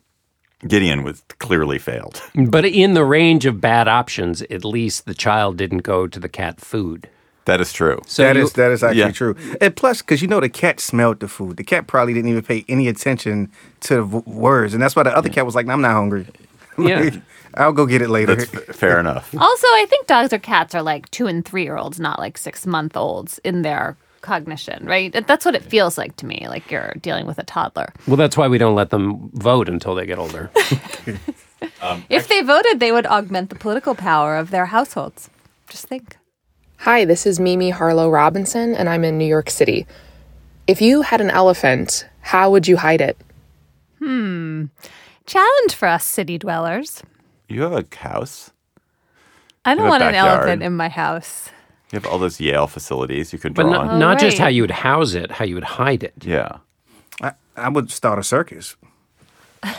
Gideon 0.66 1.02
was 1.02 1.22
clearly 1.38 1.78
failed. 1.78 2.22
But 2.34 2.64
in 2.64 2.94
the 2.94 3.04
range 3.04 3.46
of 3.46 3.60
bad 3.60 3.88
options, 3.88 4.42
at 4.42 4.64
least 4.64 5.06
the 5.06 5.14
child 5.14 5.56
didn't 5.56 5.82
go 5.82 6.06
to 6.06 6.20
the 6.20 6.28
cat 6.28 6.60
food. 6.60 7.08
That 7.44 7.60
is 7.60 7.72
true. 7.72 7.98
So 8.06 8.22
That 8.22 8.36
you- 8.36 8.42
is 8.44 8.52
that 8.52 8.70
is 8.70 8.82
actually 8.84 9.00
Yeah. 9.00 9.10
true. 9.10 9.34
And 9.60 9.74
plus, 9.74 10.00
because 10.02 10.22
you 10.22 10.28
know 10.28 10.40
the 10.40 10.48
cat 10.48 10.80
smelled 10.80 11.18
the 11.20 11.28
food. 11.28 11.56
The 11.56 11.64
cat 11.64 11.86
probably 11.86 12.14
didn't 12.14 12.30
even 12.30 12.42
pay 12.44 12.64
any 12.68 12.86
attention 12.88 13.50
to 13.80 13.96
the 13.96 14.02
v- 14.04 14.22
words, 14.26 14.74
and 14.74 14.82
that's 14.82 14.94
why 14.96 15.02
the 15.02 15.16
other 15.16 15.28
cat 15.28 15.44
was 15.44 15.54
like, 15.54 15.66
"I'm 15.68 15.80
not 15.82 15.92
hungry. 15.92 16.26
Yeah. 16.78 17.10
I'll 17.54 17.72
go 17.74 17.84
get 17.84 18.00
it 18.00 18.08
later." 18.08 18.34
That's 18.36 18.54
f- 18.54 18.76
fair 18.76 18.98
enough. 19.00 19.34
Also, 19.36 19.66
I 19.66 19.86
think 19.90 20.06
dogs 20.06 20.32
or 20.32 20.38
cats 20.38 20.74
are 20.74 20.82
like 20.82 21.10
two 21.10 21.26
and 21.26 21.44
three 21.44 21.64
year 21.64 21.76
olds, 21.76 21.98
not 22.00 22.18
like 22.18 22.38
six 22.38 22.66
month 22.66 22.96
olds 22.96 23.38
in 23.44 23.62
their 23.62 23.96
cognition, 24.22 24.86
right? 24.86 25.12
That's 25.26 25.44
what 25.44 25.54
it 25.54 25.62
feels 25.62 25.98
like 25.98 26.16
to 26.16 26.26
me, 26.26 26.46
like 26.48 26.70
you're 26.70 26.94
dealing 27.00 27.26
with 27.26 27.38
a 27.38 27.44
toddler. 27.44 27.92
Well, 28.06 28.16
that's 28.16 28.36
why 28.36 28.48
we 28.48 28.58
don't 28.58 28.74
let 28.74 28.90
them 28.90 29.30
vote 29.34 29.68
until 29.68 29.94
they 29.94 30.06
get 30.06 30.18
older. 30.18 30.50
If 32.08 32.28
they 32.28 32.42
voted, 32.42 32.80
they 32.80 32.92
would 32.92 33.06
augment 33.06 33.50
the 33.50 33.56
political 33.56 33.94
power 33.94 34.36
of 34.36 34.50
their 34.50 34.66
households. 34.66 35.30
Just 35.68 35.86
think. 35.86 36.16
Hi, 36.78 37.04
this 37.04 37.26
is 37.26 37.38
Mimi 37.38 37.70
Harlow 37.70 38.10
Robinson, 38.10 38.74
and 38.74 38.88
I'm 38.88 39.04
in 39.04 39.18
New 39.18 39.26
York 39.26 39.50
City. 39.50 39.86
If 40.66 40.80
you 40.80 41.02
had 41.02 41.20
an 41.20 41.30
elephant, 41.30 42.06
how 42.20 42.50
would 42.50 42.66
you 42.66 42.76
hide 42.76 43.00
it? 43.00 43.16
Hmm. 43.98 44.66
Challenge 45.26 45.74
for 45.74 45.86
us 45.86 46.04
city 46.04 46.38
dwellers. 46.38 47.02
You 47.48 47.62
have 47.62 47.72
a 47.72 47.84
house. 47.96 48.50
I 49.64 49.74
don't 49.74 49.88
want 49.88 50.02
a 50.02 50.06
an 50.06 50.14
elephant 50.14 50.62
in 50.62 50.76
my 50.76 50.88
house. 50.88 51.50
You 51.92 52.00
have 52.00 52.06
all 52.06 52.18
those 52.18 52.40
Yale 52.40 52.66
facilities 52.66 53.32
you 53.34 53.38
could 53.38 53.52
But 53.54 53.64
draw 53.64 53.72
not, 53.72 53.86
on. 53.88 53.98
not 53.98 54.18
just 54.18 54.38
how 54.38 54.48
you 54.48 54.62
would 54.62 54.70
house 54.70 55.12
it, 55.12 55.30
how 55.30 55.44
you 55.44 55.54
would 55.54 55.64
hide 55.64 56.02
it. 56.02 56.14
Yeah. 56.22 56.58
I, 57.20 57.32
I 57.54 57.68
would 57.68 57.90
start 57.90 58.18
a 58.18 58.22
circus. 58.22 58.76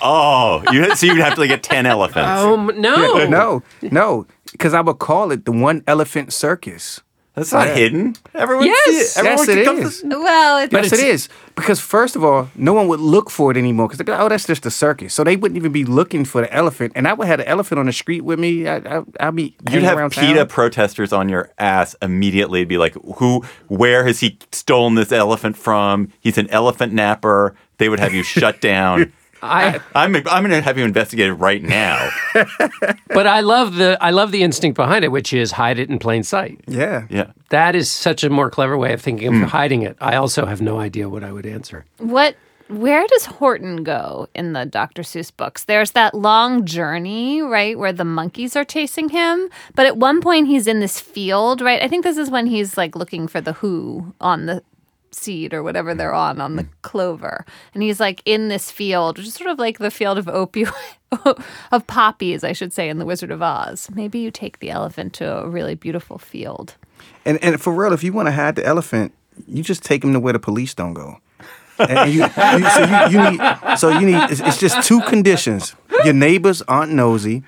Oh, 0.01 0.63
you, 0.71 0.95
so 0.95 1.07
you'd 1.07 1.17
have 1.17 1.33
to 1.33 1.41
like, 1.41 1.49
get 1.49 1.63
ten 1.63 1.85
elephants. 1.85 2.29
Um, 2.29 2.71
no. 2.79 3.25
No, 3.27 3.63
no, 3.81 4.25
because 4.51 4.73
I 4.73 4.79
would 4.81 4.99
call 4.99 5.31
it 5.31 5.43
the 5.45 5.51
one 5.51 5.83
elephant 5.87 6.31
circus. 6.31 7.01
That's 7.35 7.51
not 7.51 7.67
Yeah. 7.69 7.73
hidden. 7.73 8.15
Everyone 8.35 8.65
Yes. 8.67 8.85
see 8.85 8.91
it. 8.97 9.17
Everyone 9.25 9.37
Yes, 9.39 9.47
it 9.49 9.55
can 9.55 9.65
come 9.65 9.85
is. 9.87 10.01
to- 10.01 10.07
Well, 10.09 10.57
it's, 10.59 10.71
yes, 10.73 10.93
it 10.93 10.99
is. 10.99 11.29
Because 11.55 11.79
first 11.79 12.15
of 12.15 12.23
all, 12.23 12.49
no 12.55 12.73
one 12.73 12.87
would 12.87 12.99
look 12.99 13.31
for 13.31 13.49
it 13.49 13.57
anymore 13.57 13.87
because 13.87 13.97
they'd 13.97 14.05
be 14.05 14.11
like, 14.11 14.21
oh, 14.21 14.29
that's 14.29 14.45
just 14.45 14.65
a 14.67 14.71
circus. 14.71 15.15
So 15.15 15.23
they 15.23 15.35
wouldn't 15.35 15.57
even 15.57 15.71
be 15.71 15.83
looking 15.83 16.25
for 16.25 16.41
the 16.41 16.53
elephant. 16.53 16.91
And 16.95 17.07
I 17.07 17.13
would 17.13 17.27
have 17.27 17.39
the 17.39 17.47
elephant 17.49 17.79
on 17.79 17.87
the 17.87 17.91
street 17.93 18.21
with 18.21 18.37
me. 18.37 18.67
I, 18.67 18.77
I, 18.77 19.01
I'd 19.19 19.35
be 19.35 19.55
You'd 19.71 19.81
have 19.83 20.11
PETA 20.11 20.35
town. 20.35 20.47
protesters 20.47 21.11
on 21.11 21.27
your 21.27 21.51
ass 21.57 21.95
immediately. 22.03 22.59
It'd 22.59 22.69
be 22.69 22.77
like, 22.77 22.95
who, 23.17 23.43
where 23.67 24.05
has 24.05 24.19
he 24.19 24.37
stolen 24.51 24.93
this 24.93 25.11
elephant 25.11 25.57
from? 25.57 26.09
He's 26.19 26.37
an 26.37 26.49
elephant 26.51 26.93
napper. 26.93 27.55
They 27.79 27.89
would 27.89 27.99
have 27.99 28.13
you 28.13 28.21
shut 28.23 28.61
down. 28.61 29.11
I, 29.43 29.79
I'm, 29.95 30.15
I'm 30.15 30.23
going 30.43 30.49
to 30.49 30.61
have 30.61 30.77
you 30.77 30.85
investigated 30.85 31.39
right 31.39 31.61
now. 31.61 32.09
but 33.07 33.27
I 33.27 33.41
love 33.41 33.75
the 33.75 33.97
I 34.01 34.11
love 34.11 34.31
the 34.31 34.43
instinct 34.43 34.75
behind 34.75 35.03
it, 35.05 35.09
which 35.09 35.33
is 35.33 35.51
hide 35.51 35.79
it 35.79 35.89
in 35.89 35.99
plain 35.99 36.23
sight. 36.23 36.61
Yeah. 36.67 37.07
Yeah. 37.09 37.31
That 37.49 37.75
is 37.75 37.91
such 37.91 38.23
a 38.23 38.29
more 38.29 38.49
clever 38.49 38.77
way 38.77 38.93
of 38.93 39.01
thinking 39.01 39.27
of 39.27 39.33
hmm. 39.33 39.43
hiding 39.43 39.81
it. 39.81 39.97
I 39.99 40.15
also 40.15 40.45
have 40.45 40.61
no 40.61 40.79
idea 40.79 41.09
what 41.09 41.23
I 41.23 41.31
would 41.31 41.45
answer. 41.45 41.85
what 41.97 42.35
where 42.69 43.05
does 43.07 43.25
Horton 43.25 43.83
go 43.83 44.27
in 44.33 44.53
the 44.53 44.65
Dr. 44.65 45.03
Seuss 45.03 45.35
books? 45.35 45.65
There's 45.65 45.91
that 45.91 46.15
long 46.15 46.65
journey, 46.65 47.41
right, 47.41 47.77
where 47.77 47.93
the 47.93 48.05
monkeys 48.05 48.55
are 48.55 48.63
chasing 48.63 49.09
him. 49.09 49.49
But 49.75 49.85
at 49.85 49.97
one 49.97 50.21
point 50.21 50.47
he's 50.47 50.65
in 50.65 50.79
this 50.79 50.99
field, 50.99 51.61
right? 51.61 51.81
I 51.81 51.87
think 51.87 52.03
this 52.03 52.17
is 52.17 52.29
when 52.29 52.47
he's 52.47 52.77
like 52.77 52.95
looking 52.95 53.27
for 53.27 53.41
the 53.41 53.53
who 53.53 54.15
on 54.19 54.45
the 54.45 54.63
seed 55.15 55.53
or 55.53 55.63
whatever 55.63 55.91
mm-hmm. 55.91 55.99
they're 55.99 56.13
on 56.13 56.41
on 56.41 56.55
the 56.55 56.63
mm-hmm. 56.63 56.73
clover. 56.81 57.45
And 57.73 57.83
he's 57.83 57.99
like 57.99 58.21
in 58.25 58.47
this 58.49 58.71
field, 58.71 59.17
which 59.17 59.27
is 59.27 59.33
sort 59.33 59.49
of 59.49 59.59
like 59.59 59.79
the 59.79 59.91
field 59.91 60.17
of 60.17 60.25
opioid 60.25 60.73
of 61.71 61.87
poppies, 61.87 62.43
I 62.43 62.53
should 62.53 62.73
say, 62.73 62.89
in 62.89 62.99
the 62.99 63.05
Wizard 63.05 63.31
of 63.31 63.41
Oz. 63.41 63.89
Maybe 63.93 64.19
you 64.19 64.31
take 64.31 64.59
the 64.59 64.69
elephant 64.69 65.13
to 65.13 65.39
a 65.39 65.49
really 65.49 65.75
beautiful 65.75 66.17
field. 66.17 66.75
And, 67.25 67.41
and 67.43 67.61
for 67.61 67.73
real, 67.73 67.93
if 67.93 68.03
you 68.03 68.13
want 68.13 68.27
to 68.27 68.31
hide 68.31 68.55
the 68.55 68.65
elephant, 68.65 69.13
you 69.47 69.63
just 69.63 69.83
take 69.83 70.03
him 70.03 70.13
to 70.13 70.19
where 70.19 70.33
the 70.33 70.39
police 70.39 70.73
don't 70.73 70.93
go. 70.93 71.19
And 71.79 72.13
you, 72.13 72.21
you, 72.21 72.69
so 72.69 72.83
you, 72.83 73.09
you 73.09 73.31
need, 73.31 73.77
so 73.77 73.89
you 73.89 74.05
need. 74.05 74.31
It's, 74.31 74.39
it's 74.41 74.59
just 74.59 74.87
two 74.87 75.01
conditions. 75.01 75.75
Your 76.03 76.13
neighbors 76.13 76.61
aren't 76.63 76.91
nosy. 76.91 77.43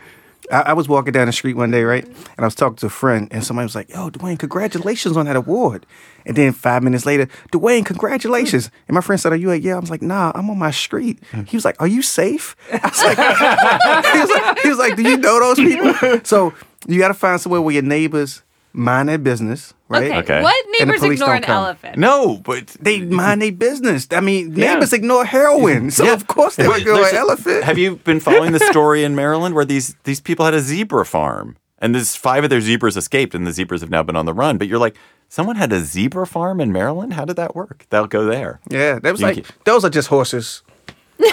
I, 0.52 0.62
I 0.62 0.74
was 0.74 0.88
walking 0.88 1.14
down 1.14 1.28
the 1.28 1.34
street 1.34 1.56
one 1.56 1.72
day, 1.72 1.84
right, 1.84 2.06
and 2.06 2.40
I 2.40 2.46
was 2.46 2.56
talking 2.56 2.78
to 2.78 2.86
a 2.88 2.90
friend, 2.90 3.28
and 3.32 3.44
somebody 3.44 3.66
was 3.66 3.76
like, 3.76 3.90
"Yo, 3.90 4.10
Dwayne, 4.10 4.38
congratulations 4.38 5.18
on 5.18 5.26
that 5.26 5.36
award." 5.36 5.86
And 6.26 6.36
then 6.36 6.54
five 6.54 6.84
minutes 6.84 7.06
later, 7.06 7.28
Dwayne, 7.52 7.86
congratulations. 7.86 8.72
And 8.88 8.96
my 8.96 9.02
friend 9.02 9.20
said, 9.20 9.34
"Are 9.34 9.38
you 9.38 9.52
at 9.52 9.62
yeah?" 9.62 9.76
I 9.76 9.80
was 9.80 9.90
like, 9.90 10.02
"Nah, 10.02 10.32
I'm 10.36 10.50
on 10.50 10.58
my 10.58 10.72
street." 10.72 11.20
Mm. 11.32 11.48
He 11.48 11.58
was 11.58 11.66
like, 11.66 11.82
"Are 11.82 11.88
you 11.88 12.02
safe?" 12.02 12.56
I 12.72 12.88
was 12.88 13.04
like, 13.04 13.18
he, 14.14 14.20
was 14.20 14.30
like 14.30 14.60
he 14.60 14.70
was 14.70 14.78
like, 14.78 14.96
"Do 14.96 15.04
you 15.04 15.18
know 15.18 15.40
those 15.40 15.58
people?" 15.58 16.22
So 16.24 16.54
you 16.88 17.00
got 17.00 17.10
to 17.10 17.14
find 17.14 17.40
somewhere 17.40 17.62
where 17.62 17.74
your 17.74 17.84
neighbors 17.84 18.44
mind 18.76 19.10
their 19.10 19.18
business, 19.18 19.74
right? 19.90 20.04
Okay. 20.12 20.18
Okay. 20.20 20.42
What 20.44 20.56
And 20.66 20.74
the 20.74 20.86
neighbors 20.86 21.00
police 21.02 21.20
ignore 21.22 21.36
an 21.36 21.42
come. 21.44 21.56
elephant? 21.64 21.98
No, 21.98 22.38
but 22.38 22.76
They 22.80 23.02
mind 23.02 23.42
their 23.42 23.52
business. 23.52 24.08
I 24.12 24.20
mean, 24.20 24.54
Yeah. 24.56 24.74
neighbors 24.74 24.94
ignore 24.94 25.26
heroin, 25.26 25.92
so 25.92 26.04
Yeah. 26.06 26.14
of 26.14 26.28
course 26.28 26.56
they 26.58 26.66
But 26.68 26.84
would 26.86 26.88
an 27.10 27.16
elephant. 27.16 27.64
Have 27.64 27.78
you 27.78 27.96
been 27.98 28.20
following 28.20 28.52
the 28.52 28.60
story 28.72 29.04
in 29.04 29.16
Maryland 29.16 29.56
where 29.56 29.66
these 29.66 29.96
these 30.04 30.20
people 30.22 30.46
had 30.46 30.54
a 30.54 30.60
zebra 30.60 31.06
farm 31.06 31.56
and 31.80 31.96
this 31.96 32.16
five 32.16 32.44
of 32.44 32.50
their 32.50 32.62
zebras 32.62 32.98
escaped 32.98 33.34
and 33.36 33.46
the 33.48 33.52
zebras 33.52 33.82
have 33.82 33.90
now 33.90 34.04
been 34.04 34.16
on 34.16 34.26
the 34.26 34.34
run? 34.34 34.58
But 34.58 34.68
you're 34.68 34.80
like, 34.80 34.96
someone 35.30 35.56
had 35.56 35.72
a 35.74 35.80
zebra 35.80 36.28
farm 36.28 36.60
in 36.62 36.72
Maryland? 36.72 37.14
How 37.14 37.26
did 37.26 37.36
that 37.38 37.56
work? 37.56 37.86
They'll 37.90 38.08
go 38.08 38.26
there. 38.26 38.60
yeah, 38.70 39.00
that 39.00 39.12
was 39.12 39.22
You 39.22 39.28
like 39.28 39.36
can- 39.46 39.56
those 39.66 39.84
are 39.86 39.90
just 39.90 40.10
horses. 40.10 40.62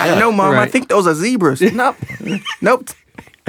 I 0.00 0.18
know, 0.18 0.30
mom. 0.30 0.54
I 0.54 0.66
think 0.68 0.88
those 0.88 1.06
are 1.08 1.14
zebras. 1.14 1.60
nope, 1.82 1.96
nope, 2.60 2.88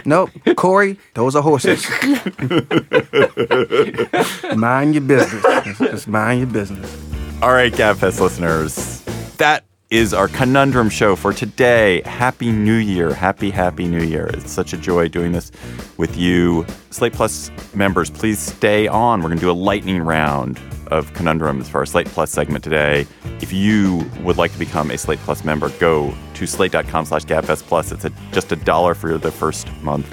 nope. 0.06 0.30
Corey, 0.56 0.98
those 1.14 1.36
are 1.36 1.44
horses. 1.44 1.88
mind 4.56 4.96
your 4.96 5.04
business. 5.04 5.78
Just 5.78 6.08
mind 6.08 6.40
your 6.42 6.50
business. 6.50 6.98
All 7.42 7.52
right, 7.52 7.72
GabFest 7.74 8.20
listeners, 8.20 9.02
that 9.38 9.64
is 9.94 10.12
our 10.12 10.28
conundrum 10.28 10.90
show 10.90 11.16
for 11.16 11.32
today. 11.32 12.02
Happy 12.06 12.52
New 12.52 12.78
Year. 12.78 13.14
Happy, 13.14 13.52
happy 13.52 13.88
New 13.88 14.02
Year. 14.02 14.26
It's 14.34 14.52
such 14.52 14.74
a 14.74 14.78
joy 14.78 15.08
doing 15.08 15.34
this 15.34 15.52
with 15.98 16.18
you. 16.18 16.66
Slate 16.90 17.14
Plus 17.14 17.52
members, 17.76 18.10
please 18.10 18.40
stay 18.40 18.88
on. 18.88 19.22
We're 19.22 19.28
going 19.28 19.38
to 19.38 19.46
do 19.46 19.52
a 19.52 19.54
lightning 19.54 20.02
round 20.02 20.60
of 20.88 21.14
conundrums 21.14 21.70
for 21.70 21.78
our 21.78 21.86
Slate 21.86 22.08
Plus 22.08 22.32
segment 22.32 22.64
today. 22.64 23.06
If 23.40 23.54
you 23.54 24.10
would 24.24 24.38
like 24.38 24.52
to 24.54 24.58
become 24.58 24.90
a 24.90 24.98
Slate 24.98 25.20
Plus 25.20 25.44
member, 25.44 25.70
go 25.78 26.12
to 26.34 26.48
slate.com 26.48 27.06
slash 27.06 27.26
GabFest 27.26 27.62
Plus. 27.68 27.92
It's 27.92 28.06
a, 28.06 28.12
just 28.32 28.52
a 28.52 28.56
dollar 28.56 28.96
for 28.96 29.20
the 29.20 29.32
first 29.32 29.72
month. 29.84 30.10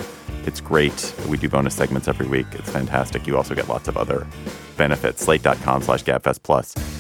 It's 0.47 0.61
great. 0.61 1.15
We 1.27 1.39
do 1.39 1.49
bonus 1.49 1.75
segments 1.75 2.07
every 2.07 2.27
week. 2.27 2.47
It's 2.53 2.71
fantastic. 2.71 3.27
You 3.27 3.39
also 3.39 3.55
get 3.55 3.67
lots 3.67 3.89
of 3.89 3.97
other 3.97 4.27
benefits. 4.77 5.23
Slate.com 5.23 5.81
slash 5.81 6.05
GabFest 6.05 6.43
Plus 6.43 7.00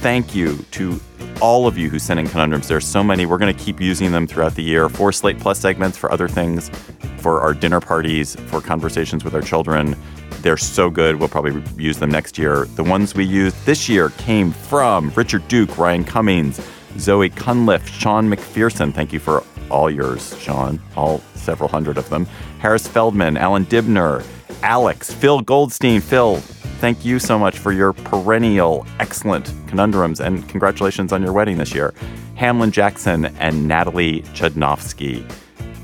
thank 0.00 0.34
you 0.34 0.56
to 0.72 1.00
all 1.40 1.66
of 1.66 1.76
you 1.76 1.90
who 1.90 1.98
sent 1.98 2.18
in 2.18 2.28
conundrums. 2.28 2.68
There's 2.68 2.86
so 2.86 3.02
many. 3.02 3.26
We're 3.26 3.38
going 3.38 3.54
to 3.54 3.64
keep 3.64 3.80
using 3.80 4.12
them 4.12 4.26
throughout 4.26 4.54
the 4.54 4.62
year 4.62 4.88
for 4.88 5.12
Slate 5.12 5.38
Plus 5.38 5.58
segments, 5.58 5.98
for 5.98 6.10
other 6.10 6.28
things, 6.28 6.70
for 7.18 7.40
our 7.40 7.52
dinner 7.52 7.80
parties, 7.80 8.36
for 8.46 8.60
conversations 8.60 9.24
with 9.24 9.34
our 9.34 9.42
children. 9.42 9.96
They're 10.40 10.56
so 10.56 10.90
good. 10.90 11.16
We'll 11.16 11.28
probably 11.28 11.62
use 11.76 11.98
them 11.98 12.10
next 12.10 12.38
year. 12.38 12.66
The 12.76 12.84
ones 12.84 13.14
we 13.14 13.24
used 13.24 13.56
this 13.66 13.88
year 13.88 14.10
came 14.10 14.52
from 14.52 15.10
Richard 15.14 15.46
Duke, 15.48 15.76
Ryan 15.76 16.04
Cummings, 16.04 16.60
Zoe 16.98 17.30
Cunliffe, 17.30 17.88
Sean 17.88 18.28
McPherson. 18.30 18.94
Thank 18.94 19.12
you 19.12 19.18
for 19.18 19.42
all 19.70 19.90
yours, 19.90 20.38
Sean, 20.38 20.80
all 20.96 21.18
several 21.34 21.68
hundred 21.68 21.98
of 21.98 22.08
them. 22.08 22.26
Harris 22.60 22.86
Feldman, 22.86 23.36
Alan 23.36 23.66
Dibner, 23.66 24.24
Alex, 24.62 25.12
Phil 25.12 25.40
Goldstein. 25.40 26.00
Phil, 26.00 26.36
thank 26.78 27.04
you 27.04 27.18
so 27.18 27.38
much 27.38 27.58
for 27.58 27.72
your 27.72 27.92
perennial 27.92 28.86
excellent 29.00 29.52
conundrums 29.66 30.20
and 30.20 30.48
congratulations 30.48 31.12
on 31.12 31.22
your 31.22 31.32
wedding 31.32 31.58
this 31.58 31.74
year. 31.74 31.94
Hamlin 32.34 32.70
Jackson 32.70 33.26
and 33.38 33.66
Natalie 33.66 34.22
Chudnovsky. 34.34 35.28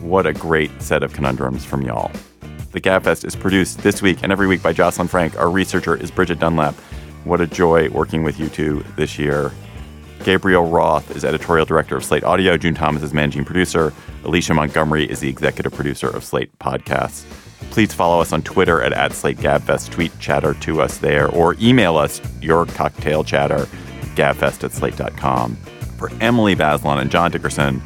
What 0.01 0.27
a 0.27 0.33
great 0.33 0.71
set 0.83 1.03
of 1.03 1.13
conundrums 1.13 1.65
from 1.65 1.83
y'all. 1.83 2.11
The 2.73 2.81
GabFest 2.81 3.25
is 3.25 3.37
produced 3.37 3.79
this 3.79 4.03
week 4.03 4.19
and 4.23 4.33
every 4.33 4.47
week 4.47 4.63
by 4.63 4.73
Jocelyn 4.73 5.09
Frank. 5.09 5.39
Our 5.39 5.51
researcher 5.51 5.95
is 5.95 6.11
Bridgette 6.11 6.39
Dunlap. 6.39 6.75
What 7.25 7.41
a 7.41 7.47
joy 7.47 7.89
working 7.91 8.23
with 8.23 8.41
you 8.41 8.49
two 8.49 8.85
this 8.97 9.19
year. 9.19 9.53
Gabriel 10.25 10.67
Roth 10.67 11.15
is 11.17 11.25
editorial 11.25 11.67
director 11.67 11.97
of 11.97 12.05
Slate 12.05 12.25
Audio. 12.25 12.57
June 12.57 12.75
Thomas 12.75 13.03
is 13.03 13.13
managing 13.13 13.45
producer. 13.45 13.93
Alicia 14.25 14.55
Montgomery 14.55 15.05
is 15.11 15.21
the 15.21 15.29
executive 15.29 15.73
producer 15.73 16.09
of 16.09 16.25
Slate 16.25 16.57
Podcasts. 16.59 17.25
Please 17.73 17.95
follow 17.95 18.21
us 18.21 18.35
on 18.35 18.43
Twitter 18.43 18.83
at, 18.83 18.93
at 18.93 19.13
SlateGabFest. 19.13 19.89
Tweet 19.89 20.13
chatter 20.21 20.53
to 20.53 20.83
us 20.83 20.99
there 20.99 21.29
or 21.31 21.57
email 21.59 21.97
us 21.97 22.21
your 22.43 22.67
cocktail 22.67 23.25
chatter, 23.25 23.67
gabfest 24.15 24.63
at 24.63 24.73
slate.com. 24.73 25.57
For 25.97 26.11
Emily 26.21 26.55
Bazelon 26.55 27.01
and 27.01 27.11
John 27.11 27.31
Dickerson 27.31 27.81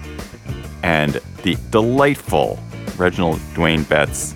and 0.82 1.20
the 1.44 1.56
delightful 1.70 2.58
Reginald 2.96 3.38
Dwayne 3.54 3.88
Betts, 3.88 4.34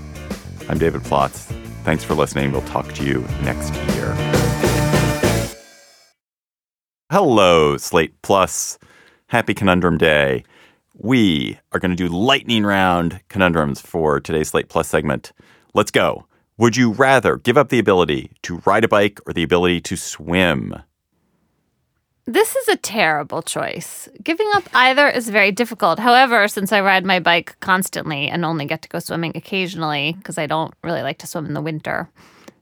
I'm 0.69 0.79
David 0.79 1.01
Plotz. 1.01 1.47
Thanks 1.83 2.05
for 2.05 2.15
listening. 2.15 2.53
We'll 2.53 2.63
talk 2.63 2.93
to 2.93 3.05
you 3.05 3.27
next 3.43 3.75
year. 3.95 4.15
Hello, 7.11 7.77
Slate 7.77 8.23
Plus. 8.23 8.79
Happy 9.27 9.55
Conundrum 9.55 9.99
Day. 9.99 10.45
We 11.03 11.59
are 11.73 11.81
going 11.81 11.93
to 11.93 11.97
do 11.97 12.09
lightning 12.09 12.63
round 12.63 13.23
conundrums 13.29 13.81
for 13.81 14.21
today's 14.21 14.51
Slate 14.51 14.69
Plus 14.69 14.87
segment. 14.87 15.33
Let's 15.73 15.91
go. 15.91 16.27
Would 16.59 16.77
you 16.77 16.93
rather 16.93 17.39
give 17.39 17.57
up 17.57 17.71
the 17.71 17.79
ability 17.79 18.33
to 18.43 18.61
ride 18.67 18.85
a 18.85 18.89
bike 18.89 19.19
or 19.25 19.33
the 19.33 19.43
ability 19.43 19.81
to 19.81 19.97
swim? 19.97 20.75
This 22.27 22.55
is 22.55 22.69
a 22.69 22.77
terrible 22.77 23.41
choice. 23.41 24.11
Giving 24.23 24.47
up 24.55 24.65
either 24.75 25.09
is 25.09 25.31
very 25.31 25.53
difficult. 25.53 25.99
However, 25.99 26.47
since 26.49 26.71
I 26.71 26.83
ride 26.83 27.07
my 27.07 27.19
bike 27.19 27.59
constantly 27.61 28.29
and 28.29 28.45
only 28.45 28.67
get 28.67 28.83
to 28.83 28.89
go 28.91 28.99
swimming 28.99 29.33
occasionally 29.35 30.13
because 30.19 30.37
I 30.37 30.45
don't 30.45 30.75
really 30.85 31.01
like 31.01 31.17
to 31.21 31.27
swim 31.27 31.47
in 31.47 31.55
the 31.55 31.63
winter, 31.63 32.11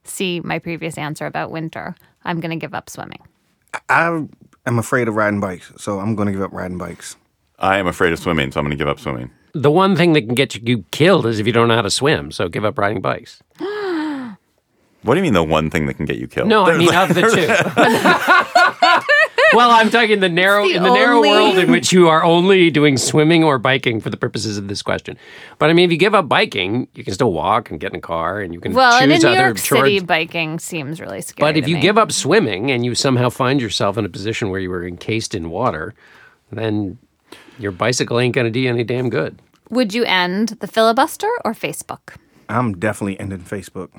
see 0.05 0.39
my 0.45 0.61
previous 0.61 0.97
answer 0.97 1.27
about 1.27 1.51
winter, 1.51 1.97
I'm 2.23 2.39
going 2.39 2.57
to 2.57 2.57
give 2.57 2.73
up 2.73 2.89
swimming. 2.89 3.21
I 3.89 4.27
am 4.65 4.79
afraid 4.79 5.09
of 5.09 5.17
riding 5.17 5.41
bikes, 5.41 5.73
so 5.77 5.99
I'm 5.99 6.15
going 6.15 6.27
to 6.27 6.33
give 6.33 6.43
up 6.43 6.53
riding 6.53 6.79
bikes. 6.79 7.17
I 7.59 7.79
am 7.79 7.87
afraid 7.87 8.13
of 8.13 8.19
swimming, 8.19 8.53
so 8.53 8.61
I'm 8.61 8.67
going 8.67 8.77
to 8.77 8.81
give 8.83 8.89
up 8.89 9.01
swimming. 9.01 9.31
The 9.53 9.71
one 9.71 9.97
thing 9.97 10.13
that 10.13 10.23
can 10.23 10.35
get 10.35 10.55
you 10.55 10.85
killed 10.91 11.27
is 11.27 11.39
if 11.41 11.47
you 11.47 11.53
don't 11.53 11.69
know 11.69 11.75
how 11.75 11.83
to 11.83 11.91
swim. 11.91 12.31
So 12.31 12.49
give 12.49 12.65
up 12.65 12.79
riding 12.79 13.01
bikes. 13.01 13.43
What 15.03 15.15
do 15.15 15.19
you 15.21 15.23
mean 15.23 15.33
the 15.33 15.45
one 15.45 15.71
thing 15.71 15.87
that 15.87 15.95
can 15.95 16.07
get 16.07 16.17
you 16.17 16.27
killed? 16.27 16.49
No, 16.49 16.65
I 16.65 16.77
mean 16.77 16.93
of 16.93 17.15
the 17.15 17.23
two. 17.23 17.47
well, 19.57 19.71
I'm 19.71 19.91
talking 19.91 20.19
the 20.19 20.29
narrow 20.29 20.65
the 20.65 20.75
in 20.75 20.83
the 20.83 20.93
narrow 20.93 21.21
world 21.21 21.57
in 21.57 21.71
which 21.71 21.93
you 21.93 22.09
are 22.09 22.25
only 22.25 22.69
doing 22.71 22.97
swimming 22.97 23.45
or 23.45 23.59
biking 23.59 24.01
for 24.01 24.11
the 24.11 24.17
purposes 24.17 24.59
of 24.59 24.67
this 24.67 24.83
question. 24.83 25.17
But 25.59 25.71
I 25.71 25.73
mean, 25.73 25.85
if 25.85 25.93
you 25.93 25.99
give 25.99 26.17
up 26.17 26.29
biking, 26.29 26.89
you 26.95 27.05
can 27.05 27.15
still 27.15 27.33
walk 27.33 27.71
and 27.71 27.79
get 27.79 27.93
in 27.93 27.99
a 27.99 28.01
car, 28.01 28.41
and 28.41 28.53
you 28.53 28.61
can 28.61 28.73
Well, 28.73 29.01
and 29.01 29.13
choose 29.13 29.23
in 29.23 29.31
New 29.31 29.37
other 29.37 29.47
York 29.47 29.57
chores. 29.59 29.81
City, 29.83 30.01
biking 30.01 30.59
seems 30.59 31.01
really 31.01 31.21
scary. 31.21 31.47
But 31.53 31.57
if 31.57 31.65
to 31.65 31.71
you 31.71 31.77
me. 31.77 31.83
give 31.83 31.97
up 31.97 32.11
swimming 32.11 32.73
and 32.73 32.85
you 32.85 32.97
somehow 32.97 33.31
find 33.31 33.61
yourself 33.61 33.97
in 33.99 34.05
a 34.05 34.09
position 34.09 34.51
where 34.51 34.61
you 34.61 34.69
were 34.69 34.85
encased 34.87 35.33
in 35.33 35.49
water, 35.49 35.95
then 36.51 36.99
your 37.59 37.73
bicycle 37.73 38.19
ain't 38.21 38.35
going 38.35 38.47
to 38.47 38.51
do 38.51 38.61
you 38.61 38.69
any 38.71 38.85
damn 38.85 39.11
good. 39.11 39.41
would 39.71 39.93
you 39.93 40.05
end 40.05 40.51
the 40.61 40.67
filibuster 40.67 41.29
or 41.45 41.53
Facebook? 41.53 42.17
I'm 42.49 42.79
definitely 42.79 43.21
ending 43.21 43.41
Facebook. 43.41 43.91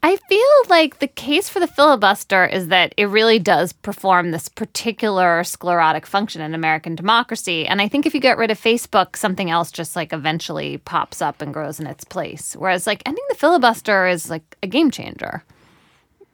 I 0.00 0.14
feel 0.14 0.70
like 0.70 1.00
the 1.00 1.08
case 1.08 1.48
for 1.48 1.58
the 1.58 1.66
filibuster 1.66 2.46
is 2.46 2.68
that 2.68 2.94
it 2.96 3.06
really 3.06 3.40
does 3.40 3.72
perform 3.72 4.30
this 4.30 4.48
particular 4.48 5.42
sclerotic 5.42 6.06
function 6.06 6.40
in 6.40 6.54
American 6.54 6.94
democracy. 6.94 7.66
And 7.66 7.82
I 7.82 7.88
think 7.88 8.06
if 8.06 8.14
you 8.14 8.20
get 8.20 8.38
rid 8.38 8.52
of 8.52 8.60
Facebook, 8.60 9.16
something 9.16 9.50
else 9.50 9.72
just 9.72 9.96
like 9.96 10.12
eventually 10.12 10.78
pops 10.78 11.20
up 11.20 11.42
and 11.42 11.52
grows 11.52 11.80
in 11.80 11.88
its 11.88 12.04
place. 12.04 12.54
Whereas 12.56 12.86
like 12.86 13.02
ending 13.06 13.24
the 13.28 13.34
filibuster 13.34 14.06
is 14.06 14.30
like 14.30 14.56
a 14.62 14.68
game 14.68 14.92
changer. 14.92 15.42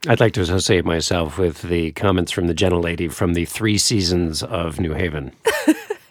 I'd 0.06 0.20
like 0.20 0.34
to 0.34 0.42
associate 0.42 0.84
myself 0.84 1.38
with 1.38 1.62
the 1.62 1.92
comments 1.92 2.32
from 2.32 2.46
the 2.46 2.54
gentle 2.54 2.82
lady 2.82 3.08
from 3.08 3.32
the 3.32 3.46
three 3.46 3.78
seasons 3.78 4.42
of 4.42 4.78
New 4.78 4.92
Haven. 4.92 5.32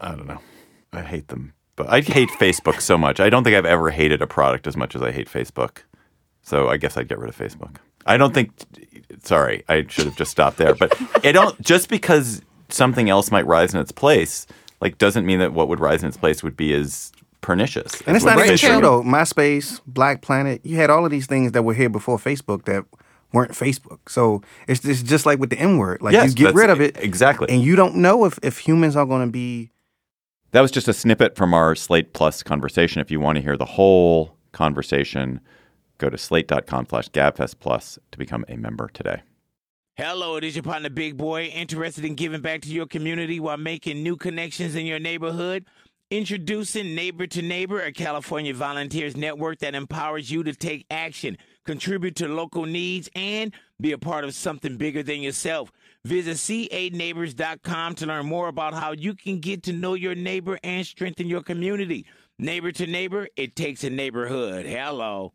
I 0.00 0.10
don't 0.14 0.26
know. 0.26 0.40
I 0.92 1.02
hate 1.02 1.28
them. 1.28 1.54
But 1.76 1.88
I 1.88 2.00
hate 2.00 2.28
Facebook 2.30 2.80
so 2.80 2.98
much. 2.98 3.20
I 3.20 3.30
don't 3.30 3.44
think 3.44 3.56
I've 3.56 3.64
ever 3.64 3.90
hated 3.90 4.20
a 4.20 4.26
product 4.26 4.66
as 4.66 4.76
much 4.76 4.96
as 4.96 5.02
I 5.02 5.12
hate 5.12 5.28
Facebook. 5.28 5.78
So 6.42 6.68
I 6.68 6.76
guess 6.76 6.96
I'd 6.96 7.08
get 7.08 7.18
rid 7.18 7.28
of 7.28 7.36
Facebook. 7.36 7.76
I 8.06 8.16
don't 8.16 8.32
think 8.34 8.50
sorry, 9.22 9.64
I 9.68 9.86
should 9.88 10.06
have 10.06 10.16
just 10.16 10.30
stopped 10.30 10.56
there. 10.56 10.74
But 10.74 10.98
I 11.24 11.32
don't 11.32 11.60
just 11.60 11.88
because 11.88 12.42
something 12.68 13.10
else 13.10 13.30
might 13.30 13.46
rise 13.46 13.74
in 13.74 13.80
its 13.80 13.92
place, 13.92 14.46
like 14.80 14.98
doesn't 14.98 15.26
mean 15.26 15.38
that 15.40 15.52
what 15.52 15.68
would 15.68 15.80
rise 15.80 16.02
in 16.02 16.08
its 16.08 16.16
place 16.16 16.42
would 16.42 16.56
be 16.56 16.72
as 16.74 17.12
pernicious. 17.40 18.00
And 18.06 18.16
as 18.16 18.24
it's 18.24 18.24
not 18.24 18.44
even 18.44 18.56
true 18.56 18.80
though. 18.80 19.02
MySpace, 19.02 19.80
Black 19.86 20.22
Planet, 20.22 20.60
you 20.64 20.76
had 20.76 20.90
all 20.90 21.04
of 21.04 21.10
these 21.10 21.26
things 21.26 21.52
that 21.52 21.62
were 21.62 21.74
here 21.74 21.88
before 21.88 22.18
Facebook 22.18 22.64
that 22.64 22.84
weren't 23.32 23.52
Facebook. 23.52 24.08
So 24.08 24.42
it's 24.66 24.84
it's 24.84 25.02
just 25.02 25.26
like 25.26 25.38
with 25.38 25.50
the 25.50 25.58
N 25.58 25.78
word. 25.78 26.02
Like 26.02 26.12
Yes, 26.12 26.30
you 26.30 26.46
get 26.46 26.54
rid 26.54 26.70
of 26.70 26.80
it 26.80 26.96
exactly. 26.98 27.48
and 27.50 27.62
you 27.62 27.76
don't 27.76 27.96
know 27.96 28.24
if, 28.24 28.38
if 28.42 28.58
humans 28.58 28.96
are 28.96 29.06
going 29.06 29.26
to 29.26 29.30
be 29.30 29.70
That 30.52 30.62
was 30.62 30.70
just 30.70 30.88
a 30.88 30.94
snippet 30.94 31.36
from 31.36 31.52
our 31.52 31.74
Slate 31.74 32.14
Plus 32.14 32.42
conversation. 32.42 33.02
If 33.02 33.10
you 33.10 33.20
want 33.20 33.36
to 33.36 33.42
hear 33.42 33.58
the 33.58 33.66
whole 33.66 34.34
conversation, 34.52 35.40
go 35.98 36.08
to 36.08 36.16
slate.com 36.16 36.86
slash 36.88 37.10
gabfest 37.10 37.56
plus 37.60 37.98
to 38.12 38.18
become 38.18 38.46
a 38.48 38.56
member 38.56 38.88
today. 38.88 39.20
Hello, 39.96 40.36
it 40.36 40.44
is 40.44 40.56
your 40.56 40.62
partner, 40.62 40.88
Big 40.88 41.18
Boy, 41.18 41.46
interested 41.46 42.04
in 42.04 42.14
giving 42.14 42.40
back 42.40 42.62
to 42.62 42.70
your 42.70 42.86
community 42.86 43.40
while 43.40 43.58
making 43.58 44.02
new 44.02 44.16
connections 44.16 44.74
in 44.74 44.86
your 44.86 45.00
neighborhood. 45.00 45.66
Introducing 46.10 46.94
Neighbor 46.94 47.26
to 47.26 47.42
Neighbor, 47.42 47.82
a 47.82 47.92
California 47.92 48.54
volunteers 48.54 49.14
network 49.14 49.58
that 49.58 49.74
empowers 49.74 50.30
you 50.30 50.42
to 50.44 50.54
take 50.54 50.86
action, 50.90 51.36
contribute 51.66 52.16
to 52.16 52.28
local 52.28 52.64
needs, 52.64 53.10
and 53.14 53.52
be 53.78 53.92
a 53.92 53.98
part 53.98 54.24
of 54.24 54.34
something 54.34 54.78
bigger 54.78 55.02
than 55.02 55.20
yourself. 55.20 55.70
Visit 56.08 56.38
c8neighbors.com 56.38 57.96
to 57.96 58.06
learn 58.06 58.24
more 58.24 58.48
about 58.48 58.72
how 58.72 58.92
you 58.92 59.14
can 59.14 59.40
get 59.40 59.64
to 59.64 59.74
know 59.74 59.92
your 59.92 60.14
neighbor 60.14 60.58
and 60.64 60.86
strengthen 60.86 61.26
your 61.26 61.42
community. 61.42 62.06
Neighbor 62.38 62.72
to 62.72 62.86
Neighbor, 62.86 63.28
it 63.36 63.54
takes 63.54 63.84
a 63.84 63.90
neighborhood. 63.90 64.64
Hello. 64.64 65.34